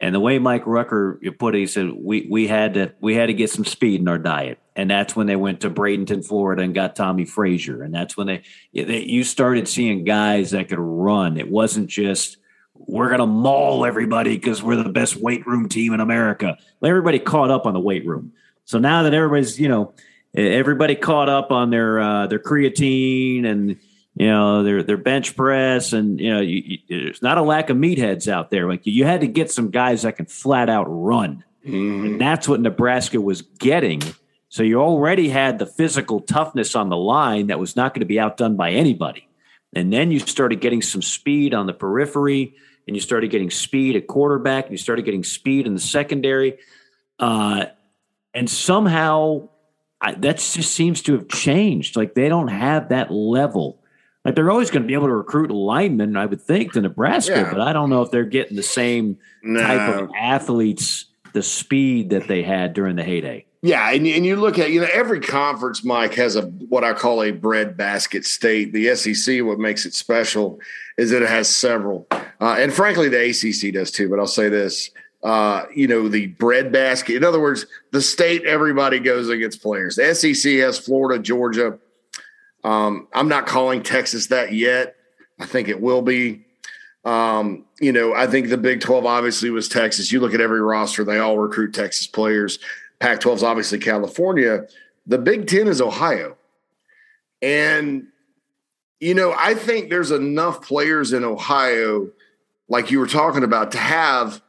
And 0.00 0.14
the 0.14 0.20
way 0.20 0.38
Mike 0.38 0.66
Rucker 0.66 1.20
put 1.38 1.54
it, 1.54 1.58
he 1.58 1.66
said 1.66 1.90
we 1.94 2.26
we 2.30 2.46
had 2.46 2.74
to 2.74 2.92
we 3.00 3.14
had 3.14 3.26
to 3.26 3.34
get 3.34 3.50
some 3.50 3.64
speed 3.64 4.00
in 4.00 4.08
our 4.08 4.18
diet, 4.18 4.58
and 4.76 4.90
that's 4.90 5.14
when 5.14 5.26
they 5.26 5.36
went 5.36 5.60
to 5.60 5.70
Bradenton, 5.70 6.26
Florida, 6.26 6.62
and 6.62 6.74
got 6.74 6.96
Tommie 6.96 7.24
Frazier, 7.24 7.82
and 7.82 7.94
that's 7.94 8.16
when 8.16 8.26
they, 8.26 8.42
they 8.72 9.04
you 9.04 9.24
started 9.24 9.68
seeing 9.68 10.04
guys 10.04 10.50
that 10.50 10.68
could 10.68 10.78
run. 10.78 11.36
It 11.36 11.50
wasn't 11.50 11.88
just 11.88 12.38
we're 12.74 13.08
going 13.08 13.20
to 13.20 13.26
maul 13.26 13.84
everybody 13.84 14.36
because 14.36 14.62
we're 14.62 14.76
the 14.76 14.88
best 14.88 15.16
weight 15.16 15.46
room 15.46 15.68
team 15.68 15.92
in 15.92 16.00
America. 16.00 16.58
Everybody 16.82 17.18
caught 17.18 17.50
up 17.50 17.66
on 17.66 17.74
the 17.74 17.80
weight 17.80 18.04
room. 18.04 18.32
So 18.64 18.78
now 18.78 19.04
that 19.04 19.14
everybody's, 19.14 19.60
you 19.60 19.68
know, 19.68 19.94
everybody 20.34 20.94
caught 20.94 21.28
up 21.28 21.52
on 21.52 21.70
their 21.70 22.00
uh, 22.00 22.26
their 22.26 22.38
creatine 22.38 23.46
and 23.46 23.76
you 24.16 24.26
know 24.26 24.62
their 24.62 24.82
their 24.82 24.96
bench 24.96 25.36
press 25.36 25.92
and 25.92 26.20
you 26.20 26.32
know 26.32 26.40
you, 26.40 26.62
you, 26.64 26.78
there's 26.88 27.22
not 27.22 27.38
a 27.38 27.42
lack 27.42 27.70
of 27.70 27.76
meatheads 27.76 28.28
out 28.28 28.50
there. 28.50 28.68
Like 28.68 28.86
you 28.86 29.04
had 29.04 29.20
to 29.20 29.26
get 29.26 29.50
some 29.50 29.70
guys 29.70 30.02
that 30.02 30.16
can 30.16 30.26
flat 30.26 30.68
out 30.68 30.86
run, 30.88 31.44
and 31.64 32.20
that's 32.20 32.48
what 32.48 32.60
Nebraska 32.60 33.20
was 33.20 33.42
getting. 33.42 34.02
So 34.54 34.62
you 34.62 34.80
already 34.80 35.30
had 35.30 35.58
the 35.58 35.66
physical 35.66 36.20
toughness 36.20 36.76
on 36.76 36.88
the 36.88 36.96
line 36.96 37.48
that 37.48 37.58
was 37.58 37.74
not 37.74 37.92
going 37.92 38.02
to 38.02 38.06
be 38.06 38.20
outdone 38.20 38.54
by 38.54 38.70
anybody. 38.70 39.26
And 39.72 39.92
then 39.92 40.12
you 40.12 40.20
started 40.20 40.60
getting 40.60 40.80
some 40.80 41.02
speed 41.02 41.54
on 41.54 41.66
the 41.66 41.72
periphery, 41.72 42.54
and 42.86 42.94
you 42.94 43.00
started 43.00 43.32
getting 43.32 43.50
speed 43.50 43.96
at 43.96 44.06
quarterback, 44.06 44.66
and 44.66 44.70
you 44.70 44.78
started 44.78 45.04
getting 45.04 45.24
speed 45.24 45.66
in 45.66 45.74
the 45.74 45.80
secondary. 45.80 46.58
Uh, 47.18 47.64
and 48.32 48.48
somehow 48.48 49.48
I, 50.00 50.14
that 50.14 50.36
just 50.36 50.70
seems 50.70 51.02
to 51.02 51.14
have 51.14 51.26
changed. 51.26 51.96
Like 51.96 52.14
they 52.14 52.28
don't 52.28 52.46
have 52.46 52.90
that 52.90 53.10
level. 53.10 53.82
Like 54.24 54.36
they're 54.36 54.52
always 54.52 54.70
going 54.70 54.84
to 54.84 54.86
be 54.86 54.94
able 54.94 55.08
to 55.08 55.16
recruit 55.16 55.50
linemen, 55.50 56.16
I 56.16 56.26
would 56.26 56.40
think, 56.40 56.74
to 56.74 56.80
Nebraska, 56.80 57.32
Yeah. 57.32 57.50
but 57.50 57.60
I 57.60 57.72
don't 57.72 57.90
know 57.90 58.02
if 58.02 58.12
they're 58.12 58.22
getting 58.22 58.54
the 58.56 58.62
same 58.62 59.18
type 59.44 59.98
of 60.00 60.10
athletes, 60.16 61.06
the 61.32 61.42
speed 61.42 62.10
that 62.10 62.28
they 62.28 62.44
had 62.44 62.72
during 62.72 62.94
the 62.94 63.02
heyday. 63.02 63.46
Yeah, 63.64 63.92
and, 63.92 64.06
and 64.06 64.26
you 64.26 64.36
look 64.36 64.58
at 64.58 64.72
you 64.72 64.82
know 64.82 64.88
every 64.92 65.20
conference, 65.20 65.82
Mike 65.82 66.12
has 66.16 66.36
a 66.36 66.42
what 66.42 66.84
I 66.84 66.92
call 66.92 67.22
a 67.22 67.30
breadbasket 67.30 68.26
state. 68.26 68.74
The 68.74 68.94
SEC, 68.94 69.42
what 69.42 69.58
makes 69.58 69.86
it 69.86 69.94
special 69.94 70.60
is 70.98 71.10
that 71.12 71.22
it 71.22 71.30
has 71.30 71.48
several, 71.48 72.06
uh, 72.10 72.56
and 72.58 72.70
frankly, 72.70 73.08
the 73.08 73.30
ACC 73.30 73.72
does 73.72 73.90
too. 73.90 74.10
But 74.10 74.18
I'll 74.18 74.26
say 74.26 74.50
this: 74.50 74.90
uh, 75.22 75.64
you 75.74 75.88
know, 75.88 76.10
the 76.10 76.26
breadbasket. 76.26 77.16
In 77.16 77.24
other 77.24 77.40
words, 77.40 77.64
the 77.90 78.02
state 78.02 78.44
everybody 78.44 79.00
goes 79.00 79.30
against 79.30 79.62
players. 79.62 79.96
The 79.96 80.14
SEC 80.14 80.52
has 80.56 80.78
Florida, 80.78 81.22
Georgia. 81.22 81.78
Um, 82.64 83.08
I'm 83.14 83.28
not 83.28 83.46
calling 83.46 83.82
Texas 83.82 84.26
that 84.26 84.52
yet. 84.52 84.94
I 85.40 85.46
think 85.46 85.68
it 85.68 85.80
will 85.80 86.02
be. 86.02 86.44
Um, 87.06 87.64
you 87.80 87.92
know, 87.92 88.14
I 88.14 88.26
think 88.26 88.48
the 88.48 88.56
Big 88.56 88.80
12 88.80 89.04
obviously 89.04 89.50
was 89.50 89.68
Texas. 89.68 90.10
You 90.10 90.20
look 90.20 90.32
at 90.32 90.40
every 90.40 90.62
roster, 90.62 91.04
they 91.04 91.18
all 91.18 91.38
recruit 91.38 91.74
Texas 91.74 92.06
players. 92.06 92.58
Pac 92.98 93.20
12 93.20 93.38
is 93.38 93.42
obviously 93.42 93.78
California. 93.78 94.66
The 95.06 95.18
Big 95.18 95.46
10 95.46 95.68
is 95.68 95.80
Ohio. 95.80 96.36
And, 97.42 98.06
you 99.00 99.14
know, 99.14 99.34
I 99.36 99.54
think 99.54 99.90
there's 99.90 100.10
enough 100.10 100.66
players 100.66 101.12
in 101.12 101.24
Ohio, 101.24 102.10
like 102.68 102.90
you 102.90 102.98
were 102.98 103.06
talking 103.06 103.44
about, 103.44 103.72
to 103.72 103.78
have 103.78 104.40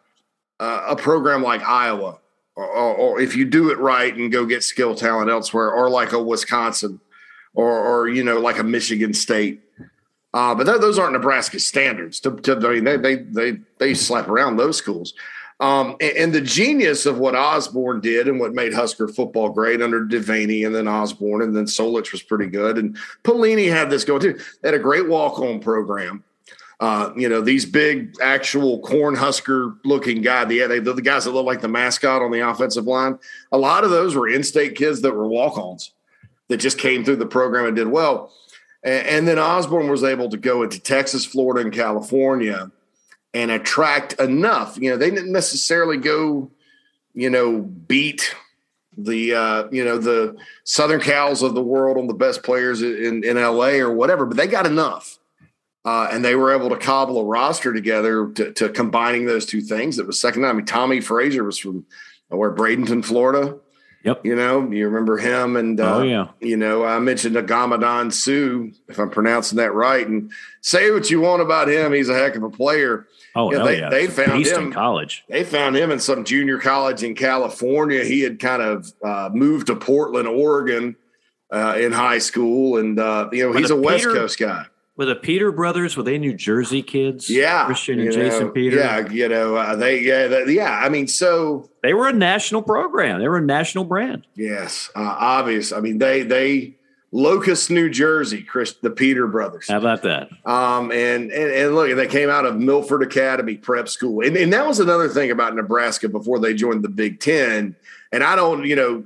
uh, 0.59 0.85
a 0.89 0.95
program 0.95 1.43
like 1.43 1.61
Iowa 1.61 2.19
or, 2.55 2.65
or, 2.65 3.19
if 3.19 3.35
you 3.35 3.45
do 3.45 3.69
it 3.69 3.77
right 3.79 4.15
and 4.15 4.31
go 4.31 4.45
get 4.45 4.63
skill 4.63 4.95
talent 4.95 5.29
elsewhere, 5.29 5.71
or 5.71 5.89
like 5.89 6.13
a 6.13 6.21
Wisconsin, 6.21 7.01
or 7.53 7.79
or 7.79 8.07
you 8.07 8.23
know 8.23 8.39
like 8.39 8.59
a 8.59 8.63
Michigan 8.63 9.13
State. 9.13 9.61
Uh, 10.33 10.53
but 10.55 10.65
th- 10.65 10.81
those 10.81 10.99
aren't 10.99 11.13
Nebraska 11.13 11.59
standards. 11.59 12.19
To, 12.21 12.31
to, 12.31 12.55
I 12.55 12.79
mean, 12.79 12.83
they, 12.83 12.97
they 12.97 13.15
they 13.15 13.57
they 13.77 13.93
slap 13.93 14.27
around 14.27 14.57
those 14.57 14.77
schools. 14.77 15.13
Um, 15.61 15.95
and, 16.01 16.17
and, 16.17 16.33
the 16.33 16.41
genius 16.41 17.05
of 17.05 17.17
what 17.17 17.33
Osborne 17.33 18.01
did 18.01 18.27
and 18.27 18.41
what 18.41 18.53
made 18.53 18.73
Husker 18.73 19.07
football 19.07 19.49
great 19.49 19.81
under 19.81 20.05
Devaney 20.05 20.65
and 20.65 20.75
then 20.75 20.85
Osborne 20.85 21.41
and 21.41 21.55
then 21.55 21.63
Solich 21.63 22.11
was 22.11 22.21
pretty 22.21 22.47
good. 22.47 22.77
And 22.77 22.97
Pelini 23.23 23.69
had 23.69 23.89
this 23.89 24.03
going 24.03 24.19
too. 24.19 24.37
They 24.61 24.67
had 24.67 24.75
a 24.75 24.83
great 24.83 25.07
walk 25.07 25.39
on 25.39 25.61
program. 25.61 26.25
Uh, 26.81 27.13
you 27.15 27.29
know, 27.29 27.39
these 27.39 27.65
big 27.65 28.15
actual 28.21 28.81
corn 28.81 29.15
husker 29.15 29.75
looking 29.85 30.21
guy, 30.21 30.43
the, 30.43 30.59
they, 30.67 30.79
the 30.79 31.01
guys 31.01 31.23
that 31.23 31.31
look 31.31 31.45
like 31.45 31.61
the 31.61 31.69
mascot 31.69 32.21
on 32.21 32.31
the 32.31 32.41
offensive 32.41 32.85
line, 32.85 33.17
a 33.53 33.57
lot 33.57 33.85
of 33.85 33.91
those 33.91 34.13
were 34.13 34.27
in 34.27 34.43
state 34.43 34.75
kids 34.75 35.01
that 35.01 35.15
were 35.15 35.27
walk 35.27 35.57
ons 35.57 35.93
that 36.49 36.57
just 36.57 36.77
came 36.77 37.05
through 37.05 37.15
the 37.15 37.25
program 37.25 37.65
and 37.65 37.77
did 37.77 37.87
well. 37.87 38.33
And, 38.83 39.07
and 39.07 39.27
then 39.27 39.39
Osborne 39.39 39.89
was 39.89 40.03
able 40.03 40.27
to 40.29 40.37
go 40.37 40.63
into 40.63 40.81
Texas, 40.81 41.23
Florida, 41.23 41.61
and 41.61 41.73
California 41.73 42.69
and 43.35 43.51
attract 43.51 44.13
enough. 44.13 44.77
You 44.79 44.91
know, 44.91 44.97
they 44.97 45.11
didn't 45.11 45.33
necessarily 45.33 45.97
go, 45.97 46.49
you 47.13 47.29
know, 47.29 47.59
beat 47.59 48.33
the 48.97 49.35
uh, 49.35 49.67
you 49.71 49.83
know 49.83 49.97
the 49.97 50.37
Southern 50.63 51.01
Cals 51.01 51.43
of 51.43 51.53
the 51.53 51.61
world 51.61 51.97
on 51.97 52.07
the 52.07 52.13
best 52.13 52.43
players 52.43 52.81
in, 52.81 53.25
in 53.25 53.35
LA 53.35 53.73
or 53.73 53.91
whatever, 53.91 54.25
but 54.25 54.37
they 54.37 54.47
got 54.47 54.65
enough. 54.65 55.19
Uh, 55.83 56.07
and 56.11 56.25
they 56.25 56.33
were 56.33 56.51
able 56.51 56.69
to 56.69 56.77
cobble 56.77 57.19
a 57.19 57.23
roster 57.23 57.71
together 57.71 58.31
to, 58.31 58.51
to, 58.53 58.69
combining 58.69 59.27
those 59.27 59.45
two 59.45 59.61
things. 59.61 59.99
It 59.99 60.07
was 60.07 60.19
second. 60.19 60.43
I 60.43 60.51
mean, 60.51 60.65
Tommie 60.65 60.99
Frazier 60.99 61.43
was 61.43 61.59
from 61.59 61.85
where 62.29 62.51
Bradenton, 62.51 63.05
Florida. 63.05 63.59
Yep. 64.05 64.23
You 64.23 64.35
know, 64.35 64.71
you 64.71 64.85
remember 64.87 65.17
him 65.17 65.55
and 65.55 65.79
uh, 65.79 65.97
oh 65.97 66.01
yeah. 66.03 66.27
You 66.39 66.57
know, 66.57 66.85
I 66.85 66.99
mentioned 66.99 67.35
Ndamukong 67.35 68.13
Suh, 68.13 68.71
if 68.87 68.99
I'm 68.99 69.09
pronouncing 69.09 69.57
that 69.57 69.73
right. 69.73 70.07
And 70.07 70.31
say 70.61 70.91
what 70.91 71.09
you 71.09 71.21
want 71.21 71.41
about 71.41 71.67
him, 71.67 71.91
he's 71.91 72.07
a 72.07 72.13
heck 72.13 72.35
of 72.35 72.43
a 72.43 72.49
player. 72.51 73.07
Oh 73.35 73.49
know, 73.49 73.65
they, 73.65 73.79
yeah. 73.79 73.89
they 73.89 74.05
found 74.05 74.45
him 74.45 74.65
in 74.65 74.71
college. 74.71 75.23
They 75.27 75.43
found 75.43 75.75
him 75.75 75.89
in 75.89 75.99
some 75.99 76.23
junior 76.23 76.59
college 76.59 77.01
in 77.01 77.15
California. 77.15 78.03
He 78.03 78.21
had 78.21 78.39
kind 78.39 78.61
of 78.61 78.93
uh, 79.03 79.31
moved 79.33 79.67
to 79.67 79.75
Portland, 79.75 80.27
Oregon, 80.27 80.95
uh, 81.51 81.75
in 81.77 81.91
high 81.91 82.19
school, 82.19 82.77
and 82.77 82.99
uh, 82.99 83.29
you 83.31 83.43
know 83.43 83.57
he's 83.57 83.71
a 83.71 83.75
West 83.75 84.05
Coast 84.05 84.37
guy. 84.37 84.65
Were 84.97 85.05
the 85.05 85.15
Peter 85.15 85.51
brothers? 85.51 85.97
Were 85.97 86.03
they 86.03 86.17
New 86.17 86.33
Jersey 86.33 86.81
kids? 86.81 87.29
Yeah, 87.29 87.65
Christian 87.65 87.99
and 87.99 88.13
Jason 88.13 88.51
Peter. 88.51 88.77
Yeah, 88.77 89.09
you 89.09 89.27
know 89.27 89.55
uh, 89.55 89.75
they. 89.75 89.99
Yeah, 89.99 90.27
they, 90.27 90.53
yeah. 90.53 90.79
I 90.81 90.87
mean, 90.87 91.07
so 91.07 91.69
they 91.83 91.93
were 91.93 92.07
a 92.07 92.13
national 92.13 92.61
program. 92.61 93.19
They 93.19 93.27
were 93.27 93.37
a 93.37 93.41
national 93.41 93.83
brand. 93.83 94.25
Yes, 94.35 94.89
uh, 94.95 95.01
obvious. 95.01 95.73
I 95.73 95.81
mean, 95.81 95.97
they 95.97 96.23
they 96.23 96.75
Locust, 97.15 97.71
New 97.71 97.89
Jersey, 97.89 98.43
Chris, 98.43 98.73
the 98.73 98.89
Peter 98.89 99.25
brothers. 99.25 99.69
How 99.69 99.77
about 99.77 100.01
that? 100.01 100.27
Um, 100.45 100.91
and, 100.91 101.31
and, 101.31 101.51
and 101.51 101.73
look, 101.73 101.95
they 101.95 102.07
came 102.07 102.29
out 102.29 102.45
of 102.45 102.57
Milford 102.57 103.03
Academy 103.03 103.55
Prep 103.55 103.87
School, 103.87 104.25
and 104.25 104.35
and 104.35 104.51
that 104.51 104.67
was 104.67 104.81
another 104.81 105.07
thing 105.07 105.31
about 105.31 105.55
Nebraska 105.55 106.09
before 106.09 106.39
they 106.39 106.53
joined 106.53 106.83
the 106.83 106.89
Big 106.89 107.21
Ten. 107.21 107.75
And 108.11 108.21
I 108.21 108.35
don't, 108.35 108.65
you 108.65 108.75
know, 108.75 109.05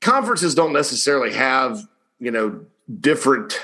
conferences 0.00 0.54
don't 0.54 0.72
necessarily 0.72 1.32
have 1.32 1.86
you 2.20 2.30
know 2.30 2.64
different 3.00 3.60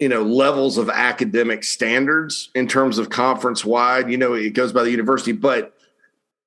you 0.00 0.08
know 0.08 0.22
levels 0.22 0.78
of 0.78 0.88
academic 0.88 1.62
standards 1.62 2.50
in 2.54 2.66
terms 2.66 2.98
of 2.98 3.10
conference 3.10 3.64
wide 3.64 4.10
you 4.10 4.16
know 4.16 4.32
it 4.32 4.50
goes 4.50 4.72
by 4.72 4.82
the 4.82 4.90
university 4.90 5.32
but 5.32 5.76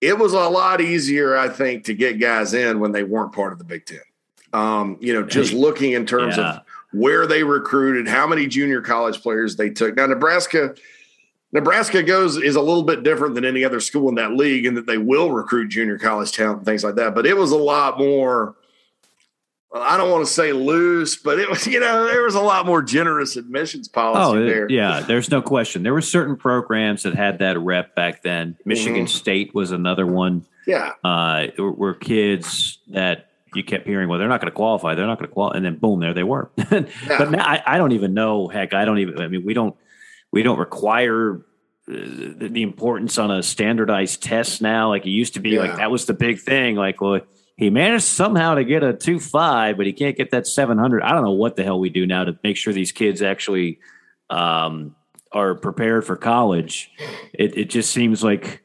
it 0.02 0.18
was 0.18 0.34
a 0.34 0.50
lot 0.50 0.82
easier 0.82 1.38
i 1.38 1.48
think 1.48 1.86
to 1.86 1.94
get 1.94 2.20
guys 2.20 2.54
in 2.54 2.80
when 2.80 2.92
they 2.92 3.04
weren't 3.04 3.32
part 3.32 3.54
of 3.54 3.60
the 3.60 3.64
big 3.64 3.86
ten. 3.86 4.00
Um, 4.52 4.98
you 5.00 5.14
know 5.14 5.24
just 5.24 5.54
looking 5.54 5.94
in 5.94 6.06
terms 6.06 6.38
yeah. 6.38 6.56
of 6.56 6.62
where 6.92 7.26
they 7.26 7.44
recruited 7.44 8.08
how 8.08 8.28
many 8.28 8.46
junior 8.46 8.82
college 8.82 9.20
players 9.22 9.56
they 9.56 9.70
took. 9.70 9.96
Now 9.96 10.06
nebraska 10.08 10.76
nebraska 11.52 12.04
goes 12.04 12.38
is 12.38 12.56
a 12.56 12.62
little 12.62 12.84
bit 12.84 13.04
different 13.04 13.36
than 13.36 13.46
any 13.46 13.64
other 13.64 13.80
school 13.80 14.10
in 14.10 14.16
that 14.16 14.34
league 14.34 14.66
in 14.66 14.76
that 14.76 14.86
they 14.86 14.98
will 14.98 15.32
recruit 15.32 15.70
junior 15.70 15.98
college 15.98 16.32
talent 16.32 16.58
and 16.58 16.66
things 16.66 16.84
like 16.84 16.96
that 16.96 17.16
but 17.16 17.26
it 17.26 17.38
was 17.38 17.52
a 17.52 17.58
lot 17.58 17.98
more 17.98 18.56
I 19.74 19.98
don't 19.98 20.12
want 20.12 20.26
to 20.26 20.32
say 20.32 20.54
loose, 20.54 21.16
but 21.16 21.40
it 21.40 21.50
was, 21.50 21.66
you 21.68 21.80
know, 21.80 22.06
there 22.06 22.24
was 22.24 22.36
a 22.36 22.42
lot 22.42 22.66
more 22.66 22.82
generous 22.82 23.36
admissions 23.36 23.88
policy 23.88 24.40
oh, 24.40 24.46
there. 24.46 24.70
Yeah, 24.70 25.02
there's 25.02 25.32
no 25.32 25.42
question. 25.42 25.84
There 25.84 25.94
were 25.94 26.02
certain 26.02 26.36
programs 26.36 27.04
that 27.04 27.16
had 27.16 27.40
that 27.40 27.60
rep 27.60 27.96
back 27.96 28.22
then. 28.22 28.58
Michigan 28.66 29.06
mm-hmm. 29.06 29.08
State 29.08 29.56
was 29.56 29.72
another 29.72 30.06
one. 30.06 30.46
Yeah. 30.68 30.94
Uh, 31.04 31.48
were 31.58 31.94
kids 31.94 32.80
that 32.90 33.30
you 33.56 33.64
kept 33.64 33.86
hearing, 33.86 34.10
well, 34.10 34.20
they're 34.20 34.28
not 34.28 34.42
going 34.42 34.52
to 34.52 34.56
qualify. 34.56 34.96
They're 34.96 35.08
not 35.08 35.20
going 35.20 35.30
to 35.30 35.34
qualify. 35.34 35.58
And 35.58 35.66
then 35.66 35.78
boom, 35.78 36.00
there 36.00 36.14
they 36.14 36.24
were. 36.24 36.52
yeah. 36.58 36.86
But 37.08 37.32
now 37.32 37.46
I, 37.46 37.62
I, 37.66 37.78
don't 37.78 37.92
even 37.92 38.14
know. 38.14 38.48
Heck, 38.48 38.74
I 38.74 38.86
don't 38.86 39.00
even, 39.00 39.20
I 39.20 39.28
mean, 39.28 39.46
we 39.46 39.54
don't, 39.54 39.76
we 40.32 40.44
don't 40.44 40.58
require 40.58 41.36
uh, 41.88 41.92
the, 41.92 42.50
the 42.52 42.62
importance 42.62 43.18
on 43.18 43.30
a 43.30 43.44
standardized 43.44 44.24
test 44.24 44.62
now. 44.62 44.90
Like 44.90 45.06
it 45.06 45.12
used 45.12 45.36
to 45.36 45.40
be 45.40 45.52
yeah. 45.52 45.62
like, 45.62 45.76
that 45.78 45.92
was 45.92 46.06
the 46.06 46.14
big 46.14 46.40
thing. 46.40 46.76
Like, 46.76 47.02
well, 47.02 47.22
he 47.56 47.70
managed 47.70 48.06
somehow 48.06 48.56
to 48.56 48.64
get 48.64 48.84
a 48.84 48.94
two 48.94 49.20
five, 49.20 49.78
but 49.78 49.86
he 49.86 49.94
can't 49.94 50.18
get 50.18 50.32
that 50.32 50.48
seven 50.48 50.78
hundred. 50.78 51.04
I 51.04 51.12
don't 51.12 51.24
know 51.24 51.32
what 51.32 51.56
the 51.56 51.64
hell 51.64 51.80
we 51.80 51.90
do 51.90 52.06
now 52.06 52.24
to 52.24 52.38
make 52.44 52.58
sure 52.58 52.74
these 52.74 52.92
kids 52.92 53.22
actually 53.22 53.80
um, 54.30 54.96
are 55.32 55.56
prepared 55.56 56.06
for 56.06 56.16
college. 56.16 56.92
It, 57.34 57.58
it 57.58 57.70
just 57.70 57.92
seems 57.92 58.24
like 58.24 58.64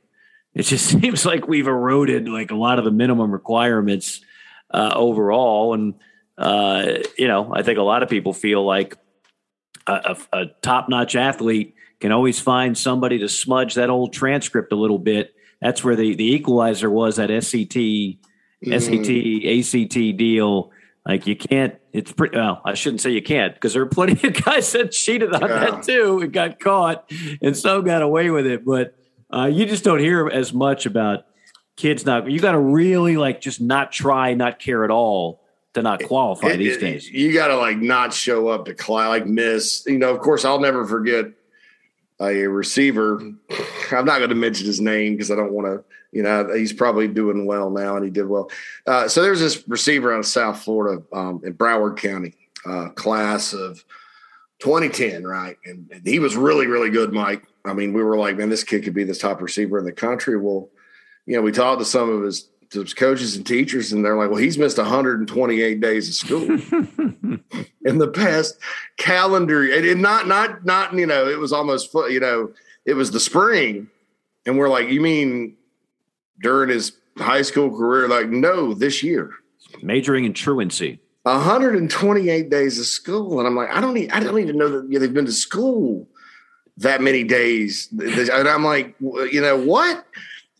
it 0.55 0.62
just 0.62 0.86
seems 1.01 1.26
like 1.26 1.47
we've 1.47 1.66
eroded 1.66 2.28
like 2.28 2.51
a 2.51 2.57
lot 2.57 2.78
of 2.78 2.84
the 2.84 2.91
minimum 2.91 3.30
requirements 3.30 4.22
uh, 4.70 4.93
overall, 4.95 5.74
and 5.74 5.95
uh, 6.39 6.95
you 7.18 7.28
know 7.28 7.53
I 7.55 7.62
think 7.62 7.78
a 7.78 7.82
lot 7.82 8.03
of 8.03 8.09
people 8.09 8.32
feel 8.32 8.64
like 8.64 8.97
a, 9.86 10.16
a, 10.32 10.39
a 10.39 10.47
top 10.62 10.89
notch 10.89 11.14
athlete 11.14 11.74
can 12.01 12.12
always 12.12 12.41
find 12.41 12.78
somebody 12.78 13.18
to 13.18 13.28
smudge 13.28 13.74
that 13.74 13.91
old 13.91 14.12
transcript 14.12 14.72
a 14.72 14.76
little 14.76 14.99
bit. 14.99 15.34
That's 15.61 15.82
where 15.82 15.97
the, 15.97 16.14
the 16.14 16.32
equalizer 16.34 16.89
was 16.89 17.18
at 17.18 17.30
SCT 17.30 18.18
SAT, 18.64 19.09
ACT 19.46 20.16
deal. 20.16 20.70
Like 21.06 21.26
you 21.26 21.36
can't. 21.36 21.76
It's 21.92 22.12
pretty. 22.12 22.36
Well, 22.36 22.61
I 22.64 22.74
shouldn't 22.74 23.00
say 23.00 23.11
you 23.11 23.22
can't 23.22 23.54
because 23.54 23.72
there 23.72 23.82
are 23.82 23.86
plenty 23.86 24.26
of 24.28 24.44
guys 24.44 24.72
that 24.72 24.92
cheated 24.92 25.32
on 25.32 25.40
yeah. 25.42 25.70
that 25.70 25.82
too 25.82 26.20
and 26.20 26.32
got 26.32 26.61
caught, 26.61 27.11
and 27.40 27.56
some 27.56 27.84
got 27.84 28.02
away 28.02 28.30
with 28.30 28.46
it. 28.46 28.64
But 28.64 28.94
uh, 29.32 29.46
you 29.46 29.66
just 29.66 29.84
don't 29.84 30.00
hear 30.00 30.28
as 30.28 30.52
much 30.52 30.86
about 30.86 31.24
kids 31.76 32.04
not. 32.04 32.30
You 32.30 32.40
got 32.40 32.52
to 32.52 32.61
really 32.61 33.16
like 33.16 33.40
just 33.40 33.61
not 33.61 33.90
try, 33.90 34.34
not 34.34 34.59
care 34.59 34.84
at 34.84 34.90
all 34.90 35.42
to 35.74 35.82
not 35.82 36.02
qualify 36.04 36.48
it, 36.48 36.56
these 36.59 36.76
it, 36.76 36.80
days. 36.80 37.11
You 37.11 37.32
got 37.32 37.48
to 37.48 37.56
like 37.56 37.78
not 37.78 38.12
show 38.12 38.48
up 38.48 38.66
to 38.66 38.74
class, 38.74 39.09
like 39.09 39.26
miss. 39.26 39.84
You 39.86 39.98
know, 39.98 40.14
of 40.14 40.20
course, 40.20 40.44
I'll 40.44 40.61
never 40.61 40.86
forget 40.86 41.26
a 42.20 42.46
receiver. 42.46 43.20
I'm 43.92 44.04
not 44.04 44.18
going 44.18 44.30
to 44.30 44.34
mention 44.34 44.66
his 44.66 44.80
name 44.80 45.14
because 45.14 45.30
I 45.30 45.36
don't 45.36 45.52
want 45.52 45.68
to 45.68 45.84
you 46.12 46.22
know, 46.22 46.52
he's 46.54 46.72
probably 46.72 47.06
doing 47.09 47.46
well 47.46 47.70
now, 47.70 47.96
and 47.96 48.04
he 48.04 48.11
did 48.11 48.26
well. 48.26 48.50
Uh, 48.86 49.09
so 49.09 49.22
there's 49.22 49.40
this 49.40 49.66
receiver 49.68 50.12
out 50.12 50.20
of 50.20 50.26
South 50.26 50.62
Florida 50.62 51.02
um, 51.12 51.40
in 51.44 51.54
Broward 51.54 51.98
County, 51.98 52.34
uh, 52.64 52.88
class 52.90 53.52
of 53.52 53.84
2010, 54.61 55.24
right? 55.24 55.56
And, 55.64 55.89
and, 55.93 56.06
he 56.06 56.18
was 56.18 56.36
really, 56.36 56.66
really 56.66 56.90
good, 56.90 57.12
Mike. 57.12 57.47
I 57.64 57.74
mean, 57.74 57.93
we 57.93 58.02
were 58.02 58.16
like, 58.16 58.36
man, 58.36 58.48
this 58.48 58.64
kid 58.64 58.85
could 58.85 58.94
be 58.94 59.05
the 59.05 59.14
top 59.14 59.43
receiver 59.43 59.78
in 59.78 59.85
the 59.85 59.93
country. 59.93 60.36
Well, 60.36 60.70
you 61.26 61.36
know, 61.36 61.43
we 61.43 61.52
talked 61.52 61.80
to 61.80 61.85
some 61.85 62.09
of 62.09 62.22
his, 62.22 62.48
his 62.72 62.94
coaches 62.94 63.36
and 63.36 63.47
teachers, 63.47 63.93
and 63.93 64.02
they're 64.02 64.16
like, 64.16 64.30
well, 64.30 64.40
he's 64.40 64.59
missed 64.59 64.78
128 64.78 65.80
days 65.80 66.09
of 66.09 66.14
school 66.14 66.43
in 67.85 67.98
the 67.98 68.09
past 68.09 68.59
calendar. 68.97 69.70
And 69.70 70.01
not, 70.01 70.26
not, 70.26 70.64
not, 70.64 70.94
you 70.94 71.06
know, 71.06 71.28
it 71.28 71.39
was 71.39 71.52
almost, 71.52 71.93
you 71.93 72.20
know, 72.20 72.52
it 72.86 72.94
was 72.94 73.10
the 73.10 73.20
spring. 73.20 73.89
And 74.47 74.56
we're 74.56 74.70
like, 74.70 74.89
you 74.89 75.02
mean 75.02 75.59
during 76.40 76.70
his 76.70 76.93
high 77.16 77.43
school 77.43 77.77
career? 77.77 78.09
Like, 78.09 78.28
no, 78.28 78.74
this 78.74 79.02
year. 79.02 79.32
Majoring 79.82 80.24
in 80.24 80.32
truancy. 80.32 81.01
128 81.23 82.48
days 82.48 82.78
of 82.78 82.86
school. 82.86 83.39
And 83.39 83.47
I'm 83.47 83.55
like, 83.55 83.70
I 83.70 83.81
don't 83.81 83.97
even, 83.97 84.10
I 84.10 84.20
don't 84.20 84.39
even 84.39 84.56
know 84.56 84.69
that 84.69 84.89
they've 84.90 85.12
been 85.12 85.27
to 85.27 85.32
school 85.32 86.06
that 86.78 87.01
many 87.02 87.24
days. 87.24 87.89
And 87.93 88.48
I'm 88.48 88.65
like, 88.65 88.94
you 89.01 89.40
know 89.40 89.56
what? 89.56 90.06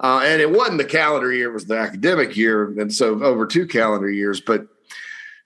Uh, 0.01 0.23
and 0.25 0.41
it 0.41 0.51
wasn't 0.51 0.79
the 0.79 0.85
calendar 0.85 1.33
year; 1.33 1.51
it 1.51 1.53
was 1.53 1.67
the 1.67 1.77
academic 1.77 2.37
year, 2.37 2.67
and 2.79 2.95
so 2.95 3.21
over 3.23 3.47
two 3.47 3.67
calendar 3.67 4.09
years. 4.09 4.41
But 4.41 4.69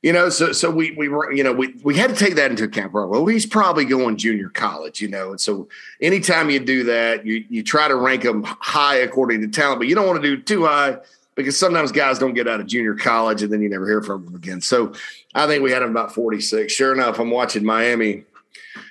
you 0.02 0.12
know, 0.12 0.28
so 0.30 0.52
so 0.52 0.68
we 0.68 0.90
we 0.92 1.08
were 1.08 1.32
you 1.32 1.44
know 1.44 1.52
we 1.52 1.74
we 1.84 1.96
had 1.96 2.10
to 2.10 2.16
take 2.16 2.34
that 2.34 2.50
into 2.50 2.64
account. 2.64 2.92
Well, 2.92 3.24
he's 3.26 3.46
probably 3.46 3.84
going 3.84 4.16
junior 4.16 4.48
college, 4.48 5.00
you 5.00 5.08
know, 5.08 5.30
and 5.30 5.40
so 5.40 5.68
anytime 6.00 6.50
you 6.50 6.58
do 6.58 6.84
that, 6.84 7.24
you 7.24 7.44
you 7.48 7.62
try 7.62 7.86
to 7.86 7.94
rank 7.94 8.22
them 8.22 8.42
high 8.42 8.96
according 8.96 9.40
to 9.42 9.48
talent, 9.48 9.78
but 9.78 9.86
you 9.86 9.94
don't 9.94 10.06
want 10.06 10.20
to 10.20 10.36
do 10.36 10.42
too 10.42 10.66
high 10.66 10.98
because 11.36 11.58
sometimes 11.58 11.92
guys 11.92 12.18
don't 12.18 12.34
get 12.34 12.48
out 12.48 12.60
of 12.60 12.66
junior 12.66 12.96
college 12.96 13.42
and 13.42 13.52
then 13.52 13.62
you 13.62 13.68
never 13.68 13.86
hear 13.86 14.02
from 14.02 14.24
them 14.24 14.34
again. 14.34 14.60
So 14.60 14.92
I 15.34 15.46
think 15.46 15.62
we 15.62 15.70
had 15.70 15.82
him 15.82 15.90
about 15.90 16.12
forty 16.12 16.40
six. 16.40 16.72
Sure 16.72 16.92
enough, 16.92 17.20
I'm 17.20 17.30
watching 17.30 17.64
Miami. 17.64 18.24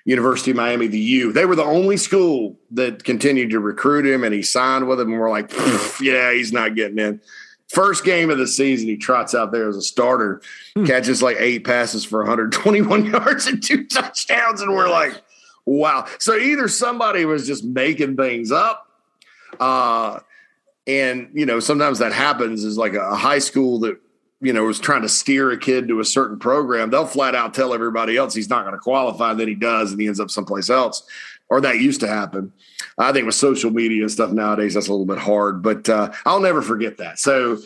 University 0.05 0.49
of 0.51 0.57
Miami, 0.57 0.87
the 0.87 0.97
U. 0.97 1.31
They 1.31 1.45
were 1.45 1.55
the 1.55 1.63
only 1.63 1.95
school 1.95 2.57
that 2.71 3.03
continued 3.03 3.51
to 3.51 3.59
recruit 3.59 4.05
him, 4.05 4.23
and 4.23 4.33
he 4.33 4.41
signed 4.41 4.87
with 4.87 4.97
them. 4.97 5.11
And 5.11 5.19
we're 5.19 5.29
like, 5.29 5.51
yeah, 6.01 6.33
he's 6.33 6.51
not 6.51 6.75
getting 6.75 6.97
in 6.97 7.21
First 7.71 8.03
game 8.03 8.29
of 8.29 8.37
the 8.37 8.47
season, 8.47 8.87
he 8.87 8.97
trots 8.97 9.33
out 9.33 9.51
there 9.51 9.69
as 9.69 9.77
a 9.77 9.81
starter, 9.81 10.41
hmm. 10.75 10.85
catches 10.85 11.21
like 11.21 11.37
eight 11.39 11.63
passes 11.63 12.03
for 12.03 12.19
121 12.19 13.05
yards 13.11 13.47
and 13.47 13.63
two 13.63 13.85
touchdowns, 13.85 14.61
and 14.61 14.71
we're 14.71 14.89
like, 14.89 15.21
wow. 15.65 16.05
So 16.19 16.35
either 16.35 16.67
somebody 16.67 17.25
was 17.25 17.47
just 17.47 17.63
making 17.63 18.17
things 18.17 18.51
up, 18.51 18.87
uh, 19.59 20.19
and 20.87 21.29
you 21.33 21.45
know 21.45 21.59
sometimes 21.59 21.99
that 21.99 22.11
happens 22.11 22.63
is 22.63 22.77
like 22.77 22.93
a 22.93 23.15
high 23.15 23.39
school 23.39 23.79
that 23.81 23.99
you 24.41 24.51
know, 24.51 24.67
is 24.67 24.79
trying 24.79 25.03
to 25.03 25.09
steer 25.09 25.51
a 25.51 25.57
kid 25.57 25.87
to 25.87 25.99
a 25.99 26.05
certain 26.05 26.39
program, 26.39 26.89
they'll 26.89 27.05
flat 27.05 27.35
out 27.35 27.53
tell 27.53 27.73
everybody 27.73 28.17
else 28.17 28.33
he's 28.33 28.49
not 28.49 28.63
going 28.63 28.73
to 28.73 28.79
qualify. 28.79 29.33
Then 29.33 29.47
he 29.47 29.55
does, 29.55 29.91
and 29.91 30.01
he 30.01 30.07
ends 30.07 30.19
up 30.19 30.31
someplace 30.31 30.69
else. 30.69 31.03
Or 31.47 31.61
that 31.61 31.79
used 31.79 31.99
to 31.99 32.07
happen. 32.07 32.51
I 32.97 33.11
think 33.11 33.25
with 33.25 33.35
social 33.35 33.71
media 33.71 34.03
and 34.03 34.11
stuff 34.11 34.31
nowadays, 34.31 34.73
that's 34.73 34.87
a 34.87 34.91
little 34.91 35.05
bit 35.05 35.17
hard. 35.17 35.61
But 35.61 35.89
uh, 35.89 36.11
I'll 36.25 36.41
never 36.41 36.61
forget 36.61 36.97
that. 36.97 37.19
So, 37.19 37.57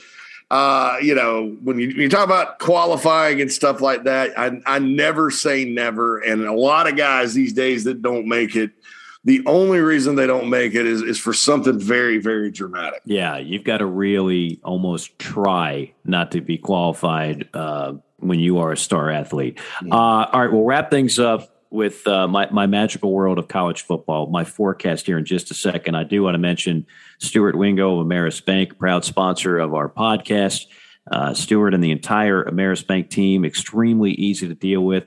uh, 0.52 0.98
you 1.02 1.16
know, 1.16 1.56
when 1.64 1.80
you, 1.80 1.88
when 1.88 2.02
you, 2.02 2.10
talk 2.10 2.26
about 2.26 2.60
qualifying 2.60 3.42
and 3.42 3.52
stuff 3.52 3.82
like 3.82 4.04
that, 4.04 4.38
I, 4.38 4.62
I 4.66 4.80
never 4.80 5.32
say 5.32 5.66
never. 5.66 6.20
And 6.20 6.44
a 6.46 6.54
lot 6.54 6.88
of 6.88 6.96
guys 6.96 7.34
these 7.34 7.54
days 7.54 7.84
that 7.86 8.02
don't 8.02 8.28
make 8.28 8.56
it– 8.56 8.72
the 9.26 9.42
only 9.48 9.80
reason 9.80 10.16
they 10.16 10.28
don't 10.28 10.52
make 10.52 10.76
it 10.76 10.86
is, 10.86 11.02
is 11.02 11.20
for 11.20 11.34
something 11.34 11.80
very, 11.80 12.20
very 12.20 12.52
dramatic. 12.52 13.02
Yeah, 13.06 13.38
you've 13.38 13.64
got 13.64 13.80
to 13.80 13.86
really 13.86 14.60
almost 14.64 15.18
try 15.18 15.94
not 16.06 16.32
to 16.34 16.42
be 16.42 16.60
qualified 16.60 17.50
uh, 17.56 17.94
when 18.18 18.40
you 18.40 18.60
are 18.60 18.72
a 18.72 18.78
star 18.78 19.10
athlete. 19.10 19.60
Uh, 19.84 19.96
all 19.96 20.42
right, 20.42 20.52
we'll 20.52 20.64
wrap 20.64 20.92
things 20.92 21.18
up 21.18 21.55
with 21.70 22.08
uh, 22.08 22.28
my, 22.28 22.50
my 22.52 22.68
magical 22.68 23.12
world 23.12 23.38
of 23.38 23.48
college 23.48 23.82
football, 23.82 24.28
my 24.28 24.44
forecast 24.44 25.06
here 25.06 25.18
in 25.18 25.26
just 25.26 25.52
a 25.52 25.54
second. 25.54 25.96
I 25.96 26.04
do 26.04 26.24
want 26.24 26.36
to 26.36 26.40
mention 26.40 26.86
Stuart 27.20 27.56
Wingo 27.56 28.00
of 28.00 28.06
Ameris 28.06 28.44
Bank, 28.44 28.78
proud 28.78 29.04
sponsor 29.04 29.58
of 29.58 29.74
our 29.74 29.90
podcast. 29.90 30.66
Uh, 31.12 31.34
Stuart 31.34 31.74
and 31.74 31.84
the 31.84 31.92
entire 31.92 32.44
Ameris 32.44 32.86
Bank 32.86 33.10
team, 33.10 33.46
extremely 33.46 34.12
easy 34.12 34.48
to 34.48 34.56
deal 34.56 34.82
with 34.82 35.06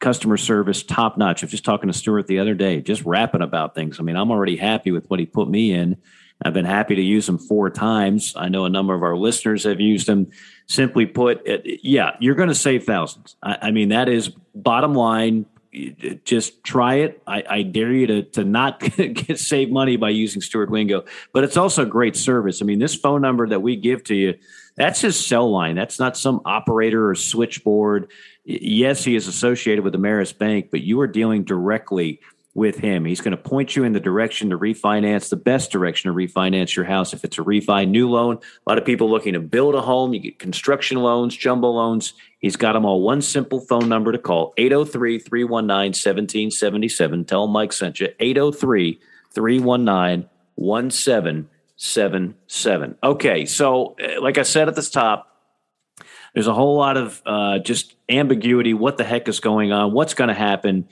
customer 0.00 0.36
service 0.36 0.82
top 0.82 1.16
notch. 1.16 1.42
I 1.42 1.46
was 1.46 1.52
just 1.52 1.64
talking 1.64 1.90
to 1.90 1.96
Stuart 1.96 2.26
the 2.26 2.38
other 2.38 2.54
day, 2.54 2.80
just 2.80 3.04
rapping 3.04 3.42
about 3.42 3.74
things. 3.74 3.98
I 3.98 4.02
mean, 4.02 4.16
I'm 4.16 4.30
already 4.30 4.56
happy 4.56 4.90
with 4.90 5.08
what 5.08 5.18
he 5.18 5.26
put 5.26 5.48
me 5.48 5.72
in. 5.72 5.96
I've 6.42 6.52
been 6.52 6.64
happy 6.64 6.94
to 6.96 7.02
use 7.02 7.26
them 7.26 7.38
four 7.38 7.70
times. 7.70 8.34
I 8.36 8.48
know 8.48 8.64
a 8.64 8.68
number 8.68 8.94
of 8.94 9.02
our 9.02 9.16
listeners 9.16 9.64
have 9.64 9.80
used 9.80 10.06
them. 10.06 10.30
Simply 10.66 11.06
put, 11.06 11.46
yeah, 11.64 12.16
you're 12.20 12.34
going 12.34 12.48
to 12.48 12.54
save 12.54 12.84
thousands. 12.84 13.36
I, 13.42 13.58
I, 13.62 13.70
mean, 13.70 13.90
that 13.90 14.08
is 14.08 14.30
bottom 14.54 14.94
line. 14.94 15.46
Just 16.24 16.62
try 16.62 16.96
it. 16.96 17.22
I, 17.26 17.44
I 17.48 17.62
dare 17.62 17.92
you 17.92 18.06
to 18.06 18.22
to 18.22 18.44
not 18.44 18.80
get 18.96 19.38
save 19.38 19.70
money 19.70 19.96
by 19.96 20.10
using 20.10 20.40
Stuart 20.40 20.70
Wingo, 20.70 21.04
but 21.32 21.44
it's 21.44 21.56
also 21.56 21.82
a 21.82 21.86
great 21.86 22.16
service. 22.16 22.62
I 22.62 22.64
mean, 22.64 22.78
this 22.78 22.94
phone 22.94 23.22
number 23.22 23.48
that 23.48 23.60
we 23.60 23.76
give 23.76 24.04
to 24.04 24.14
you, 24.14 24.34
that's 24.76 25.00
his 25.00 25.18
cell 25.18 25.50
line. 25.50 25.74
That's 25.74 25.98
not 25.98 26.16
some 26.16 26.40
operator 26.44 27.10
or 27.10 27.14
switchboard 27.14 28.10
yes, 28.44 29.04
he 29.04 29.16
is 29.16 29.26
associated 29.26 29.84
with 29.84 29.94
Ameris 29.94 30.36
Bank, 30.36 30.68
but 30.70 30.82
you 30.82 31.00
are 31.00 31.06
dealing 31.06 31.44
directly 31.44 32.20
with 32.54 32.78
him. 32.78 33.04
He's 33.04 33.20
going 33.20 33.36
to 33.36 33.36
point 33.36 33.74
you 33.74 33.82
in 33.82 33.92
the 33.92 34.00
direction 34.00 34.50
to 34.50 34.58
refinance, 34.58 35.28
the 35.28 35.36
best 35.36 35.72
direction 35.72 36.10
to 36.10 36.16
refinance 36.16 36.76
your 36.76 36.84
house. 36.84 37.12
If 37.12 37.24
it's 37.24 37.38
a 37.38 37.42
refi 37.42 37.88
new 37.88 38.08
loan, 38.08 38.36
a 38.36 38.70
lot 38.70 38.78
of 38.78 38.84
people 38.84 39.10
looking 39.10 39.32
to 39.32 39.40
build 39.40 39.74
a 39.74 39.80
home, 39.80 40.14
you 40.14 40.20
get 40.20 40.38
construction 40.38 40.98
loans, 40.98 41.36
jumbo 41.36 41.70
loans. 41.70 42.14
He's 42.38 42.54
got 42.54 42.74
them 42.74 42.84
all. 42.84 43.02
One 43.02 43.22
simple 43.22 43.60
phone 43.60 43.88
number 43.88 44.12
to 44.12 44.18
call 44.18 44.54
803 44.56 45.18
319 45.18 45.88
1777. 45.88 47.24
Tell 47.24 47.48
Mike 47.48 47.72
sent 47.72 47.98
you 47.98 48.10
803 48.20 49.00
319 49.34 50.28
1777. 50.54 52.96
Okay, 53.02 53.46
so 53.46 53.96
uh, 54.00 54.22
like 54.22 54.38
I 54.38 54.42
said 54.42 54.68
at 54.68 54.76
the 54.76 54.82
top, 54.82 55.32
there's 56.34 56.46
a 56.46 56.54
whole 56.54 56.76
lot 56.76 56.96
of 56.96 57.20
uh, 57.26 57.58
just 57.58 57.96
ambiguity. 58.08 58.74
What 58.74 58.96
the 58.96 59.02
heck 59.04 59.28
is 59.28 59.40
going 59.40 59.72
on? 59.72 59.92
What's 59.92 60.14
going 60.14 60.28
to 60.28 60.34
happen? 60.34 60.86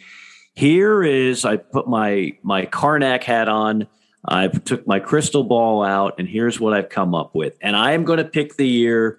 Here 0.54 1.02
is 1.02 1.44
I 1.44 1.56
put 1.56 1.88
my 1.88 2.36
my 2.42 2.66
Karnak 2.66 3.24
hat 3.24 3.48
on. 3.48 3.88
I 4.24 4.48
took 4.48 4.86
my 4.86 5.00
crystal 5.00 5.42
ball 5.42 5.82
out, 5.82 6.14
and 6.18 6.28
here's 6.28 6.60
what 6.60 6.74
I've 6.74 6.88
come 6.88 7.14
up 7.14 7.34
with. 7.34 7.56
And 7.60 7.74
I 7.74 7.92
am 7.92 8.04
going 8.04 8.18
to 8.18 8.24
pick 8.24 8.56
the 8.56 8.68
year 8.68 9.18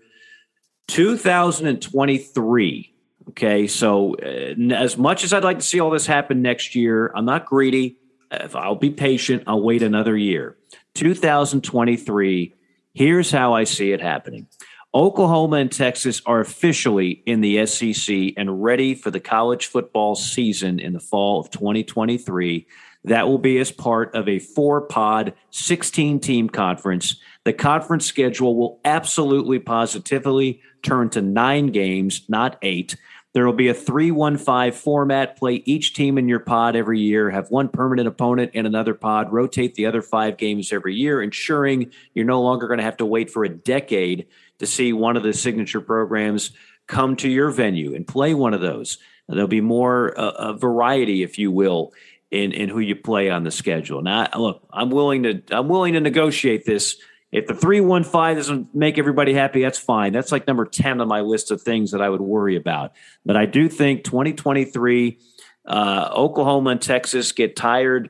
2023. 0.88 2.89
Okay, 3.30 3.68
so 3.68 4.15
uh, 4.15 4.73
as 4.73 4.97
much 4.97 5.23
as 5.23 5.34
I'd 5.34 5.43
like 5.43 5.60
to 5.60 5.65
see 5.65 5.80
all 5.80 5.89
this 5.89 6.05
happen 6.05 6.41
next 6.41 6.76
year, 6.76 7.11
I'm 7.15 7.26
not 7.26 7.45
greedy. 7.45 7.97
If 8.31 8.55
I'll 8.55 8.76
be 8.76 8.89
patient, 8.89 9.43
I'll 9.47 9.61
wait 9.61 9.84
another 9.84 10.18
year. 10.18 10.57
2023. 10.95 12.53
Here's 12.93 13.31
how 13.31 13.53
I 13.53 13.64
see 13.64 13.91
it 13.91 14.01
happening. 14.01 14.47
Oklahoma 14.95 15.56
and 15.57 15.72
Texas 15.72 16.22
are 16.28 16.40
officially 16.40 17.24
in 17.26 17.41
the 17.41 17.65
SEC 17.65 18.34
and 18.38 18.64
ready 18.64 18.94
for 18.94 19.10
the 19.10 19.20
college 19.20 19.65
football 19.65 20.14
season 20.14 20.80
in 20.80 20.94
the 20.94 20.99
fall 20.99 21.40
of 21.40 21.49
2023. 21.49 22.68
That 23.06 23.28
will 23.28 23.40
be 23.40 23.57
as 23.57 23.72
part 23.72 24.14
of 24.14 24.30
a 24.30 24.38
four 24.38 24.82
pod, 24.82 25.34
16 25.49 26.20
team 26.20 26.48
conference. 26.48 27.15
The 27.44 27.53
conference 27.53 28.06
schedule 28.06 28.56
will 28.56 28.80
absolutely 28.86 29.57
positively 29.57 30.61
turn 30.84 31.10
to 31.10 31.22
nine 31.24 31.68
games, 31.68 32.22
not 32.30 32.60
eight. 32.61 32.95
There 33.34 33.48
will 33.48 33.53
be 33.53 33.70
a 33.70 33.74
3-1-5 33.74 34.76
format. 34.76 35.38
Play 35.38 35.64
each 35.65 35.95
team 35.95 36.20
in 36.20 36.28
your 36.28 36.40
pod 36.40 36.76
every 36.76 36.99
year. 36.99 37.32
Have 37.32 37.49
one 37.49 37.68
permanent 37.68 38.07
opponent 38.07 38.52
in 38.53 38.68
another 38.68 38.94
pod. 38.94 39.34
Rotate 39.34 39.74
the 39.74 39.88
other 39.88 40.03
five 40.03 40.38
games 40.38 40.72
every 40.72 40.94
year, 40.94 41.20
ensuring 41.20 41.91
you're 42.14 42.26
no 42.26 42.44
longer 42.44 42.68
going 42.68 42.78
to 42.78 42.84
have 42.84 42.98
to 42.98 43.07
wait 43.07 43.32
for 43.32 43.44
a 43.44 43.49
decade 43.49 44.28
to 44.59 44.65
see 44.65 44.93
one 44.93 45.17
of 45.17 45.23
the 45.23 45.34
signature 45.34 45.81
programs 45.81 46.51
come 46.88 47.15
to 47.17 47.30
your 47.30 47.49
venue 47.49 47.95
and 47.95 48.07
play 48.07 48.34
one 48.34 48.53
of 48.53 48.61
those. 48.61 48.97
There'll 49.27 49.47
be 49.47 49.61
more 49.61 50.19
uh, 50.19 50.31
a 50.31 50.57
variety, 50.57 51.23
if 51.23 51.39
you 51.39 51.51
will, 51.51 51.93
in 52.31 52.51
in 52.51 52.69
who 52.69 52.80
you 52.80 52.95
play 52.95 53.30
on 53.30 53.43
the 53.43 53.51
schedule. 53.51 54.01
Now, 54.01 54.27
look, 54.35 54.67
I'm 54.71 54.89
willing 54.89 55.23
to 55.23 55.41
I'm 55.51 55.69
willing 55.69 55.93
to 55.93 55.99
negotiate 55.99 56.65
this. 56.65 56.97
If 57.31 57.47
the 57.47 57.55
three 57.55 57.80
one 57.80 58.03
five 58.03 58.38
doesn't 58.38 58.75
make 58.75 58.97
everybody 58.97 59.34
happy, 59.34 59.61
that's 59.61 59.80
fine. 59.80 60.13
That's 60.13 60.31
like 60.31 60.45
number 60.45 60.65
ten 60.65 60.99
on 60.99 61.07
my 61.07 61.21
list 61.21 61.51
of 61.51 61.61
things 61.61 61.91
that 61.91 62.01
I 62.01 62.09
would 62.09 62.21
worry 62.21 62.55
about. 62.55 62.93
But 63.25 63.38
I 63.38 63.45
do 63.45 63.69
think 63.69 64.03
2023, 64.03 65.17
uh, 65.65 66.09
Oklahoma 66.13 66.71
and 66.71 66.81
Texas 66.81 67.31
get 67.31 67.55
tired, 67.55 68.09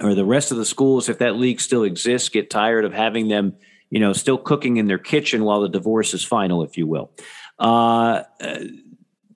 or 0.00 0.14
the 0.14 0.24
rest 0.24 0.50
of 0.50 0.58
the 0.58 0.66
schools, 0.66 1.08
if 1.08 1.18
that 1.18 1.36
league 1.36 1.60
still 1.60 1.84
exists, 1.84 2.28
get 2.28 2.50
tired 2.50 2.84
of 2.84 2.92
having 2.92 3.28
them 3.28 3.54
you 3.94 4.00
know, 4.00 4.12
still 4.12 4.38
cooking 4.38 4.76
in 4.78 4.88
their 4.88 4.98
kitchen 4.98 5.44
while 5.44 5.60
the 5.60 5.68
divorce 5.68 6.14
is 6.14 6.24
final, 6.24 6.64
if 6.64 6.76
you 6.76 6.84
will. 6.84 7.12
Uh, 7.60 8.24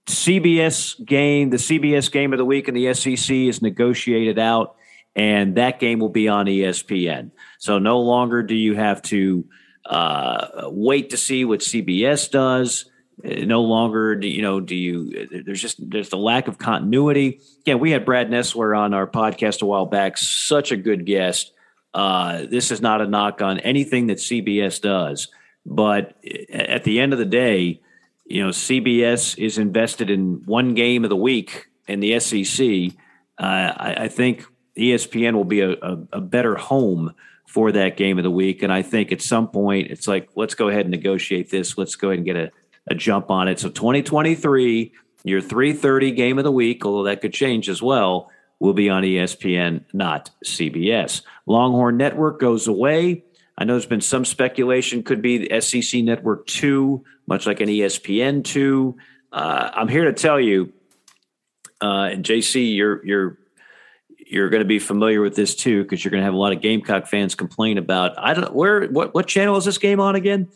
CBS 0.06 1.06
game, 1.06 1.50
the 1.50 1.58
CBS 1.58 2.10
game 2.10 2.32
of 2.32 2.38
the 2.38 2.44
week 2.44 2.66
in 2.66 2.74
the 2.74 2.92
SEC 2.92 3.30
is 3.30 3.62
negotiated 3.62 4.36
out, 4.36 4.74
and 5.14 5.54
that 5.54 5.78
game 5.78 6.00
will 6.00 6.08
be 6.08 6.26
on 6.26 6.46
ESPN. 6.46 7.30
So 7.60 7.78
no 7.78 8.00
longer 8.00 8.42
do 8.42 8.56
you 8.56 8.74
have 8.74 9.00
to 9.02 9.44
uh, 9.86 10.62
wait 10.64 11.10
to 11.10 11.16
see 11.16 11.44
what 11.44 11.60
CBS 11.60 12.28
does. 12.28 12.90
No 13.22 13.62
longer 13.62 14.16
do 14.16 14.26
you 14.26 14.42
know? 14.42 14.58
Do 14.58 14.74
you? 14.74 15.44
There's 15.44 15.62
just 15.62 15.88
there's 15.88 16.08
the 16.08 16.16
lack 16.16 16.48
of 16.48 16.58
continuity. 16.58 17.42
Again, 17.60 17.78
we 17.78 17.92
had 17.92 18.04
Brad 18.04 18.28
Nessler 18.28 18.76
on 18.76 18.92
our 18.92 19.06
podcast 19.06 19.62
a 19.62 19.66
while 19.66 19.86
back. 19.86 20.18
Such 20.18 20.72
a 20.72 20.76
good 20.76 21.06
guest. 21.06 21.52
Uh, 21.94 22.46
this 22.50 22.70
is 22.70 22.80
not 22.80 23.00
a 23.00 23.06
knock 23.06 23.42
on 23.42 23.58
anything 23.60 24.08
that 24.08 24.18
CBS 24.18 24.80
does, 24.80 25.28
but 25.64 26.14
at 26.52 26.84
the 26.84 27.00
end 27.00 27.12
of 27.12 27.18
the 27.18 27.24
day, 27.24 27.80
you 28.26 28.42
know, 28.42 28.50
CBS 28.50 29.38
is 29.38 29.58
invested 29.58 30.10
in 30.10 30.42
one 30.44 30.74
game 30.74 31.04
of 31.04 31.10
the 31.10 31.16
week 31.16 31.68
in 31.86 32.00
the 32.00 32.20
SEC. 32.20 32.94
Uh, 33.38 33.72
I, 33.76 33.94
I, 34.00 34.08
think 34.08 34.44
ESPN 34.76 35.32
will 35.32 35.44
be 35.44 35.60
a, 35.60 35.70
a, 35.70 35.98
a, 36.12 36.20
better 36.20 36.56
home 36.56 37.14
for 37.46 37.72
that 37.72 37.96
game 37.96 38.18
of 38.18 38.24
the 38.24 38.30
week. 38.30 38.62
And 38.62 38.72
I 38.72 38.82
think 38.82 39.12
at 39.12 39.22
some 39.22 39.48
point, 39.48 39.90
it's 39.90 40.06
like, 40.06 40.28
let's 40.34 40.54
go 40.54 40.68
ahead 40.68 40.82
and 40.82 40.90
negotiate 40.90 41.50
this. 41.50 41.78
Let's 41.78 41.94
go 41.94 42.08
ahead 42.08 42.18
and 42.18 42.26
get 42.26 42.36
a, 42.36 42.50
a 42.88 42.94
jump 42.94 43.30
on 43.30 43.48
it. 43.48 43.58
So 43.58 43.70
2023, 43.70 44.92
your 45.24 45.40
330 45.40 46.10
game 46.10 46.36
of 46.36 46.44
the 46.44 46.52
week, 46.52 46.84
although 46.84 47.04
that 47.04 47.22
could 47.22 47.32
change 47.32 47.68
as 47.68 47.80
well 47.80 48.30
will 48.60 48.72
be 48.72 48.90
on 48.90 49.02
ESPN, 49.02 49.84
not 49.92 50.30
CBS. 50.44 51.22
Longhorn 51.46 51.96
Network 51.96 52.40
goes 52.40 52.66
away. 52.66 53.24
I 53.56 53.64
know 53.64 53.74
there's 53.74 53.86
been 53.86 54.00
some 54.00 54.24
speculation 54.24 55.02
could 55.02 55.22
be 55.22 55.48
the 55.48 55.60
SEC 55.60 56.02
Network 56.02 56.46
2, 56.46 57.04
much 57.26 57.46
like 57.46 57.60
an 57.60 57.68
ESPN 57.68 58.44
2. 58.44 58.96
Uh, 59.32 59.70
I'm 59.74 59.88
here 59.88 60.04
to 60.04 60.12
tell 60.12 60.40
you, 60.40 60.72
uh, 61.80 62.08
and 62.12 62.24
JC, 62.24 62.74
you're 62.74 63.04
you're 63.04 63.38
you're 64.30 64.50
going 64.50 64.62
to 64.62 64.68
be 64.68 64.78
familiar 64.78 65.20
with 65.20 65.34
this 65.34 65.54
too 65.54 65.82
because 65.82 66.04
you're 66.04 66.10
going 66.10 66.20
to 66.20 66.24
have 66.24 66.34
a 66.34 66.38
lot 66.38 66.52
of 66.52 66.60
Gamecock 66.60 67.06
fans 67.06 67.34
complain 67.34 67.78
about. 67.78 68.18
I 68.18 68.34
don't 68.34 68.54
where 68.54 68.86
what 68.88 69.14
what 69.14 69.26
channel 69.26 69.56
is 69.56 69.64
this 69.64 69.78
game 69.78 70.00
on 70.00 70.14
again? 70.14 70.48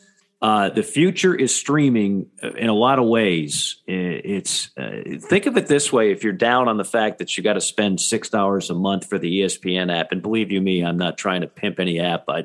Uh, 0.43 0.69
the 0.71 0.83
future 0.83 1.33
is 1.33 1.55
streaming 1.55 2.27
uh, 2.43 2.51
in 2.55 2.69
a 2.69 2.75
lot 2.75 2.99
of 2.99 3.07
ways. 3.07 3.77
It's 3.87 4.77
uh, 4.77 5.19
think 5.21 5.47
of 5.47 5.57
it 5.57 5.69
this 5.69 5.93
way: 5.93 6.11
if 6.11 6.25
you're 6.25 6.33
down 6.33 6.67
on 6.67 6.79
the 6.79 6.85
fact 6.85 7.19
that 7.19 7.37
you 7.37 7.45
got 7.45 7.53
to 7.53 7.61
spend 7.61 8.01
six 8.01 8.29
dollars 8.29 8.69
a 8.69 8.75
month 8.75 9.09
for 9.09 9.21
the 9.21 9.43
ESPN 9.43 9.97
app, 9.97 10.11
and 10.11 10.21
believe 10.21 10.51
you 10.51 10.61
me, 10.61 10.85
I'm 10.85 10.99
not 10.99 11.17
trying 11.17 11.43
to 11.43 11.47
pimp 11.47 11.79
any 11.79 12.01
app. 12.01 12.25
I 12.29 12.45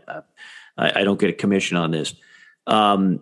I, 0.77 1.01
I 1.01 1.03
don't 1.03 1.19
get 1.19 1.31
a 1.31 1.33
commission 1.33 1.75
on 1.75 1.89
this. 1.89 2.13
Um, 2.67 3.21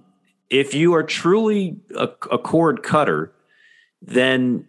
if 0.50 0.74
you 0.74 0.96
are 0.96 1.04
truly 1.04 1.80
a, 1.96 2.10
a 2.30 2.38
cord 2.38 2.84
cutter, 2.84 3.34
then 4.02 4.68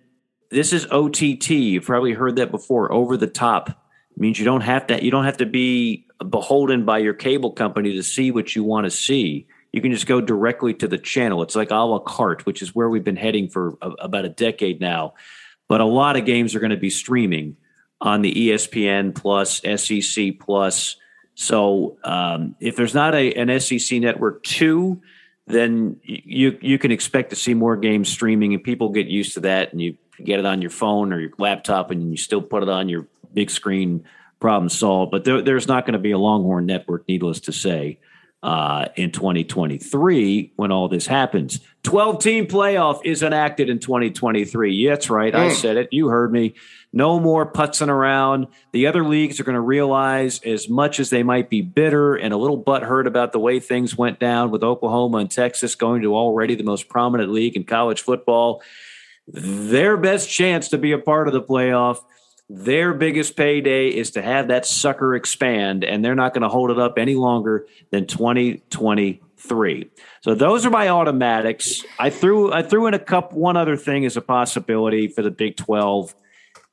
this 0.53 0.73
is 0.73 0.87
OTT. 0.93 1.51
You've 1.51 1.85
probably 1.85 2.13
heard 2.13 2.37
that 2.37 2.53
before. 2.53 2.93
Over 2.93 3.17
the 3.17 3.27
top 3.27 3.71
it 3.71 3.77
means 4.17 4.39
you 4.39 4.45
don't 4.45 4.61
have 4.61 4.87
to. 4.87 5.05
You 5.05 5.11
don't 5.11 5.25
have 5.25 5.39
to 5.39 5.47
be 5.47 6.07
beholden 6.31 6.85
by 6.85 6.99
your 6.99 7.13
cable 7.13 7.51
company 7.51 7.95
to 7.95 8.05
see 8.05 8.31
what 8.31 8.55
you 8.55 8.63
want 8.63 8.85
to 8.85 8.91
see. 8.91 9.49
You 9.77 9.83
can 9.83 9.93
just 9.93 10.07
go 10.07 10.23
directly 10.23 10.73
to 10.73 10.89
the 10.89 10.97
channel. 10.97 11.43
It's 11.43 11.55
like 11.55 11.71
a 11.71 11.75
la 11.75 11.99
carte, 11.99 12.47
which 12.47 12.63
is 12.63 12.75
where 12.75 12.89
we've 12.89 13.05
been 13.05 13.15
heading 13.15 13.47
for 13.47 13.77
a, 13.83 13.91
about 13.91 14.25
a 14.25 14.31
decade 14.31 14.81
now. 14.81 15.13
But 15.69 15.83
a 15.83 15.85
lot 15.85 16.17
of 16.17 16.25
games 16.25 16.55
are 16.55 16.61
going 16.61 16.71
to 16.71 16.79
be 16.79 16.89
streaming 16.89 17.59
on 18.01 18.23
the 18.23 18.33
ESPN 18.33 19.15
Plus, 19.15 19.61
SEC 19.61 20.39
Plus. 20.39 20.97
So 21.35 21.99
um, 22.05 22.57
if 22.59 22.75
there's 22.75 22.95
not 22.95 23.15
a, 23.15 23.35
an 23.35 23.61
SEC 23.61 24.01
Network 24.01 24.43
two, 24.45 25.03
then 25.47 26.01
you 26.03 26.57
you 26.63 26.79
can 26.79 26.91
expect 26.91 27.29
to 27.29 27.37
see 27.37 27.53
more 27.53 27.77
games 27.77 28.09
streaming, 28.09 28.55
and 28.55 28.65
people 28.65 28.89
get 28.89 29.09
used 29.09 29.35
to 29.35 29.41
that, 29.41 29.73
and 29.73 29.83
you 29.83 29.99
get 30.25 30.39
it 30.39 30.47
on 30.47 30.63
your 30.63 30.71
phone 30.71 31.13
or 31.13 31.21
your 31.21 31.33
laptop, 31.37 31.91
and 31.91 32.11
you 32.11 32.17
still 32.17 32.41
put 32.41 32.63
it 32.63 32.71
on 32.71 32.89
your 32.89 33.07
big 33.35 33.51
screen. 33.51 34.05
Problem 34.41 34.71
solved. 34.71 35.11
But 35.11 35.25
there, 35.25 35.43
there's 35.43 35.69
not 35.69 35.85
going 35.85 35.93
to 35.93 35.99
be 35.99 36.13
a 36.13 36.19
Longhorn 36.19 36.65
network, 36.65 37.07
needless 37.07 37.41
to 37.41 37.53
say 37.53 37.99
uh, 38.47 38.87
in 38.95 39.11
2023 39.11 40.53
when 40.55 40.71
all 40.71 40.89
this 40.89 41.09
happens. 41.09 41.59
12 41.83 42.23
team 42.23 42.47
playoff 42.47 43.01
is 43.05 43.25
enacted 43.25 43.69
in 43.69 43.81
2023. 43.81 44.73
Yeah, 44.73 44.91
that's 44.91 45.11
right. 45.11 45.35
Mm. 45.35 45.39
I 45.39 45.53
said 45.53 45.77
it. 45.77 45.89
You 45.91 46.07
heard 46.07 46.31
me. 46.31 46.55
No 46.93 47.19
more 47.19 47.51
putzing 47.51 47.89
around. 47.89 48.47
The 48.71 48.87
other 48.87 49.05
leagues 49.05 49.41
are 49.41 49.45
going 49.45 49.57
to 49.57 49.61
realize, 49.61 50.41
as 50.45 50.69
much 50.69 51.01
as 51.01 51.11
they 51.11 51.25
might 51.25 51.51
be 51.51 51.61
bitter 51.61 52.15
and 52.15 52.33
a 52.33 52.37
little 52.37 52.63
butthurt 52.63 53.09
about 53.09 53.33
the 53.33 53.41
way 53.41 53.59
things 53.59 53.99
went 53.99 54.21
down 54.21 54.53
with 54.53 54.63
Oklahoma 54.63 55.19
and 55.19 55.31
Texas 55.31 55.75
going 55.75 56.03
to 56.03 56.15
already 56.15 56.55
the 56.55 56.63
most 56.63 56.89
prominent 56.89 57.33
league 57.33 57.57
in 57.57 57.65
college 57.65 58.03
football, 58.03 58.63
their 59.27 59.97
best 59.97 60.31
chance 60.31 60.69
to 60.69 60.79
be 60.79 60.93
a 60.93 60.99
part 60.99 61.27
of 61.27 61.35
the 61.35 61.43
playoff 61.43 61.99
their 62.49 62.95
biggest 62.95 63.37
payday 63.37 63.89
is 63.89 64.13
to 64.13 64.23
have 64.23 64.49
that 64.49 64.67
sucker 64.67 65.17
expand, 65.17 65.83
and 65.83 66.05
they're 66.05 66.15
not 66.15 66.33
going 66.33 66.43
to 66.43 66.49
hold 66.49 66.71
it 66.71 66.79
up 66.79 66.97
any 66.97 67.17
longer 67.17 67.67
than 67.91 68.07
2023. 68.07 69.91
So 70.21 70.35
those 70.35 70.65
are 70.65 70.71
my 70.71 70.89
automatics. 70.89 71.85
I 71.99 72.11
threw 72.11 72.53
I 72.53 72.63
threw 72.63 72.87
in 72.87 72.95
a 72.95 73.01
cup 73.01 73.33
one 73.33 73.57
other 73.57 73.77
thing 73.77 74.05
as 74.07 74.17
a 74.17 74.21
possibility 74.21 75.09
for 75.09 75.23
the 75.23 75.31
Big 75.31 75.57
12. 75.57 76.15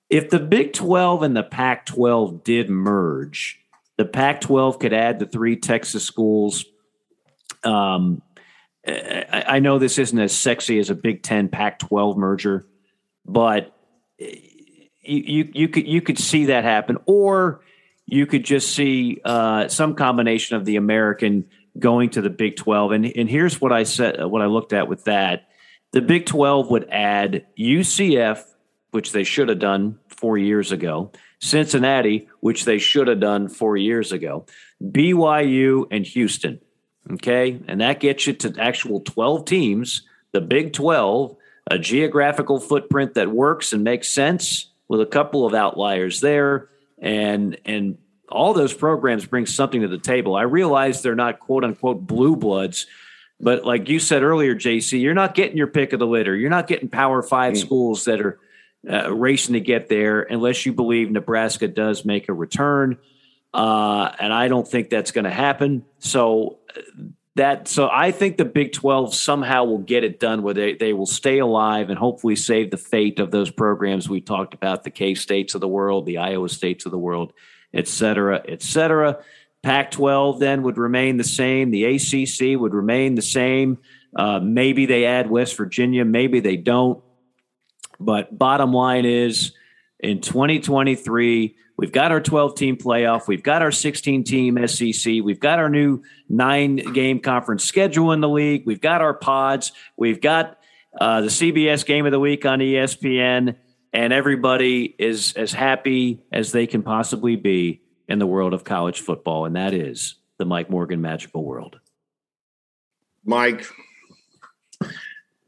If 0.10 0.30
the 0.30 0.40
Big 0.40 0.74
12 0.74 1.24
and 1.24 1.36
the 1.36 1.44
Pac 1.44 1.88
12 1.88 2.44
did 2.44 2.70
merge, 2.70 3.60
the 3.98 4.06
Pac 4.06 4.42
12 4.42 4.78
could 4.78 4.94
add 4.94 5.18
the 5.18 5.26
three 5.26 5.56
Texas 5.56 6.04
schools. 6.04 6.66
Um, 7.64 8.22
I, 8.86 9.44
I 9.48 9.60
know 9.60 9.80
this 9.80 9.98
isn't 9.98 10.20
as 10.20 10.38
sexy 10.38 10.78
as 10.78 10.92
a 10.92 10.96
Big 10.96 11.24
10 11.24 11.50
Pac 11.50 11.80
12 11.80 12.16
merger, 12.16 12.68
but 13.26 13.76
you, 15.04 15.50
you 15.54 15.68
could 15.68 15.88
you 15.88 16.02
could 16.02 16.18
see 16.18 16.46
that 16.46 16.64
happen, 16.64 16.98
or 17.06 17.62
you 18.06 18.26
could 18.26 18.44
just 18.44 18.74
see 18.74 19.22
uh, 19.24 19.68
some 19.68 19.96
combination 19.96 20.56
of 20.56 20.66
the 20.66 20.76
American 20.76 21.46
going 21.78 22.10
to 22.12 22.22
the 22.22 22.30
Big 22.30 22.56
Twelve. 22.56 22.92
And 22.92 23.06
and 23.06 23.30
here's 23.30 23.60
what 23.60 23.72
I 23.72 23.84
said, 23.84 24.24
what 24.26 24.42
I 24.42 24.46
looked 24.46 24.74
at 24.74 24.88
with 24.88 25.06
that: 25.06 25.50
the 25.92 26.02
Big 26.02 26.26
Twelve 26.26 26.70
would 26.70 26.88
add 26.90 27.46
UCF, 27.58 28.44
which 28.92 29.12
they 29.12 29.24
should 29.24 29.50
have 29.50 29.60
done 29.60 30.00
four 30.08 30.38
years 30.38 30.72
ago, 30.72 31.12
Cincinnati, 31.40 32.30
which 32.40 32.66
they 32.66 32.78
should 32.78 33.08
have 33.08 33.20
done 33.20 33.50
four 33.50 33.76
years 33.76 34.12
ago, 34.12 34.46
BYU, 34.82 35.86
and 35.92 36.06
Houston. 36.06 36.60
Okay, 37.12 37.62
and 37.68 37.82
that 37.82 38.00
gets 38.00 38.28
you 38.28 38.34
to 38.34 38.56
actual 38.60 39.02
twelve 39.02 39.46
teams. 39.46 40.04
The 40.32 40.42
Big 40.42 40.74
Twelve, 40.74 41.36
a 41.70 41.78
geographical 41.78 42.60
footprint 42.60 43.16
that 43.16 43.32
works 43.32 43.74
and 43.74 43.84
makes 43.84 44.10
sense 44.10 44.73
with 44.94 45.02
a 45.02 45.08
couple 45.08 45.44
of 45.44 45.56
outliers 45.56 46.22
there, 46.22 46.70
and 47.00 47.58
and 47.66 47.98
all 48.30 48.54
those 48.54 48.76
programs 48.76 49.26
bring 49.26 49.48
something 49.48 49.82
to 49.82 49.88
the 49.88 49.98
table. 49.98 50.36
I 50.36 50.44
realize 50.44 51.02
they're 51.02 51.16
not 51.16 51.40
quote 51.40 51.64
unquote 51.64 52.06
blue 52.06 52.36
bloods, 52.36 52.86
but 53.40 53.66
like 53.66 53.90
you 53.90 53.98
said 53.98 54.22
earlier, 54.22 54.54
JC, 54.54 55.02
you're 55.02 55.16
not 55.16 55.34
getting 55.34 55.58
your 55.58 55.66
pick 55.66 55.94
of 55.94 56.00
the 56.00 56.06
litter. 56.06 56.36
You're 56.36 56.52
not 56.52 56.68
getting 56.68 56.90
Power 56.90 57.24
Five 57.24 57.54
mm. 57.54 57.58
schools 57.58 58.06
that 58.06 58.22
are 58.22 58.40
uh, 58.88 59.12
racing 59.12 59.54
to 59.54 59.62
get 59.62 59.90
there 59.90 60.22
unless 60.22 60.64
you 60.64 60.74
believe 60.74 61.10
Nebraska 61.10 61.68
does 61.68 62.06
make 62.06 62.30
a 62.30 62.34
return. 62.34 63.00
Uh, 63.52 64.12
and 64.20 64.32
I 64.32 64.48
don't 64.48 64.68
think 64.68 64.92
that's 64.92 65.10
going 65.10 65.26
to 65.26 65.32
happen. 65.32 65.86
So 65.98 66.60
that 67.36 67.68
so 67.68 67.90
I 67.92 68.12
think 68.12 68.38
the 68.38 68.46
Big 68.46 68.74
12 68.74 69.16
somehow 69.16 69.64
will 69.64 69.80
get 69.80 70.04
it 70.04 70.20
done 70.20 70.44
where 70.44 70.54
they, 70.54 70.74
they 70.76 70.94
will 70.94 71.08
stay 71.08 71.40
alive 71.40 71.90
and 71.90 71.98
hopefully 71.98 72.36
save 72.36 72.70
the 72.70 72.78
fate 72.78 73.20
of 73.20 73.32
those 73.32 73.50
programs 73.50 74.08
we 74.08 74.22
talked 74.22 74.54
about, 74.54 74.84
the 74.84 74.92
K 74.92 75.16
states 75.16 75.56
of 75.56 75.62
the 75.62 75.68
world, 75.68 76.06
the 76.06 76.20
Iowa 76.20 76.50
states 76.50 76.86
of 76.86 76.92
the 76.92 76.98
world, 76.98 77.34
et 77.74 77.88
cetera, 77.88 78.44
et 78.48 78.62
cetera. 78.62 79.18
Pac 79.64 79.92
12 79.92 80.40
then 80.40 80.62
would 80.64 80.78
remain 80.78 81.18
the 81.18 81.24
same. 81.24 81.72
The 81.72 81.86
ACC 81.86 82.60
would 82.60 82.74
remain 82.74 83.16
the 83.16 83.22
same. 83.22 83.80
Uh, 84.16 84.40
maybe 84.40 84.86
they 84.86 85.06
add 85.06 85.30
West 85.30 85.58
Virginia, 85.58 86.06
maybe 86.06 86.40
they 86.40 86.58
don't. 86.58 87.04
But 88.00 88.38
bottom 88.38 88.74
line 88.74 89.06
is 89.06 89.54
in 90.00 90.22
2023, 90.22 91.56
We've 91.78 91.92
got 91.92 92.12
our 92.12 92.22
12 92.22 92.56
team 92.56 92.78
playoff. 92.78 93.28
We've 93.28 93.44
got 93.44 93.62
our 93.62 93.72
16 93.72 94.24
team 94.24 94.68
SEC. 94.68 95.14
We've 95.24 95.40
got 95.40 95.60
our 95.60 95.70
new 95.70 96.04
nine 96.30 96.78
game 96.94 97.20
conference 97.20 97.64
schedule 97.64 98.12
in 98.12 98.22
the 98.22 98.30
league. 98.30 98.64
We've 98.66 98.82
got 98.82 99.02
our 99.02 99.14
pods. 99.14 99.72
We've 99.98 100.22
got 100.22 100.60
uh, 101.00 101.22
the 101.22 101.28
CBS 101.28 101.86
game 101.86 102.06
of 102.06 102.12
the 102.12 102.20
week 102.20 102.46
on 102.46 102.60
ESPN. 102.60 103.56
And 103.92 104.14
everybody 104.14 104.96
is 104.98 105.34
as 105.34 105.52
happy 105.52 106.22
as 106.32 106.52
they 106.52 106.68
can 106.68 106.82
possibly 106.82 107.36
be 107.36 107.82
in 108.08 108.20
the 108.20 108.28
world 108.28 108.54
of 108.54 108.64
college 108.64 109.02
football. 109.02 109.46
And 109.46 109.56
that 109.56 109.74
is 109.74 110.16
the 110.38 110.46
Mike 110.46 110.70
Morgan 110.70 111.02
magical 111.02 111.44
world. 111.44 111.80
Mike, 113.24 113.66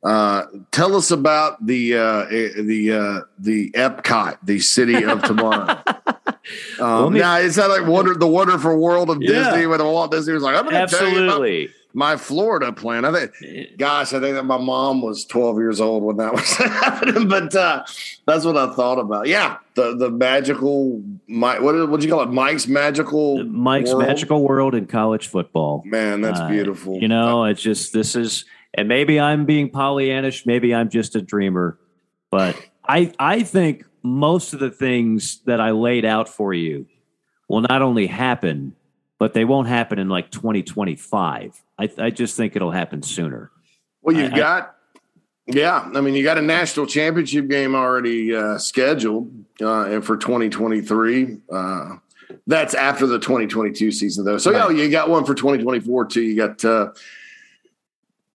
uh, 0.05 0.45
tell 0.71 0.95
us 0.95 1.09
about 1.09 1.65
the 1.65 1.95
uh, 1.95 2.25
the 2.25 2.91
uh, 2.91 3.21
the 3.39 3.71
Epcot, 3.71 4.37
the 4.43 4.59
city 4.59 5.03
of 5.03 5.23
tomorrow. 5.23 5.81
um, 6.79 7.13
me, 7.13 7.19
now 7.19 7.37
is 7.37 7.55
that 7.55 7.69
like 7.69 7.87
wonder 7.87 8.13
the 8.13 8.27
wonderful 8.27 8.77
world 8.79 9.09
of 9.09 9.17
yeah. 9.19 9.49
Disney 9.49 9.65
when 9.65 9.83
Walt 9.83 10.11
Disney 10.11 10.33
was 10.33 10.43
like, 10.43 10.55
I'm 10.55 10.69
going 10.69 10.87
to 10.87 10.95
tell 10.95 11.09
you 11.09 11.23
about 11.23 11.69
my 11.95 12.17
Florida 12.17 12.73
plan. 12.73 13.05
I 13.05 13.11
think, 13.13 13.77
gosh, 13.77 14.13
I 14.13 14.19
think 14.19 14.35
that 14.35 14.43
my 14.43 14.57
mom 14.57 15.01
was 15.01 15.25
12 15.25 15.57
years 15.57 15.81
old 15.81 16.03
when 16.03 16.17
that 16.17 16.33
was 16.35 16.53
happening, 16.55 17.27
but 17.27 17.55
uh, 17.55 17.83
that's 18.25 18.45
what 18.45 18.57
I 18.57 18.71
thought 18.73 18.99
about. 18.99 19.27
Yeah, 19.27 19.57
the 19.73 19.95
the 19.95 20.11
magical, 20.11 21.01
my 21.27 21.57
what 21.57 21.89
what 21.89 22.03
you 22.03 22.09
call 22.09 22.21
it, 22.21 22.29
Mike's 22.29 22.67
magical, 22.67 23.43
Mike's 23.45 23.89
world? 23.89 24.05
magical 24.05 24.47
world 24.47 24.75
in 24.75 24.85
college 24.85 25.29
football. 25.29 25.81
Man, 25.83 26.21
that's 26.21 26.39
uh, 26.39 26.47
beautiful. 26.47 27.01
You 27.01 27.07
know, 27.07 27.45
it's 27.45 27.61
just 27.61 27.91
this 27.91 28.15
is 28.15 28.45
and 28.75 28.87
maybe 28.87 29.19
I'm 29.19 29.45
being 29.45 29.69
Pollyannish, 29.69 30.45
maybe 30.45 30.75
I'm 30.75 30.89
just 30.89 31.15
a 31.15 31.21
dreamer, 31.21 31.79
but 32.29 32.55
I 32.87 33.13
I 33.17 33.43
think 33.43 33.85
most 34.03 34.53
of 34.53 34.59
the 34.59 34.69
things 34.69 35.41
that 35.45 35.59
I 35.59 35.71
laid 35.71 36.05
out 36.05 36.29
for 36.29 36.53
you 36.53 36.85
will 37.47 37.61
not 37.61 37.81
only 37.81 38.07
happen, 38.07 38.75
but 39.19 39.33
they 39.33 39.45
won't 39.45 39.67
happen 39.67 39.97
in 39.97 40.09
like 40.09 40.29
2025. 40.31 41.63
I, 41.77 41.89
I 41.97 42.09
just 42.09 42.37
think 42.37 42.55
it'll 42.55 42.71
happen 42.71 43.01
sooner. 43.01 43.51
Well, 44.01 44.15
you've 44.15 44.33
I, 44.33 44.37
got, 44.37 44.63
I, 44.63 45.01
yeah, 45.47 45.89
I 45.93 46.01
mean, 46.01 46.13
you 46.13 46.23
got 46.23 46.37
a 46.37 46.41
national 46.41 46.85
championship 46.85 47.47
game 47.47 47.75
already 47.75 48.35
uh, 48.35 48.57
scheduled 48.57 49.31
uh, 49.61 50.01
for 50.01 50.17
2023. 50.17 51.37
Uh, 51.51 51.95
that's 52.47 52.73
after 52.73 53.07
the 53.07 53.19
2022 53.19 53.91
season, 53.91 54.25
though. 54.25 54.37
So, 54.37 54.51
right. 54.51 54.75
yeah, 54.75 54.83
you 54.83 54.89
got 54.89 55.09
one 55.09 55.25
for 55.25 55.33
2024 55.33 56.05
too. 56.05 56.21
You 56.21 56.35
got 56.35 56.63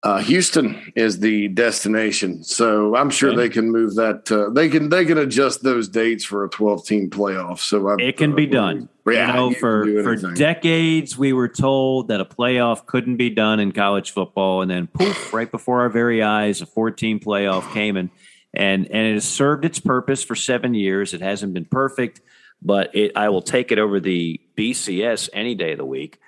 uh, 0.03 0.19
Houston 0.19 0.93
is 0.97 1.21
the 1.21 1.49
destination, 1.49 2.43
so 2.43 2.97
I'm 2.97 3.11
sure 3.11 3.31
okay. 3.31 3.37
they 3.37 3.49
can 3.51 3.71
move 3.71 3.97
that. 3.97 4.33
Uh, 4.33 4.49
they 4.49 4.71
can 4.71 4.89
they 4.89 5.05
can 5.05 5.19
adjust 5.19 5.63
those 5.63 5.89
dates 5.89 6.25
for 6.25 6.43
a 6.43 6.49
12 6.49 6.87
team 6.87 7.11
playoff. 7.11 7.59
So 7.59 7.87
i 7.89 7.97
it 7.99 8.17
can 8.17 8.33
uh, 8.33 8.37
be 8.37 8.47
done. 8.47 8.89
Yeah, 9.07 9.27
you 9.27 9.33
know, 9.35 9.51
for 9.53 10.03
for 10.03 10.17
decades 10.33 11.19
we 11.19 11.35
were 11.35 11.49
told 11.49 12.09
that 12.09 12.21
a 12.21 12.25
playoff 12.25 12.87
couldn't 12.87 13.19
be 13.19 13.29
done 13.29 13.61
in 13.61 13.73
college 13.73 14.13
football, 14.13 14.63
and 14.63 14.71
then 14.71 14.87
poof, 14.87 15.33
right 15.35 15.51
before 15.51 15.83
our 15.83 15.91
very 15.91 16.23
eyes, 16.23 16.63
a 16.63 16.67
14 16.67 17.21
playoff 17.21 17.71
came 17.75 17.99
and 17.99 18.09
and 18.55 18.87
and 18.87 19.07
it 19.07 19.15
has 19.15 19.29
served 19.29 19.67
its 19.67 19.81
purpose 19.81 20.25
for 20.25 20.35
seven 20.35 20.73
years. 20.73 21.13
It 21.13 21.21
hasn't 21.21 21.53
been 21.53 21.67
perfect, 21.67 22.23
but 22.63 22.95
it, 22.95 23.13
I 23.17 23.29
will 23.29 23.43
take 23.43 23.71
it 23.71 23.79
over 23.79 24.01
the 24.01 24.41
BCS 24.57 25.29
any 25.35 25.55
day 25.55 25.73
of 25.73 25.79
the 25.79 25.85
week, 25.85 26.19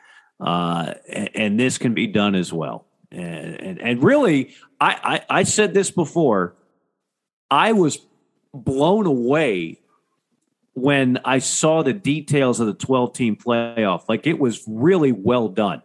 uh, 0.41 0.93
and, 1.09 1.31
and 1.35 1.61
this 1.61 1.79
can 1.79 1.95
be 1.95 2.07
done 2.07 2.35
as 2.35 2.53
well. 2.53 2.85
And, 3.13 3.61
and, 3.61 3.81
and 3.81 4.03
really, 4.03 4.55
I, 4.81 5.21
I, 5.31 5.41
I 5.41 5.43
said 5.45 5.75
this 5.75 5.91
before. 5.91 6.57
I 7.51 7.73
was 7.73 7.99
blown 8.55 9.07
away 9.07 9.79
when 10.75 11.19
I 11.25 11.39
saw 11.39 11.83
the 11.83 11.93
details 11.93 12.61
of 12.61 12.67
the 12.67 12.75
12 12.75 13.13
team 13.13 13.37
playoff. 13.37 14.05
Like 14.09 14.27
it 14.27 14.39
was 14.39 14.65
really 14.67 15.13
well 15.13 15.49
done. 15.49 15.83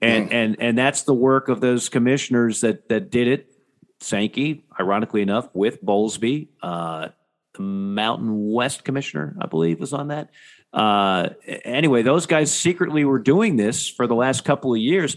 and 0.00 0.32
and 0.32 0.56
and 0.60 0.78
that's 0.78 1.02
the 1.02 1.14
work 1.14 1.48
of 1.48 1.60
those 1.60 1.88
commissioners 1.88 2.60
that 2.60 2.88
that 2.88 3.10
did 3.10 3.26
it. 3.26 3.52
Sankey, 4.00 4.64
ironically 4.78 5.22
enough, 5.22 5.48
with 5.54 5.82
Bowlesby, 5.84 6.46
uh, 6.62 7.08
the 7.54 7.62
Mountain 7.62 8.52
West 8.52 8.84
commissioner, 8.84 9.36
I 9.40 9.46
believe, 9.46 9.80
was 9.80 9.92
on 9.92 10.08
that. 10.08 10.30
Uh, 10.72 11.30
anyway, 11.64 12.02
those 12.02 12.26
guys 12.26 12.54
secretly 12.54 13.04
were 13.04 13.18
doing 13.18 13.56
this 13.56 13.88
for 13.88 14.06
the 14.06 14.14
last 14.14 14.44
couple 14.44 14.72
of 14.72 14.78
years, 14.78 15.16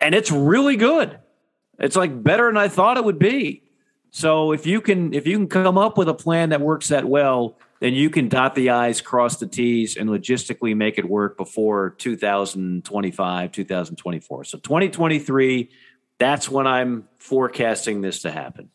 and 0.00 0.14
it's 0.14 0.30
really 0.30 0.76
good. 0.76 1.18
It's 1.78 1.96
like 1.96 2.22
better 2.22 2.46
than 2.46 2.56
I 2.56 2.68
thought 2.68 2.96
it 2.96 3.04
would 3.04 3.18
be. 3.18 3.62
So 4.10 4.52
if 4.52 4.66
you 4.66 4.80
can 4.80 5.12
if 5.12 5.26
you 5.26 5.36
can 5.36 5.48
come 5.48 5.76
up 5.76 5.98
with 5.98 6.08
a 6.08 6.14
plan 6.14 6.50
that 6.50 6.60
works 6.60 6.88
that 6.88 7.06
well, 7.06 7.58
then 7.80 7.92
you 7.92 8.08
can 8.08 8.28
dot 8.28 8.54
the 8.54 8.70
i's, 8.70 9.00
cross 9.00 9.36
the 9.36 9.46
t's, 9.46 9.96
and 9.96 10.08
logistically 10.08 10.74
make 10.74 10.98
it 10.98 11.04
work 11.04 11.36
before 11.36 11.90
2025, 11.98 13.52
2024. 13.52 14.44
So 14.44 14.58
2023, 14.58 15.68
that's 16.18 16.48
when 16.48 16.66
I'm 16.66 17.08
forecasting 17.18 18.00
this 18.00 18.22
to 18.22 18.30
happen. 18.30 18.70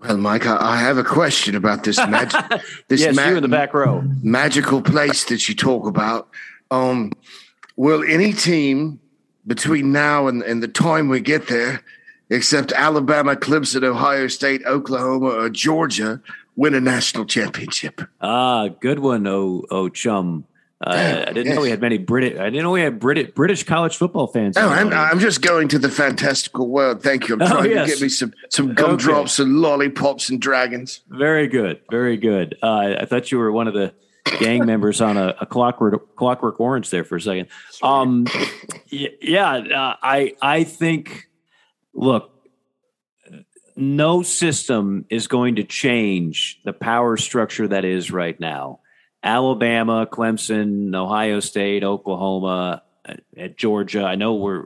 Well, 0.00 0.16
Mike, 0.16 0.44
I, 0.46 0.76
have 0.76 0.98
a 0.98 1.04
question 1.04 1.54
about 1.54 1.84
this 1.84 1.96
magic. 2.08 2.44
this 2.88 3.00
yes, 3.00 3.14
ma- 3.14 3.28
you 3.28 3.36
in 3.36 3.42
the 3.42 3.48
back 3.48 3.72
row. 3.72 4.02
magical 4.22 4.82
place 4.82 5.24
that 5.26 5.48
you 5.48 5.54
talk 5.54 5.86
about. 5.86 6.28
Um, 6.70 7.12
will 7.76 8.02
any 8.02 8.32
team 8.32 8.98
between 9.46 9.92
now 9.92 10.26
and, 10.26 10.42
and 10.42 10.62
the 10.62 10.68
time 10.68 11.08
we 11.08 11.20
get 11.20 11.48
there, 11.48 11.82
except 12.30 12.72
Alabama, 12.72 13.36
Clemson, 13.36 13.84
Ohio 13.84 14.28
State, 14.28 14.62
Oklahoma, 14.66 15.26
or 15.30 15.48
Georgia, 15.50 16.20
win 16.56 16.74
a 16.74 16.80
national 16.80 17.24
championship? 17.26 18.00
Ah, 18.20 18.68
good 18.68 18.98
one, 19.00 19.26
oh, 19.26 19.64
oh 19.70 19.88
chum. 19.88 20.44
Uh, 20.84 21.24
I 21.28 21.32
didn't 21.32 21.46
Yes. 21.46 21.54
know 21.56 21.62
we 21.62 21.70
had 21.70 21.80
many 21.80 21.96
British. 21.96 22.38
I 22.38 22.44
didn't 22.50 22.62
know 22.64 22.72
we 22.72 22.82
had 22.82 23.00
British 23.00 23.30
British 23.30 23.62
college 23.64 23.96
football 23.96 24.26
fans. 24.26 24.56
Oh, 24.58 24.68
I'm. 24.68 24.92
I'm 24.92 25.18
just 25.18 25.40
going 25.40 25.68
to 25.68 25.78
the 25.78 25.88
fantastical 25.88 26.68
world. 26.68 27.02
Thank 27.02 27.26
you. 27.28 27.36
I'm 27.36 27.42
Oh, 27.42 27.46
trying 27.46 27.70
yes. 27.70 27.86
to 27.88 27.94
get 27.94 28.02
me 28.02 28.08
some 28.10 28.34
some 28.50 28.74
gumdrops 28.74 29.38
and 29.38 29.60
lollipops 29.62 30.28
and 30.28 30.40
dragons. 30.42 31.00
Very 31.08 31.46
good, 31.48 31.80
very 31.90 32.18
good. 32.18 32.56
Uh, 32.62 32.96
I 33.00 33.06
thought 33.06 33.32
you 33.32 33.38
were 33.38 33.50
one 33.50 33.66
of 33.66 33.72
the 33.72 33.94
gang 34.40 34.66
members 34.66 35.00
on 35.00 35.16
a, 35.16 35.34
a 35.40 35.46
clockwork 35.46 36.16
Clockwork 36.16 36.60
Orange 36.60 36.90
there 36.90 37.04
for 37.04 37.16
a 37.16 37.20
second. 37.20 37.46
Um, 37.82 38.26
yeah, 39.20 39.52
uh, 39.52 39.96
I 40.02 40.34
I 40.40 40.64
think. 40.64 41.28
Look, 41.96 42.32
no 43.76 44.22
system 44.22 45.04
is 45.10 45.26
going 45.28 45.56
to 45.56 45.64
change 45.64 46.60
the 46.64 46.72
power 46.72 47.16
structure 47.16 47.68
that 47.68 47.84
is 47.84 48.10
right 48.10 48.38
now. 48.38 48.80
Alabama, 49.22 50.06
Clemson, 50.10 50.94
Ohio 50.94 51.40
State, 51.40 51.82
Oklahoma, 51.82 52.82
uh, 53.06 53.14
at 53.36 53.56
Georgia. 53.56 54.04
I 54.04 54.14
know 54.14 54.34
we're 54.34 54.64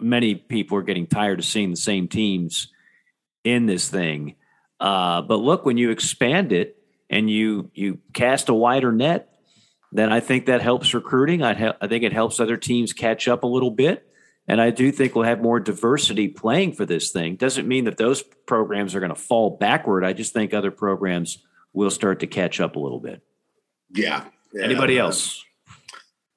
many 0.00 0.34
people 0.34 0.78
are 0.78 0.82
getting 0.82 1.06
tired 1.06 1.38
of 1.38 1.44
seeing 1.44 1.70
the 1.70 1.76
same 1.76 2.08
teams 2.08 2.68
in 3.44 3.66
this 3.66 3.88
thing. 3.88 4.36
Uh, 4.80 5.22
but 5.22 5.36
look, 5.36 5.64
when 5.64 5.76
you 5.76 5.90
expand 5.90 6.52
it 6.52 6.76
and 7.10 7.28
you 7.30 7.70
you 7.74 7.98
cast 8.12 8.48
a 8.48 8.54
wider 8.54 8.92
net, 8.92 9.35
then 9.96 10.12
I 10.12 10.20
think 10.20 10.46
that 10.46 10.62
helps 10.62 10.94
recruiting. 10.94 11.42
I, 11.42 11.74
I 11.80 11.86
think 11.86 12.04
it 12.04 12.12
helps 12.12 12.38
other 12.40 12.56
teams 12.56 12.92
catch 12.92 13.28
up 13.28 13.44
a 13.44 13.46
little 13.46 13.70
bit. 13.70 14.06
And 14.48 14.60
I 14.60 14.70
do 14.70 14.92
think 14.92 15.14
we'll 15.14 15.24
have 15.24 15.40
more 15.42 15.58
diversity 15.58 16.28
playing 16.28 16.74
for 16.74 16.86
this 16.86 17.10
thing. 17.10 17.34
Doesn't 17.36 17.66
mean 17.66 17.84
that 17.86 17.96
those 17.96 18.22
programs 18.46 18.94
are 18.94 19.00
going 19.00 19.14
to 19.14 19.20
fall 19.20 19.50
backward. 19.50 20.04
I 20.04 20.12
just 20.12 20.32
think 20.32 20.54
other 20.54 20.70
programs 20.70 21.38
will 21.72 21.90
start 21.90 22.20
to 22.20 22.26
catch 22.28 22.60
up 22.60 22.76
a 22.76 22.78
little 22.78 23.00
bit. 23.00 23.22
Yeah. 23.92 24.24
Yeah. 24.52 24.64
Anybody 24.64 24.98
else? 24.98 25.44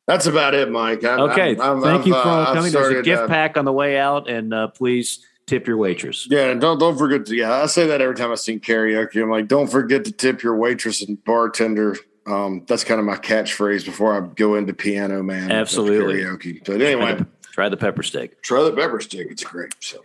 That's 0.07 0.25
about 0.25 0.55
it, 0.55 0.71
Mike. 0.71 1.03
I'm, 1.03 1.19
Okay. 1.29 1.55
I'm- 1.55 1.61
I'm- 1.61 1.81
Thank 1.81 2.07
you 2.07 2.13
for 2.13 2.19
uh, 2.19 2.53
coming. 2.53 2.71
There's 2.71 2.95
a 2.97 3.03
gift 3.03 3.23
uh, 3.23 3.27
pack 3.27 3.57
on 3.57 3.65
the 3.65 3.73
way 3.73 3.99
out, 3.99 4.27
and 4.27 4.51
uh, 4.53 4.67
please 4.69 5.23
tip 5.45 5.67
your 5.67 5.77
waitress. 5.77 6.27
Yeah, 6.29 6.45
and 6.49 6.59
don't 6.59 6.79
don't 6.79 6.97
forget 6.97 7.27
to 7.27 7.35
yeah. 7.35 7.61
I 7.61 7.67
say 7.67 7.85
that 7.87 8.01
every 8.01 8.15
time 8.15 8.31
I 8.31 8.35
sing 8.35 8.59
karaoke. 8.59 9.21
I'm 9.21 9.29
like, 9.29 9.47
don't 9.47 9.67
forget 9.69 10.05
to 10.05 10.11
tip 10.11 10.41
your 10.41 10.55
waitress 10.55 11.03
and 11.03 11.23
bartender. 11.23 11.95
Um, 12.29 12.63
that's 12.67 12.83
kind 12.83 12.99
of 12.99 13.05
my 13.05 13.15
catchphrase 13.15 13.85
before 13.85 14.13
I 14.15 14.27
go 14.35 14.55
into 14.55 14.73
piano 14.73 15.23
man. 15.23 15.51
Absolutely. 15.51 16.21
karaoke. 16.21 16.63
But 16.65 16.81
anyway, 16.81 17.25
Try 17.53 17.69
the 17.69 17.77
pepper 17.77 18.03
steak. 18.03 18.41
try 18.41 18.63
the 18.63 18.71
pepper 18.71 18.99
stick. 19.01 19.27
It's 19.31 19.43
great. 19.43 19.73
So 19.79 19.99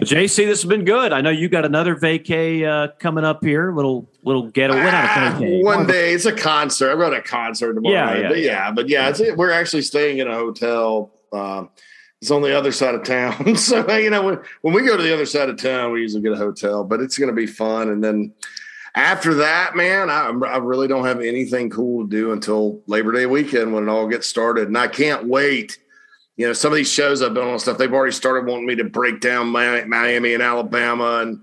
JC, 0.00 0.36
this 0.46 0.62
has 0.62 0.64
been 0.64 0.84
good. 0.84 1.12
I 1.12 1.20
know 1.20 1.30
you 1.30 1.48
got 1.48 1.64
another 1.64 1.94
vacay 1.96 2.64
uh, 2.66 2.92
coming 2.98 3.24
up 3.24 3.44
here. 3.44 3.72
Little 3.74 4.08
little 4.22 4.48
getaway, 4.48 4.80
Ah, 4.84 5.38
one 5.40 5.86
day 5.86 6.12
it's 6.14 6.24
a 6.26 6.32
concert. 6.34 6.92
I 6.92 6.96
got 6.96 7.14
a 7.14 7.20
concert 7.22 7.74
tomorrow. 7.74 7.94
Yeah, 7.94 8.16
yeah, 8.20 8.28
but 8.28 8.38
yeah, 8.38 8.70
but 8.70 8.88
yeah, 8.88 9.08
it's, 9.10 9.20
we're 9.36 9.50
actually 9.50 9.82
staying 9.82 10.18
in 10.18 10.28
a 10.28 10.34
hotel. 10.34 11.10
Um, 11.32 11.70
it's 12.20 12.30
on 12.30 12.40
the 12.42 12.56
other 12.56 12.72
side 12.72 12.94
of 12.94 13.02
town, 13.04 13.56
so 13.56 13.90
you 13.96 14.08
know 14.10 14.22
when, 14.22 14.38
when 14.62 14.74
we 14.74 14.82
go 14.86 14.96
to 14.96 15.02
the 15.02 15.12
other 15.12 15.26
side 15.26 15.48
of 15.50 15.56
town, 15.56 15.92
we 15.92 16.00
usually 16.02 16.22
get 16.22 16.32
a 16.32 16.36
hotel. 16.36 16.84
But 16.84 17.00
it's 17.00 17.18
going 17.18 17.30
to 17.30 17.34
be 17.36 17.46
fun, 17.46 17.88
and 17.90 18.02
then 18.02 18.32
after 18.94 19.34
that, 19.34 19.74
man, 19.74 20.10
I, 20.10 20.28
I 20.28 20.58
really 20.58 20.88
don't 20.88 21.06
have 21.06 21.20
anything 21.20 21.70
cool 21.70 22.04
to 22.04 22.10
do 22.10 22.32
until 22.32 22.82
Labor 22.86 23.12
Day 23.12 23.26
weekend 23.26 23.72
when 23.72 23.84
it 23.84 23.90
all 23.90 24.06
gets 24.06 24.26
started, 24.26 24.68
and 24.68 24.76
I 24.76 24.88
can't 24.88 25.26
wait. 25.26 25.78
You 26.36 26.46
know, 26.46 26.52
some 26.52 26.72
of 26.72 26.76
these 26.76 26.92
shows 26.92 27.22
I've 27.22 27.34
been 27.34 27.46
on 27.46 27.58
stuff, 27.58 27.78
they've 27.78 27.92
already 27.92 28.12
started 28.12 28.46
wanting 28.46 28.66
me 28.66 28.76
to 28.76 28.84
break 28.84 29.20
down 29.20 29.48
Miami 29.48 30.34
and 30.34 30.42
Alabama 30.42 31.20
and 31.22 31.42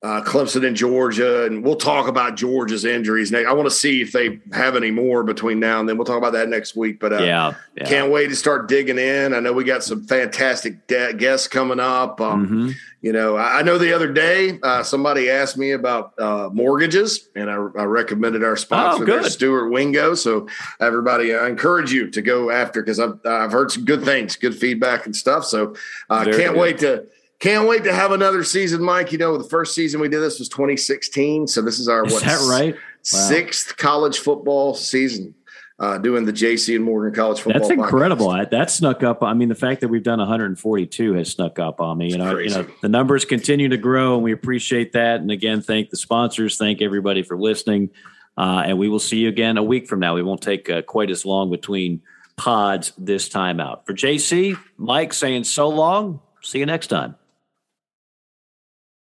uh, 0.00 0.22
Clemson 0.22 0.64
and 0.64 0.76
Georgia, 0.76 1.44
and 1.46 1.64
we'll 1.64 1.74
talk 1.74 2.06
about 2.06 2.36
Georgia's 2.36 2.84
injuries 2.84 3.32
next. 3.32 3.48
I 3.48 3.52
want 3.52 3.66
to 3.66 3.74
see 3.74 4.00
if 4.00 4.12
they 4.12 4.38
have 4.52 4.76
any 4.76 4.92
more 4.92 5.24
between 5.24 5.58
now 5.58 5.80
and 5.80 5.88
then. 5.88 5.96
We'll 5.98 6.04
talk 6.04 6.18
about 6.18 6.34
that 6.34 6.48
next 6.48 6.76
week. 6.76 7.00
But 7.00 7.14
uh, 7.14 7.22
yeah, 7.22 7.54
yeah. 7.76 7.84
can't 7.88 8.12
wait 8.12 8.28
to 8.28 8.36
start 8.36 8.68
digging 8.68 8.98
in. 8.98 9.34
I 9.34 9.40
know 9.40 9.52
we 9.52 9.64
got 9.64 9.82
some 9.82 10.04
fantastic 10.06 10.86
de- 10.86 11.14
guests 11.14 11.48
coming 11.48 11.80
up. 11.80 12.20
Um, 12.20 12.46
Mhm. 12.48 12.74
You 13.00 13.12
know, 13.12 13.36
I, 13.36 13.58
I 13.60 13.62
know 13.62 13.78
the 13.78 13.92
other 13.92 14.12
day 14.12 14.58
uh, 14.60 14.82
somebody 14.82 15.30
asked 15.30 15.56
me 15.56 15.70
about 15.70 16.14
uh, 16.18 16.48
mortgages, 16.52 17.28
and 17.36 17.48
I, 17.48 17.54
I 17.54 17.84
recommended 17.84 18.42
our 18.42 18.56
sponsor, 18.56 19.08
Oh. 19.08 19.22
Stuart 19.22 19.70
Wingo. 19.70 20.14
So 20.14 20.48
everybody, 20.80 21.32
I 21.34 21.46
encourage 21.48 21.92
you 21.92 22.10
to 22.10 22.22
go 22.22 22.50
after 22.50 22.82
because 22.82 22.98
I've 23.00 23.18
I've 23.24 23.52
heard 23.52 23.70
some 23.70 23.84
good 23.84 24.04
things, 24.04 24.34
good 24.36 24.54
feedback 24.56 25.06
and 25.06 25.14
stuff. 25.14 25.44
So 25.44 25.74
uh, 26.10 26.24
can't 26.24 26.56
wait 26.56 26.78
to. 26.78 27.06
Can't 27.40 27.68
wait 27.68 27.84
to 27.84 27.92
have 27.92 28.10
another 28.10 28.42
season, 28.42 28.82
Mike. 28.82 29.12
You 29.12 29.18
know, 29.18 29.38
the 29.38 29.48
first 29.48 29.74
season 29.74 30.00
we 30.00 30.08
did 30.08 30.20
this 30.20 30.38
was 30.40 30.48
2016, 30.48 31.46
so 31.46 31.62
this 31.62 31.78
is 31.78 31.88
our 31.88 32.04
Is 32.04 32.12
what 32.12 32.24
that 32.24 32.48
right? 32.50 32.74
Wow. 32.74 32.80
sixth 33.02 33.76
college 33.76 34.18
football 34.18 34.74
season 34.74 35.34
uh, 35.78 35.98
doing 35.98 36.24
the 36.24 36.32
JC 36.32 36.74
and 36.74 36.84
Morgan 36.84 37.14
College 37.14 37.40
Football. 37.40 37.60
That's 37.60 37.70
incredible. 37.70 38.28
I- 38.30 38.44
That 38.44 38.70
snuck 38.72 39.04
up. 39.04 39.22
I 39.22 39.34
mean, 39.34 39.48
the 39.48 39.54
fact 39.54 39.80
that 39.82 39.88
we've 39.88 40.02
done 40.02 40.18
142 40.18 41.12
has 41.14 41.30
snuck 41.30 41.60
up 41.60 41.80
on 41.80 41.98
me. 41.98 42.10
You 42.10 42.18
know, 42.18 42.36
you 42.38 42.50
know, 42.50 42.66
the 42.82 42.88
numbers 42.88 43.24
continue 43.24 43.68
to 43.68 43.76
grow, 43.76 44.14
and 44.16 44.24
we 44.24 44.32
appreciate 44.32 44.92
that. 44.94 45.20
And 45.20 45.30
again, 45.30 45.62
thank 45.62 45.90
the 45.90 45.96
sponsors. 45.96 46.58
Thank 46.58 46.82
everybody 46.82 47.22
for 47.22 47.38
listening. 47.38 47.90
Uh, 48.36 48.62
and 48.66 48.78
we 48.78 48.88
will 48.88 48.98
see 48.98 49.18
you 49.18 49.28
again 49.28 49.56
a 49.58 49.62
week 49.62 49.86
from 49.86 50.00
now. 50.00 50.16
We 50.16 50.22
won't 50.24 50.42
take 50.42 50.68
uh, 50.68 50.82
quite 50.82 51.10
as 51.10 51.24
long 51.24 51.50
between 51.50 52.02
pods 52.36 52.92
this 52.98 53.28
time 53.28 53.60
out. 53.60 53.86
For 53.86 53.92
JC, 53.94 54.58
Mike 54.76 55.12
saying 55.12 55.44
so 55.44 55.68
long. 55.68 56.20
See 56.42 56.58
you 56.58 56.66
next 56.66 56.86
time. 56.88 57.14